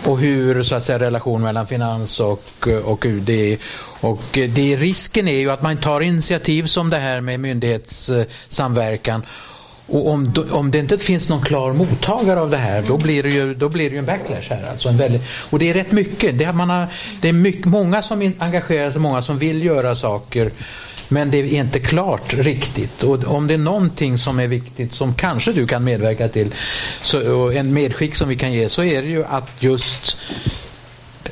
Och 0.05 0.19
hur 0.19 0.63
så 0.63 0.75
att 0.75 0.85
säga, 0.85 0.99
relationen 0.99 1.43
mellan 1.43 1.67
finans 1.67 2.21
och, 2.21 2.69
eh, 2.69 2.77
och 2.77 3.07
UD. 3.07 3.59
Och 4.01 4.39
eh, 4.39 4.51
det, 4.51 4.77
risken 4.77 5.29
är 5.29 5.39
ju 5.39 5.51
att 5.51 5.63
man 5.63 5.77
tar 5.77 6.01
initiativ 6.01 6.65
som 6.65 6.91
det 6.91 6.99
här 6.99 7.21
med 7.21 7.41
myndighetssamverkan 7.41 9.23
och 9.87 10.11
om, 10.11 10.35
om 10.51 10.71
det 10.71 10.79
inte 10.79 10.99
finns 10.99 11.29
någon 11.29 11.43
klar 11.43 11.73
mottagare 11.73 12.41
av 12.41 12.51
det 12.51 12.57
här 12.57 12.85
då 12.89 12.97
blir 12.97 13.23
det 13.23 13.29
ju, 13.29 13.55
då 13.55 13.69
blir 13.69 13.91
det 13.91 13.93
ju 13.93 13.99
en 13.99 14.07
backlash 14.07 14.51
här. 14.51 14.71
Alltså 14.71 14.89
en 14.89 14.97
väldigt, 14.97 15.23
och 15.51 15.59
det 15.59 15.71
är 15.71 15.75
rätt 15.75 15.93
mycket. 15.93 16.39
Det, 16.39 16.53
man 16.53 16.71
har, 16.71 16.87
det 17.21 17.29
är 17.29 17.33
mycket, 17.33 17.65
många 17.67 18.03
som 18.03 18.33
engagerar 18.39 18.91
sig, 18.91 19.01
många 19.01 19.23
som 19.23 19.39
vill 19.39 19.65
göra 19.65 19.97
saker. 19.97 20.51
Men 21.09 21.31
det 21.31 21.39
är 21.39 21.61
inte 21.61 21.81
klart 21.81 22.35
riktigt. 22.35 23.03
Och 23.03 23.25
om 23.25 23.47
det 23.47 23.55
är 23.55 23.59
någonting 23.59 24.19
som 24.19 24.41
är 24.41 24.47
viktigt 24.47 24.93
som 24.93 25.15
kanske 25.15 25.53
du 25.53 25.67
kan 25.67 25.85
medverka 25.85 26.29
till, 26.29 26.55
så, 27.03 27.39
och 27.39 27.55
en 27.55 27.75
medskick 27.75 28.15
som 28.15 28.29
vi 28.29 28.37
kan 28.37 28.53
ge, 28.53 28.69
så 28.69 28.83
är 28.85 29.03
det 29.03 29.09
ju 29.09 29.25
att 29.25 29.51
just 29.59 30.17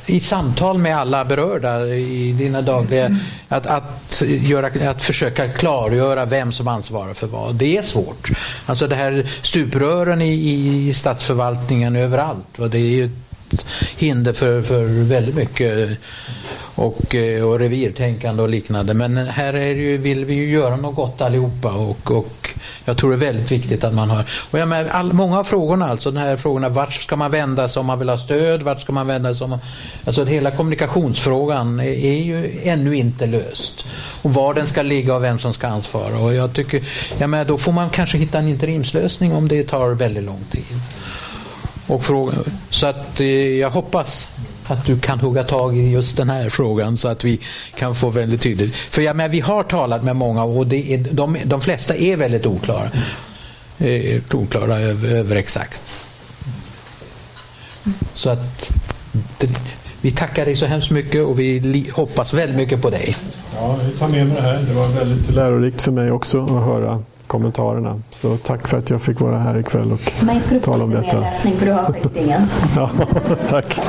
i 0.05 0.19
samtal 0.19 0.77
med 0.77 0.97
alla 0.97 1.25
berörda 1.25 1.87
i 1.87 2.31
dina 2.31 2.61
dagliga, 2.61 3.19
att, 3.47 3.65
att, 3.65 4.23
göra, 4.27 4.89
att 4.89 5.03
försöka 5.03 5.49
klargöra 5.49 6.25
vem 6.25 6.51
som 6.51 6.67
ansvarar 6.67 7.13
för 7.13 7.27
vad. 7.27 7.55
Det 7.55 7.77
är 7.77 7.81
svårt. 7.81 8.29
Alltså 8.65 8.87
det 8.87 8.95
här 8.95 9.29
stuprören 9.41 10.21
i, 10.21 10.33
i 10.87 10.93
statsförvaltningen 10.93 11.95
överallt, 11.95 12.47
det 12.71 12.77
är 12.77 12.81
ju 12.81 13.09
ett 13.53 13.65
hinder 13.97 14.33
för, 14.33 14.61
för 14.61 14.85
väldigt 15.03 15.35
mycket 15.35 15.97
och, 16.75 17.15
eh, 17.15 17.43
och 17.43 17.59
revirtänkande 17.59 18.43
och 18.43 18.49
liknande. 18.49 18.93
Men 18.93 19.17
här 19.17 19.53
är 19.53 19.75
ju, 19.75 19.97
vill 19.97 20.25
vi 20.25 20.33
ju 20.33 20.49
göra 20.49 20.75
något 20.75 20.95
gott 20.95 21.21
allihopa 21.21 21.71
och, 21.71 22.11
och 22.11 22.49
jag 22.85 22.97
tror 22.97 23.09
det 23.09 23.15
är 23.15 23.33
väldigt 23.33 23.51
viktigt 23.51 23.83
att 23.83 23.93
man 23.93 24.09
har... 24.09 24.25
Och 24.51 24.59
jag 24.59 24.67
med, 24.67 24.89
all, 24.89 25.13
många 25.13 25.39
av 25.39 25.43
frågorna, 25.43 25.89
alltså 25.89 26.11
de 26.11 26.19
här 26.19 26.37
frågorna, 26.37 26.69
vart 26.69 26.93
ska 26.93 27.15
man 27.15 27.31
vända 27.31 27.69
sig 27.69 27.79
om 27.79 27.85
man 27.85 27.99
vill 27.99 28.09
ha 28.09 28.17
stöd? 28.17 28.63
Vart 28.63 28.81
ska 28.81 28.93
man 28.93 29.07
vända 29.07 29.33
sig 29.33 29.43
om 29.43 29.49
man, 29.49 29.59
Alltså 30.05 30.25
hela 30.25 30.51
kommunikationsfrågan 30.51 31.79
är, 31.79 31.83
är 31.83 32.23
ju 32.23 32.59
ännu 32.63 32.95
inte 32.95 33.25
löst. 33.25 33.85
Och 34.21 34.33
var 34.33 34.53
den 34.53 34.67
ska 34.67 34.81
ligga 34.81 35.15
och 35.15 35.23
vem 35.23 35.39
som 35.39 35.53
ska 35.53 35.67
ansvara. 35.67 36.17
Och 36.17 36.33
jag 36.33 36.53
tycker, 36.53 36.83
jag 37.17 37.29
med, 37.29 37.47
då 37.47 37.57
får 37.57 37.71
man 37.71 37.89
kanske 37.89 38.17
hitta 38.17 38.39
en 38.39 38.47
interimslösning 38.47 39.33
om 39.33 39.47
det 39.47 39.63
tar 39.63 39.89
väldigt 39.89 40.23
lång 40.23 40.43
tid. 40.51 40.79
Och 41.87 42.03
fråga, 42.03 42.33
så 42.69 42.87
att 42.87 43.19
eh, 43.19 43.27
jag 43.59 43.69
hoppas 43.69 44.29
att 44.67 44.85
du 44.85 44.99
kan 44.99 45.19
hugga 45.19 45.43
tag 45.43 45.77
i 45.77 45.91
just 45.91 46.17
den 46.17 46.29
här 46.29 46.49
frågan 46.49 46.97
så 46.97 47.07
att 47.07 47.23
vi 47.23 47.39
kan 47.75 47.95
få 47.95 48.09
väldigt 48.09 48.41
tydligt. 48.41 48.75
För 48.75 49.01
ja, 49.01 49.13
men 49.13 49.31
vi 49.31 49.39
har 49.39 49.63
talat 49.63 50.03
med 50.03 50.15
många 50.15 50.43
och 50.43 50.67
det 50.67 50.93
är, 50.93 50.97
de, 50.97 51.37
de 51.45 51.61
flesta 51.61 51.95
är 51.95 52.17
väldigt 52.17 52.45
oklara. 52.45 52.89
Eh, 53.77 54.21
oklara 54.33 54.79
över, 54.79 55.09
över 55.09 55.35
exakt. 55.35 56.05
Så 58.13 58.29
att 58.29 58.71
det, 59.37 59.49
vi 60.01 60.11
tackar 60.11 60.45
dig 60.45 60.55
så 60.55 60.65
hemskt 60.65 60.91
mycket 60.91 61.23
och 61.23 61.39
vi 61.39 61.59
li, 61.59 61.89
hoppas 61.93 62.33
väldigt 62.33 62.57
mycket 62.57 62.81
på 62.81 62.89
dig. 62.89 63.17
Ja, 63.55 63.79
vi 63.91 63.97
tar 63.97 64.07
med 64.07 64.27
mig 64.27 64.35
det 64.35 64.41
här. 64.41 64.59
Det 64.67 64.73
var 64.73 64.87
väldigt 64.87 65.31
lärorikt 65.31 65.81
för 65.81 65.91
mig 65.91 66.11
också 66.11 66.43
att 66.43 66.65
höra 66.65 67.03
kommentarerna. 67.27 68.01
Så 68.11 68.37
tack 68.37 68.67
för 68.67 68.77
att 68.77 68.89
jag 68.89 69.01
fick 69.01 69.19
vara 69.19 69.37
här 69.37 69.57
ikväll 69.57 69.91
och 69.91 70.25
Mig 70.25 70.39
ska 70.39 70.53
du 70.55 70.59
tala 70.61 70.83
om 70.83 70.89
lite 70.89 71.01
detta. 71.01 71.17
mer 71.17 71.21
läsning 71.25 71.53
för 71.53 71.65
du 71.65 71.71
har 71.71 71.85
säkert 71.85 72.15
ingen. 72.15 72.41
Ja, 72.75 72.89
tack. 73.47 73.79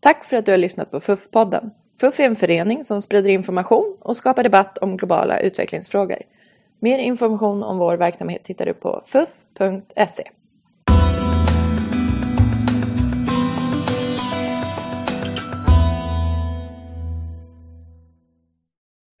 Tack 0.00 0.24
för 0.24 0.36
att 0.36 0.46
du 0.46 0.50
har 0.52 0.58
lyssnat 0.58 0.90
på 0.90 1.00
FUF-podden. 1.00 1.70
FUF 2.00 2.20
är 2.20 2.24
en 2.24 2.36
förening 2.36 2.84
som 2.84 3.02
sprider 3.02 3.32
information 3.32 3.96
och 4.00 4.16
skapar 4.16 4.42
debatt 4.42 4.78
om 4.78 4.96
globala 4.96 5.40
utvecklingsfrågor. 5.40 6.18
Mer 6.80 6.98
information 6.98 7.62
om 7.62 7.78
vår 7.78 7.96
verksamhet 7.96 8.46
hittar 8.46 8.66
du 8.66 8.74
på 8.74 9.02
fuf.se. 9.06 10.22